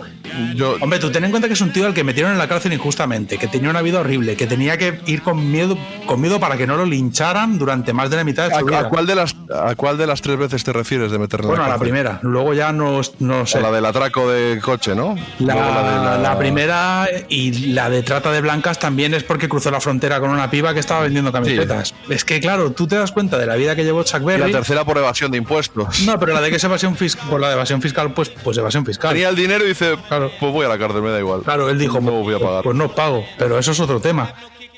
Yo, 0.56 0.76
Hombre, 0.82 1.00
tú 1.00 1.10
ten 1.12 1.24
en 1.26 1.32
cuenta 1.32 1.48
que 1.48 1.54
es 1.54 1.62
un 1.62 1.72
tío 1.72 1.86
al 1.86 1.94
que 1.94 2.04
metieron 2.04 2.32
en 2.32 2.38
la 2.38 2.48
cárcel 2.48 2.74
injustamente, 2.74 3.38
que 3.38 3.48
tenía 3.48 3.70
una 3.70 3.82
vida 3.82 4.00
horrible, 4.00 4.36
que 4.36 4.48
tenía 4.48 4.78
que 4.78 5.00
ir 5.06 5.22
con 5.22 5.52
miedo, 5.52 5.78
con 6.06 6.22
miedo 6.22 6.40
para 6.40 6.58
que 6.58 6.66
no 6.68 6.78
lo 6.78 6.86
lincharan 6.86 7.58
durante 7.58 7.94
más 7.94 8.10
de 8.10 8.16
la 8.18 8.24
mitad 8.24 8.48
de 8.50 8.56
¿a, 8.56 8.60
su 8.60 8.66
a 8.66 8.70
vida. 8.70 8.90
cuál 8.90 9.06
de 9.06 9.16
las, 9.16 9.36
¿A 9.54 9.76
cuál 9.76 9.98
de 9.98 10.08
las 10.08 10.22
tres 10.22 10.38
veces 10.38 10.64
te 10.64 10.74
refieres 10.74 11.12
de 11.12 11.20
meterle 11.20 11.46
en 11.46 11.50
Bueno, 11.50 11.64
a 11.64 11.68
la 11.68 11.74
cárcel? 11.74 11.88
primera. 11.90 12.20
Luego 12.24 12.54
ya 12.54 12.72
no, 12.72 13.02
no 13.20 13.46
sé. 13.46 13.58
O 13.58 13.62
la 13.62 13.72
del 13.72 13.86
atraco 13.86 14.30
de 14.30 14.60
coche, 14.62 14.96
¿no? 14.96 15.16
La, 15.40 16.16
de 16.18 16.24
la 16.24 16.38
primera 16.38 17.08
y 17.30 17.72
la 17.74 17.90
de 17.90 18.04
trata 18.04 18.32
de 18.32 18.42
blancas 18.42 18.80
también 18.80 19.14
es 19.14 19.24
porque 19.24 19.48
cruzó 19.50 19.72
la 19.72 19.80
frontera 19.82 20.20
con 20.20 20.30
una 20.30 20.50
piba 20.50 20.74
que 20.74 20.80
estaba 20.80 21.02
vendiendo 21.02 21.32
camisetas. 21.32 21.94
Es 22.10 22.24
que, 22.26 22.40
claro, 22.40 22.72
tú 22.72 22.88
te 22.88 22.96
das 22.96 23.12
cuenta 23.12 23.38
de 23.38 23.46
la 23.46 23.56
vida 23.56 23.76
que 23.76 23.84
llevó 23.84 24.04
Chuck 24.04 24.22
Y 24.22 24.26
Berry. 24.26 24.52
la 24.52 24.58
tercera 24.60 24.86
por 24.86 24.98
evasión 24.98 25.32
de 25.32 25.38
impuestos. 25.38 25.97
No, 26.06 26.20
pero 26.20 26.34
la 26.34 26.42
de 26.42 26.50
que 26.50 26.58
es 26.58 26.64
evasión 26.64 26.96
fiscal, 26.96 27.30
por 27.30 27.40
la 27.42 27.48
de 27.48 27.54
evasión 27.56 27.82
fiscal, 27.82 28.14
pues, 28.14 28.30
pues 28.30 28.58
evasión 28.58 28.86
fiscal. 28.86 29.12
Tenía 29.12 29.30
el 29.30 29.36
dinero 29.36 29.64
y 29.66 29.70
dice, 29.70 29.96
Claro. 30.08 30.32
pues 30.40 30.52
voy 30.52 30.66
a 30.66 30.70
la 30.70 30.78
cárcel, 30.78 31.02
me 31.02 31.10
da 31.10 31.20
igual. 31.20 31.42
Claro, 31.44 31.70
él 31.70 31.78
dijo, 31.80 32.00
no 32.02 32.12
voy 32.12 32.36
a 32.36 32.40
pagar. 32.40 32.64
pues 32.64 32.76
no 32.76 32.94
pago, 32.94 33.26
pero 33.38 33.58
eso 33.58 33.72
es 33.72 33.80
otro 33.80 34.00
tema. 34.00 34.34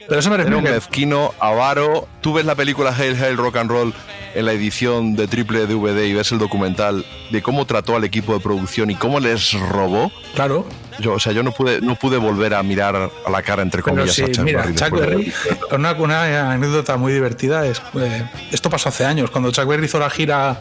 Pero 0.07 0.21
eso 0.21 0.29
me 0.29 0.35
Era 0.37 0.45
un 0.45 0.51
refiero 0.53 0.73
mezquino, 0.75 1.33
avaro. 1.39 2.07
Tú 2.21 2.33
ves 2.33 2.43
la 2.43 2.55
película 2.55 2.91
Hail 2.97 3.15
Hail 3.21 3.37
Rock 3.37 3.57
and 3.57 3.69
Roll 3.69 3.93
en 4.33 4.45
la 4.45 4.53
edición 4.53 5.15
de 5.15 5.27
triple 5.27 5.67
DVD 5.67 6.03
y 6.05 6.13
ves 6.13 6.31
el 6.31 6.39
documental 6.39 7.05
de 7.29 7.41
cómo 7.43 7.65
trató 7.65 7.95
al 7.95 8.03
equipo 8.03 8.33
de 8.33 8.39
producción 8.39 8.89
y 8.89 8.95
cómo 8.95 9.19
les 9.19 9.53
robó. 9.53 10.11
Claro. 10.33 10.65
Yo, 10.99 11.13
o 11.13 11.19
sea, 11.19 11.31
yo 11.31 11.43
no 11.43 11.51
pude, 11.51 11.79
no 11.81 11.93
pude 11.95 12.17
volver 12.17 12.55
a 12.55 12.63
mirar 12.63 13.11
a 13.23 13.29
la 13.29 13.41
cara, 13.43 13.61
entre 13.61 13.83
comillas, 13.83 14.13
sí, 14.15 14.23
a 14.23 14.31
Chuck 14.31 14.43
mira, 14.45 14.61
Berry 14.63 14.75
Chuck 14.75 14.89
de- 14.95 14.99
Berry, 14.99 15.33
una, 15.71 15.91
una 15.93 16.51
anécdota 16.53 16.97
muy 16.97 17.13
divertida 17.13 17.65
es, 17.67 17.79
eh, 17.95 18.27
esto 18.51 18.69
pasó 18.71 18.89
hace 18.89 19.05
años, 19.05 19.29
cuando 19.29 19.51
Chuck 19.51 19.65
Berry 19.67 19.85
hizo 19.85 19.99
la 19.99 20.09
gira, 20.09 20.59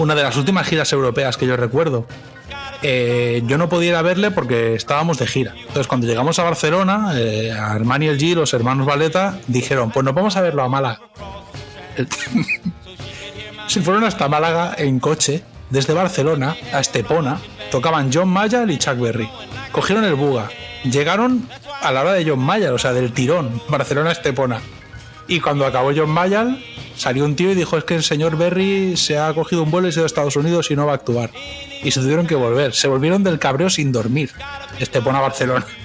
una 0.00 0.14
de 0.14 0.22
las 0.22 0.36
últimas 0.36 0.66
giras 0.66 0.92
europeas 0.92 1.36
que 1.36 1.46
yo 1.46 1.56
recuerdo. 1.56 2.06
eh, 2.82 3.42
yo 3.44 3.58
no 3.58 3.68
podía 3.68 4.00
verle 4.00 4.30
porque 4.30 4.74
estábamos 4.74 5.18
de 5.18 5.26
gira. 5.26 5.52
Entonces, 5.54 5.86
cuando 5.86 6.06
llegamos 6.06 6.38
a 6.38 6.44
Barcelona, 6.44 7.12
eh, 7.14 7.52
Armani 7.52 8.06
el 8.08 8.18
G, 8.18 8.34
los 8.34 8.54
hermanos 8.54 8.86
Valeta, 8.86 9.38
dijeron, 9.46 9.90
pues 9.90 10.02
nos 10.02 10.14
vamos 10.14 10.36
a 10.36 10.40
verlo 10.40 10.62
a 10.62 10.68
Málaga. 10.68 11.00
Se 13.66 13.82
fueron 13.82 14.04
hasta 14.04 14.28
Málaga 14.28 14.74
en 14.78 14.98
coche, 14.98 15.44
desde 15.68 15.92
Barcelona 15.92 16.56
a 16.72 16.80
Estepona, 16.80 17.38
tocaban 17.70 18.10
John 18.12 18.30
Mayall 18.30 18.70
y 18.70 18.78
Chuck 18.78 18.98
Berry. 18.98 19.28
Cogieron 19.70 20.04
el 20.04 20.14
Buga, 20.14 20.48
llegaron 20.84 21.48
a 21.82 21.92
la 21.92 22.00
hora 22.00 22.12
de 22.14 22.28
John 22.28 22.40
Mayall, 22.40 22.72
o 22.72 22.78
sea, 22.78 22.94
del 22.94 23.12
tirón, 23.12 23.60
Barcelona 23.68 24.08
a 24.08 24.12
Estepona. 24.12 24.60
Y 25.30 25.38
cuando 25.38 25.64
acabó 25.64 25.92
John 25.94 26.10
Mayall, 26.10 26.60
salió 26.96 27.24
un 27.24 27.36
tío 27.36 27.52
y 27.52 27.54
dijo, 27.54 27.78
es 27.78 27.84
que 27.84 27.94
el 27.94 28.02
señor 28.02 28.36
Berry 28.36 28.96
se 28.96 29.16
ha 29.16 29.32
cogido 29.32 29.62
un 29.62 29.70
vuelo 29.70 29.86
y 29.86 29.92
se 29.92 29.98
ha 29.98 30.00
ido 30.00 30.04
a 30.04 30.08
Estados 30.08 30.34
Unidos 30.34 30.72
y 30.72 30.76
no 30.76 30.86
va 30.86 30.92
a 30.92 30.94
actuar. 30.96 31.30
Y 31.84 31.92
se 31.92 32.00
tuvieron 32.00 32.26
que 32.26 32.34
volver, 32.34 32.74
se 32.74 32.88
volvieron 32.88 33.22
del 33.22 33.38
cabreo 33.38 33.70
sin 33.70 33.92
dormir. 33.92 34.32
Estepona 34.80 35.18
a 35.18 35.22
Barcelona. 35.22 35.64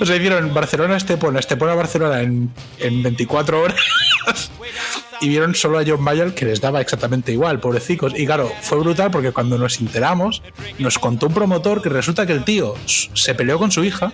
O 0.00 0.04
sea, 0.04 0.16
hicieron 0.16 0.52
Barcelona 0.52 0.96
Estepona, 0.96 1.38
Estepona 1.38 1.74
Barcelona 1.74 2.20
en, 2.20 2.52
en 2.78 3.02
24 3.02 3.60
horas. 3.60 3.80
y 5.22 5.28
vieron 5.28 5.54
solo 5.54 5.78
a 5.78 5.84
John 5.86 6.02
Mayer 6.02 6.34
que 6.34 6.44
les 6.44 6.60
daba 6.60 6.80
exactamente 6.80 7.32
igual, 7.32 7.60
pobrecicos. 7.60 8.12
Y 8.14 8.26
claro, 8.26 8.52
fue 8.60 8.78
brutal 8.78 9.10
porque 9.10 9.32
cuando 9.32 9.56
nos 9.56 9.80
enteramos, 9.80 10.42
nos 10.78 10.98
contó 10.98 11.28
un 11.28 11.34
promotor 11.34 11.80
que 11.80 11.88
resulta 11.88 12.26
que 12.26 12.32
el 12.32 12.44
tío 12.44 12.74
se 12.86 13.34
peleó 13.34 13.58
con 13.58 13.70
su 13.70 13.84
hija, 13.84 14.12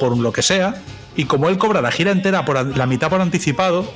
por 0.00 0.16
lo 0.16 0.32
que 0.32 0.42
sea, 0.42 0.80
y 1.16 1.24
como 1.24 1.48
él 1.48 1.58
cobra 1.58 1.80
la 1.80 1.90
gira 1.90 2.10
entera 2.12 2.44
por 2.44 2.76
la 2.76 2.86
mitad 2.86 3.08
por 3.08 3.20
anticipado, 3.20 3.90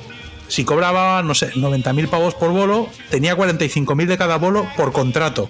si 0.47 0.65
cobraba, 0.65 1.23
no 1.23 1.33
sé, 1.33 1.53
90.000 1.53 2.09
pavos 2.09 2.35
por 2.35 2.51
bolo, 2.51 2.89
tenía 3.09 3.37
45.000 3.37 4.05
de 4.05 4.17
cada 4.17 4.37
bolo 4.37 4.67
por 4.75 4.91
contrato, 4.91 5.49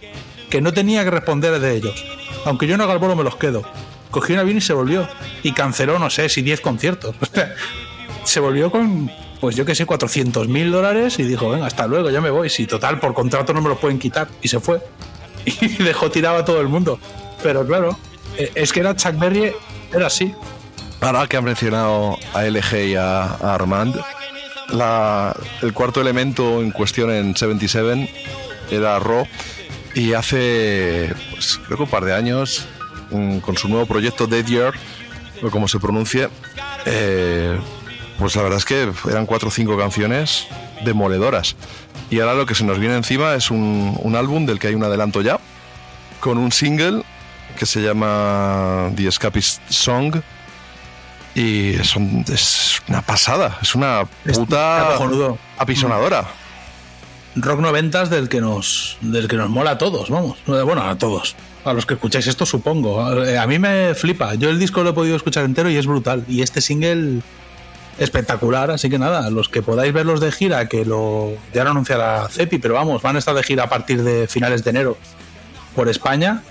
que 0.49 0.61
no 0.61 0.73
tenía 0.73 1.03
que 1.03 1.09
responder 1.09 1.59
de 1.59 1.75
ellos. 1.75 2.05
Aunque 2.45 2.67
yo 2.67 2.77
no 2.77 2.83
haga 2.83 2.93
el 2.93 2.99
bolo, 2.99 3.15
me 3.15 3.23
los 3.23 3.35
quedo. 3.35 3.63
Cogió 4.11 4.35
un 4.35 4.41
avión 4.41 4.57
y 4.57 4.61
se 4.61 4.73
volvió. 4.73 5.07
Y 5.41 5.53
canceló, 5.53 5.97
no 5.97 6.11
sé, 6.11 6.29
si 6.29 6.43
10 6.43 6.61
conciertos. 6.61 7.15
Se 8.23 8.39
volvió 8.39 8.69
con, 8.69 9.09
pues 9.39 9.55
yo 9.55 9.65
que 9.65 9.73
sé, 9.73 9.87
400 9.87 10.47
mil 10.47 10.71
dólares 10.71 11.17
y 11.17 11.23
dijo, 11.23 11.49
venga, 11.49 11.65
hasta 11.65 11.87
luego, 11.87 12.11
ya 12.11 12.21
me 12.21 12.29
voy. 12.29 12.51
Si 12.51 12.67
total, 12.67 12.99
por 12.99 13.15
contrato 13.15 13.51
no 13.51 13.61
me 13.61 13.69
los 13.69 13.79
pueden 13.79 13.97
quitar. 13.97 14.27
Y 14.43 14.47
se 14.47 14.59
fue. 14.59 14.79
Y 15.45 15.81
dejó 15.81 16.11
tirado 16.11 16.37
a 16.37 16.45
todo 16.45 16.61
el 16.61 16.67
mundo. 16.67 16.99
Pero 17.41 17.65
claro, 17.65 17.97
eh, 18.37 18.51
es 18.53 18.71
que 18.71 18.81
era 18.81 18.95
Chuck 18.95 19.17
Berry, 19.17 19.51
era 19.91 20.05
así. 20.05 20.35
Ahora 21.01 21.27
que 21.27 21.37
han 21.37 21.43
mencionado 21.43 22.17
a 22.33 22.43
LG 22.45 22.75
y 22.89 22.95
a, 22.95 23.23
a 23.23 23.53
Armand, 23.55 23.99
la- 24.69 25.35
el 25.61 25.73
cuarto 25.73 25.99
elemento 26.01 26.61
en 26.61 26.71
cuestión 26.71 27.11
en 27.11 27.35
77 27.35 28.09
era 28.69 28.99
Raw 28.99 29.25
y 29.95 30.13
hace, 30.13 31.13
pues, 31.31 31.59
creo 31.65 31.77
que 31.77 31.83
un 31.83 31.89
par 31.89 32.05
de 32.05 32.13
años, 32.13 32.65
mm, 33.09 33.39
con 33.39 33.57
su 33.57 33.67
nuevo 33.67 33.85
proyecto 33.87 34.27
Dead 34.27 34.45
Year, 34.45 34.73
o 35.43 35.49
como 35.49 35.67
se 35.67 35.79
pronuncie, 35.79 36.29
eh, 36.85 37.59
pues 38.19 38.35
la 38.35 38.43
verdad 38.43 38.59
es 38.59 38.65
que 38.65 38.87
eran 39.09 39.25
cuatro 39.25 39.47
o 39.49 39.51
cinco 39.51 39.75
canciones 39.77 40.45
demoledoras. 40.85 41.55
Y 42.11 42.19
ahora 42.19 42.35
lo 42.35 42.45
que 42.45 42.53
se 42.53 42.63
nos 42.63 42.77
viene 42.77 42.95
encima 42.95 43.33
es 43.33 43.49
un, 43.49 43.97
un 44.01 44.15
álbum 44.15 44.45
del 44.45 44.59
que 44.59 44.67
hay 44.67 44.75
un 44.75 44.83
adelanto 44.83 45.21
ya, 45.21 45.39
con 46.19 46.37
un 46.37 46.51
single 46.51 47.01
que 47.57 47.65
se 47.65 47.81
llama 47.81 48.91
The 48.95 49.07
Escapist 49.07 49.61
Song. 49.69 50.17
Y 51.33 51.75
es 51.75 51.95
una 51.95 53.01
pasada, 53.01 53.57
es 53.61 53.73
una 53.75 54.03
puta 54.33 54.97
apisonadora. 55.57 56.25
Rock 57.35 57.59
noventas 57.61 58.09
del 58.09 58.27
que 58.27 58.41
nos 58.41 58.97
del 58.99 59.29
que 59.29 59.37
nos 59.37 59.49
mola 59.49 59.71
a 59.71 59.77
todos, 59.77 60.09
vamos. 60.09 60.37
Bueno, 60.45 60.81
a 60.83 60.97
todos. 60.97 61.35
A 61.63 61.73
los 61.73 61.85
que 61.85 61.93
escucháis 61.93 62.27
esto, 62.27 62.45
supongo. 62.45 63.23
Eh, 63.23 63.37
A 63.37 63.47
mí 63.47 63.59
me 63.59 63.93
flipa. 63.95 64.33
Yo 64.35 64.49
el 64.49 64.59
disco 64.59 64.83
lo 64.83 64.89
he 64.89 64.93
podido 64.93 65.15
escuchar 65.15 65.45
entero 65.45 65.69
y 65.69 65.77
es 65.77 65.85
brutal. 65.85 66.25
Y 66.27 66.41
este 66.41 66.59
single 66.59 67.21
espectacular, 67.99 68.71
así 68.71 68.89
que 68.89 68.97
nada, 68.97 69.29
los 69.29 69.47
que 69.47 69.61
podáis 69.61 69.93
verlos 69.93 70.19
de 70.19 70.31
gira, 70.31 70.67
que 70.67 70.85
lo 70.85 71.33
ya 71.53 71.63
lo 71.63 71.71
anunciará 71.71 72.27
Cepi, 72.29 72.57
pero 72.57 72.73
vamos, 72.73 73.01
van 73.01 73.15
a 73.15 73.19
estar 73.19 73.35
de 73.35 73.43
gira 73.43 73.63
a 73.65 73.69
partir 73.69 74.03
de 74.03 74.27
finales 74.27 74.63
de 74.63 74.69
enero 74.71 74.97
por 75.75 75.87
España. 75.87 76.41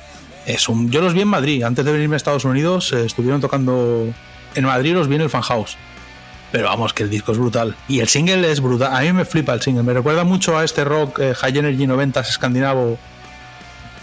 Es 0.47 0.69
un, 0.69 0.91
yo 0.91 1.01
los 1.01 1.13
vi 1.13 1.23
en 1.23 1.29
Madrid, 1.29 1.63
antes 1.65 1.85
de 1.85 1.93
venirme 1.93 2.17
a 2.17 2.19
Estados 2.19 2.45
Unidos, 2.45 2.93
eh, 2.93 3.05
estuvieron 3.05 3.41
tocando 3.41 4.13
en 4.55 4.65
Madrid, 4.65 4.95
los 4.95 5.09
vi 5.09 5.17
en 5.17 5.23
el 5.23 5.31
Fan 5.31 5.43
House. 5.43 5.77
Pero 6.53 6.67
vamos, 6.69 6.93
que 6.93 7.05
el 7.05 7.11
disco 7.11 7.33
es 7.33 7.39
brutal. 7.39 7.77
Y 7.89 8.01
el 8.01 8.09
single 8.09 8.51
es 8.51 8.61
brutal. 8.61 8.95
A 8.95 9.01
mí 9.01 9.13
me 9.13 9.25
flipa 9.25 9.53
el 9.53 9.63
single. 9.63 9.83
Me 9.85 9.93
recuerda 9.93 10.25
mucho 10.25 10.59
a 10.59 10.65
este 10.65 10.85
rock 10.85 11.21
eh, 11.21 11.35
High 11.35 11.59
Energy 11.59 11.87
90 11.87 12.21
escandinavo 12.21 12.99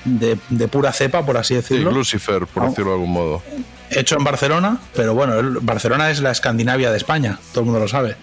de, 0.05 0.37
de 0.49 0.67
pura 0.69 0.93
cepa, 0.93 1.25
por 1.25 1.35
así 1.37 1.49
Sí, 1.55 1.55
decirlo. 1.55 1.91
Lucifer, 1.91 2.47
por 2.47 2.63
Ah. 2.63 2.67
decirlo 2.69 2.91
de 2.91 2.95
algún 2.95 3.11
modo. 3.11 3.43
Hecho 3.89 4.17
en 4.17 4.23
Barcelona, 4.23 4.77
pero 4.95 5.13
bueno, 5.13 5.37
el- 5.39 5.59
Barcelona 5.61 6.09
es 6.09 6.21
la 6.21 6.31
Escandinavia 6.31 6.89
de 6.91 6.97
España. 6.97 7.37
Todo 7.51 7.61
el 7.61 7.65
mundo 7.65 7.81
lo 7.81 7.87
sabe. 7.89 8.15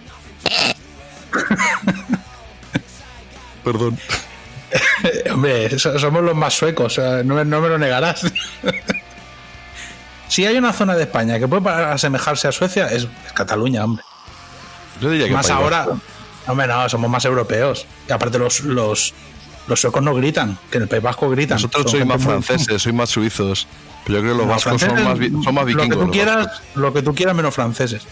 Perdón. 3.63 3.97
Hombre, 5.31 5.77
so- 5.79 5.97
somos 5.99 6.23
los 6.23 6.35
más 6.35 6.53
suecos, 6.53 6.97
no 7.23 7.35
me, 7.35 7.45
no 7.45 7.61
me 7.61 7.69
lo 7.69 7.77
negarás. 7.77 8.21
si 10.27 10.45
hay 10.45 10.57
una 10.57 10.73
zona 10.73 10.95
de 10.95 11.03
España 11.03 11.39
que 11.39 11.47
puede 11.47 11.69
asemejarse 11.69 12.47
a 12.47 12.51
Suecia, 12.51 12.87
es, 12.87 13.03
es 13.25 13.33
Cataluña, 13.33 13.83
hombre. 13.83 14.03
Yo 15.01 15.09
diría 15.09 15.27
que 15.27 15.33
más 15.33 15.49
ahora, 15.49 15.79
Vasco. 15.85 15.99
hombre, 16.47 16.67
no, 16.67 16.87
somos 16.89 17.09
más 17.09 17.25
europeos. 17.25 17.85
Y 18.07 18.11
aparte 18.11 18.39
los, 18.39 18.61
los, 18.61 19.13
los 19.67 19.79
suecos 19.79 20.01
no 20.01 20.13
gritan, 20.15 20.57
que 20.71 20.77
en 20.77 20.83
el 20.83 20.89
País 20.89 21.03
Vasco 21.03 21.29
gritan. 21.29 21.55
Nosotros 21.57 21.91
sois 21.91 22.05
más 22.05 22.17
muy- 22.21 22.27
franceses, 22.27 22.81
sois 22.81 22.95
más 22.95 23.09
suizos. 23.09 23.67
Pero 24.05 24.19
yo 24.19 24.21
creo 24.23 24.33
que 24.33 24.37
los 24.37 24.47
Los 24.47 24.63
vascos 24.63 24.81
son 24.81 25.03
más, 25.03 25.43
son 25.43 25.55
más 25.55 25.65
vikingos. 25.65 25.89
Lo 25.89 25.99
que 25.99 26.05
tú 26.05 26.11
quieras, 26.11 26.37
vascos. 26.45 26.61
lo 26.75 26.93
que 26.93 27.01
tú 27.01 27.15
quieras 27.15 27.35
menos 27.35 27.53
franceses. 27.53 28.03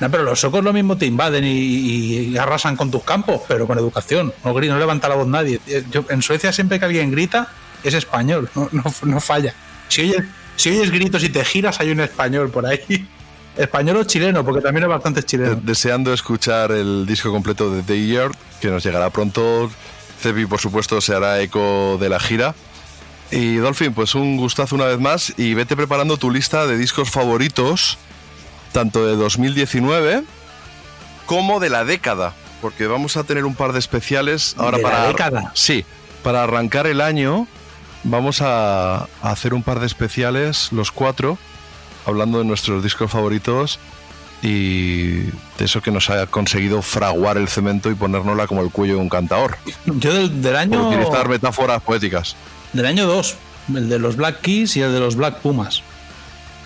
No, 0.00 0.10
pero 0.10 0.22
los 0.24 0.40
suecos 0.40 0.62
lo 0.64 0.72
mismo 0.72 0.96
te 0.96 1.06
invaden 1.06 1.44
y, 1.44 1.48
y 1.50 2.36
arrasan 2.38 2.74
con 2.76 2.90
tus 2.90 3.02
campos, 3.04 3.42
pero 3.46 3.66
con 3.66 3.78
educación. 3.78 4.32
No, 4.44 4.52
no 4.52 4.78
levanta 4.78 5.08
la 5.08 5.14
voz 5.14 5.26
nadie. 5.28 5.60
Yo, 5.90 6.04
en 6.08 6.20
Suecia 6.22 6.52
siempre 6.52 6.78
que 6.78 6.84
alguien 6.86 7.10
grita 7.12 7.48
es 7.82 7.94
español, 7.94 8.48
no, 8.54 8.68
no, 8.72 8.82
no 9.02 9.20
falla. 9.20 9.54
Si 9.88 10.02
oyes, 10.02 10.24
si 10.56 10.70
oyes 10.70 10.90
gritos 10.90 11.22
y 11.24 11.28
te 11.28 11.44
giras 11.44 11.80
hay 11.80 11.90
un 11.90 12.00
español 12.00 12.50
por 12.50 12.66
ahí. 12.66 12.80
Español 13.56 13.98
o 13.98 14.04
chileno, 14.04 14.44
porque 14.44 14.60
también 14.60 14.82
hay 14.82 14.90
bastantes 14.90 15.26
chilenos. 15.26 15.64
deseando 15.64 16.12
escuchar 16.12 16.72
el 16.72 17.06
disco 17.06 17.30
completo 17.30 17.70
de 17.70 17.82
The 17.84 18.04
Year, 18.04 18.32
que 18.60 18.68
nos 18.68 18.82
llegará 18.84 19.10
pronto. 19.10 19.70
Cepi, 20.20 20.46
por 20.46 20.58
supuesto, 20.58 21.00
se 21.00 21.14
hará 21.14 21.40
eco 21.40 21.96
de 22.00 22.08
la 22.08 22.18
gira. 22.18 22.54
Y 23.30 23.56
Dolphin, 23.56 23.94
pues 23.94 24.16
un 24.16 24.36
gustazo 24.38 24.74
una 24.74 24.86
vez 24.86 24.98
más. 24.98 25.32
Y 25.36 25.54
vete 25.54 25.76
preparando 25.76 26.16
tu 26.16 26.32
lista 26.32 26.66
de 26.66 26.76
discos 26.76 27.10
favoritos, 27.10 27.96
tanto 28.72 29.06
de 29.06 29.14
2019 29.14 30.24
como 31.26 31.60
de 31.60 31.70
la 31.70 31.84
década. 31.84 32.34
Porque 32.60 32.86
vamos 32.88 33.16
a 33.16 33.22
tener 33.24 33.44
un 33.44 33.54
par 33.54 33.72
de 33.72 33.78
especiales 33.78 34.56
ahora 34.58 34.78
¿De 34.78 34.82
la 34.82 34.90
para. 34.90 35.06
década? 35.08 35.52
Sí, 35.54 35.84
para 36.24 36.42
arrancar 36.42 36.86
el 36.88 37.00
año. 37.00 37.46
Vamos 38.04 38.42
a, 38.42 38.96
a 39.04 39.06
hacer 39.22 39.54
un 39.54 39.62
par 39.62 39.80
de 39.80 39.86
especiales, 39.86 40.68
los 40.72 40.92
cuatro, 40.92 41.38
hablando 42.06 42.38
de 42.38 42.44
nuestros 42.44 42.82
discos 42.82 43.10
favoritos 43.10 43.78
y 44.42 45.20
de 45.22 45.64
eso 45.64 45.80
que 45.80 45.90
nos 45.90 46.10
ha 46.10 46.26
conseguido 46.26 46.82
fraguar 46.82 47.38
el 47.38 47.48
cemento 47.48 47.90
y 47.90 47.94
ponérnosla 47.94 48.46
como 48.46 48.60
el 48.60 48.70
cuello 48.70 48.96
de 48.96 49.00
un 49.00 49.08
cantador. 49.08 49.56
Yo 49.86 50.12
del, 50.12 50.42
del 50.42 50.52
Por 50.52 50.60
año 50.60 50.88
utilizar 50.90 51.28
metáforas 51.28 51.80
poéticas. 51.82 52.36
del 52.74 52.84
año 52.84 53.06
2, 53.06 53.36
el 53.76 53.88
de 53.88 53.98
los 53.98 54.16
Black 54.16 54.42
Keys 54.42 54.76
y 54.76 54.82
el 54.82 54.92
de 54.92 55.00
los 55.00 55.16
Black 55.16 55.36
Pumas. 55.38 55.82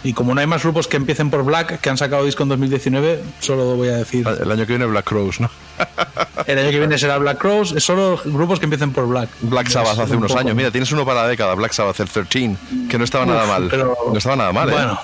Y 0.04 0.12
como 0.12 0.32
no 0.34 0.40
hay 0.40 0.46
más 0.46 0.62
grupos 0.62 0.86
que 0.86 0.96
empiecen 0.96 1.28
por 1.28 1.44
Black 1.44 1.80
que 1.80 1.90
han 1.90 1.96
sacado 1.98 2.24
disco 2.24 2.44
en 2.44 2.48
2019, 2.50 3.20
solo 3.40 3.74
voy 3.76 3.88
a 3.88 3.96
decir. 3.96 4.26
El 4.26 4.50
año 4.50 4.64
que 4.64 4.72
viene 4.72 4.86
Black 4.86 5.04
Crows, 5.04 5.40
¿no? 5.40 5.50
El 6.46 6.58
año 6.58 6.70
que 6.70 6.78
viene 6.78 6.96
será 6.98 7.18
Black 7.18 7.38
Crows, 7.38 7.72
es 7.72 7.82
solo 7.84 8.20
grupos 8.24 8.58
que 8.60 8.66
empiecen 8.66 8.92
por 8.92 9.06
Black. 9.08 9.28
Black 9.40 9.68
Sabbath 9.68 9.98
hace 9.98 10.12
un 10.12 10.18
unos 10.18 10.28
poco- 10.30 10.40
años. 10.40 10.54
Mira, 10.54 10.70
tienes 10.70 10.90
uno 10.92 11.04
para 11.04 11.22
la 11.22 11.28
década, 11.28 11.54
Black 11.54 11.72
Sabbath, 11.72 11.98
el 12.00 12.08
13, 12.08 12.56
que 12.88 12.96
no 12.96 13.04
estaba 13.04 13.26
nada 13.26 13.44
mal. 13.46 13.66
pero- 13.68 13.96
No 14.10 14.16
estaba 14.16 14.36
nada 14.36 14.52
mal, 14.52 14.68
¿eh? 14.68 14.72
Bueno, 14.72 14.98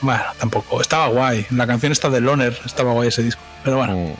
bueno, 0.00 0.22
tampoco. 0.38 0.80
Estaba 0.80 1.08
guay. 1.08 1.46
La 1.50 1.66
canción 1.66 1.92
está 1.92 2.08
de 2.10 2.20
Loner, 2.22 2.58
estaba 2.64 2.92
guay 2.92 3.08
ese 3.08 3.22
disco. 3.22 3.42
Pero 3.62 3.76
bueno, 3.76 4.16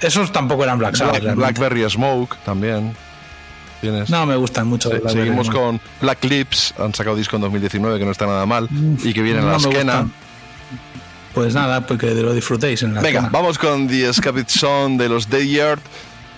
esos 0.00 0.32
tampoco 0.32 0.64
eran 0.64 0.78
Black 0.78 0.96
Sabbath. 0.96 1.18
Mm. 1.20 1.24
Black-. 1.24 1.36
Blackberry 1.36 1.88
Smoke 1.90 2.36
también. 2.44 2.96
Tienes. 3.82 4.08
No 4.08 4.24
me 4.24 4.36
gustan 4.36 4.66
mucho. 4.68 4.88
Se- 4.88 5.06
seguimos 5.10 5.50
con 5.50 5.78
Black 6.00 6.24
Lips, 6.24 6.72
han 6.78 6.94
sacado 6.94 7.16
disco 7.16 7.36
en 7.36 7.42
2019 7.42 7.98
que 7.98 8.04
no 8.06 8.12
está 8.12 8.24
nada 8.26 8.46
mal 8.46 8.68
y 9.04 9.12
que 9.12 9.20
viene 9.20 9.40
en 9.40 9.44
No 9.46 9.52
la 9.52 9.58
me 9.58 9.68
esquena. 9.68 10.08
Pues 11.34 11.52
nada, 11.54 11.86
pues 11.86 11.98
que 11.98 12.14
lo 12.14 12.32
disfrutéis 12.32 12.82
en 12.82 12.94
la 12.94 13.00
Venga, 13.00 13.20
cena. 13.20 13.30
vamos 13.32 13.58
con 13.58 13.88
The 13.88 14.08
Escaped 14.10 14.46
Song 14.48 14.98
de 14.98 15.08
los 15.08 15.28
Dead 15.28 15.40
Yard. 15.42 15.80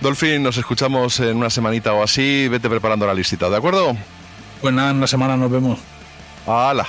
Dolphin, 0.01 0.43
nos 0.43 0.57
escuchamos 0.57 1.21
en 1.21 1.37
una 1.37 1.51
semanita 1.51 1.93
o 1.93 2.03
así. 2.03 2.49
Vete 2.49 2.69
preparando 2.71 3.07
la 3.07 3.15
listita, 3.15 3.49
¿de 3.51 3.57
acuerdo? 3.57 3.97
Pues 4.61 4.73
nada, 4.75 4.91
en 4.91 4.97
una 4.97 5.07
semana 5.07 5.37
nos 5.37 5.51
vemos. 5.51 5.79
¡Hala! 6.47 6.87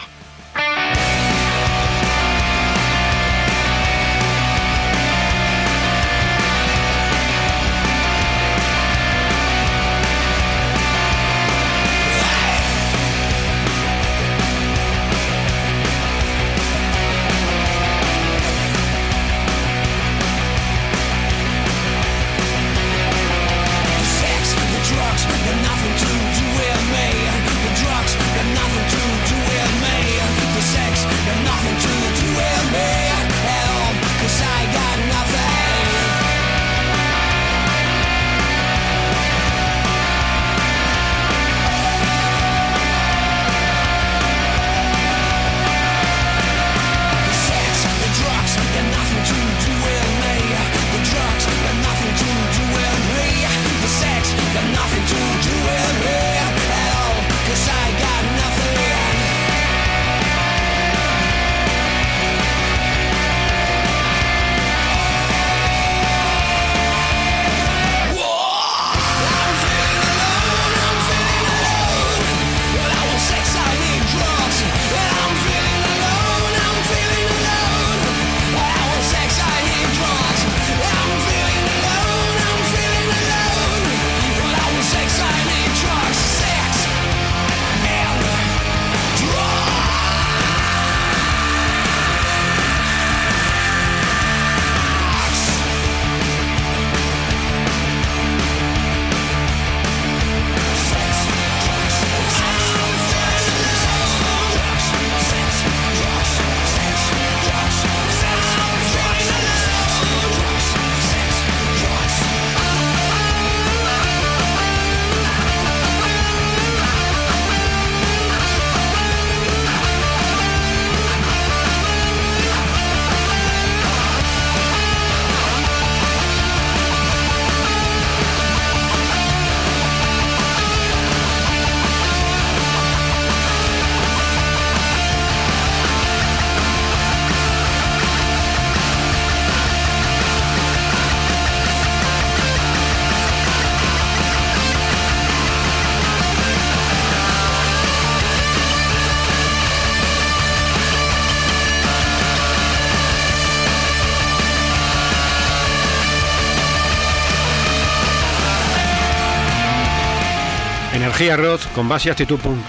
Energía 161.25 161.37
Rock 161.37 161.61
con 161.73 161.89
base 161.89 162.09
y 162.09 162.11
actitud 162.11 162.39
punk. 162.39 162.59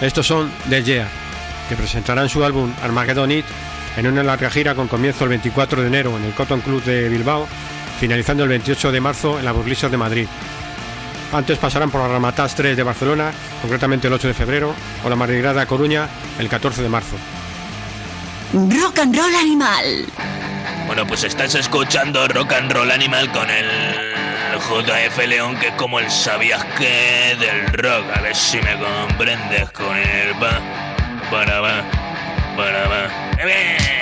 Estos 0.00 0.26
son 0.26 0.50
The 0.70 0.82
Yeah, 0.82 1.08
que 1.68 1.76
presentarán 1.76 2.30
su 2.30 2.42
álbum 2.42 2.72
Armageddon 2.82 3.30
It 3.30 3.44
en 3.98 4.06
una 4.06 4.22
larga 4.22 4.48
gira 4.48 4.74
con 4.74 4.88
comienzo 4.88 5.24
el 5.24 5.30
24 5.30 5.82
de 5.82 5.88
enero 5.88 6.16
en 6.16 6.24
el 6.24 6.32
Cotton 6.32 6.62
Club 6.62 6.82
de 6.82 7.10
Bilbao, 7.10 7.46
finalizando 7.98 8.44
el 8.44 8.48
28 8.48 8.90
de 8.92 9.00
marzo 9.02 9.38
en 9.38 9.44
la 9.44 9.52
Burguesas 9.52 9.90
de 9.90 9.98
Madrid. 9.98 10.26
Antes 11.30 11.58
pasarán 11.58 11.90
por 11.90 12.00
la 12.00 12.08
Ramatas 12.08 12.54
3 12.54 12.74
de 12.74 12.82
Barcelona, 12.82 13.32
concretamente 13.60 14.06
el 14.06 14.14
8 14.14 14.28
de 14.28 14.34
febrero, 14.34 14.74
o 15.04 15.08
la 15.10 15.16
Madrigrada 15.16 15.66
Coruña 15.66 16.08
el 16.38 16.48
14 16.48 16.82
de 16.82 16.88
marzo. 16.88 17.16
Rock 18.54 19.00
and 19.00 19.14
Roll 19.14 19.34
Animal. 19.34 20.06
Bueno, 20.86 21.06
pues 21.06 21.24
estás 21.24 21.54
escuchando 21.54 22.26
Rock 22.28 22.54
and 22.54 22.72
Roll 22.72 22.90
Animal 22.90 23.30
con 23.30 23.50
el 23.50 24.09
JF 24.60 25.26
León, 25.26 25.56
que 25.58 25.68
es 25.68 25.74
como 25.74 25.98
el 25.98 26.10
sabías 26.10 26.64
que 26.78 27.36
del 27.38 27.66
rock. 27.72 28.04
A 28.14 28.20
ver 28.20 28.36
si 28.36 28.60
me 28.60 28.76
comprendes 28.78 29.70
con 29.70 29.96
el 29.96 30.34
pa, 30.36 30.60
para 31.30 31.60
va, 31.60 31.82
para 32.56 32.86
va. 32.88 33.99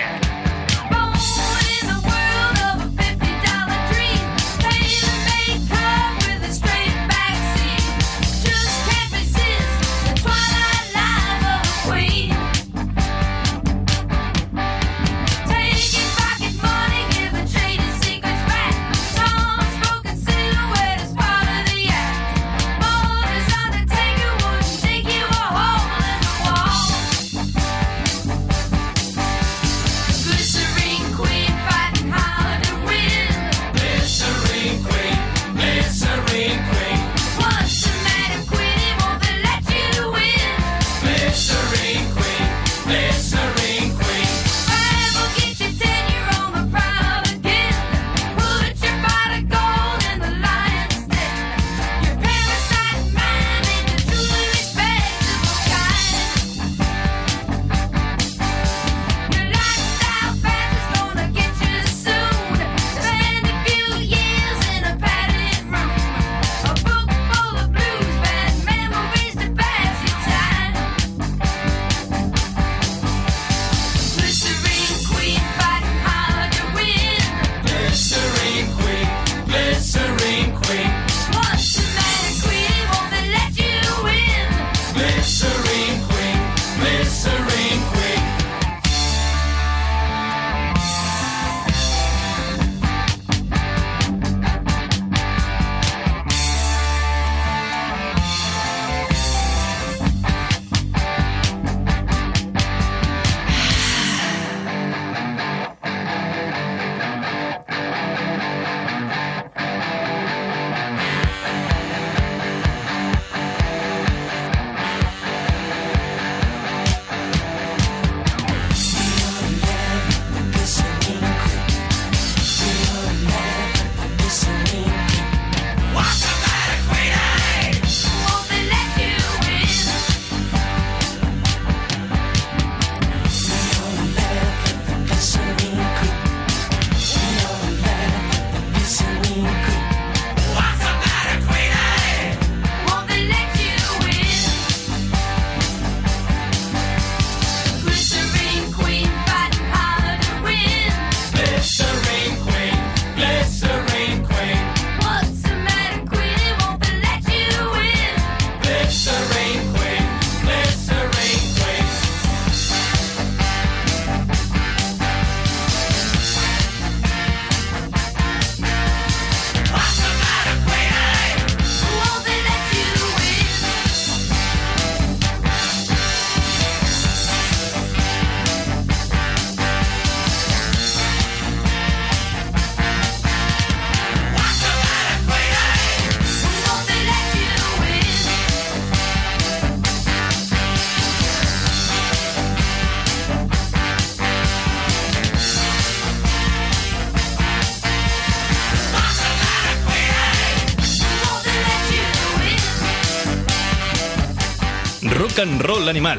Rock 205.39 205.61
Roll 205.61 205.89
Animal 205.89 206.19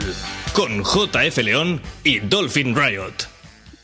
con 0.54 0.82
JF 0.82 1.40
León 1.40 1.82
y 2.06 2.20
Dolphin 2.20 2.74
Riot. 2.74 3.12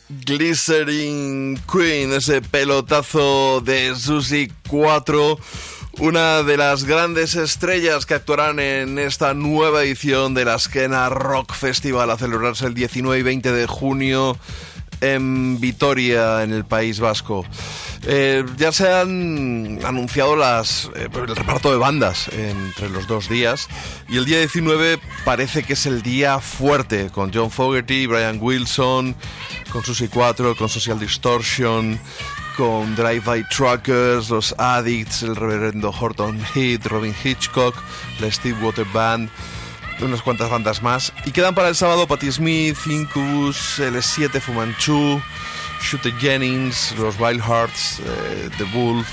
Glycerin 0.07 1.59
Queen, 1.69 2.13
ese 2.13 2.41
pelotazo 2.41 3.59
de 3.59 3.97
Susi 3.97 4.49
4, 4.69 5.37
una 5.99 6.43
de 6.43 6.55
las 6.55 6.85
grandes 6.85 7.35
estrellas 7.35 8.05
que 8.05 8.13
actuarán 8.13 8.59
en 8.59 8.97
esta 8.97 9.33
nueva 9.33 9.83
edición 9.83 10.35
de 10.35 10.45
la 10.45 10.57
Skena 10.57 11.09
Rock 11.09 11.53
Festival 11.53 12.11
a 12.11 12.17
celebrarse 12.17 12.67
el 12.67 12.73
19 12.73 13.19
y 13.19 13.23
20 13.23 13.51
de 13.51 13.67
junio 13.67 14.37
en 15.01 15.59
Vitoria, 15.59 16.43
en 16.43 16.53
el 16.53 16.63
País 16.63 17.01
Vasco. 17.01 17.45
Eh, 18.07 18.45
ya 18.57 18.71
se 18.71 18.91
han 18.91 19.79
anunciado 19.83 20.35
las, 20.35 20.91
eh, 20.95 21.09
el 21.13 21.35
reparto 21.35 21.71
de 21.71 21.77
bandas 21.77 22.29
entre 22.29 22.89
los 22.89 23.07
dos 23.07 23.27
días 23.29 23.67
y 24.07 24.17
el 24.17 24.25
día 24.25 24.39
19 24.39 24.99
parece 25.25 25.63
que 25.63 25.73
es 25.73 25.87
el 25.87 26.03
día 26.03 26.39
fuerte 26.39 27.09
con 27.09 27.33
John 27.33 27.49
Fogerty, 27.49 28.05
Brian 28.05 28.37
Wilson, 28.39 29.15
con 29.71 29.83
Susie 29.83 30.07
4, 30.07 30.55
con 30.55 30.69
Social 30.69 30.99
Distortion, 30.99 31.99
con 32.55 32.95
Drive-By 32.95 33.49
Truckers, 33.49 34.29
los 34.29 34.53
Addicts, 34.57 35.23
el 35.23 35.35
reverendo 35.35 35.89
Horton 35.89 36.39
Heat, 36.53 36.85
Robin 36.85 37.13
Hitchcock, 37.23 37.75
la 38.19 38.31
Steve 38.31 38.57
Water 38.61 38.85
Band, 38.93 39.29
unas 40.01 40.21
cuantas 40.21 40.49
bandas 40.49 40.83
más. 40.83 41.11
Y 41.25 41.31
quedan 41.31 41.55
para 41.55 41.69
el 41.69 41.75
sábado 41.75 42.07
Patti 42.07 42.31
Smith, 42.31 42.77
Incubus, 42.85 43.79
L7, 43.79 44.39
Fumanchu, 44.39 45.19
Shooter 45.81 46.13
Jennings, 46.19 46.93
los 46.99 47.19
Wild 47.19 47.41
Hearts, 47.41 47.99
eh, 47.99 48.49
The 48.59 48.63
Wolf, 48.65 49.07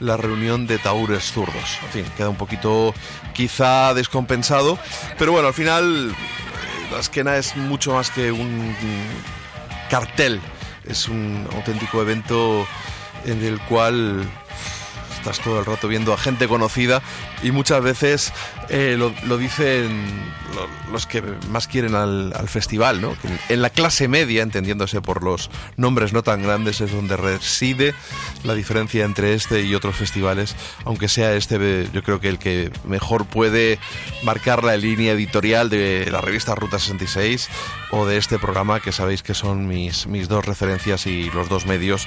la 0.00 0.16
reunión 0.16 0.66
de 0.66 0.78
Taures 0.78 1.32
Zurdos. 1.32 1.78
En 1.84 1.88
fin, 1.90 2.04
queda 2.16 2.28
un 2.28 2.36
poquito 2.36 2.94
quizá 3.34 3.94
descompensado, 3.94 4.78
pero 5.18 5.32
bueno, 5.32 5.48
al 5.48 5.54
final 5.54 6.10
eh, 6.10 6.88
la 6.92 7.00
esquena 7.00 7.36
es 7.36 7.56
mucho 7.56 7.94
más 7.94 8.10
que 8.10 8.32
un 8.32 8.74
cartel, 9.90 10.40
es 10.84 11.08
un 11.08 11.48
auténtico 11.54 12.02
evento 12.02 12.66
en 13.24 13.44
el 13.44 13.60
cual 13.62 14.24
estás 15.30 15.44
todo 15.44 15.58
el 15.60 15.66
rato 15.66 15.88
viendo 15.88 16.12
a 16.14 16.18
gente 16.18 16.48
conocida 16.48 17.02
y 17.42 17.50
muchas 17.50 17.82
veces 17.82 18.32
eh, 18.70 18.96
lo, 18.98 19.36
dicen 19.38 20.04
lo- 20.54 20.92
los 20.92 21.06
que 21.06 21.22
más 21.50 21.66
quieren 21.68 21.94
al, 21.94 22.32
al 22.34 22.48
festival, 22.48 23.00
¿no? 23.00 23.14
En- 23.48 23.60
la 23.62 23.70
clase 23.70 24.08
media, 24.08 24.42
entendiéndose 24.42 25.00
por 25.02 25.22
los 25.22 25.50
nombres 25.76 26.12
no 26.12 26.22
tan 26.22 26.42
grandes, 26.42 26.80
es 26.80 26.92
donde 26.92 27.16
reside 27.16 27.94
la 28.44 28.54
diferencia 28.54 29.04
entre 29.04 29.34
este 29.34 29.62
y 29.62 29.74
otros 29.74 29.96
festivales, 29.96 30.56
aunque 30.84 31.08
sea 31.08 31.34
este, 31.34 31.88
yo 31.92 32.02
creo 32.02 32.20
que 32.20 32.28
el 32.28 32.38
que 32.38 32.70
mejor 32.84 33.26
puede 33.26 33.78
marcar 34.22 34.64
la 34.64 34.76
línea 34.76 35.12
editorial 35.12 35.68
de 35.68 36.08
la 36.10 36.20
revista 36.20 36.54
Ruta 36.54 36.78
66 36.78 37.48
o 37.90 38.06
de 38.06 38.16
este 38.16 38.38
programa, 38.38 38.80
que 38.80 38.92
sabéis 38.92 39.22
que 39.22 39.34
son 39.34 39.66
mis, 39.66 40.06
mis 40.06 40.28
dos 40.28 40.44
referencias 40.44 41.06
y 41.06 41.30
los 41.30 41.48
dos 41.48 41.66
medios 41.66 42.06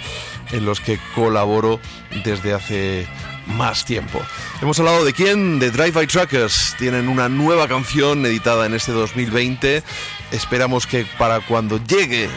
en 0.51 0.65
los 0.65 0.79
que 0.79 0.99
colaboro 1.15 1.79
desde 2.23 2.53
hace 2.53 3.07
más 3.47 3.85
tiempo. 3.85 4.21
Hemos 4.61 4.79
hablado 4.79 5.03
de 5.03 5.13
quién, 5.13 5.59
de 5.59 5.71
Drive 5.71 5.91
By 5.91 6.07
Truckers. 6.07 6.75
Tienen 6.77 7.07
una 7.07 7.29
nueva 7.29 7.67
canción 7.67 8.25
editada 8.25 8.65
en 8.65 8.73
este 8.73 8.91
2020. 8.91 9.83
Esperamos 10.31 10.87
que 10.87 11.05
para 11.17 11.41
cuando 11.41 11.77
llegue 11.83 12.25
eh, 12.25 12.29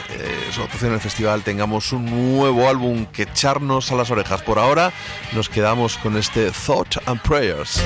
su 0.53 0.63
actuación 0.63 0.91
en 0.91 0.95
el 0.95 1.01
festival 1.01 1.43
tengamos 1.43 1.93
un 1.93 2.07
nuevo 2.07 2.69
álbum 2.69 3.07
que 3.07 3.23
echarnos 3.23 3.93
a 3.93 3.97
las 3.97 4.11
orejas. 4.11 4.43
Por 4.43 4.59
ahora 4.59 4.93
nos 5.33 5.49
quedamos 5.49 5.97
con 5.99 6.17
este 6.17 6.51
Thought 6.51 6.97
and 7.07 7.21
Prayers. 7.23 7.83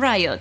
Riot. 0.00 0.40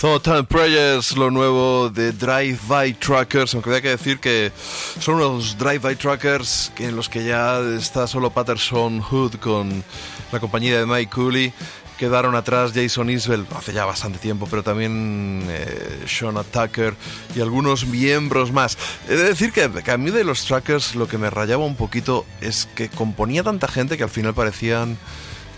Thought 0.00 0.26
and 0.26 0.48
Prayers, 0.48 1.16
lo 1.16 1.30
nuevo 1.30 1.88
de 1.88 2.10
Drive-By 2.12 2.94
Truckers, 2.94 3.54
aunque 3.54 3.70
había 3.70 3.82
que 3.82 3.90
decir 3.90 4.18
que 4.18 4.50
son 4.98 5.16
unos 5.16 5.56
Drive-By 5.56 5.94
Truckers 5.94 6.72
en 6.78 6.96
los 6.96 7.08
que 7.08 7.24
ya 7.24 7.60
está 7.60 8.08
solo 8.08 8.30
Patterson 8.30 9.00
Hood 9.00 9.36
con 9.36 9.84
la 10.32 10.40
compañía 10.40 10.80
de 10.80 10.86
Mike 10.86 11.12
Cooley. 11.14 11.52
Quedaron 11.96 12.34
atrás 12.34 12.72
Jason 12.74 13.08
Isbell 13.08 13.46
hace 13.54 13.72
ya 13.72 13.84
bastante 13.84 14.18
tiempo, 14.18 14.48
pero 14.50 14.64
también 14.64 15.46
eh, 15.48 16.02
Shona 16.08 16.42
Tucker 16.42 16.94
y 17.36 17.40
algunos 17.40 17.86
miembros 17.86 18.50
más. 18.50 18.76
He 19.08 19.14
de 19.14 19.22
decir 19.22 19.52
que, 19.52 19.70
que 19.70 19.90
a 19.92 19.96
mí 19.96 20.10
de 20.10 20.24
los 20.24 20.44
Truckers 20.44 20.96
lo 20.96 21.06
que 21.06 21.18
me 21.18 21.30
rayaba 21.30 21.64
un 21.64 21.76
poquito 21.76 22.26
es 22.40 22.68
que 22.74 22.88
componía 22.88 23.44
tanta 23.44 23.68
gente 23.68 23.96
que 23.96 24.02
al 24.02 24.10
final 24.10 24.34
parecían 24.34 24.98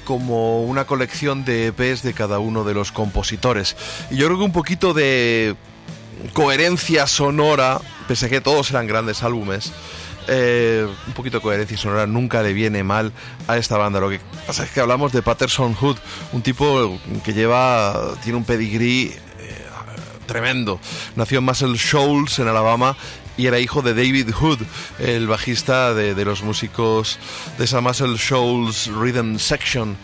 como 0.06 0.62
una 0.62 0.86
colección 0.86 1.44
de 1.44 1.66
EPs 1.66 2.02
de 2.02 2.14
cada 2.14 2.38
uno 2.38 2.64
de 2.64 2.72
los 2.72 2.92
compositores. 2.92 3.76
Y 4.10 4.16
yo 4.16 4.26
creo 4.26 4.38
que 4.38 4.44
un 4.44 4.52
poquito 4.52 4.94
de 4.94 5.56
coherencia 6.32 7.06
sonora, 7.06 7.80
pese 8.08 8.26
a 8.26 8.28
que 8.30 8.40
todos 8.40 8.70
eran 8.70 8.86
grandes 8.86 9.24
álbumes, 9.24 9.72
eh, 10.28 10.86
un 11.06 11.12
poquito 11.12 11.38
de 11.38 11.42
coherencia 11.42 11.76
sonora 11.76 12.06
nunca 12.06 12.42
le 12.42 12.52
viene 12.52 12.84
mal 12.84 13.12
a 13.48 13.58
esta 13.58 13.76
banda. 13.76 14.00
Lo 14.00 14.08
que 14.08 14.20
pasa 14.46 14.62
es 14.62 14.70
que 14.70 14.80
hablamos 14.80 15.12
de 15.12 15.22
Patterson 15.22 15.74
Hood, 15.74 15.96
un 16.32 16.40
tipo 16.40 16.98
que 17.24 17.32
lleva, 17.34 18.14
tiene 18.22 18.38
un 18.38 18.44
pedigrí 18.44 19.12
eh, 19.40 19.66
tremendo. 20.26 20.80
Nació 21.16 21.40
en 21.40 21.44
Muscle 21.44 21.76
Shoals, 21.76 22.38
en 22.38 22.46
Alabama, 22.46 22.96
y 23.36 23.46
era 23.46 23.58
hijo 23.60 23.82
de 23.82 23.94
David 23.94 24.30
Hood, 24.32 24.60
el 24.98 25.26
bajista 25.26 25.94
de, 25.94 26.14
de 26.14 26.24
los 26.24 26.42
músicos 26.42 27.18
de 27.58 27.64
esa 27.64 27.80
Muscle 27.80 28.16
Shoals 28.16 28.88
Rhythm 28.88 29.38
Section 29.38 29.96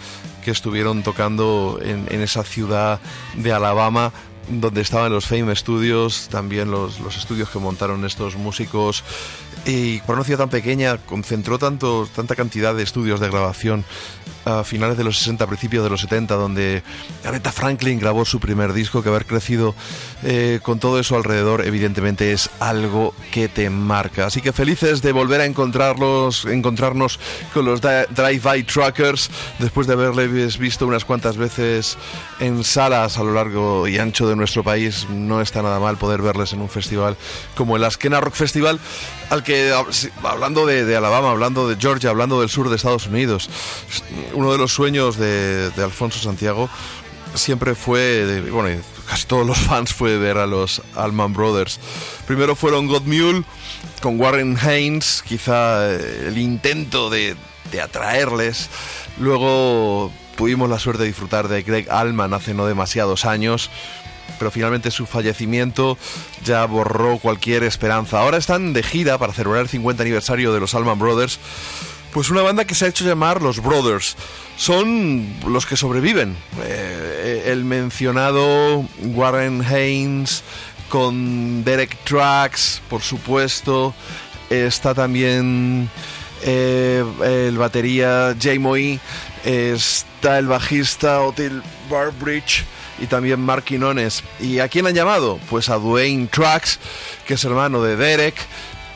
que 0.45 0.51
estuvieron 0.51 1.03
tocando 1.03 1.79
en, 1.83 2.07
en 2.11 2.21
esa 2.21 2.43
ciudad 2.45 3.01
de 3.37 3.53
Alabama 3.53 4.13
donde 4.49 4.81
estaban 4.81 5.13
los 5.13 5.27
Fame 5.27 5.55
Studios, 5.55 6.29
también 6.31 6.71
los, 6.71 7.01
los 7.01 7.17
estudios 7.17 7.49
que 7.51 7.59
montaron 7.59 8.05
estos 8.05 8.37
músicos. 8.37 9.05
Y 9.65 10.01
por 10.01 10.17
una 10.17 10.25
ciudad 10.25 10.41
tan 10.41 10.51
pequeña, 10.51 10.99
concentró 10.99 11.59
tanto, 11.59 12.09
tanta 12.15 12.35
cantidad 12.35 12.75
de 12.75 12.83
estudios 12.83 13.21
de 13.21 13.29
grabación 13.29 13.85
a 14.45 14.65
finales 14.65 14.97
de 14.97 15.05
los 15.05 15.19
60, 15.19 15.47
principios 15.47 15.85
de 15.85 15.91
los 15.91 16.01
70, 16.01 16.35
donde 16.35 16.83
Aretha 17.25 17.53
Franklin 17.53 17.99
grabó 17.99 18.25
su 18.25 18.41
primer 18.41 18.73
disco, 18.73 19.03
que 19.03 19.09
haber 19.09 19.27
crecido 19.27 19.75
eh, 20.25 20.61
con 20.63 20.79
todo 20.79 20.99
eso 20.99 21.17
alrededor, 21.17 21.65
evidentemente 21.67 22.33
es 22.33 22.51
algo 22.61 23.15
que 23.31 23.49
te 23.49 23.71
marca. 23.71 24.27
Así 24.27 24.41
que 24.41 24.53
felices 24.53 25.03
de 25.03 25.13
volver 25.13 25.41
a 25.41 25.45
encontrarlos, 25.45 26.45
encontrarnos 26.47 27.21
con 27.55 27.65
los 27.65 27.81
Drive-By 27.81 28.65
Truckers, 28.65 29.31
después 29.59 29.87
de 29.87 29.95
haberles 29.95 30.59
visto 30.59 30.87
unas 30.87 31.05
cuantas 31.05 31.37
veces 31.37 31.97
en 32.41 32.65
salas 32.65 33.19
a 33.19 33.23
lo 33.23 33.35
largo 33.35 33.87
y 33.87 33.99
ancho 33.99 34.29
de 34.29 34.32
nuestro 34.39 34.63
país. 34.65 35.07
No 35.11 35.41
está 35.41 35.63
nada 35.63 35.79
mal 35.81 35.97
poder 35.97 36.23
verles 36.23 36.53
en 36.53 36.61
un 36.61 36.69
festival 36.69 37.17
como 37.57 37.77
el 37.77 37.85
Askena 37.85 38.21
Rock 38.21 38.35
Festival, 38.35 38.79
al 39.31 39.43
que, 39.43 39.73
hablando 40.23 40.67
de, 40.67 40.85
de 40.85 40.97
Alabama, 40.97 41.31
hablando 41.31 41.69
de 41.69 41.77
Georgia, 41.81 42.11
hablando 42.11 42.41
del 42.41 42.49
sur 42.51 42.69
de 42.69 42.77
Estados 42.77 43.07
Unidos, 43.07 43.49
uno 44.35 44.53
de 44.53 44.59
los 44.59 44.73
sueños 44.73 45.17
de, 45.17 45.71
de 45.71 45.85
Alfonso 45.85 46.19
Santiago 46.19 46.69
siempre 47.35 47.75
fue, 47.75 47.99
de- 48.01 48.51
bueno, 48.51 48.79
casi 49.09 49.27
todos 49.27 49.47
los 49.47 49.59
fans 49.59 49.93
fue 49.95 50.19
ver 50.19 50.37
a 50.39 50.47
los 50.47 50.83
Allman 50.95 51.33
Brothers. 51.33 51.81
Primero 52.27 52.55
fueron 52.55 52.87
God 52.87 53.03
Mule 53.03 53.43
con 54.03 54.21
Warren 54.21 54.59
Haynes, 54.61 55.23
quizá 55.27 55.91
eh, 55.93 56.25
el 56.29 56.39
intento 56.39 57.09
de, 57.09 57.35
de 57.71 57.81
atraerles. 57.81 58.69
Luego 59.19 60.13
tuvimos 60.37 60.69
la 60.69 60.79
suerte 60.79 61.03
de 61.03 61.09
disfrutar 61.09 61.49
de 61.49 61.63
Greg 61.63 61.91
Allman 61.91 62.35
hace 62.35 62.53
no 62.55 62.67
demasiados 62.67 63.25
años. 63.25 63.71
Pero 64.43 64.51
finalmente 64.51 64.91
su 64.91 65.07
fallecimiento 65.07 65.97
ya 66.45 66.67
borró 66.67 67.19
cualquier 67.19 67.63
esperanza. 67.63 68.19
Ahora 68.19 68.39
están 68.39 68.73
de 68.73 68.83
gira 68.83 69.17
para 69.17 69.33
celebrar 69.33 69.63
el 69.63 69.69
50 69.69 70.03
aniversario 70.03 70.53
de 70.53 70.59
los 70.59 70.75
Allman 70.75 70.99
Brothers. 70.99 71.39
Pues 72.13 72.29
una 72.29 72.43
banda 72.43 72.65
que 72.65 72.75
se 72.75 72.87
ha 72.87 72.89
hecho 72.89 73.05
llamar 73.05 73.41
los 73.41 73.63
Brothers. 73.63 74.17
Son 74.57 75.33
los 75.47 75.65
que 75.65 75.77
sobreviven. 75.77 76.37
Eh, 76.65 77.45
el 77.53 77.65
mencionado 77.65 78.85
Warren 79.15 79.65
Haynes 79.65 80.43
con 80.89 81.63
Derek 81.63 81.97
Trax, 82.03 82.83
por 82.91 83.03
supuesto. 83.03 83.95
Está 84.51 84.93
también 84.93 85.89
eh, 86.43 87.05
el 87.23 87.57
batería 87.59 88.35
Jay 88.43 88.59
Moy. 88.59 88.99
Está 89.45 90.41
el 90.41 90.49
bajista 90.49 91.21
Otil 91.21 91.63
Barbridge 91.89 92.65
y 93.03 93.09
también 93.09 93.41
Mark 93.41 93.65
Quinones. 93.65 94.23
¿Y 94.41 94.61
a 94.61 94.69
quién 94.69 94.87
han 94.87 94.95
llamado? 94.95 95.41
Pues 95.51 95.69
a 95.69 95.77
Dwayne 95.77 96.29
Trax, 96.29 96.79
que 97.27 97.35
es 97.35 97.45
hermano 97.45 97.83
de 97.83 97.97
Derek 97.97 98.37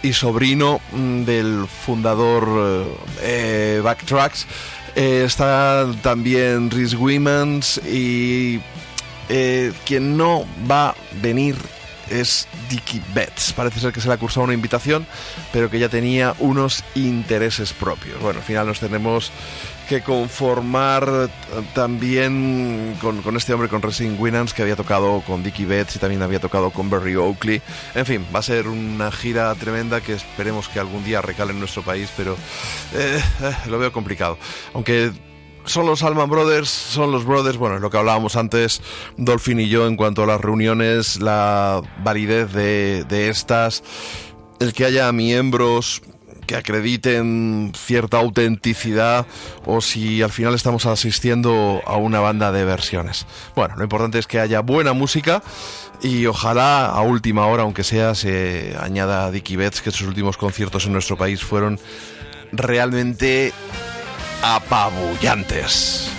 y 0.02 0.12
sobrino 0.12 0.80
mm, 0.92 1.24
del 1.24 1.66
fundador 1.66 2.86
eh, 3.20 3.80
Backtracks. 3.82 4.46
Eh, 4.94 5.24
está 5.26 5.86
también 6.02 6.70
Rhys 6.70 6.94
Wimans 6.94 7.78
y 7.78 8.60
eh, 9.28 9.72
quien 9.84 10.16
no 10.16 10.46
va 10.70 10.90
a 10.90 10.94
venir 11.20 11.56
es 12.08 12.46
Dickie 12.70 13.02
Betts. 13.12 13.52
Parece 13.54 13.80
ser 13.80 13.92
que 13.92 14.00
se 14.00 14.06
le 14.06 14.14
ha 14.14 14.18
cursado 14.18 14.44
una 14.44 14.54
invitación, 14.54 15.04
pero 15.52 15.68
que 15.68 15.80
ya 15.80 15.88
tenía 15.88 16.34
unos 16.38 16.84
intereses 16.94 17.72
propios. 17.72 18.20
Bueno, 18.20 18.38
al 18.38 18.44
final 18.44 18.68
nos 18.68 18.78
tenemos 18.78 19.32
que 19.88 20.02
conformar 20.02 21.08
eh, 21.08 21.62
también 21.74 22.96
con, 23.00 23.22
con 23.22 23.36
este 23.36 23.52
hombre, 23.52 23.68
con 23.68 23.82
Racing 23.82 24.16
Winans, 24.18 24.52
que 24.52 24.62
había 24.62 24.76
tocado 24.76 25.22
con 25.26 25.42
Dickie 25.42 25.64
Betts 25.64 25.96
y 25.96 25.98
también 25.98 26.22
había 26.22 26.40
tocado 26.40 26.70
con 26.70 26.90
Barry 26.90 27.16
Oakley. 27.16 27.62
En 27.94 28.06
fin, 28.06 28.26
va 28.34 28.40
a 28.40 28.42
ser 28.42 28.68
una 28.68 29.10
gira 29.12 29.54
tremenda 29.54 30.00
que 30.00 30.14
esperemos 30.14 30.68
que 30.68 30.80
algún 30.80 31.04
día 31.04 31.22
recale 31.22 31.52
en 31.52 31.60
nuestro 31.60 31.82
país, 31.82 32.10
pero 32.16 32.36
eh, 32.94 33.20
eh, 33.42 33.56
lo 33.68 33.78
veo 33.78 33.92
complicado. 33.92 34.38
Aunque 34.74 35.12
son 35.64 35.86
los 35.86 36.02
Alman 36.02 36.30
Brothers, 36.30 36.68
son 36.68 37.12
los 37.12 37.24
Brothers, 37.24 37.56
bueno, 37.56 37.76
es 37.76 37.82
lo 37.82 37.90
que 37.90 37.98
hablábamos 37.98 38.36
antes, 38.36 38.82
Dolphin 39.16 39.60
y 39.60 39.68
yo, 39.68 39.86
en 39.86 39.96
cuanto 39.96 40.22
a 40.22 40.26
las 40.26 40.40
reuniones, 40.40 41.20
la 41.20 41.82
validez 42.02 42.52
de, 42.52 43.04
de 43.04 43.28
estas, 43.28 43.82
el 44.60 44.72
que 44.72 44.84
haya 44.84 45.10
miembros 45.12 46.02
que 46.46 46.56
acrediten 46.56 47.72
cierta 47.76 48.18
autenticidad 48.18 49.26
o 49.64 49.80
si 49.80 50.22
al 50.22 50.30
final 50.30 50.54
estamos 50.54 50.86
asistiendo 50.86 51.82
a 51.84 51.96
una 51.96 52.20
banda 52.20 52.52
de 52.52 52.64
versiones. 52.64 53.26
Bueno, 53.54 53.74
lo 53.76 53.82
importante 53.82 54.18
es 54.18 54.26
que 54.26 54.40
haya 54.40 54.60
buena 54.60 54.92
música 54.92 55.42
y 56.02 56.26
ojalá 56.26 56.86
a 56.86 57.00
última 57.00 57.46
hora, 57.46 57.62
aunque 57.62 57.84
sea, 57.84 58.14
se 58.14 58.76
añada 58.80 59.26
a 59.26 59.30
Dickie 59.30 59.56
Betts, 59.56 59.82
que 59.82 59.90
sus 59.90 60.06
últimos 60.06 60.36
conciertos 60.36 60.86
en 60.86 60.92
nuestro 60.92 61.16
país 61.16 61.42
fueron 61.42 61.78
realmente 62.52 63.52
apabullantes. 64.42 66.10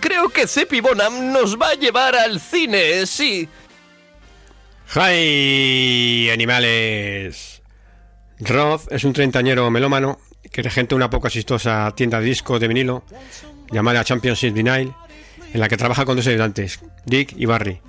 Creo 0.00 0.28
que 0.28 0.46
Seppi 0.46 0.80
Bonham 0.80 1.32
nos 1.32 1.60
va 1.60 1.70
a 1.70 1.74
llevar 1.74 2.14
al 2.14 2.38
cine, 2.38 3.04
sí. 3.06 3.48
¡Hi, 4.94 6.30
animales! 6.30 7.60
Roth 8.38 8.92
es 8.92 9.02
un 9.02 9.12
treintañero 9.12 9.68
melómano 9.72 10.20
que 10.52 10.62
regenta 10.62 10.94
una 10.94 11.10
poco 11.10 11.26
asistosa 11.26 11.92
tienda 11.96 12.20
de 12.20 12.26
discos 12.26 12.60
de 12.60 12.68
vinilo 12.68 13.02
llamada 13.72 14.04
Championship 14.04 14.52
Vinyl, 14.52 14.94
en 15.52 15.60
la 15.60 15.68
que 15.68 15.76
trabaja 15.76 16.04
con 16.04 16.16
dos 16.16 16.26
ayudantes, 16.28 16.78
Dick 17.04 17.34
y 17.36 17.46
Barry, 17.46 17.80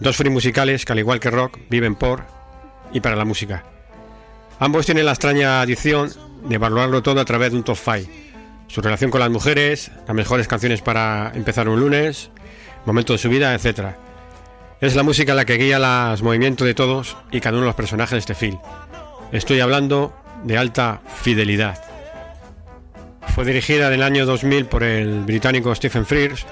dos 0.00 0.16
free 0.16 0.30
musicales 0.30 0.84
que 0.84 0.92
al 0.92 0.98
igual 0.98 1.20
que 1.20 1.30
Rock 1.30 1.60
viven 1.70 1.94
por 1.94 2.24
y 2.92 3.00
para 3.00 3.14
la 3.14 3.24
música. 3.24 3.64
Ambos 4.58 4.86
tienen 4.86 5.04
la 5.04 5.12
extraña 5.12 5.60
adicción 5.60 6.12
de 6.48 6.56
evaluarlo 6.56 7.00
todo 7.00 7.20
a 7.20 7.24
través 7.24 7.52
de 7.52 7.58
un 7.58 7.62
top 7.62 7.78
5. 7.78 8.27
Su 8.68 8.80
relación 8.82 9.10
con 9.10 9.20
las 9.20 9.30
mujeres, 9.30 9.90
las 10.06 10.14
mejores 10.14 10.46
canciones 10.46 10.82
para 10.82 11.32
empezar 11.34 11.68
un 11.68 11.80
lunes, 11.80 12.30
momentos 12.84 13.14
de 13.14 13.18
su 13.18 13.28
vida, 13.28 13.54
etc. 13.54 13.96
Es 14.80 14.94
la 14.94 15.02
música 15.02 15.34
la 15.34 15.44
que 15.44 15.56
guía 15.56 15.78
los 15.78 16.22
movimientos 16.22 16.66
de 16.66 16.74
todos 16.74 17.16
y 17.32 17.40
cada 17.40 17.56
uno 17.56 17.62
de 17.62 17.68
los 17.68 17.74
personajes 17.74 18.12
de 18.12 18.18
este 18.18 18.34
film. 18.34 18.58
Estoy 19.32 19.60
hablando 19.60 20.14
de 20.44 20.56
alta 20.56 21.00
fidelidad. 21.16 21.82
Fue 23.34 23.44
dirigida 23.44 23.88
en 23.88 23.94
el 23.94 24.02
año 24.02 24.26
2000 24.26 24.66
por 24.66 24.82
el 24.82 25.20
británico 25.20 25.74
Stephen 25.74 26.06
Frears 26.06 26.46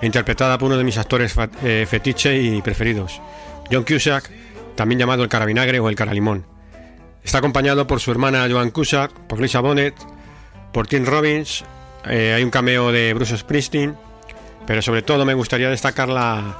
e 0.00 0.06
interpretada 0.06 0.58
por 0.58 0.66
uno 0.66 0.76
de 0.76 0.84
mis 0.84 0.98
actores 0.98 1.34
eh, 1.62 1.86
fetiche 1.88 2.40
y 2.40 2.60
preferidos, 2.62 3.20
John 3.70 3.84
Cusack, 3.84 4.30
también 4.74 4.98
llamado 4.98 5.22
el 5.22 5.28
Caravinagre 5.28 5.80
o 5.80 5.88
el 5.88 5.94
Caralimón. 5.94 6.44
Está 7.22 7.38
acompañado 7.38 7.86
por 7.86 8.00
su 8.00 8.10
hermana 8.10 8.46
Joan 8.50 8.70
Cusack, 8.70 9.12
por 9.12 9.40
Lisa 9.40 9.60
Bonet, 9.60 9.94
por 10.72 10.86
Tim 10.86 11.04
Robbins, 11.04 11.64
eh, 12.08 12.32
hay 12.34 12.42
un 12.42 12.50
cameo 12.50 12.90
de 12.90 13.14
Bruce 13.14 13.36
Springsteen, 13.36 13.94
pero 14.66 14.82
sobre 14.82 15.02
todo 15.02 15.24
me 15.24 15.34
gustaría 15.34 15.68
destacar 15.68 16.08
la, 16.08 16.56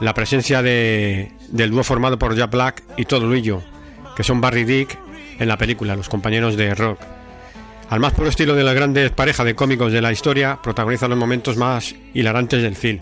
la 0.00 0.14
presencia 0.14 0.62
de, 0.62 1.32
del 1.48 1.70
dúo 1.70 1.84
formado 1.84 2.18
por 2.18 2.34
Jack 2.34 2.50
Black 2.50 2.82
y 2.96 3.04
Todd 3.04 3.22
Luillo, 3.22 3.62
que 4.16 4.24
son 4.24 4.40
Barry 4.40 4.64
Dick 4.64 4.98
en 5.38 5.48
la 5.48 5.56
película, 5.56 5.96
los 5.96 6.08
compañeros 6.08 6.56
de 6.56 6.74
Rock. 6.74 6.98
Al 7.88 8.00
más 8.00 8.12
puro 8.14 8.28
estilo 8.28 8.54
de 8.54 8.64
la 8.64 8.72
grandes 8.72 9.10
pareja 9.10 9.44
de 9.44 9.54
cómicos 9.54 9.92
de 9.92 10.00
la 10.00 10.12
historia, 10.12 10.58
protagonizan 10.62 11.10
los 11.10 11.18
momentos 11.18 11.56
más 11.56 11.94
hilarantes 12.14 12.62
del 12.62 12.74
film, 12.74 13.00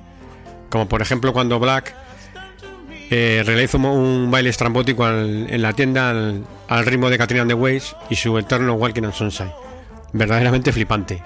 como 0.69 0.89
por 0.89 1.01
ejemplo 1.01 1.33
cuando 1.33 1.59
Black 1.59 1.95
eh, 3.11 3.43
realiza 3.47 3.79
un, 3.79 4.31
baile 4.31 4.51
estrambótico 4.51 5.09
en 5.09 5.63
la 5.63 5.73
tienda 5.73 6.11
al, 6.11 6.45
al 6.69 6.87
ritmo 6.87 7.09
de 7.09 7.19
Katrina 7.19 7.43
and 7.43 7.51
the 7.51 7.55
Waves 7.55 7.97
y 8.09 8.17
su 8.17 8.37
eterno 8.39 8.75
Walking 8.75 9.03
on 9.03 9.13
Sunshine. 9.13 9.53
Verdaderamente 10.13 10.73
flipante. 10.73 11.23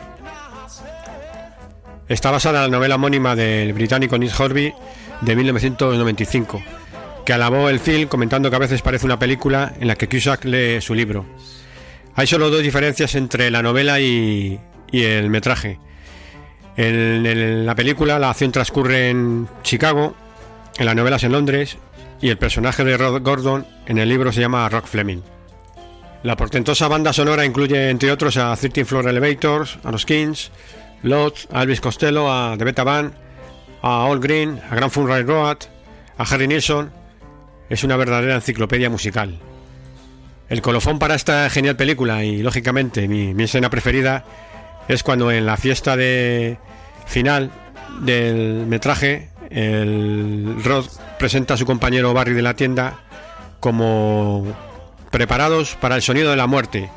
Está 2.09 2.31
basada 2.31 2.65
en 2.65 2.71
la 2.71 2.77
novela 2.77 2.97
homónima 2.97 3.35
del 3.35 3.73
británico 3.73 4.19
Nick 4.19 4.39
Horby 4.39 4.75
de 5.23 5.37
1995, 5.37 6.63
que 7.25 7.33
alabó 7.33 7.71
el 7.71 7.81
film 7.81 8.09
comentando 8.09 8.51
que 8.51 8.57
a 8.57 8.61
veces 8.61 8.83
parece 8.83 9.07
una 9.07 9.19
película 9.19 9.73
en 9.81 9.89
la 9.89 9.97
que 9.97 10.09
Cusack 10.09 10.45
lee 10.45 10.83
su 10.83 10.95
libro. 10.95 11.25
Hay 12.15 12.27
solo 12.27 12.51
dos 12.51 12.63
diferencias 12.63 13.15
entre 13.15 13.51
la 13.51 13.63
novela 13.63 14.01
y, 14.01 14.61
el 14.93 15.31
metraje. 15.31 15.81
En, 16.77 17.25
en 17.27 17.67
la 17.67 17.75
película 17.75 18.19
la 18.19 18.31
acción 18.31 18.53
transcurre 18.53 19.09
en 19.09 19.49
Chicago, 19.63 20.15
en 20.79 20.87
la 20.87 20.95
novela 20.95 21.17
es 21.17 21.25
en 21.25 21.33
Londres 21.33 21.79
y 22.21 22.29
el 22.29 22.37
personaje 22.37 22.85
de 22.85 22.97
Rod 22.97 23.23
Gordon 23.23 23.67
en 23.87 23.99
el 23.99 24.09
libro 24.09 24.31
se 24.31 24.41
llama 24.41 24.69
Rock 24.69 24.87
Fleming. 24.87 25.34
La 26.25 26.37
portentosa 26.37 26.89
banda 26.89 27.13
sonora 27.13 27.45
incluye 27.45 27.91
entre 27.91 28.11
otros 28.11 28.39
a 28.39 28.57
13 28.57 28.87
Floor 28.87 29.09
Elevators, 29.09 29.79
a 29.85 29.93
los 29.93 30.07
Kings, 30.07 30.51
Lodge, 31.03 31.47
a 31.53 31.63
Elvis 31.63 31.83
Costello, 31.83 32.33
a 32.33 32.57
The 32.57 32.65
Beta 32.65 32.83
Band, 32.83 33.13
a 33.83 34.07
All 34.07 34.21
Green, 34.21 34.59
a 34.71 34.75
Grand 34.75 34.91
Funk 34.91 35.07
Road, 35.07 35.59
a 36.17 36.23
Harry 36.23 36.49
Nilsson. 36.49 36.91
Es 37.69 37.85
una 37.85 37.99
verdadera 37.99 38.37
enciclopedia 38.37 38.89
musical. 38.89 39.39
El 40.49 40.63
colofón 40.63 40.99
para 40.99 41.15
esta 41.15 41.51
genial 41.51 41.77
película 41.77 42.25
y 42.25 42.43
lógicamente 42.43 43.07
mi, 43.07 43.35
mi 43.35 43.43
escena 43.43 43.69
preferida 43.69 44.25
es 44.89 45.03
cuando 45.03 45.31
en 45.31 45.45
la 45.45 45.59
fiesta 45.59 45.95
de 45.95 46.57
final 47.05 47.51
del 48.01 48.65
metraje, 48.67 49.29
el 49.51 50.57
Rod 50.65 50.87
presenta 51.19 51.53
a 51.53 51.57
su 51.59 51.67
compañero 51.67 52.15
Barry 52.15 52.33
de 52.33 52.43
la 52.43 52.57
tienda 52.57 52.99
como 53.61 54.74
preparados 55.15 55.77
para 55.77 55.95
el 55.95 56.03
sonido 56.03 56.31
de 56.31 56.37
la 56.37 56.49
muerte. 56.49 56.91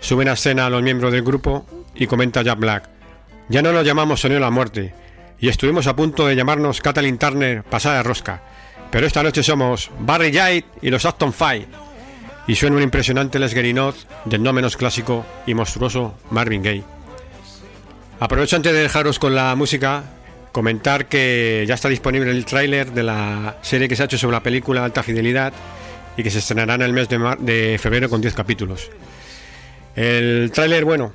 Suben 0.00 0.28
a 0.28 0.32
escena 0.32 0.66
a 0.66 0.70
los 0.70 0.82
miembros 0.82 1.12
del 1.12 1.22
grupo 1.22 1.64
y 1.94 2.08
comenta 2.08 2.42
Jack 2.42 2.58
Black. 2.58 2.88
Ya 3.48 3.62
no 3.62 3.70
nos 3.70 3.86
llamamos 3.86 4.20
sonido 4.20 4.40
de 4.40 4.46
la 4.46 4.50
muerte 4.50 4.92
y 5.38 5.48
estuvimos 5.48 5.86
a 5.86 5.94
punto 5.94 6.26
de 6.26 6.34
llamarnos 6.34 6.80
Kathleen 6.80 7.18
Turner 7.18 7.62
pasada 7.62 7.98
de 7.98 8.02
rosca. 8.02 8.42
Pero 8.90 9.06
esta 9.06 9.22
noche 9.22 9.44
somos 9.44 9.92
Barry 10.00 10.36
White 10.36 10.66
y 10.82 10.90
los 10.90 11.04
Acton 11.04 11.32
Five. 11.32 11.68
Y 12.48 12.56
suena 12.56 12.78
un 12.78 12.82
impresionante 12.82 13.38
Les 13.38 13.54
Not 13.54 13.94
del 14.24 14.42
no 14.42 14.52
menos 14.52 14.76
clásico 14.76 15.24
y 15.46 15.54
monstruoso 15.54 16.16
Marvin 16.30 16.64
Gaye. 16.64 16.82
Aprovecho 18.18 18.56
antes 18.56 18.72
de 18.72 18.80
dejaros 18.80 19.20
con 19.20 19.36
la 19.36 19.54
música 19.54 20.02
comentar 20.50 21.06
que 21.06 21.64
ya 21.68 21.74
está 21.74 21.88
disponible 21.88 22.32
el 22.32 22.44
tráiler 22.44 22.90
de 22.90 23.04
la 23.04 23.58
serie 23.62 23.86
que 23.86 23.94
se 23.94 24.02
ha 24.02 24.06
hecho 24.06 24.18
sobre 24.18 24.34
la 24.34 24.42
película 24.42 24.84
Alta 24.84 25.04
Fidelidad 25.04 25.52
y 26.16 26.22
que 26.22 26.30
se 26.30 26.38
estrenará 26.38 26.74
en 26.74 26.82
el 26.82 26.92
mes 26.92 27.08
de, 27.08 27.78
febrero 27.80 28.08
con 28.08 28.20
10 28.20 28.34
capítulos. 28.34 28.90
El 29.94 30.50
tráiler, 30.52 30.84
bueno, 30.84 31.12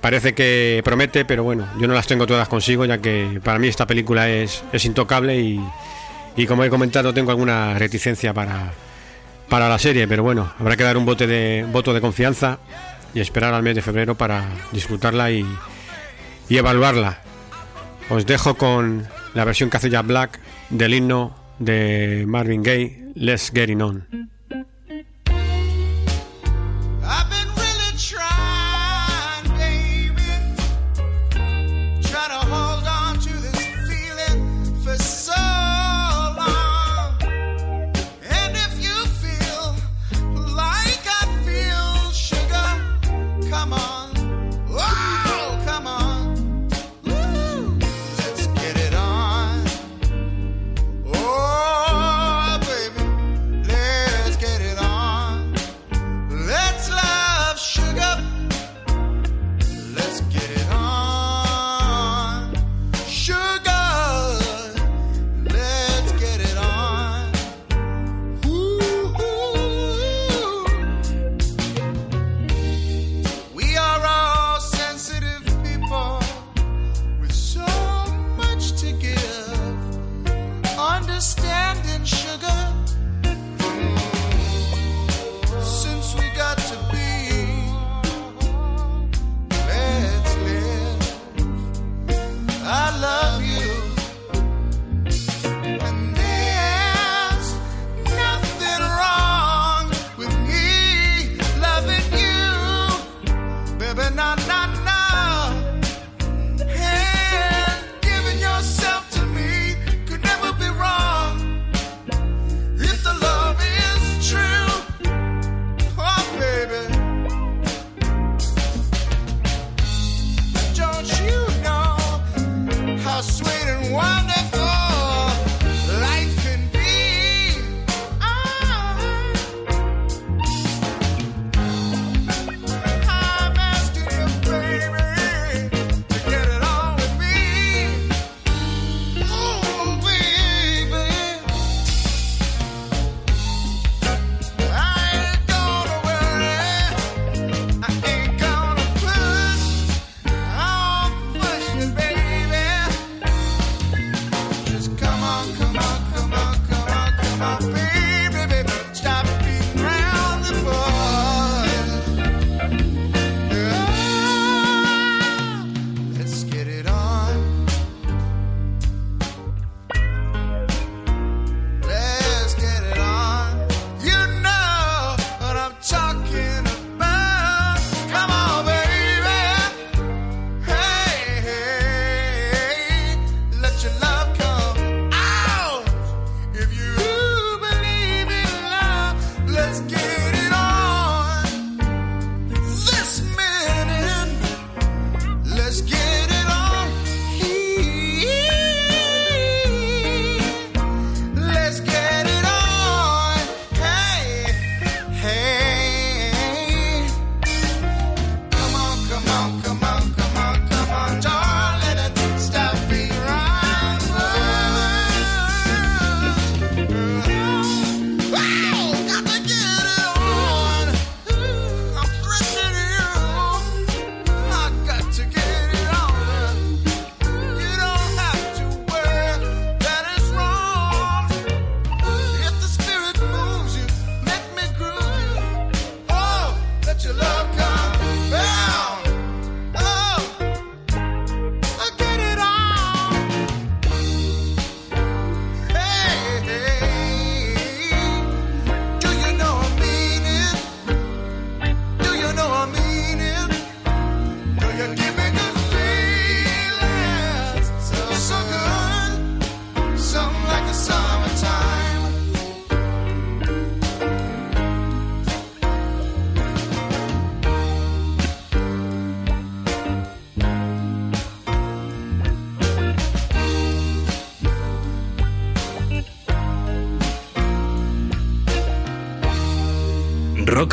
parece 0.00 0.34
que 0.34 0.82
promete, 0.84 1.24
pero 1.24 1.44
bueno, 1.44 1.68
yo 1.78 1.86
no 1.86 1.94
las 1.94 2.06
tengo 2.06 2.26
todas 2.26 2.48
consigo 2.48 2.84
ya 2.84 2.98
que 2.98 3.40
para 3.42 3.58
mí 3.58 3.68
esta 3.68 3.86
película 3.86 4.28
es, 4.28 4.62
intocable 4.84 5.38
y, 5.38 6.46
como 6.46 6.64
he 6.64 6.70
comentado 6.70 7.14
tengo 7.14 7.30
alguna 7.30 7.78
reticencia 7.78 8.34
para, 8.34 8.72
para 9.48 9.68
la 9.68 9.78
serie, 9.78 10.08
pero 10.08 10.22
bueno, 10.22 10.52
habrá 10.58 10.76
que 10.76 10.84
dar 10.84 10.96
un 10.96 11.06
bote 11.06 11.26
de, 11.26 11.66
voto 11.70 11.94
de 11.94 12.00
confianza 12.00 12.58
y 13.14 13.20
esperar 13.20 13.54
al 13.54 13.62
mes 13.62 13.76
de 13.76 13.82
febrero 13.82 14.16
para 14.16 14.44
disfrutarla 14.72 15.30
y, 15.30 15.46
evaluarla. 16.50 17.20
Os 18.10 18.26
dejo 18.26 18.56
con 18.56 19.06
la 19.32 19.44
versión 19.44 19.70
que 19.70 19.78
hace 19.78 19.88
Jack 19.88 20.06
Black 20.06 20.40
del 20.68 20.94
himno 20.94 21.34
de 21.58 22.24
Marvin 22.26 22.62
Gaye, 22.62 23.12
Let's 23.14 23.50
Get 23.52 23.70
It 23.70 23.80
On. 23.82 24.06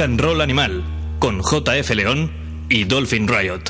Rock 0.02 0.10
and 0.10 0.20
Roll 0.20 0.42
Animal, 0.42 0.84
con 1.20 1.42
JF 1.44 1.92
León 1.92 2.32
y 2.70 2.86
Dolphin 2.86 3.28
Riot. 3.28 3.62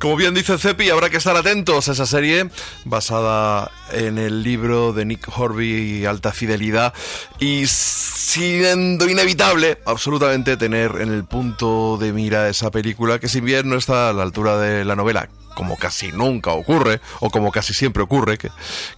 Como 0.00 0.16
bien 0.16 0.34
dice 0.34 0.58
Cepi, 0.58 0.90
habrá 0.90 1.10
que 1.10 1.18
estar 1.18 1.36
atentos 1.36 1.88
a 1.88 1.92
esa 1.92 2.06
serie 2.06 2.50
basada 2.84 3.70
en 3.92 4.18
el 4.18 4.42
libro 4.42 4.92
de 4.92 5.04
Nick 5.04 5.28
Horby, 5.28 6.04
Alta 6.06 6.32
Fidelidad, 6.32 6.92
y 7.38 7.68
siendo 7.68 9.08
inevitable 9.08 9.78
absolutamente 9.86 10.56
tener 10.56 11.00
en 11.00 11.12
el 11.12 11.24
punto 11.24 11.98
de 11.98 12.12
mira 12.12 12.48
esa 12.48 12.72
película 12.72 13.20
que 13.20 13.28
si 13.28 13.40
bien 13.40 13.68
no 13.68 13.76
está 13.76 14.10
a 14.10 14.12
la 14.12 14.24
altura 14.24 14.58
de 14.58 14.84
la 14.84 14.96
novela, 14.96 15.28
como 15.56 15.76
casi 15.76 16.12
nunca 16.12 16.52
ocurre, 16.52 17.00
o 17.20 17.30
como 17.30 17.50
casi 17.50 17.72
siempre 17.72 18.02
ocurre, 18.02 18.36
que, 18.36 18.50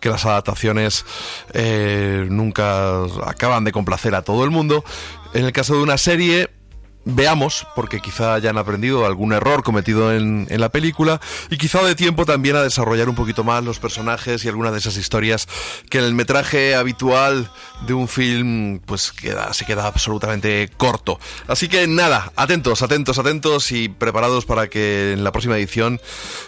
las 0.02 0.26
adaptaciones 0.26 1.04
eh, 1.52 2.26
nunca 2.28 3.04
acaban 3.24 3.62
de 3.62 3.70
complacer 3.70 4.14
a 4.16 4.22
todo 4.22 4.42
el 4.42 4.50
mundo, 4.50 4.84
en 5.38 5.44
el 5.44 5.52
caso 5.52 5.76
de 5.76 5.82
una 5.82 5.98
serie 5.98 6.50
veamos, 7.08 7.66
porque 7.74 8.00
quizá 8.00 8.34
hayan 8.34 8.58
aprendido 8.58 9.06
algún 9.06 9.32
error 9.32 9.62
cometido 9.62 10.12
en, 10.12 10.46
en, 10.50 10.60
la 10.60 10.68
película 10.68 11.20
y 11.50 11.56
quizá 11.56 11.82
de 11.82 11.94
tiempo 11.94 12.26
también 12.26 12.54
a 12.56 12.62
desarrollar 12.62 13.08
un 13.08 13.14
poquito 13.14 13.44
más 13.44 13.64
los 13.64 13.78
personajes 13.78 14.44
y 14.44 14.48
algunas 14.48 14.72
de 14.72 14.78
esas 14.78 14.96
historias 14.96 15.48
que 15.88 15.98
en 15.98 16.04
el 16.04 16.14
metraje 16.14 16.74
habitual 16.74 17.50
de 17.86 17.94
un 17.94 18.08
film 18.08 18.80
pues 18.80 19.12
queda, 19.12 19.52
se 19.54 19.64
queda 19.64 19.86
absolutamente 19.86 20.70
corto. 20.76 21.18
Así 21.46 21.68
que 21.68 21.86
nada, 21.86 22.32
atentos, 22.36 22.82
atentos, 22.82 23.18
atentos 23.18 23.72
y 23.72 23.88
preparados 23.88 24.44
para 24.44 24.68
que 24.68 25.12
en 25.12 25.24
la 25.24 25.32
próxima 25.32 25.56
edición 25.56 26.00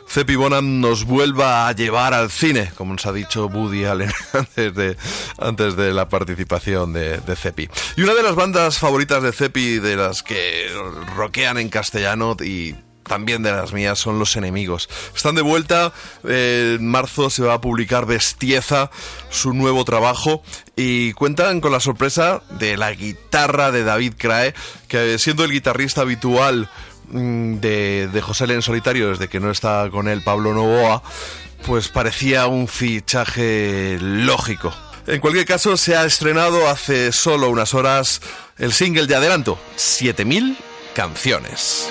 Cepi 0.08 0.36
Bonham 0.36 0.80
nos 0.80 1.04
vuelva 1.04 1.68
a 1.68 1.72
llevar 1.72 2.12
al 2.12 2.30
cine, 2.30 2.70
como 2.76 2.92
nos 2.92 3.06
ha 3.06 3.12
dicho 3.12 3.46
Woody 3.46 3.86
Allen 3.86 4.12
antes 4.34 4.74
de, 4.74 4.96
antes 5.38 5.76
de 5.76 5.94
la 5.94 6.08
participación 6.08 6.92
de, 6.92 7.18
de 7.18 7.36
Cepi. 7.36 7.68
Y 7.96 8.02
una 8.02 8.14
de 8.14 8.22
las 8.22 8.34
bandas 8.34 8.78
favoritas 8.78 9.22
de 9.22 9.32
Cepi, 9.32 9.78
de 9.78 9.96
las 9.96 10.22
que 10.22 10.49
rockean 11.16 11.58
en 11.58 11.68
castellano 11.68 12.36
y 12.42 12.74
también 13.10 13.42
de 13.42 13.50
las 13.50 13.72
mías 13.72 13.98
son 13.98 14.20
Los 14.20 14.36
Enemigos. 14.36 14.88
Están 15.16 15.34
de 15.34 15.42
vuelta, 15.42 15.92
eh, 16.22 16.76
en 16.78 16.86
marzo 16.86 17.28
se 17.28 17.42
va 17.42 17.54
a 17.54 17.60
publicar 17.60 18.06
Bestieza, 18.06 18.90
su 19.30 19.52
nuevo 19.52 19.84
trabajo, 19.84 20.44
y 20.76 21.12
cuentan 21.14 21.60
con 21.60 21.72
la 21.72 21.80
sorpresa 21.80 22.40
de 22.50 22.76
la 22.76 22.92
guitarra 22.92 23.72
de 23.72 23.82
David 23.82 24.14
Crae, 24.16 24.54
que 24.86 25.18
siendo 25.18 25.42
el 25.42 25.50
guitarrista 25.50 26.02
habitual 26.02 26.70
mm, 27.08 27.54
de, 27.56 28.08
de 28.12 28.22
José 28.22 28.44
L. 28.44 28.54
en 28.54 28.62
solitario 28.62 29.08
desde 29.08 29.26
que 29.26 29.40
no 29.40 29.50
está 29.50 29.88
con 29.90 30.06
él 30.06 30.22
Pablo 30.22 30.54
Novoa, 30.54 31.02
pues 31.66 31.88
parecía 31.88 32.46
un 32.46 32.68
fichaje 32.68 33.98
lógico. 34.00 34.72
En 35.06 35.20
cualquier 35.20 35.46
caso, 35.46 35.76
se 35.76 35.96
ha 35.96 36.04
estrenado 36.04 36.68
hace 36.68 37.12
solo 37.12 37.48
unas 37.48 37.74
horas 37.74 38.20
el 38.58 38.72
single 38.72 39.06
de 39.06 39.16
adelanto, 39.16 39.58
7000 39.76 40.56
canciones. 40.94 41.88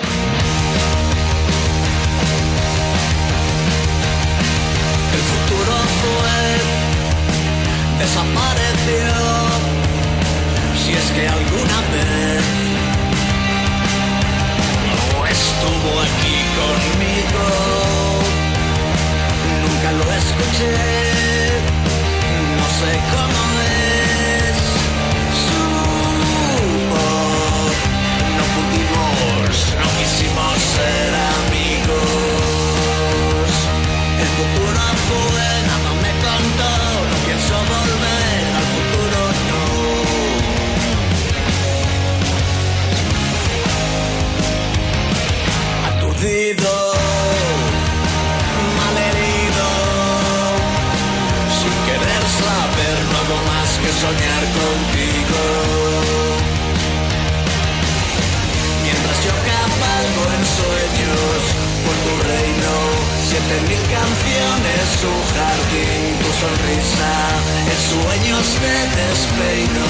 Siete 63.50 63.68
mil 63.68 63.82
canciones, 63.82 64.86
un 65.04 65.22
jardín, 65.34 66.18
tu 66.22 66.30
sonrisa, 66.40 67.12
en 67.70 67.80
sueños 67.90 68.46
de 68.60 68.76
despeino, 69.00 69.86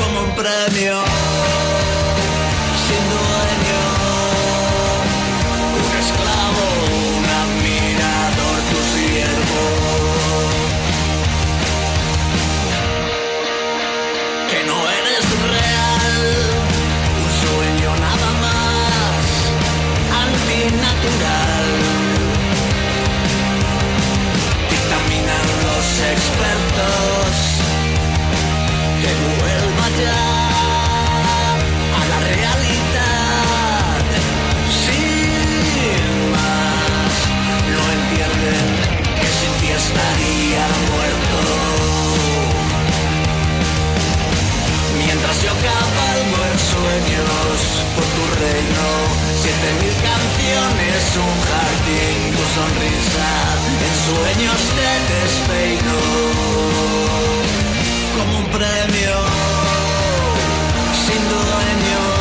como 0.00 0.16
un 0.22 0.30
premio 0.34 0.94
Dictaminan 24.70 25.46
los 25.64 25.86
expertos 26.14 27.30
que 29.00 29.10
vuelva 29.36 29.86
ya 30.00 30.24
a 31.98 32.02
la 32.10 32.18
realidad. 32.32 34.00
Sin 34.84 36.14
más, 36.32 37.12
no 37.74 37.82
entienden 37.98 38.66
que 39.20 39.28
sin 39.38 39.52
ti 39.60 39.68
estaría 39.82 40.66
muerto. 40.90 41.38
Mientras 45.04 45.36
yo 45.42 45.52
cabalgo 45.68 46.38
en 46.50 46.58
sueños 46.58 47.73
por 47.94 48.04
tu 48.04 48.24
reino, 48.42 48.86
siete 49.42 49.68
mil 49.80 49.94
canciones, 50.10 51.00
un 51.28 51.36
jardín, 51.50 52.22
tu 52.38 52.44
sonrisa, 52.58 53.30
en 53.86 53.94
sueños 54.08 54.60
de 54.78 54.90
despeino, 55.14 55.96
como 58.16 58.38
un 58.38 58.46
premio 58.46 59.14
sin 61.06 61.22
dueño, 61.28 62.13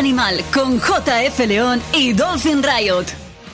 Animal 0.00 0.42
con 0.50 0.80
JF 0.80 1.40
León 1.46 1.82
y 1.92 2.14
Dolphin 2.14 2.62
Riot. 2.62 3.04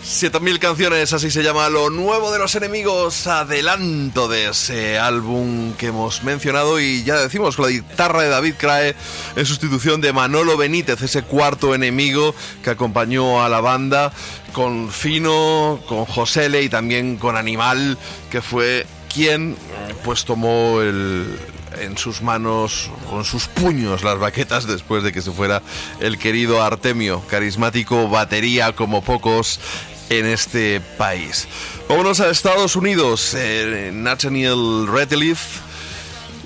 7000 0.05 0.61
canciones, 0.61 1.13
así 1.13 1.29
se 1.33 1.43
llama 1.43 1.69
lo 1.69 1.91
nuevo 1.91 2.31
de 2.31 2.39
los 2.39 2.55
enemigos, 2.55 3.27
adelanto 3.27 4.29
de 4.29 4.51
ese 4.51 4.97
álbum 4.97 5.73
que 5.73 5.89
hemos 5.89 6.23
mencionado 6.23 6.79
y 6.79 7.03
ya 7.03 7.17
decimos 7.17 7.57
con 7.57 7.65
la 7.65 7.73
guitarra 7.73 8.23
de 8.23 8.29
David 8.29 8.55
Crae 8.57 8.95
en 9.35 9.45
sustitución 9.45 10.01
de 10.01 10.13
Manolo 10.13 10.57
Benítez, 10.57 11.03
ese 11.03 11.23
cuarto 11.23 11.75
enemigo 11.75 12.33
que 12.63 12.71
acompañó 12.71 13.43
a 13.43 13.49
la 13.49 13.61
banda 13.61 14.13
con 14.53 14.93
Fino, 14.93 15.81
con 15.89 16.05
Josele 16.05 16.63
y 16.63 16.69
también 16.69 17.17
con 17.17 17.37
Animal, 17.37 17.99
que 18.31 18.41
fue 18.41 18.87
quien 19.13 19.57
pues 20.05 20.25
tomó 20.25 20.81
el, 20.81 21.37
en 21.81 21.97
sus 21.99 22.23
manos, 22.23 22.91
con 23.11 23.25
sus 23.25 23.47
puños, 23.49 24.03
las 24.03 24.19
baquetas 24.19 24.67
después 24.67 25.03
de 25.03 25.13
que 25.13 25.23
se 25.23 25.33
fuera 25.33 25.63
el 26.01 26.19
querido 26.19 26.63
Artemio, 26.63 27.23
carismático 27.29 28.09
batería 28.09 28.75
como 28.75 29.03
pocos 29.03 29.61
en 30.09 30.27
este 30.27 30.81
país. 30.81 31.49
Vámonos 31.89 32.21
a 32.21 32.31
Estados 32.31 32.77
Unidos. 32.77 33.35
Eh, 33.35 33.91
Nathaniel 33.93 34.87
Rateliff 34.89 35.61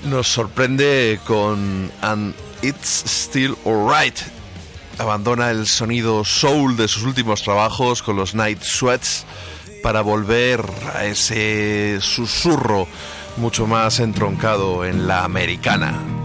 nos 0.05 0.27
sorprende 0.27 1.19
con 1.25 1.91
And 2.01 2.33
It's 2.61 3.03
Still 3.05 3.55
Alright. 3.65 4.19
abandona 4.97 5.51
el 5.51 5.67
sonido 5.67 6.23
soul 6.25 6.77
de 6.77 6.87
sus 6.87 7.03
últimos 7.03 7.41
trabajos 7.41 8.03
con 8.03 8.15
los 8.15 8.35
Night 8.35 8.61
Sweats 8.61 9.25
para 9.81 10.01
volver 10.01 10.63
a 10.93 11.05
ese 11.05 11.97
susurro 12.01 12.87
mucho 13.37 13.67
más 13.67 13.99
entroncado 13.99 14.85
en 14.85 15.07
la 15.07 15.23
americana. 15.23 16.20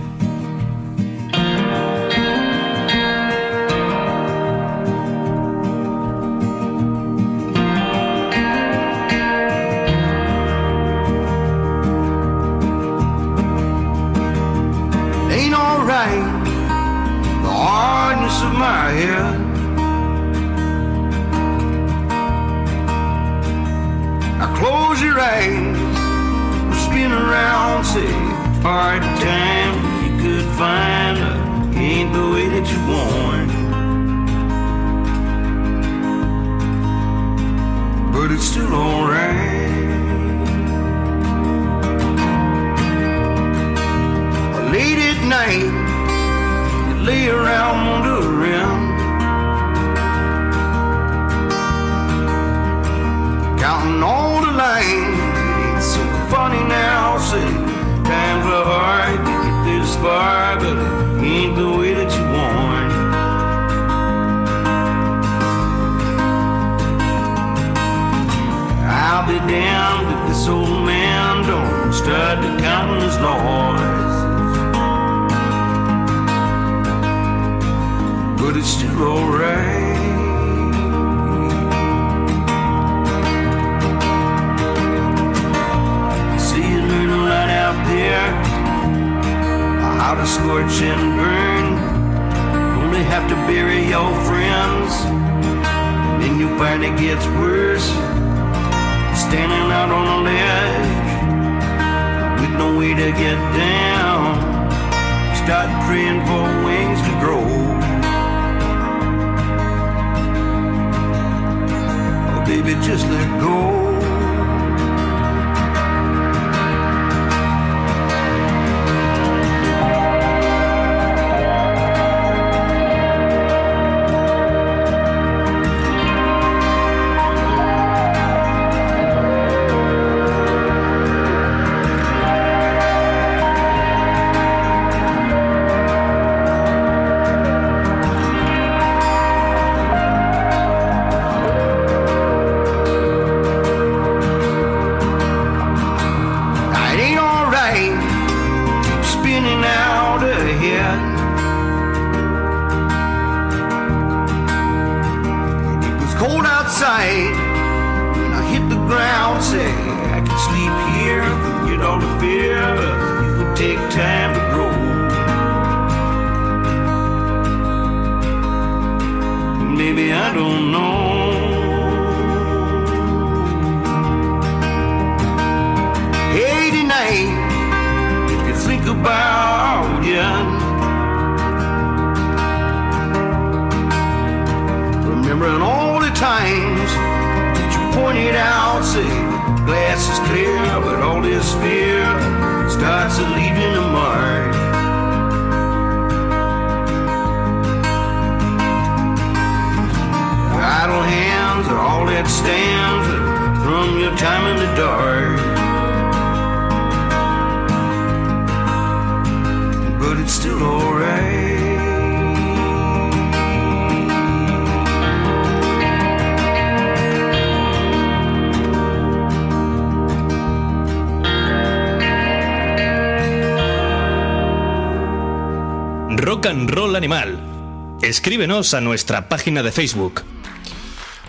Rock 226.26 226.46
and 226.46 226.68
Roll 226.68 226.96
Animal. 226.96 227.98
Escríbenos 228.02 228.74
a 228.74 228.80
nuestra 228.80 229.28
página 229.28 229.62
de 229.62 229.70
Facebook. 229.70 230.24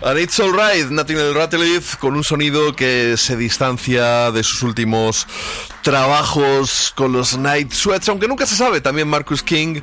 And 0.02 0.18
It's 0.18 0.40
Alright, 0.40 0.90
Nathaniel 0.90 1.34
Rateliff, 1.34 1.94
con 1.94 2.16
un 2.16 2.24
sonido 2.24 2.74
que 2.74 3.16
se 3.16 3.36
distancia 3.36 4.32
de 4.32 4.42
sus 4.42 4.64
últimos 4.64 5.28
trabajos 5.88 6.92
con 6.94 7.12
los 7.12 7.38
Night 7.38 7.72
Sweats, 7.72 8.10
aunque 8.10 8.28
nunca 8.28 8.44
se 8.44 8.56
sabe. 8.56 8.82
También 8.82 9.08
Marcus 9.08 9.42
King 9.42 9.80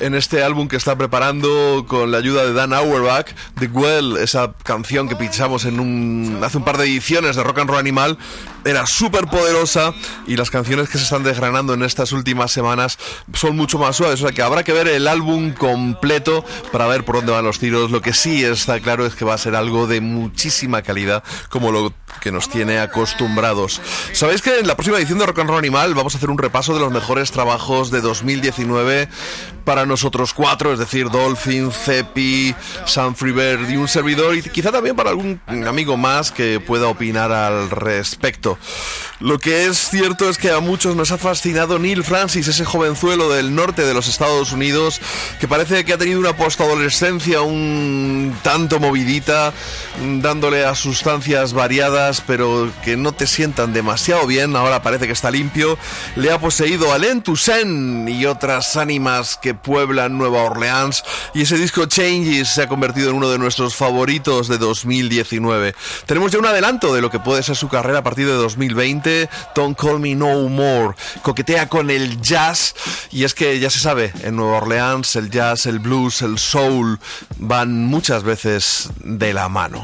en 0.00 0.14
este 0.14 0.42
álbum 0.42 0.68
que 0.68 0.76
está 0.76 0.98
preparando 0.98 1.86
con 1.88 2.10
la 2.10 2.18
ayuda 2.18 2.44
de 2.44 2.52
Dan 2.52 2.74
Auerbach, 2.74 3.28
The 3.58 3.68
Well, 3.68 4.18
esa 4.18 4.52
canción 4.64 5.08
que 5.08 5.16
pinchamos 5.16 5.64
en 5.64 5.80
un, 5.80 6.40
hace 6.44 6.58
un 6.58 6.64
par 6.64 6.76
de 6.76 6.84
ediciones 6.84 7.36
de 7.36 7.42
Rock 7.42 7.60
and 7.60 7.70
Roll 7.70 7.78
Animal, 7.78 8.18
era 8.66 8.84
súper 8.86 9.28
poderosa 9.28 9.94
y 10.26 10.36
las 10.36 10.50
canciones 10.50 10.90
que 10.90 10.98
se 10.98 11.04
están 11.04 11.22
desgranando 11.22 11.72
en 11.72 11.84
estas 11.84 12.12
últimas 12.12 12.52
semanas 12.52 12.98
son 13.32 13.56
mucho 13.56 13.78
más 13.78 13.96
suaves. 13.96 14.20
O 14.20 14.26
sea 14.26 14.34
que 14.34 14.42
habrá 14.42 14.62
que 14.62 14.74
ver 14.74 14.88
el 14.88 15.08
álbum 15.08 15.52
completo 15.52 16.44
para 16.70 16.86
ver 16.86 17.02
por 17.06 17.16
dónde 17.16 17.32
van 17.32 17.46
los 17.46 17.58
tiros. 17.58 17.90
Lo 17.90 18.02
que 18.02 18.12
sí 18.12 18.44
está 18.44 18.78
claro 18.80 19.06
es 19.06 19.14
que 19.14 19.24
va 19.24 19.32
a 19.32 19.38
ser 19.38 19.54
algo 19.54 19.86
de 19.86 20.02
muchísima 20.02 20.82
calidad, 20.82 21.24
como 21.48 21.72
lo 21.72 21.94
que 22.20 22.32
nos 22.32 22.48
tiene 22.48 22.78
acostumbrados. 22.78 23.80
Sabéis 24.12 24.42
que 24.42 24.58
en 24.58 24.66
la 24.66 24.76
próxima 24.76 24.98
edición 24.98 25.18
de 25.18 25.26
Rock 25.26 25.40
and 25.40 25.50
Roll 25.50 25.58
Animal 25.58 25.94
vamos 25.94 26.14
a 26.14 26.18
hacer 26.18 26.30
un 26.30 26.38
repaso 26.38 26.74
de 26.74 26.80
los 26.80 26.92
mejores 26.92 27.30
trabajos 27.30 27.90
de 27.90 28.00
2019 28.00 29.08
para 29.66 29.84
nosotros 29.84 30.32
cuatro, 30.32 30.72
es 30.72 30.78
decir, 30.78 31.10
Dolphin, 31.10 31.72
Cepi, 31.72 32.54
Sam 32.86 33.16
Freebird 33.16 33.68
y 33.68 33.76
un 33.76 33.88
servidor, 33.88 34.36
y 34.36 34.42
quizá 34.42 34.70
también 34.70 34.94
para 34.94 35.10
algún 35.10 35.40
amigo 35.66 35.96
más 35.96 36.30
que 36.30 36.60
pueda 36.60 36.86
opinar 36.86 37.32
al 37.32 37.68
respecto. 37.68 38.58
Lo 39.18 39.38
que 39.38 39.66
es 39.66 39.90
cierto 39.90 40.30
es 40.30 40.38
que 40.38 40.52
a 40.52 40.60
muchos 40.60 40.94
nos 40.94 41.10
ha 41.10 41.18
fascinado 41.18 41.80
Neil 41.80 42.04
Francis, 42.04 42.46
ese 42.46 42.64
jovenzuelo 42.64 43.28
del 43.28 43.56
norte 43.56 43.82
de 43.82 43.92
los 43.92 44.06
Estados 44.06 44.52
Unidos, 44.52 45.00
que 45.40 45.48
parece 45.48 45.84
que 45.84 45.94
ha 45.94 45.98
tenido 45.98 46.20
una 46.20 46.36
postadolescencia 46.36 47.40
un 47.40 48.36
tanto 48.44 48.78
movidita, 48.78 49.52
dándole 50.20 50.64
a 50.64 50.76
sustancias 50.76 51.54
variadas, 51.54 52.05
pero 52.24 52.70
que 52.84 52.96
no 52.96 53.12
te 53.12 53.26
sientan 53.26 53.72
demasiado 53.72 54.26
bien. 54.26 54.54
Ahora 54.54 54.82
parece 54.82 55.06
que 55.06 55.12
está 55.12 55.30
limpio. 55.30 55.78
Le 56.14 56.30
ha 56.30 56.38
poseído 56.38 56.92
Alain 56.92 57.22
Toussaint 57.22 58.08
y 58.08 58.26
otras 58.26 58.76
ánimas 58.76 59.36
que 59.36 59.54
pueblan 59.54 60.16
Nueva 60.16 60.42
Orleans. 60.42 61.02
Y 61.34 61.42
ese 61.42 61.56
disco 61.56 61.86
Changes 61.86 62.48
se 62.48 62.62
ha 62.62 62.68
convertido 62.68 63.10
en 63.10 63.16
uno 63.16 63.28
de 63.28 63.38
nuestros 63.38 63.74
favoritos 63.74 64.48
de 64.48 64.58
2019. 64.58 65.74
Tenemos 66.06 66.30
ya 66.30 66.38
un 66.38 66.46
adelanto 66.46 66.94
de 66.94 67.00
lo 67.00 67.10
que 67.10 67.18
puede 67.18 67.42
ser 67.42 67.56
su 67.56 67.68
carrera 67.68 67.98
a 67.98 68.04
partir 68.04 68.26
de 68.26 68.34
2020. 68.34 69.28
Don't 69.54 69.78
Call 69.78 70.00
Me 70.00 70.14
No 70.14 70.48
More. 70.48 70.94
Coquetea 71.22 71.68
con 71.68 71.90
el 71.90 72.20
jazz. 72.20 72.74
Y 73.10 73.24
es 73.24 73.34
que 73.34 73.58
ya 73.58 73.70
se 73.70 73.80
sabe, 73.80 74.12
en 74.22 74.36
Nueva 74.36 74.58
Orleans 74.58 75.16
el 75.16 75.30
jazz, 75.30 75.66
el 75.66 75.80
blues, 75.80 76.22
el 76.22 76.38
soul 76.38 76.98
van 77.38 77.86
muchas 77.86 78.22
veces 78.22 78.90
de 79.02 79.32
la 79.32 79.48
mano. 79.48 79.82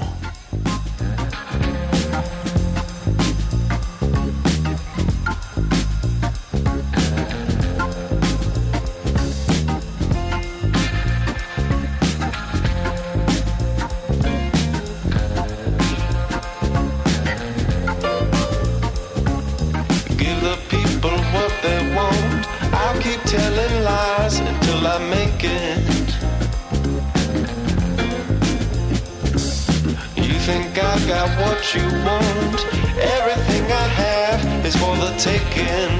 Got 31.06 31.28
what 31.40 31.74
you 31.74 31.82
want? 32.04 32.60
Everything 32.98 33.64
I 33.70 33.86
have 34.02 34.66
is 34.66 34.76
for 34.76 34.94
the 34.96 35.10
taking. 35.18 35.92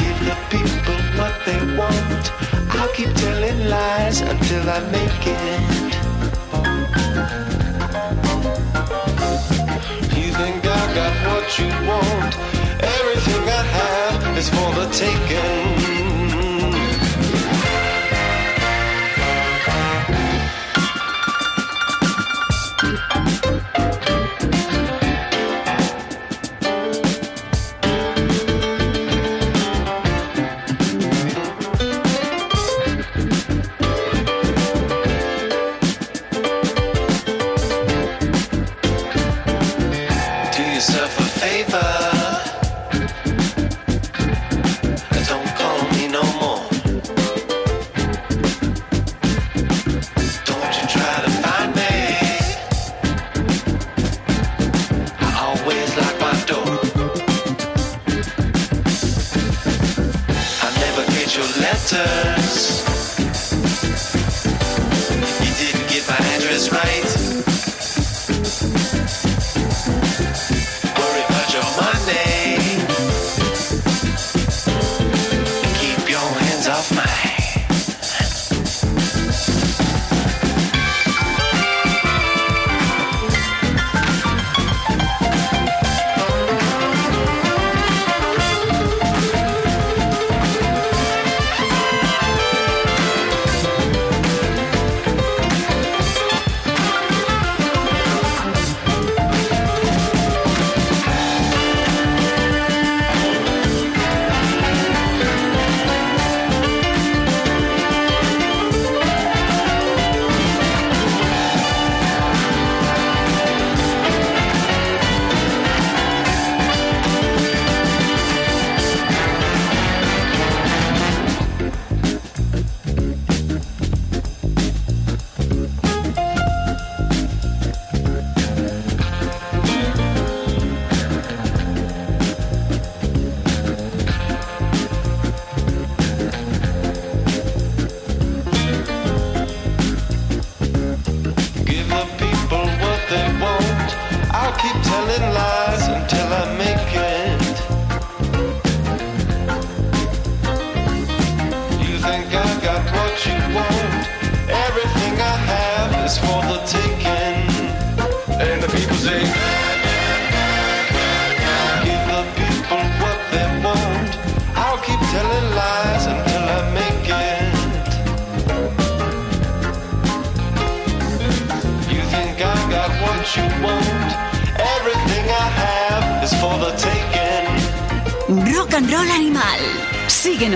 Give 0.00 0.20
the 0.28 0.36
people 0.54 0.98
what 1.18 1.34
they 1.44 1.60
want. 1.76 2.24
I'll 2.76 2.92
keep 2.94 3.12
telling 3.14 3.68
lies 3.68 4.20
until 4.20 4.68
I 4.68 4.80
make 4.96 5.26
it. 5.26 5.92
You 10.16 10.32
think 10.40 10.64
I 10.64 10.94
got 10.98 11.14
what 11.26 11.58
you 11.58 11.68
want? 11.88 12.34
Everything 12.82 13.42
I 13.48 13.62
have 13.78 14.38
is 14.38 14.48
for 14.48 14.70
the 14.78 14.86
taking. 14.92 15.93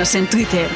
Síguenos 0.08 0.14
en 0.14 0.26
Twitter. 0.28 0.68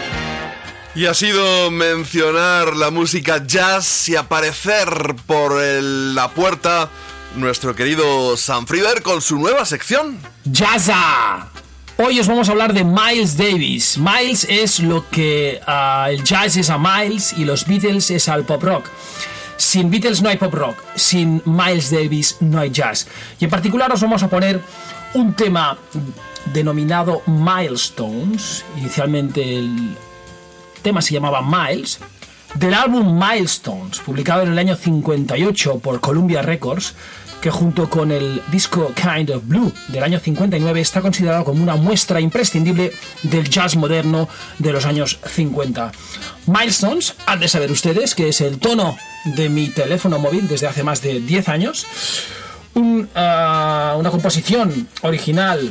Y 0.95 1.07
ha 1.07 1.15
sido 1.15 1.71
mencionar 1.71 2.77
la 2.77 2.91
música 2.91 3.43
jazz 3.47 4.09
y 4.11 4.17
aparecer 4.17 4.89
por 5.27 5.63
el- 5.63 6.15
la 6.15 6.29
puerta 6.29 6.91
nuestro 7.37 7.75
querido 7.75 8.37
Sam 8.37 8.67
Frieder 8.67 9.01
con 9.03 9.23
su 9.23 9.39
nueva 9.39 9.65
sección. 9.65 10.19
¡Jazza! 10.45 11.49
Hoy 11.97 12.21
os 12.21 12.27
vamos 12.27 12.49
a 12.49 12.53
hablar 12.53 12.75
de 12.75 12.85
Miles 12.85 13.37
Davis. 13.39 13.97
Miles 13.97 14.47
es 14.51 14.81
lo 14.81 15.09
que 15.09 15.61
ah, 15.67 16.09
el 16.11 16.23
jazz 16.25 16.57
es 16.59 16.69
a 16.69 16.77
Miles 16.77 17.33
y 17.35 17.45
los 17.47 17.67
Beatles 17.67 18.11
es 18.11 18.29
al 18.29 18.45
pop 18.45 18.63
rock. 18.63 18.87
Sin 19.57 19.91
Beatles 19.91 20.21
no 20.21 20.29
hay 20.29 20.37
pop 20.37 20.53
rock, 20.53 20.77
sin 20.97 21.41
Miles 21.47 21.91
Davis 21.91 22.37
no 22.41 22.59
hay 22.61 22.71
jazz. 22.71 23.07
Y 23.41 23.45
en 23.45 23.51
particular 23.51 23.91
os 23.93 24.01
vamos 24.01 24.23
a 24.23 24.29
poner 24.29 24.61
un 25.15 25.35
tema 25.35 25.79
denominado 26.53 27.23
Milestones. 27.27 28.65
Inicialmente 28.77 29.59
el 29.59 29.97
tema 30.83 31.03
se 31.03 31.15
llamaba 31.15 31.43
Miles, 31.43 32.01
del 32.55 32.75
álbum 32.75 33.19
Milestones, 33.19 33.99
publicado 34.01 34.43
en 34.43 34.53
el 34.53 34.59
año 34.59 34.77
58 34.77 35.79
por 35.79 36.01
Columbia 36.01 36.43
Records, 36.43 36.95
que 37.41 37.51
junto 37.51 37.91
con 37.91 38.13
el 38.13 38.41
disco 38.53 38.93
Kind 38.95 39.31
of 39.31 39.47
Blue 39.47 39.73
del 39.89 40.05
año 40.05 40.21
59 40.21 40.81
está 40.81 41.01
considerado 41.01 41.45
como 41.45 41.63
una 41.63 41.75
muestra 41.75 42.21
imprescindible 42.21 42.93
del 43.25 43.49
jazz 43.49 43.75
moderno 43.75 44.29
de 44.59 44.73
los 44.73 44.87
años 44.87 45.19
50. 45.27 45.91
Milestones, 46.47 47.15
han 47.27 47.41
de 47.41 47.49
saber 47.49 47.73
ustedes 47.73 48.15
que 48.15 48.29
es 48.29 48.41
el 48.41 48.59
tono 48.59 48.97
de 49.25 49.49
mi 49.49 49.69
teléfono 49.69 50.19
móvil 50.19 50.47
desde 50.47 50.69
hace 50.69 50.85
más 50.85 51.03
de 51.03 51.21
10 51.21 51.49
años. 51.49 51.87
Ah, 53.15 53.97
una 53.99 54.11
composición 54.11 54.89
original 55.03 55.71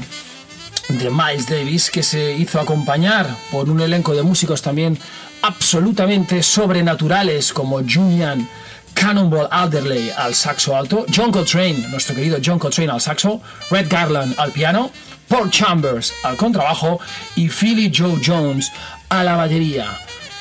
de 0.97 1.09
Miles 1.09 1.47
Davis 1.47 1.89
que 1.89 2.03
se 2.03 2.33
hizo 2.33 2.59
acompañar 2.59 3.27
por 3.51 3.69
un 3.69 3.81
elenco 3.81 4.13
de 4.13 4.23
músicos 4.23 4.61
también 4.61 4.97
absolutamente 5.41 6.43
sobrenaturales 6.43 7.53
como 7.53 7.79
Julian 7.79 8.47
Cannonball 8.93 9.47
Alderley 9.51 10.11
al 10.15 10.35
saxo 10.35 10.75
alto, 10.75 11.05
John 11.13 11.31
Coltrane, 11.31 11.87
nuestro 11.89 12.15
querido 12.15 12.37
John 12.43 12.59
Coltrane 12.59 12.91
al 12.91 13.01
saxo, 13.01 13.41
Red 13.69 13.87
Garland 13.89 14.35
al 14.37 14.51
piano, 14.51 14.91
Paul 15.27 15.49
Chambers 15.49 16.13
al 16.23 16.35
contrabajo 16.35 16.99
y 17.35 17.47
Philly 17.47 17.91
Joe 17.95 18.19
Jones 18.23 18.71
a 19.09 19.23
la 19.23 19.35
batería. 19.35 19.97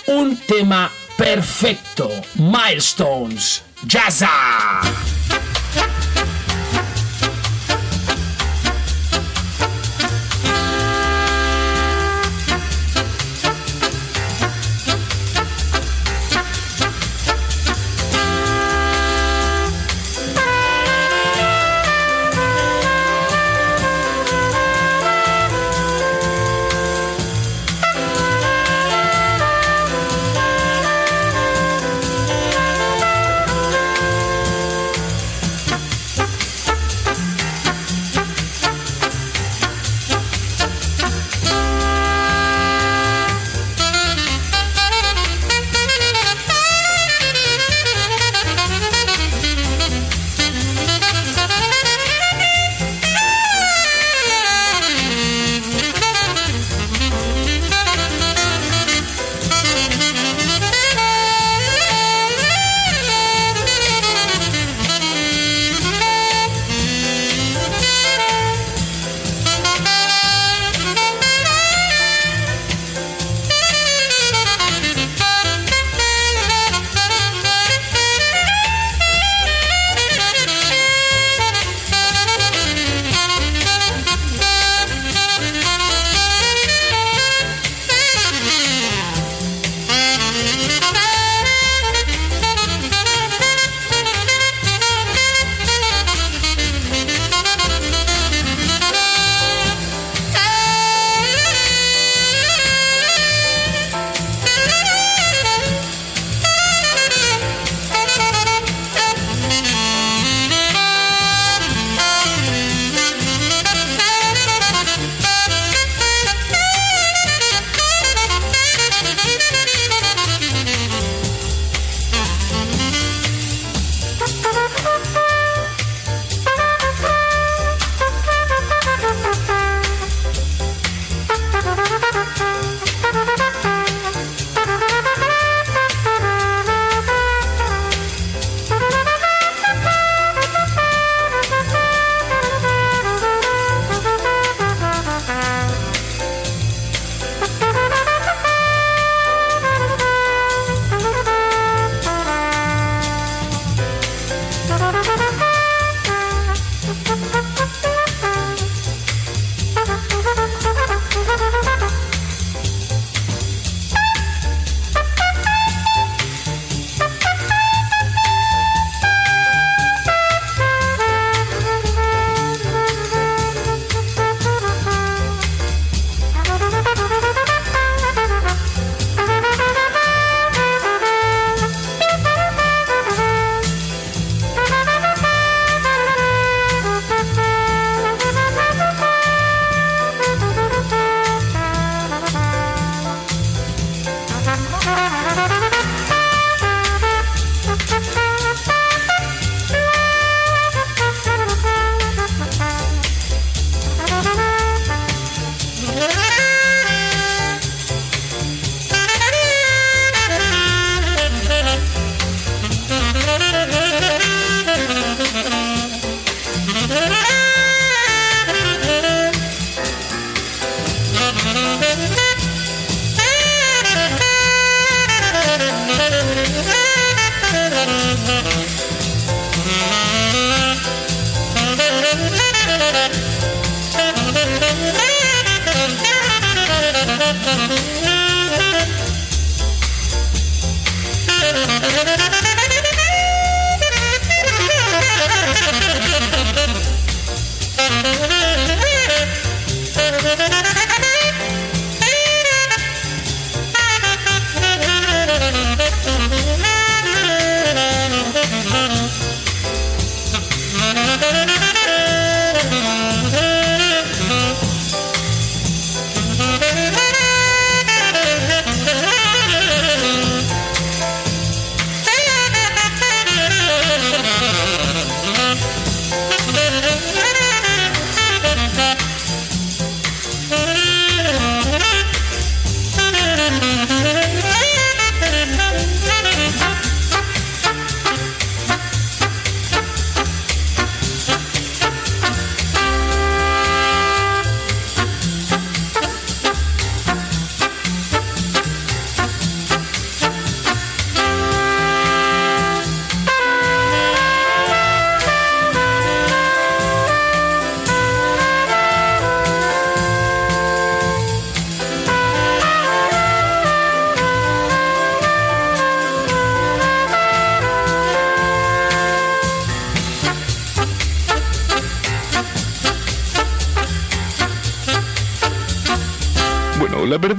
Un 0.06 0.36
tema 0.36 0.90
perfecto, 1.16 2.10
Milestones, 2.36 3.62
Jazza. 3.86 4.80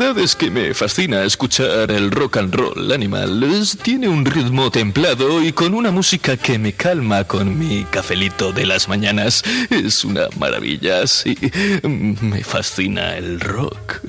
Verdad 0.08 0.24
es 0.24 0.36
que 0.36 0.50
me 0.50 0.74
fascina 0.74 1.24
escuchar 1.24 1.92
el 1.92 2.12
rock 2.12 2.38
and 2.38 2.54
roll 2.56 2.92
animal. 2.92 3.44
Es- 3.44 3.78
tiene 3.78 4.08
un 4.10 4.26
ritmo 4.26 4.72
templado 4.72 5.42
y 5.44 5.54
con 5.54 5.74
una 5.74 5.92
música 5.92 6.38
que 6.38 6.58
me 6.58 6.74
calma 6.74 7.24
con 7.26 7.58
mi 7.58 7.84
cafelito 7.86 8.52
de 8.52 8.66
las 8.66 8.88
mañanas. 8.88 9.44
Es 9.70 10.04
una 10.04 10.28
maravilla, 10.40 11.06
sí. 11.08 11.38
Me 11.84 12.44
fascina 12.44 13.16
el 13.18 13.40
rock. 13.40 14.00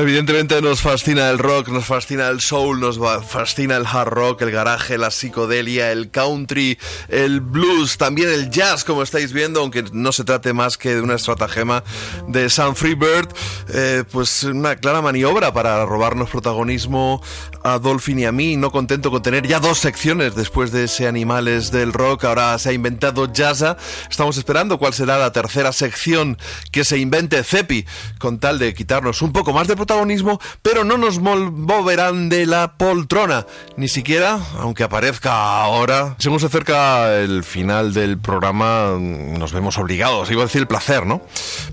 Evidentemente 0.00 0.62
nos 0.62 0.80
fascina 0.80 1.28
el 1.28 1.38
rock, 1.38 1.70
nos 1.70 1.84
fascina 1.84 2.28
el 2.28 2.40
soul, 2.40 2.78
nos 2.78 3.00
fascina 3.26 3.76
el 3.76 3.84
hard 3.84 4.10
rock, 4.10 4.42
el 4.42 4.52
garaje, 4.52 4.96
la 4.96 5.10
psicodelia, 5.10 5.90
el 5.90 6.10
country, 6.12 6.78
el 7.08 7.40
blues, 7.40 7.98
también 7.98 8.28
el 8.28 8.48
jazz, 8.48 8.84
como 8.84 9.02
estáis 9.02 9.32
viendo, 9.32 9.58
aunque 9.58 9.82
no 9.92 10.12
se 10.12 10.22
trate 10.22 10.52
más 10.52 10.78
que 10.78 10.94
de 10.94 11.00
una 11.00 11.16
estratagema 11.16 11.82
de 12.28 12.48
Sam 12.48 12.76
Freebird, 12.76 13.28
eh, 13.68 14.04
pues 14.10 14.44
una 14.44 14.76
clara 14.76 15.02
maniobra 15.02 15.52
para 15.52 15.84
robarnos 15.84 16.30
protagonismo 16.30 17.22
a 17.62 17.78
Dolphin 17.78 18.18
y 18.20 18.24
a 18.24 18.32
mí, 18.32 18.56
no 18.56 18.70
contento 18.70 19.10
con 19.10 19.22
tener 19.22 19.46
ya 19.46 19.60
dos 19.60 19.78
secciones 19.78 20.34
después 20.34 20.72
de 20.72 20.84
ese 20.84 21.06
Animales 21.08 21.70
del 21.70 21.92
Rock, 21.92 22.24
ahora 22.24 22.58
se 22.58 22.70
ha 22.70 22.72
inventado 22.72 23.30
Jazza, 23.32 23.76
estamos 24.10 24.36
esperando 24.36 24.78
cuál 24.78 24.94
será 24.94 25.18
la 25.18 25.32
tercera 25.32 25.72
sección 25.72 26.38
que 26.70 26.84
se 26.84 26.98
invente 26.98 27.42
Cepi, 27.44 27.84
con 28.18 28.38
tal 28.38 28.58
de 28.58 28.74
quitarnos 28.74 29.22
un 29.22 29.32
poco 29.32 29.52
más 29.52 29.68
de 29.68 29.76
protagonismo, 29.76 30.40
pero 30.62 30.84
no 30.84 30.96
nos 30.96 31.18
moverán 31.18 32.28
de 32.28 32.46
la 32.46 32.76
poltrona, 32.76 33.46
ni 33.76 33.88
siquiera, 33.88 34.38
aunque 34.58 34.84
aparezca 34.84 35.62
ahora. 35.62 36.16
Según 36.18 36.40
se 36.40 36.46
acerca 36.46 37.16
el 37.18 37.44
final 37.44 37.92
del 37.92 38.18
programa, 38.18 38.96
nos 38.98 39.52
vemos 39.52 39.78
obligados, 39.78 40.30
iba 40.30 40.42
a 40.42 40.46
decir 40.46 40.62
el 40.62 40.68
placer, 40.68 41.06
¿no? 41.06 41.22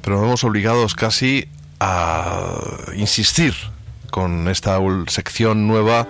Pero 0.02 0.16
nos 0.16 0.24
vemos 0.24 0.44
obligados 0.44 0.96
casi 0.96 1.48
a 1.80 2.58
insistir 2.96 3.54
con 4.12 4.48
esta 4.48 4.80
sección 5.08 5.68
nueva 5.68 6.08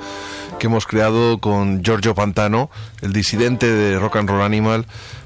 que 0.59 0.67
hemos 0.67 0.85
creado 0.85 1.39
con 1.39 1.83
Giorgio 1.83 2.15
Pantano, 2.15 2.69
el 3.01 3.13
disidente 3.13 3.67
de 3.71 3.99
Rock 3.99 4.17
and 4.17 4.29
Roll 4.29 4.41
Animal, 4.41 4.85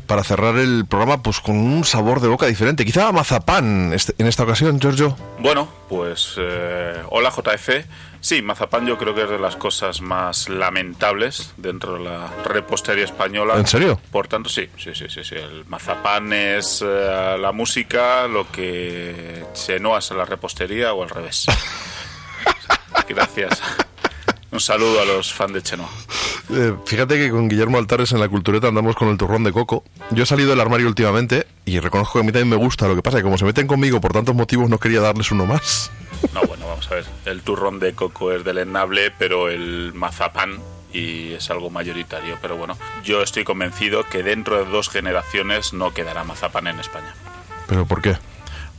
para 0.09 0.23
cerrar 0.23 0.57
el 0.57 0.87
programa 0.87 1.21
pues 1.21 1.39
con 1.39 1.55
un 1.55 1.85
sabor 1.85 2.19
de 2.19 2.27
boca 2.27 2.47
diferente. 2.47 2.83
Quizá 2.83 3.07
a 3.07 3.11
mazapán 3.11 3.93
este- 3.93 4.15
en 4.17 4.25
esta 4.25 4.41
ocasión, 4.41 4.79
Giorgio. 4.79 5.15
Bueno, 5.37 5.69
pues 5.87 6.33
eh, 6.39 6.95
hola 7.11 7.29
JF. 7.29 7.85
Sí, 8.19 8.41
mazapán 8.41 8.87
yo 8.87 8.97
creo 8.97 9.13
que 9.13 9.25
es 9.25 9.29
de 9.29 9.37
las 9.37 9.55
cosas 9.55 10.01
más 10.01 10.49
lamentables 10.49 11.53
dentro 11.57 11.93
de 11.93 11.99
la 12.05 12.27
repostería 12.43 13.05
española. 13.05 13.55
¿En 13.57 13.67
serio? 13.67 14.01
Por 14.11 14.27
tanto, 14.27 14.49
sí, 14.49 14.67
sí, 14.77 14.95
sí, 14.95 15.05
sí. 15.09 15.23
sí. 15.23 15.35
El 15.35 15.63
mazapán 15.67 16.33
es 16.33 16.83
eh, 16.83 17.37
la 17.39 17.51
música, 17.51 18.27
lo 18.27 18.51
que 18.51 19.45
Chenoa 19.53 19.99
es 19.99 20.09
la 20.09 20.25
repostería 20.25 20.91
o 20.93 21.03
al 21.03 21.09
revés. 21.11 21.45
Gracias. 23.07 23.61
Un 24.51 24.59
saludo 24.59 25.01
a 25.01 25.05
los 25.05 25.31
fans 25.31 25.53
de 25.53 25.61
Chenoa. 25.61 25.89
Eh, 26.51 26.73
fíjate 26.85 27.17
que 27.17 27.29
con 27.29 27.47
Guillermo 27.47 27.77
Altares 27.77 28.11
en 28.11 28.19
la 28.19 28.27
cultureta 28.27 28.67
andamos 28.67 28.95
con 28.95 29.09
el 29.09 29.17
turrón 29.17 29.43
de 29.43 29.51
coco. 29.51 29.83
Yo 30.09 30.23
he 30.23 30.25
salido 30.25 30.49
del 30.49 30.59
armario 30.59 30.87
últimamente 30.87 31.45
y 31.65 31.79
reconozco 31.79 32.13
que 32.13 32.19
a 32.19 32.25
mí 32.25 32.31
también 32.31 32.49
me 32.49 32.55
gusta. 32.55 32.87
Lo 32.87 32.95
que 32.95 33.03
pasa 33.03 33.17
es 33.17 33.21
que 33.21 33.25
como 33.25 33.37
se 33.37 33.45
meten 33.45 33.67
conmigo 33.67 34.01
por 34.01 34.13
tantos 34.13 34.33
motivos 34.33 34.69
no 34.69 34.79
quería 34.79 35.01
darles 35.01 35.31
uno 35.31 35.45
más. 35.45 35.91
No, 36.33 36.41
bueno, 36.41 36.67
vamos 36.67 36.89
a 36.91 36.95
ver. 36.95 37.05
El 37.25 37.41
turrón 37.43 37.79
de 37.79 37.93
coco 37.93 38.31
es 38.31 38.43
delenable, 38.43 39.11
pero 39.11 39.49
el 39.49 39.93
mazapán 39.93 40.59
y 40.91 41.33
es 41.33 41.49
algo 41.51 41.69
mayoritario. 41.69 42.37
Pero 42.41 42.57
bueno, 42.57 42.77
yo 43.03 43.21
estoy 43.21 43.43
convencido 43.43 44.03
que 44.03 44.23
dentro 44.23 44.57
de 44.57 44.69
dos 44.69 44.89
generaciones 44.89 45.73
no 45.73 45.93
quedará 45.93 46.23
mazapán 46.23 46.67
en 46.67 46.79
España. 46.79 47.13
¿Pero 47.67 47.85
por 47.85 48.01
qué? 48.01 48.17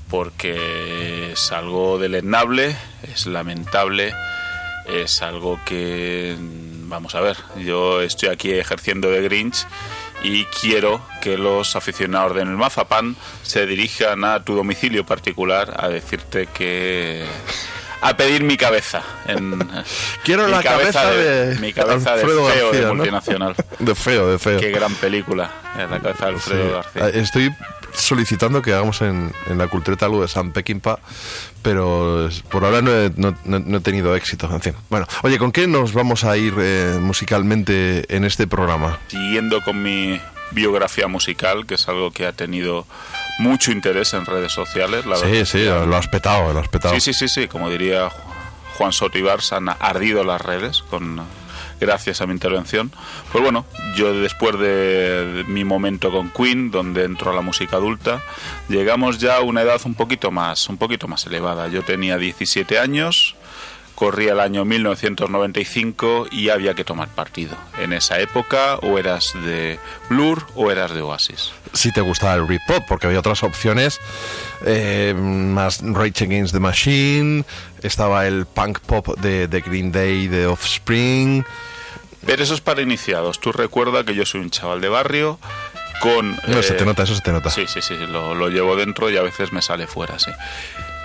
Porque 0.08 1.30
es 1.32 1.52
algo 1.52 1.98
delenable, 1.98 2.76
es 3.04 3.26
lamentable, 3.26 4.12
es 4.92 5.22
algo 5.22 5.58
que, 5.64 6.36
vamos 6.86 7.14
a 7.14 7.20
ver, 7.20 7.36
yo 7.58 8.00
estoy 8.02 8.28
aquí 8.28 8.52
ejerciendo 8.52 9.10
de 9.10 9.22
Grinch 9.22 9.66
y 10.22 10.44
quiero 10.46 11.00
que 11.22 11.38
los 11.38 11.76
aficionados 11.76 12.34
del 12.36 12.48
mazapán 12.48 13.16
se 13.42 13.66
dirijan 13.66 14.24
a 14.24 14.44
tu 14.44 14.54
domicilio 14.54 15.04
particular 15.06 15.74
a 15.78 15.88
decirte 15.88 16.46
que 16.46 17.24
a 18.02 18.16
pedir 18.16 18.42
mi 18.44 18.56
cabeza 18.56 19.02
en 19.26 19.58
Quiero 20.24 20.44
mi 20.46 20.50
la 20.52 20.62
cabeza 20.62 21.10
de 21.10 21.56
mi 21.60 21.72
cabeza 21.72 22.14
Alfredo 22.14 22.46
de 22.48 22.52
feo 22.52 22.64
García, 22.66 22.80
de 22.80 22.86
¿no? 22.86 22.94
multinacional 22.94 23.54
De 23.78 23.94
feo, 23.94 24.30
de 24.30 24.38
feo. 24.38 24.60
qué 24.60 24.70
gran 24.70 24.94
película 24.94 25.50
es 25.78 25.90
la 25.90 26.00
cabeza 26.00 26.26
de 26.26 26.32
Alfredo 26.32 26.64
Sí. 26.64 26.98
García 26.98 27.08
Eh, 27.08 27.22
Estoy 27.22 27.54
solicitando 27.92 28.62
que 28.62 28.72
hagamos 28.72 29.00
en, 29.02 29.32
en 29.48 29.58
la 29.58 29.66
cultureta 29.68 30.06
algo 30.06 30.22
de 30.22 30.28
San 30.28 30.52
Peckinpah, 30.52 30.98
pero 31.62 32.28
por 32.50 32.64
ahora 32.64 32.82
no 32.82 32.90
he, 32.92 33.10
no- 33.16 33.34
no- 33.44 33.76
he 33.76 33.80
tenido 33.80 34.14
éxito. 34.16 34.48
En 34.52 34.60
fin. 34.60 34.74
Bueno, 34.88 35.06
oye, 35.22 35.38
¿con 35.38 35.52
qué 35.52 35.66
nos 35.66 35.92
vamos 35.92 36.24
a 36.24 36.36
ir 36.36 36.54
eh, 36.58 36.98
musicalmente 37.00 38.04
en 38.14 38.24
este 38.24 38.46
programa? 38.46 38.98
siguiendo 39.08 39.62
con 39.62 39.82
mi 39.82 40.20
biografía 40.52 41.06
musical, 41.06 41.64
que 41.66 41.74
es 41.74 41.88
algo 41.88 42.10
que 42.10 42.26
ha 42.26 42.32
tenido 42.32 42.86
mucho 43.38 43.70
interés 43.72 44.14
en 44.14 44.26
redes 44.26 44.52
sociales. 44.52 45.06
La 45.06 45.16
Sí, 45.16 45.22
verdad. 45.30 45.44
sí, 45.44 45.64
lo 45.64 45.96
has 45.96 46.08
petado, 46.08 46.52
lo 46.52 46.58
has 46.60 46.68
petado. 46.68 46.94
sí, 46.94 47.00
sí, 47.00 47.12
sí, 47.14 47.28
sí, 47.28 47.46
como 47.48 47.70
diría 47.70 48.08
Ju- 48.08 48.12
Juan 48.76 48.92
Soto 48.92 49.16
Ibars, 49.18 49.52
han 49.52 49.68
ardido 49.68 50.24
las 50.24 50.40
redes 50.40 50.82
con 50.90 51.20
gracias 51.80 52.20
a 52.20 52.26
mi 52.26 52.32
intervención. 52.32 52.92
Pues 53.32 53.42
bueno, 53.42 53.64
yo 53.96 54.12
después 54.12 54.58
de, 54.58 55.44
mi 55.48 55.64
momento 55.64 56.10
con 56.10 56.30
Queen, 56.30 56.70
donde 56.70 57.04
entro 57.04 57.32
a 57.32 57.34
la 57.34 57.40
música 57.40 57.76
adulta, 57.76 58.22
llegamos 58.68 59.18
ya 59.18 59.38
a 59.38 59.40
una 59.40 59.62
edad 59.62 59.80
un 59.84 59.94
poquito 59.94 60.30
más, 60.30 60.68
un 60.68 60.76
poquito 60.76 61.08
más 61.08 61.26
elevada. 61.26 61.68
Yo 61.68 61.82
tenía 61.82 62.18
17 62.18 62.78
años, 62.78 63.34
corría 64.00 64.32
el 64.32 64.40
año 64.40 64.64
1995 64.64 66.28
y 66.30 66.48
había 66.48 66.72
que 66.72 66.84
tomar 66.84 67.08
partido. 67.08 67.54
En 67.78 67.92
esa 67.92 68.18
época 68.18 68.76
o 68.76 68.98
eras 68.98 69.34
de 69.44 69.78
Blur 70.08 70.46
o 70.54 70.70
eras 70.70 70.94
de 70.94 71.02
Oasis. 71.02 71.52
Si 71.74 71.92
te 71.92 72.00
gustaba 72.00 72.32
el 72.32 72.44
Britpop, 72.44 72.82
porque 72.88 73.08
había 73.08 73.18
otras 73.18 73.42
opciones, 73.42 74.00
eh, 74.64 75.12
más 75.14 75.82
Rage 75.82 76.24
Against 76.24 76.54
the 76.54 76.60
Machine, 76.60 77.44
estaba 77.82 78.26
el 78.26 78.46
punk 78.46 78.78
pop 78.78 79.18
de, 79.18 79.48
de 79.48 79.60
Green 79.60 79.92
Day, 79.92 80.28
de 80.28 80.46
Offspring. 80.46 81.44
Pero 82.24 82.42
eso 82.42 82.54
es 82.54 82.62
para 82.62 82.80
iniciados. 82.80 83.38
Tú 83.38 83.52
recuerda 83.52 84.02
que 84.04 84.14
yo 84.14 84.24
soy 84.24 84.40
un 84.40 84.48
chaval 84.48 84.80
de 84.80 84.88
barrio 84.88 85.38
con... 86.00 86.38
No, 86.46 86.62
se 86.62 86.72
eh, 86.72 86.76
te 86.76 86.86
nota, 86.86 87.02
eso 87.02 87.14
se 87.14 87.20
te 87.20 87.32
nota. 87.32 87.50
Sí, 87.50 87.66
sí, 87.66 87.82
sí, 87.82 87.98
lo, 87.98 88.34
lo 88.34 88.48
llevo 88.48 88.76
dentro 88.76 89.10
y 89.10 89.18
a 89.18 89.22
veces 89.22 89.52
me 89.52 89.60
sale 89.60 89.86
fuera, 89.86 90.18
sí. 90.18 90.30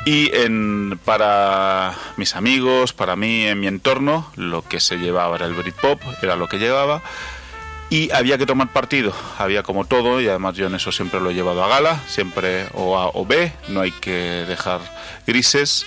Y 0.05 0.29
en, 0.35 0.99
para 1.03 1.95
mis 2.15 2.35
amigos, 2.35 2.93
para 2.93 3.15
mí, 3.15 3.47
en 3.47 3.59
mi 3.59 3.65
entorno, 3.65 4.31
lo 4.35 4.61
que 4.61 4.79
se 4.79 4.97
llevaba 4.97 5.35
era 5.35 5.47
el 5.47 5.55
Britpop, 5.55 5.99
era 6.21 6.35
lo 6.35 6.47
que 6.47 6.59
llevaba. 6.59 7.01
Y 7.89 8.11
había 8.11 8.37
que 8.37 8.45
tomar 8.45 8.71
partido, 8.71 9.13
había 9.37 9.63
como 9.63 9.85
todo, 9.85 10.21
y 10.21 10.27
además 10.27 10.55
yo 10.55 10.67
en 10.67 10.75
eso 10.75 10.91
siempre 10.91 11.19
lo 11.19 11.29
he 11.31 11.33
llevado 11.33 11.63
a 11.63 11.67
gala, 11.67 11.99
siempre 12.07 12.67
o 12.73 12.97
A 12.97 13.09
o 13.13 13.25
B, 13.25 13.51
no 13.67 13.81
hay 13.81 13.91
que 13.91 14.45
dejar 14.47 14.81
grises. 15.25 15.85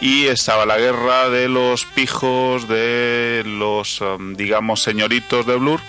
Y 0.00 0.26
estaba 0.26 0.66
la 0.66 0.78
guerra 0.78 1.28
de 1.28 1.48
los 1.48 1.84
pijos, 1.84 2.66
de 2.66 3.42
los, 3.44 4.00
um, 4.00 4.34
digamos, 4.34 4.82
señoritos 4.82 5.46
de 5.46 5.56
Blur, 5.56 5.80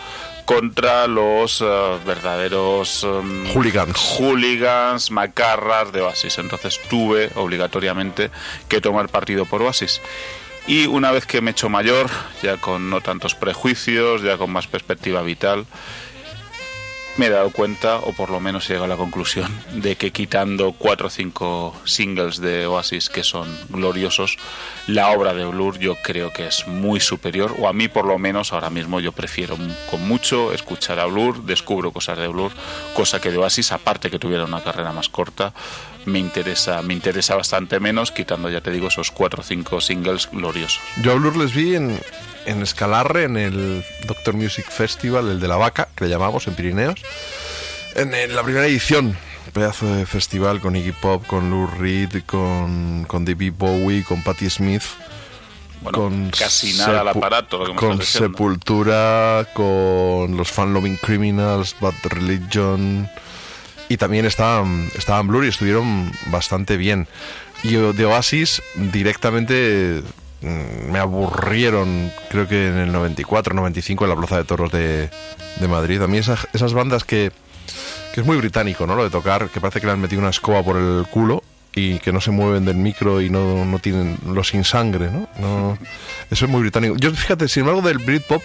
contra 0.52 1.08
los 1.08 1.62
uh, 1.62 1.98
verdaderos 2.06 3.04
um, 3.04 3.46
Hooligans. 3.54 3.96
hooligans, 3.96 5.10
macarras 5.10 5.94
de 5.94 6.02
Oasis. 6.02 6.40
Entonces 6.40 6.80
tuve 6.90 7.30
obligatoriamente 7.36 8.32
que 8.68 8.82
tomar 8.82 9.08
partido 9.08 9.46
por 9.46 9.62
Oasis. 9.62 10.02
Y 10.68 10.88
una 10.88 11.12
vez 11.12 11.26
que 11.26 11.42
me 11.42 11.52
he 11.52 11.54
hecho 11.54 11.70
mayor, 11.70 12.10
ya 12.44 12.58
con 12.58 12.90
no 12.90 13.00
tantos 13.00 13.34
prejuicios, 13.34 14.22
ya 14.24 14.38
con 14.38 14.52
más 14.52 14.68
perspectiva 14.68 15.22
vital, 15.22 15.66
me 17.18 17.28
he 17.28 17.30
dado 17.30 17.50
cuenta, 17.50 17.98
o 17.98 18.14
por 18.14 18.30
lo 18.30 18.40
menos 18.40 18.66
he 18.66 18.74
llegado 18.74 18.86
a 18.86 18.88
la 18.90 18.98
conclusión, 18.98 19.52
de 19.74 19.96
que 19.96 20.12
quitando 20.12 20.72
cuatro 20.72 21.08
o 21.08 21.10
cinco 21.10 21.76
singles 21.84 22.40
de 22.40 22.66
Oasis 22.66 23.10
que 23.10 23.24
son 23.24 23.48
gloriosos, 23.70 24.38
la 24.88 25.10
obra 25.10 25.34
de 25.34 25.46
Blur 25.46 25.78
yo 25.78 25.96
creo 26.02 26.32
que 26.32 26.48
es 26.48 26.68
muy 26.68 27.00
superior, 27.00 27.56
o 27.60 27.68
a 27.68 27.74
mí 27.74 27.88
por 27.88 28.06
lo 28.06 28.18
menos 28.18 28.54
ahora 28.54 28.70
mismo 28.70 29.00
yo 29.00 29.12
prefiero 29.12 29.58
con 29.90 30.08
mucho 30.08 30.54
escuchar 30.54 31.00
a 31.00 31.06
Blur, 31.06 31.44
descubro 31.44 31.92
cosas 31.92 32.18
de 32.18 32.28
Blur, 32.28 32.52
cosa 32.96 33.20
que 33.20 33.32
de 33.32 33.38
Oasis, 33.38 33.72
aparte 33.72 34.10
que 34.10 34.20
tuviera 34.20 34.46
una 34.46 34.62
carrera 34.62 34.94
más 34.94 35.10
corta, 35.10 35.54
me 36.06 36.20
interesa, 36.20 36.82
me 36.82 36.94
interesa 36.94 37.36
bastante 37.36 37.80
menos, 37.80 38.12
quitando 38.12 38.50
ya 38.50 38.62
te 38.62 38.72
digo 38.72 38.88
esos 38.88 39.12
cuatro 39.12 39.42
o 39.42 39.44
cinco 39.44 39.82
singles 39.82 40.30
gloriosos. 40.32 40.82
Yo 41.04 41.12
a 41.12 41.16
Blur 41.16 41.36
les 41.38 41.54
vi 41.54 41.76
en, 41.76 42.00
en 42.45 42.61
Escalarre, 42.61 43.24
en 43.24 43.38
el 43.38 43.86
Doctor 44.08 44.34
Music 44.34 44.66
Festival, 44.70 45.30
el 45.30 45.40
de 45.40 45.48
la 45.48 45.58
vaca, 45.58 45.90
que 45.95 46.06
le 46.06 46.10
llamamos 46.10 46.48
en 46.48 46.56
Pirineos, 46.56 47.02
en, 47.95 48.14
en 48.14 48.36
la 48.36 48.44
primera 48.44 48.66
edición. 48.66 49.18
Pedazo 49.53 49.88
de 49.88 50.06
festival 50.06 50.61
con 50.61 50.76
Iggy 50.76 50.94
Pop, 50.94 51.26
con 51.28 51.50
Lou 51.50 51.68
Reed, 51.68 52.24
con, 52.26 53.06
con 53.08 53.26
David 53.26 53.53
Bowie, 53.58 54.03
con 54.03 54.24
Patti 54.24 54.50
Smith. 54.50 54.84
Bueno, 55.82 55.98
con 55.98 56.30
casi 56.30 56.74
nada 56.74 57.02
al 57.02 57.08
aparato, 57.08 57.58
lo 57.58 57.66
que 57.66 57.76
con. 57.76 58.02
Sepultura, 58.02 59.48
con 59.53 60.38
los 60.38 60.52
Fan 60.52 60.74
Loving 60.74 60.98
Criminals, 60.98 61.76
Bad 61.82 61.95
Religion 62.03 63.10
y 63.90 63.98
también 63.98 64.26
estaban, 64.26 64.90
estaban 64.95 65.28
Blur 65.28 65.44
y 65.44 65.50
estuvieron 65.50 66.11
bastante 66.28 66.78
bien. 66.78 67.08
Y 67.64 67.74
de 67.74 68.06
Oasis 68.06 68.61
directamente 68.76 70.02
me 70.42 71.00
aburrieron, 71.00 72.11
creo 72.30 72.48
que 72.48 72.68
en 72.68 72.78
el 72.78 72.92
94, 72.92 73.53
95 73.53 74.06
en 74.06 74.10
la 74.10 74.16
Plaza 74.16 74.38
de 74.38 74.44
Toros 74.44 74.72
de, 74.72 75.10
de 75.60 75.68
Madrid. 75.68 76.02
A 76.02 76.08
mí 76.08 76.18
esas, 76.18 76.48
esas 76.53 76.74
bandas 76.74 77.03
que, 77.03 77.32
que 78.14 78.22
es 78.22 78.26
muy 78.26 78.38
británico, 78.38 78.88
¿no? 78.88 78.95
Lo 78.95 79.03
de 79.03 79.10
tocar, 79.10 79.50
que 79.50 79.61
parece 79.61 79.80
que 79.80 79.86
le 79.86 79.94
han 79.94 80.02
metido 80.02 80.20
una 80.20 80.30
escoba 80.30 80.64
por 80.64 80.78
el 80.78 81.06
culo 81.10 81.44
y 81.74 82.00
que 82.00 82.11
no 82.11 82.20
se 82.20 82.32
mueven 82.32 82.66
del 82.66 82.76
micro 82.76 83.22
y 83.22 83.30
no, 83.30 83.66
no 83.66 83.80
tienen 83.80 84.18
los 84.26 84.50
sin 84.50 84.64
sangre, 84.64 85.10
¿no? 85.10 85.30
no 85.40 85.78
Eso 86.30 86.45
es 86.45 86.52
muy 86.52 86.61
británico. 86.61 86.95
Yo, 86.98 87.11
fíjate, 87.11 87.48
sin 87.48 87.61
embargo, 87.61 87.82
del 87.82 88.00
Britpop 88.00 88.42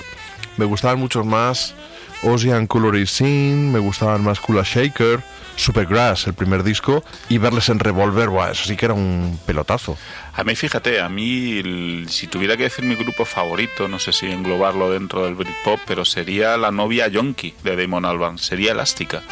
me 0.57 0.65
gustaban 0.65 0.99
muchos 0.99 1.26
más 1.26 1.75
Ocean 2.23 2.66
Colory 2.66 3.07
Scene, 3.07 3.70
me 3.73 3.78
gustaban 3.78 4.23
más 4.23 4.41
Kula 4.41 4.62
Shaker, 4.65 5.20
Supergrass, 5.57 6.26
el 6.26 6.35
primer 6.35 6.62
disco, 6.62 7.02
y 7.28 7.39
verles 7.39 7.68
en 7.68 7.78
Revolver, 7.78 8.28
buah, 8.28 8.51
eso 8.52 8.65
sí 8.65 8.76
que 8.76 8.85
era 8.86 8.94
un 8.94 9.39
pelotazo. 9.47 9.97
A 10.35 10.44
mí, 10.44 10.55
fíjate, 10.55 11.01
a 11.01 11.09
mí, 11.09 11.59
el- 11.59 12.07
si 12.10 12.26
tuviera 12.26 12.57
que 12.57 12.65
decir 12.65 12.85
mi 12.85 12.94
grupo 12.94 13.25
favorito, 13.25 13.89
no 13.89 13.99
sé 13.99 14.12
si 14.12 14.26
englobarlo 14.26 14.91
dentro 14.91 15.25
del 15.25 15.35
Britpop, 15.35 15.81
pero 15.86 16.05
sería 16.05 16.57
la 16.57 16.70
novia 16.70 17.09
Yonky 17.09 17.55
de 17.65 17.75
Damon 17.76 18.05
Albarn, 18.05 18.39
sería 18.39 18.73
Elástica. 18.73 19.23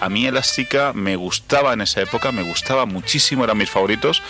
A 0.00 0.08
mí 0.08 0.26
Elástica 0.26 0.92
me 0.94 1.16
gustaba 1.16 1.72
en 1.72 1.80
esa 1.80 2.00
época, 2.00 2.32
me 2.32 2.42
gustaba 2.42 2.86
muchísimo, 2.86 3.44
eran 3.44 3.58
mis 3.58 3.70
favoritos, 3.70 4.22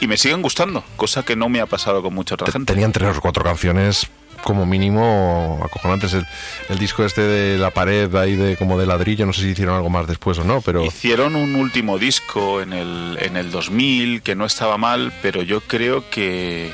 y 0.00 0.06
me 0.06 0.16
siguen 0.16 0.42
gustando, 0.42 0.84
cosa 0.96 1.24
que 1.24 1.36
no 1.36 1.48
me 1.48 1.60
ha 1.60 1.66
pasado 1.66 2.02
con 2.02 2.14
mucha 2.14 2.34
otra 2.34 2.52
gente. 2.52 2.72
Tenían 2.72 2.92
tres 2.92 3.16
o 3.16 3.20
cuatro 3.20 3.42
canciones 3.44 4.06
como 4.48 4.66
mínimo 4.66 5.60
acojonantes. 5.62 6.14
El, 6.14 6.26
el 6.70 6.78
disco 6.78 7.04
este 7.04 7.20
de 7.20 7.58
la 7.58 7.70
pared 7.70 8.12
ahí 8.16 8.34
de 8.34 8.56
como 8.56 8.78
de 8.78 8.86
ladrillo, 8.86 9.26
no 9.26 9.32
sé 9.32 9.42
si 9.42 9.48
hicieron 9.50 9.76
algo 9.76 9.90
más 9.90 10.06
después 10.06 10.38
o 10.38 10.44
no, 10.44 10.60
pero... 10.62 10.82
Hicieron 10.84 11.36
un 11.36 11.54
último 11.54 11.98
disco 11.98 12.60
en 12.62 12.72
el, 12.72 13.18
en 13.20 13.36
el 13.36 13.50
2000 13.50 14.22
que 14.22 14.34
no 14.34 14.46
estaba 14.46 14.78
mal, 14.78 15.12
pero 15.22 15.42
yo 15.42 15.60
creo 15.60 16.08
que 16.10 16.72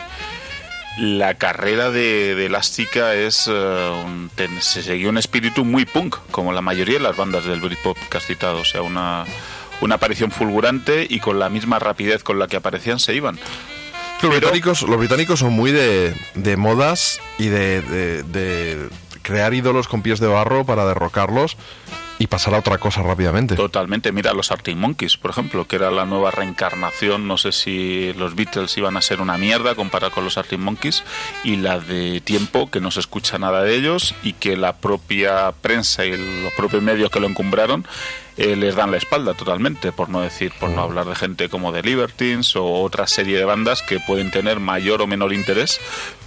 la 0.99 1.35
carrera 1.35 1.91
de, 1.91 2.37
de 2.37 2.47
Elástica 2.47 3.15
es 3.15 3.49
ten- 4.37 4.63
se 4.63 4.83
seguía 4.83 5.09
un 5.09 5.19
espíritu 5.19 5.65
muy 5.65 5.85
punk, 5.85 6.17
como 6.31 6.53
la 6.53 6.63
mayoría 6.63 6.95
de 6.99 7.01
las 7.05 7.17
bandas 7.17 7.45
del 7.45 7.61
Britpop 7.61 7.99
que 8.09 8.19
has 8.19 8.25
o 8.61 8.65
sea, 8.65 8.83
una, 8.83 9.25
una 9.81 9.97
aparición 9.97 10.31
fulgurante 10.31 11.05
y 11.11 11.19
con 11.19 11.41
la 11.41 11.49
misma 11.49 11.81
rapidez 11.81 12.23
con 12.23 12.39
la 12.39 12.47
que 12.47 12.57
aparecían 12.57 13.01
se 13.01 13.15
iban. 13.15 13.39
Los, 14.25 14.33
británicos, 14.41 14.83
los 14.83 14.99
británicos 14.99 15.39
son 15.41 15.53
muy 15.53 15.71
de, 15.73 16.15
de 16.35 16.57
modas 16.57 17.21
y 17.39 17.47
de, 17.47 17.83
de- 17.83 18.23
de 18.23 18.89
crear 19.23 19.55
ídolos 19.55 19.89
con 19.89 20.03
pies 20.03 20.21
de 20.21 20.27
barro 20.27 20.65
para 20.67 20.85
derrocarlos 20.85 21.57
y 22.19 22.27
pasar 22.29 22.55
a 22.55 22.59
otra 22.59 22.79
cosa 22.79 23.03
rápidamente. 23.03 23.57
Totalmente, 23.57 24.13
mira 24.13 24.33
los 24.33 24.53
Arctic 24.53 24.77
Monkeys, 24.77 25.17
por 25.17 25.31
ejemplo, 25.33 25.67
que 25.67 25.77
era 25.77 25.91
la 25.91 26.05
nueva 26.05 26.31
reencarnación, 26.31 27.27
no 27.27 27.37
sé 27.39 27.51
si 27.51 28.13
los 28.17 28.37
Beatles 28.37 28.77
iban 28.79 28.97
a 28.97 29.03
ser 29.03 29.21
una 29.21 29.37
mierda 29.37 29.75
comparado 29.75 30.13
con 30.13 30.23
los 30.25 30.39
Arctic 30.39 30.61
Monkeys, 30.61 31.03
y 31.43 31.57
la 31.57 31.81
de 31.81 32.21
tiempo, 32.21 32.71
que 32.71 32.81
no 32.81 32.91
se 32.93 33.01
escucha 33.01 33.39
nada 33.39 33.63
de 33.65 33.75
ellos, 33.75 34.15
y 34.23 34.35
que 34.35 34.57
la 34.57 34.75
propia 34.77 35.53
prensa 35.61 36.05
y 36.07 36.17
los 36.43 36.53
propios 36.53 36.83
medios 36.83 37.11
que 37.11 37.19
lo 37.19 37.27
encumbraron 37.27 37.85
eh, 38.37 38.57
les 38.57 38.75
dan 38.75 38.91
la 38.91 38.97
espalda 38.97 39.35
totalmente, 39.35 39.93
por 39.93 40.09
no 40.09 40.21
decir, 40.21 40.53
por 40.59 40.71
no 40.71 40.83
hablar 40.83 41.07
de 41.07 41.15
gente 41.15 41.49
como 41.49 41.73
The 41.73 41.83
Libertines 41.83 42.57
o 42.57 42.65
otra 42.83 43.07
serie 43.07 43.39
de 43.39 43.45
bandas 43.45 43.83
que 43.83 44.01
pueden 44.01 44.31
tener 44.31 44.61
mayor 44.61 45.03
o 45.03 45.07
menor 45.07 45.33
interés, 45.33 45.81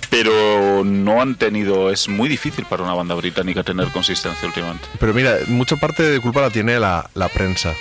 pero 0.10 0.84
no 0.86 1.22
han 1.22 1.36
tenido, 1.36 1.92
es 1.92 2.08
muy 2.08 2.30
difícil 2.30 2.66
para 2.66 2.84
una 2.84 2.94
banda 2.94 3.16
británica 3.16 3.64
tener 3.64 3.90
consistencia 3.90 4.48
últimamente. 4.48 4.88
Pero 5.00 5.14
mira, 5.14 5.38
mucha 5.48 5.76
parte 5.76 6.04
de 6.04 6.20
culpa 6.22 6.42
la 6.42 6.50
tiene 6.50 6.80
la, 6.80 7.10
la 7.14 7.28
prensa, 7.28 7.74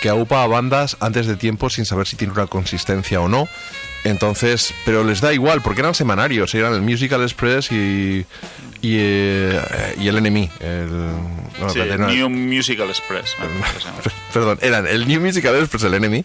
que 0.00 0.08
aupa 0.08 0.42
a 0.42 0.46
bandas 0.46 0.96
antes 1.00 1.26
de 1.26 1.36
tiempo 1.36 1.70
sin 1.70 1.86
saber 1.86 2.06
si 2.06 2.16
tiene 2.16 2.32
una 2.34 2.46
consistencia 2.46 3.20
o 3.20 3.28
no. 3.28 3.48
Entonces, 4.04 4.72
pero 4.84 5.04
les 5.04 5.20
da 5.20 5.32
igual, 5.32 5.60
porque 5.60 5.82
eran 5.82 5.94
semanarios, 5.94 6.54
eran 6.54 6.72
el 6.72 6.80
Musical 6.80 7.22
Express 7.22 7.70
y, 7.70 8.24
y, 8.82 8.96
eh, 8.98 9.60
y 10.00 10.08
el 10.08 10.22
NME. 10.22 10.50
El, 10.60 10.90
no, 11.60 11.68
Sí, 11.68 11.80
New 11.80 12.30
Musical 12.30 12.88
Express. 12.88 13.36
Perdón, 14.32 14.58
eran 14.62 14.86
el 14.86 15.06
New 15.06 15.20
Musical 15.20 15.56
Express, 15.56 15.84
el 15.84 15.94
Enemy, 15.94 16.24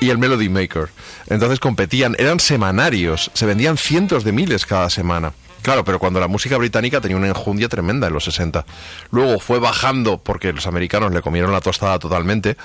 y 0.00 0.10
el 0.10 0.18
Melody 0.18 0.48
Maker. 0.48 0.88
Entonces 1.28 1.60
competían, 1.60 2.16
eran 2.18 2.40
semanarios, 2.40 3.30
se 3.34 3.46
vendían 3.46 3.76
cientos 3.76 4.24
de 4.24 4.32
miles 4.32 4.66
cada 4.66 4.90
semana. 4.90 5.32
Claro, 5.62 5.84
pero 5.84 6.00
cuando 6.00 6.18
la 6.18 6.26
música 6.26 6.56
británica 6.56 7.00
tenía 7.00 7.16
una 7.16 7.28
enjundia 7.28 7.68
tremenda 7.68 8.08
en 8.08 8.12
los 8.12 8.24
60. 8.24 8.66
Luego 9.12 9.38
fue 9.38 9.60
bajando 9.60 10.18
porque 10.18 10.52
los 10.52 10.66
americanos 10.66 11.12
le 11.12 11.22
comieron 11.22 11.52
la 11.52 11.60
tostada 11.60 12.00
totalmente 12.00 12.56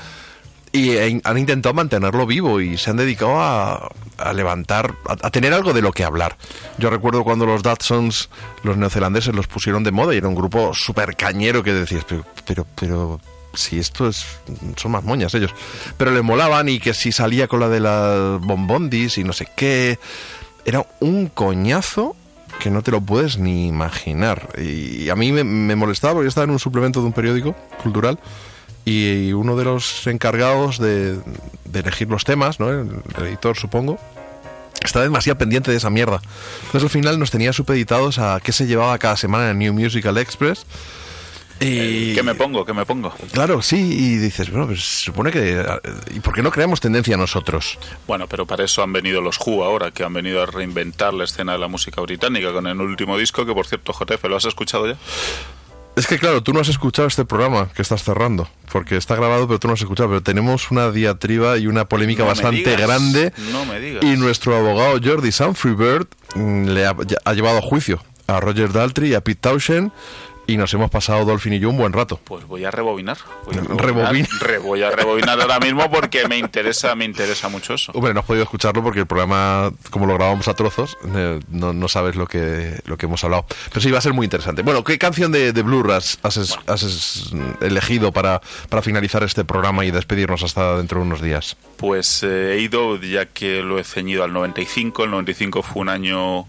y 0.78 0.92
e- 0.92 1.22
han 1.24 1.38
intentado 1.38 1.74
mantenerlo 1.74 2.26
vivo 2.26 2.62
y 2.62 2.78
se 2.78 2.90
han 2.90 2.98
dedicado 2.98 3.40
a, 3.40 3.90
levantar, 4.34 4.96
a, 5.06 5.30
tener 5.30 5.54
algo 5.54 5.74
de 5.74 5.82
lo 5.82 5.92
que 5.92 6.04
hablar. 6.04 6.38
Yo 6.78 6.90
recuerdo 6.90 7.24
cuando 7.24 7.46
los 7.46 7.64
Datsuns, 7.64 8.30
los 8.64 8.78
neozelandeses, 8.78 9.34
los 9.36 9.48
pusieron 9.48 9.84
de 9.84 9.92
moda 9.92 10.14
y 10.14 10.18
era 10.18 10.28
un 10.28 10.36
grupo 10.36 10.74
súper 10.74 11.16
cañero 11.16 11.64
que 11.64 11.74
decías, 11.74 12.06
pero, 12.08 12.26
pero, 12.46 12.68
pero, 12.76 13.20
si 13.54 13.80
esto 13.80 14.08
es, 14.08 14.26
son 14.76 14.92
más 14.92 15.04
moñas 15.04 15.34
ellos. 15.34 15.54
Pero 15.98 16.12
le 16.12 16.22
molaban 16.22 16.70
y 16.70 16.80
que 16.80 16.94
si 16.94 17.12
salía 17.12 17.48
con 17.48 17.60
la 17.60 17.70
de 17.70 17.80
las 17.80 18.40
bombondis 18.42 19.18
y 19.18 19.24
no 19.24 19.34
sé 19.34 19.48
qué, 19.56 20.00
era 20.66 20.86
un 21.00 21.28
coñazo 21.28 22.16
que 22.60 22.70
no 22.70 22.82
te 22.82 22.92
lo 22.92 23.02
puedes 23.02 23.38
ni 23.38 23.68
imaginar. 23.68 24.50
Y 24.58 25.10
a 25.10 25.16
mí 25.16 25.32
me, 25.32 25.76
molestaba 25.76 26.16
porque 26.16 26.28
estaba 26.28 26.46
en 26.46 26.52
un 26.52 26.60
suplemento 26.60 27.02
de 27.02 27.08
un 27.08 27.14
periódico 27.14 27.56
cultural 27.82 28.20
y 28.88 29.34
uno 29.34 29.58
de 29.58 29.66
los 29.66 30.08
encargados 30.08 30.80
de, 30.80 31.18
de 31.66 31.80
elegir 31.80 32.08
los 32.08 32.24
temas, 32.24 32.58
¿no? 32.62 32.70
el, 32.70 32.90
el 33.18 33.26
editor 33.26 33.58
supongo, 33.58 34.00
estaba 34.82 35.04
demasiado 35.04 35.38
pendiente 35.38 35.72
de 35.72 35.78
esa 35.78 35.90
mierda. 35.90 36.22
Entonces 36.68 36.84
al 36.84 36.90
final 36.90 37.20
nos 37.20 37.30
tenía 37.30 37.52
supeditados 37.52 38.18
a 38.18 38.40
qué 38.42 38.54
se 38.54 38.66
llevaba 38.66 38.98
cada 38.98 39.18
semana 39.18 39.46
en 39.46 39.52
el 39.52 39.58
New 39.58 39.74
Musical 39.74 40.18
Express. 40.18 40.66
Y... 41.60 42.14
¿Qué 42.14 42.24
me 42.24 42.36
pongo? 42.36 42.64
¿Qué 42.64 42.72
me 42.72 42.86
pongo? 42.86 43.14
Claro, 43.34 43.62
sí, 43.62 43.76
y 43.78 44.16
dices, 44.18 44.52
bueno, 44.52 44.68
pues 44.68 44.84
se 44.84 45.06
supone 45.06 45.32
que... 45.32 45.66
¿Y 46.16 46.22
por 46.22 46.34
qué 46.34 46.42
no 46.42 46.52
creamos 46.52 46.80
tendencia 46.80 47.18
nosotros? 47.18 47.78
Bueno, 48.08 48.28
pero 48.28 48.46
para 48.46 48.64
eso 48.64 48.84
han 48.84 48.94
venido 48.94 49.22
los 49.22 49.38
Who 49.46 49.66
ahora, 49.66 49.92
que 49.92 50.04
han 50.06 50.14
venido 50.14 50.42
a 50.42 50.46
reinventar 50.46 51.14
la 51.14 51.26
escena 51.26 51.54
de 51.54 51.60
la 51.60 51.68
música 51.68 52.00
británica 52.00 52.54
con 52.54 52.68
el 52.68 52.80
último 52.80 53.18
disco, 53.18 53.46
que 53.46 53.54
por 53.54 53.66
cierto, 53.66 53.92
JF, 53.92 54.24
¿lo 54.26 54.38
has 54.38 54.46
escuchado 54.46 54.88
ya? 54.88 54.98
Es 55.98 56.06
que 56.06 56.20
claro, 56.20 56.44
tú 56.44 56.54
no 56.54 56.60
has 56.60 56.70
escuchado 56.70 57.08
este 57.08 57.26
programa 57.26 57.70
que 57.76 57.82
estás 57.82 58.04
cerrando, 58.04 58.48
porque 58.72 58.98
está 58.98 59.16
grabado, 59.16 59.48
pero 59.48 59.60
tú 59.60 59.68
no 59.68 59.74
has 59.74 59.82
escuchado. 59.82 60.10
Pero 60.10 60.22
tenemos 60.22 60.70
una 60.70 60.92
diatriba 60.92 61.58
y 61.58 61.66
una 61.66 61.86
polémica 61.90 62.22
No 62.22 62.30
bastante 62.30 62.58
digas, 62.58 62.78
grande. 62.78 63.34
no 63.52 63.66
me 63.66 63.80
digas. 63.80 64.04
Y 64.04 64.16
nuestro 64.16 64.56
abogado 64.56 65.00
Jordi 65.04 65.32
Sanfreebird 65.32 66.08
mm, 66.36 66.66
le 66.68 66.86
ha, 66.86 66.96
ha 67.26 67.34
llevado 67.34 67.58
a 67.58 67.62
juicio 67.62 68.00
a 68.28 68.40
Roger 68.40 68.72
Daltrey 68.72 69.12
y 69.12 69.14
a 69.16 69.22
Pete 69.22 69.40
Townshend 69.42 69.92
y 70.48 70.58
nos 70.58 70.74
hemos 70.74 70.90
pasado 70.90 71.26
Dolphin 71.26 71.54
y 71.54 71.60
yo 71.60 71.70
un 71.70 71.78
buen 71.78 71.94
rato. 71.94 72.20
Pues 72.24 72.46
voy 72.48 72.66
a 72.66 72.72
rebobinar. 72.72 73.18
Voy 73.46 73.58
a 73.58 73.62
Rebobina. 73.62 74.28
Re- 74.40 74.58
voy 74.60 74.82
a 74.82 74.90
rebobinar 74.92 75.40
ahora 75.42 75.60
mismo 75.60 75.90
porque 75.92 76.28
me 76.28 76.38
interesa, 76.38 76.96
me 76.96 77.06
interesa 77.06 77.50
mucho 77.50 77.74
eso. 77.74 77.92
Hombre, 77.94 78.14
no 78.14 78.22
has 78.22 78.26
podido 78.26 78.44
escucharlo 78.44 78.82
porque 78.82 79.02
el 79.02 79.08
programa, 79.08 79.72
como 79.90 80.06
lo 80.06 80.14
grabamos 80.16 80.48
a 80.48 80.54
trozos, 80.54 80.98
eh, 81.16 81.40
no, 81.50 81.74
no 81.74 81.88
sabes 81.88 82.16
lo 82.16 82.26
que, 82.28 82.80
lo 82.86 82.98
que 82.98 83.06
hemos 83.06 83.24
hablado. 83.24 83.46
Pero 83.70 83.82
sí, 83.82 83.92
va 83.92 83.98
a 84.00 84.02
ser 84.02 84.14
muy 84.14 84.26
interesante. 84.26 84.62
Bueno, 84.62 84.84
¿qué 84.84 84.98
canción 84.98 85.32
de, 85.32 85.52
de 85.54 85.62
Blur 85.62 85.92
has, 85.92 86.18
elegido 87.62 88.12
para, 88.12 88.42
para 88.70 88.82
finalizar 88.82 89.24
este 89.24 89.44
programa 89.46 89.86
y 89.86 89.92
despedirnos 89.92 90.44
hasta 90.44 90.78
dentro 90.78 91.00
de 91.00 91.06
unos 91.06 91.22
días? 91.22 91.58
Pues 91.78 92.24
eh, 92.24 92.54
he 92.56 92.60
ido, 92.62 93.00
ya 93.02 93.26
que 93.26 93.62
lo 93.62 93.80
he 93.80 93.84
ceñido 93.84 94.24
al 94.24 94.34
95. 94.34 95.04
El 95.04 95.12
95 95.12 95.62
fue 95.64 95.82
un 95.82 95.90
año, 95.90 96.48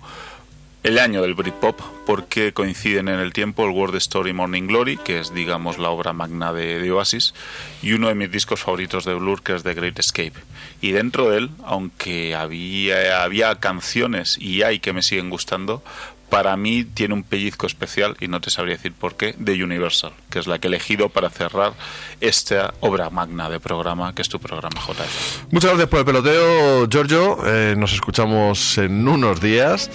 el 0.82 0.98
año 0.98 1.22
del 1.22 1.34
Britpop, 1.34 1.80
porque 2.06 2.52
coinciden 2.52 3.08
en 3.08 3.18
el 3.18 3.32
tiempo 3.32 3.64
el 3.64 3.70
World 3.70 3.96
Story 3.96 4.32
Morning 4.32 4.66
Glory, 4.66 4.96
que 4.96 5.20
es, 5.20 5.34
digamos, 5.34 5.78
la 5.78 5.90
obra 5.90 6.12
magna 6.12 6.52
de, 6.52 6.80
de 6.80 6.92
Oasis, 6.92 7.34
y 7.82 7.92
uno 7.92 8.08
de 8.08 8.14
mis 8.14 8.30
discos 8.30 8.60
favoritos 8.60 9.04
de 9.04 9.14
Blur, 9.14 9.42
que 9.42 9.54
es 9.54 9.62
The 9.62 9.74
Great 9.74 9.98
Escape. 9.98 10.34
Y 10.80 10.92
dentro 10.92 11.30
de 11.30 11.38
él, 11.38 11.50
aunque 11.64 12.34
había, 12.34 13.22
había 13.22 13.56
canciones 13.56 14.38
y 14.38 14.62
hay 14.62 14.78
que 14.78 14.92
me 14.92 15.02
siguen 15.02 15.30
gustando, 15.30 15.82
para 16.28 16.56
mí 16.56 16.84
tiene 16.84 17.14
un 17.14 17.22
pellizco 17.22 17.66
especial, 17.66 18.16
y 18.20 18.28
no 18.28 18.40
te 18.40 18.50
sabría 18.50 18.76
decir 18.76 18.92
por 18.92 19.16
qué, 19.16 19.34
de 19.38 19.62
Universal, 19.64 20.12
que 20.30 20.38
es 20.38 20.46
la 20.46 20.58
que 20.58 20.68
he 20.68 20.70
elegido 20.70 21.08
para 21.08 21.30
cerrar 21.30 21.72
esta 22.20 22.74
obra 22.80 23.10
magna 23.10 23.48
de 23.50 23.58
programa, 23.60 24.14
que 24.14 24.22
es 24.22 24.28
tu 24.28 24.38
programa 24.38 24.80
JF. 24.80 25.50
Muchas 25.50 25.70
gracias 25.70 25.88
por 25.88 26.00
el 26.00 26.04
peloteo, 26.04 26.88
Giorgio. 26.88 27.38
Eh, 27.46 27.74
nos 27.76 27.92
escuchamos 27.94 28.78
en 28.78 29.08
unos 29.08 29.40
días 29.40 29.90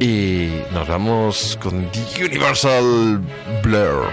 y 0.00 0.50
nos 0.72 0.88
vamos 0.88 1.58
con 1.60 1.90
The 1.92 2.24
Universal 2.24 3.20
Blur. 3.62 4.10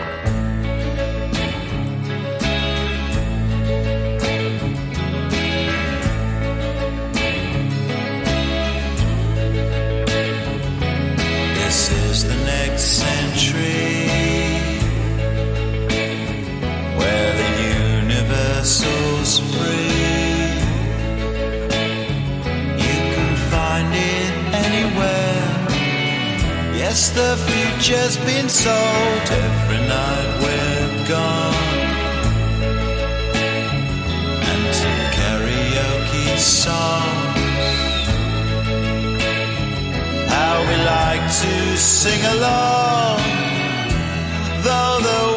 This 11.55 11.91
is 11.91 12.23
the 12.25 12.35
next 12.45 12.83
century 12.83 14.07
where 16.97 17.33
the 17.41 17.51
universal 18.01 19.21
is 19.21 19.39
free. 19.39 19.90
Yes, 26.91 27.09
the 27.11 27.37
future's 27.47 28.17
been 28.17 28.49
sold 28.49 29.25
every 29.31 29.81
night 29.87 30.29
we're 30.43 31.07
gone. 31.07 31.79
And 34.49 34.63
some 34.75 35.03
karaoke 35.15 36.37
songs. 36.37 37.39
How 40.35 40.55
we 40.67 40.75
like 40.83 41.25
to 41.43 41.77
sing 41.77 42.23
along, 42.35 43.21
though 44.65 44.99
the 45.07 45.30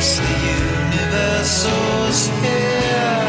Yes, 0.00 0.14
the 0.20 0.30
universe 0.30 1.58
was 1.66 2.18
here, 2.44 3.22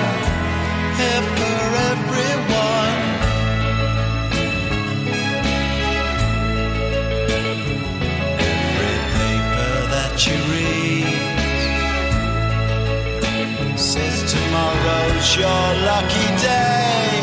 here 0.99 1.25
for 1.37 1.61
everyone. 1.89 2.97
Every 8.53 8.97
paper 9.17 9.75
that 9.95 10.13
you 10.27 10.37
read 10.53 11.09
says 13.79 14.17
tomorrow's 14.31 15.29
your 15.41 15.65
lucky 15.89 16.29
day. 16.37 17.17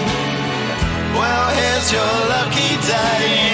Well, 1.15 1.47
here's 1.55 1.89
your 1.93 2.15
lucky 2.35 2.73
day. 2.83 3.46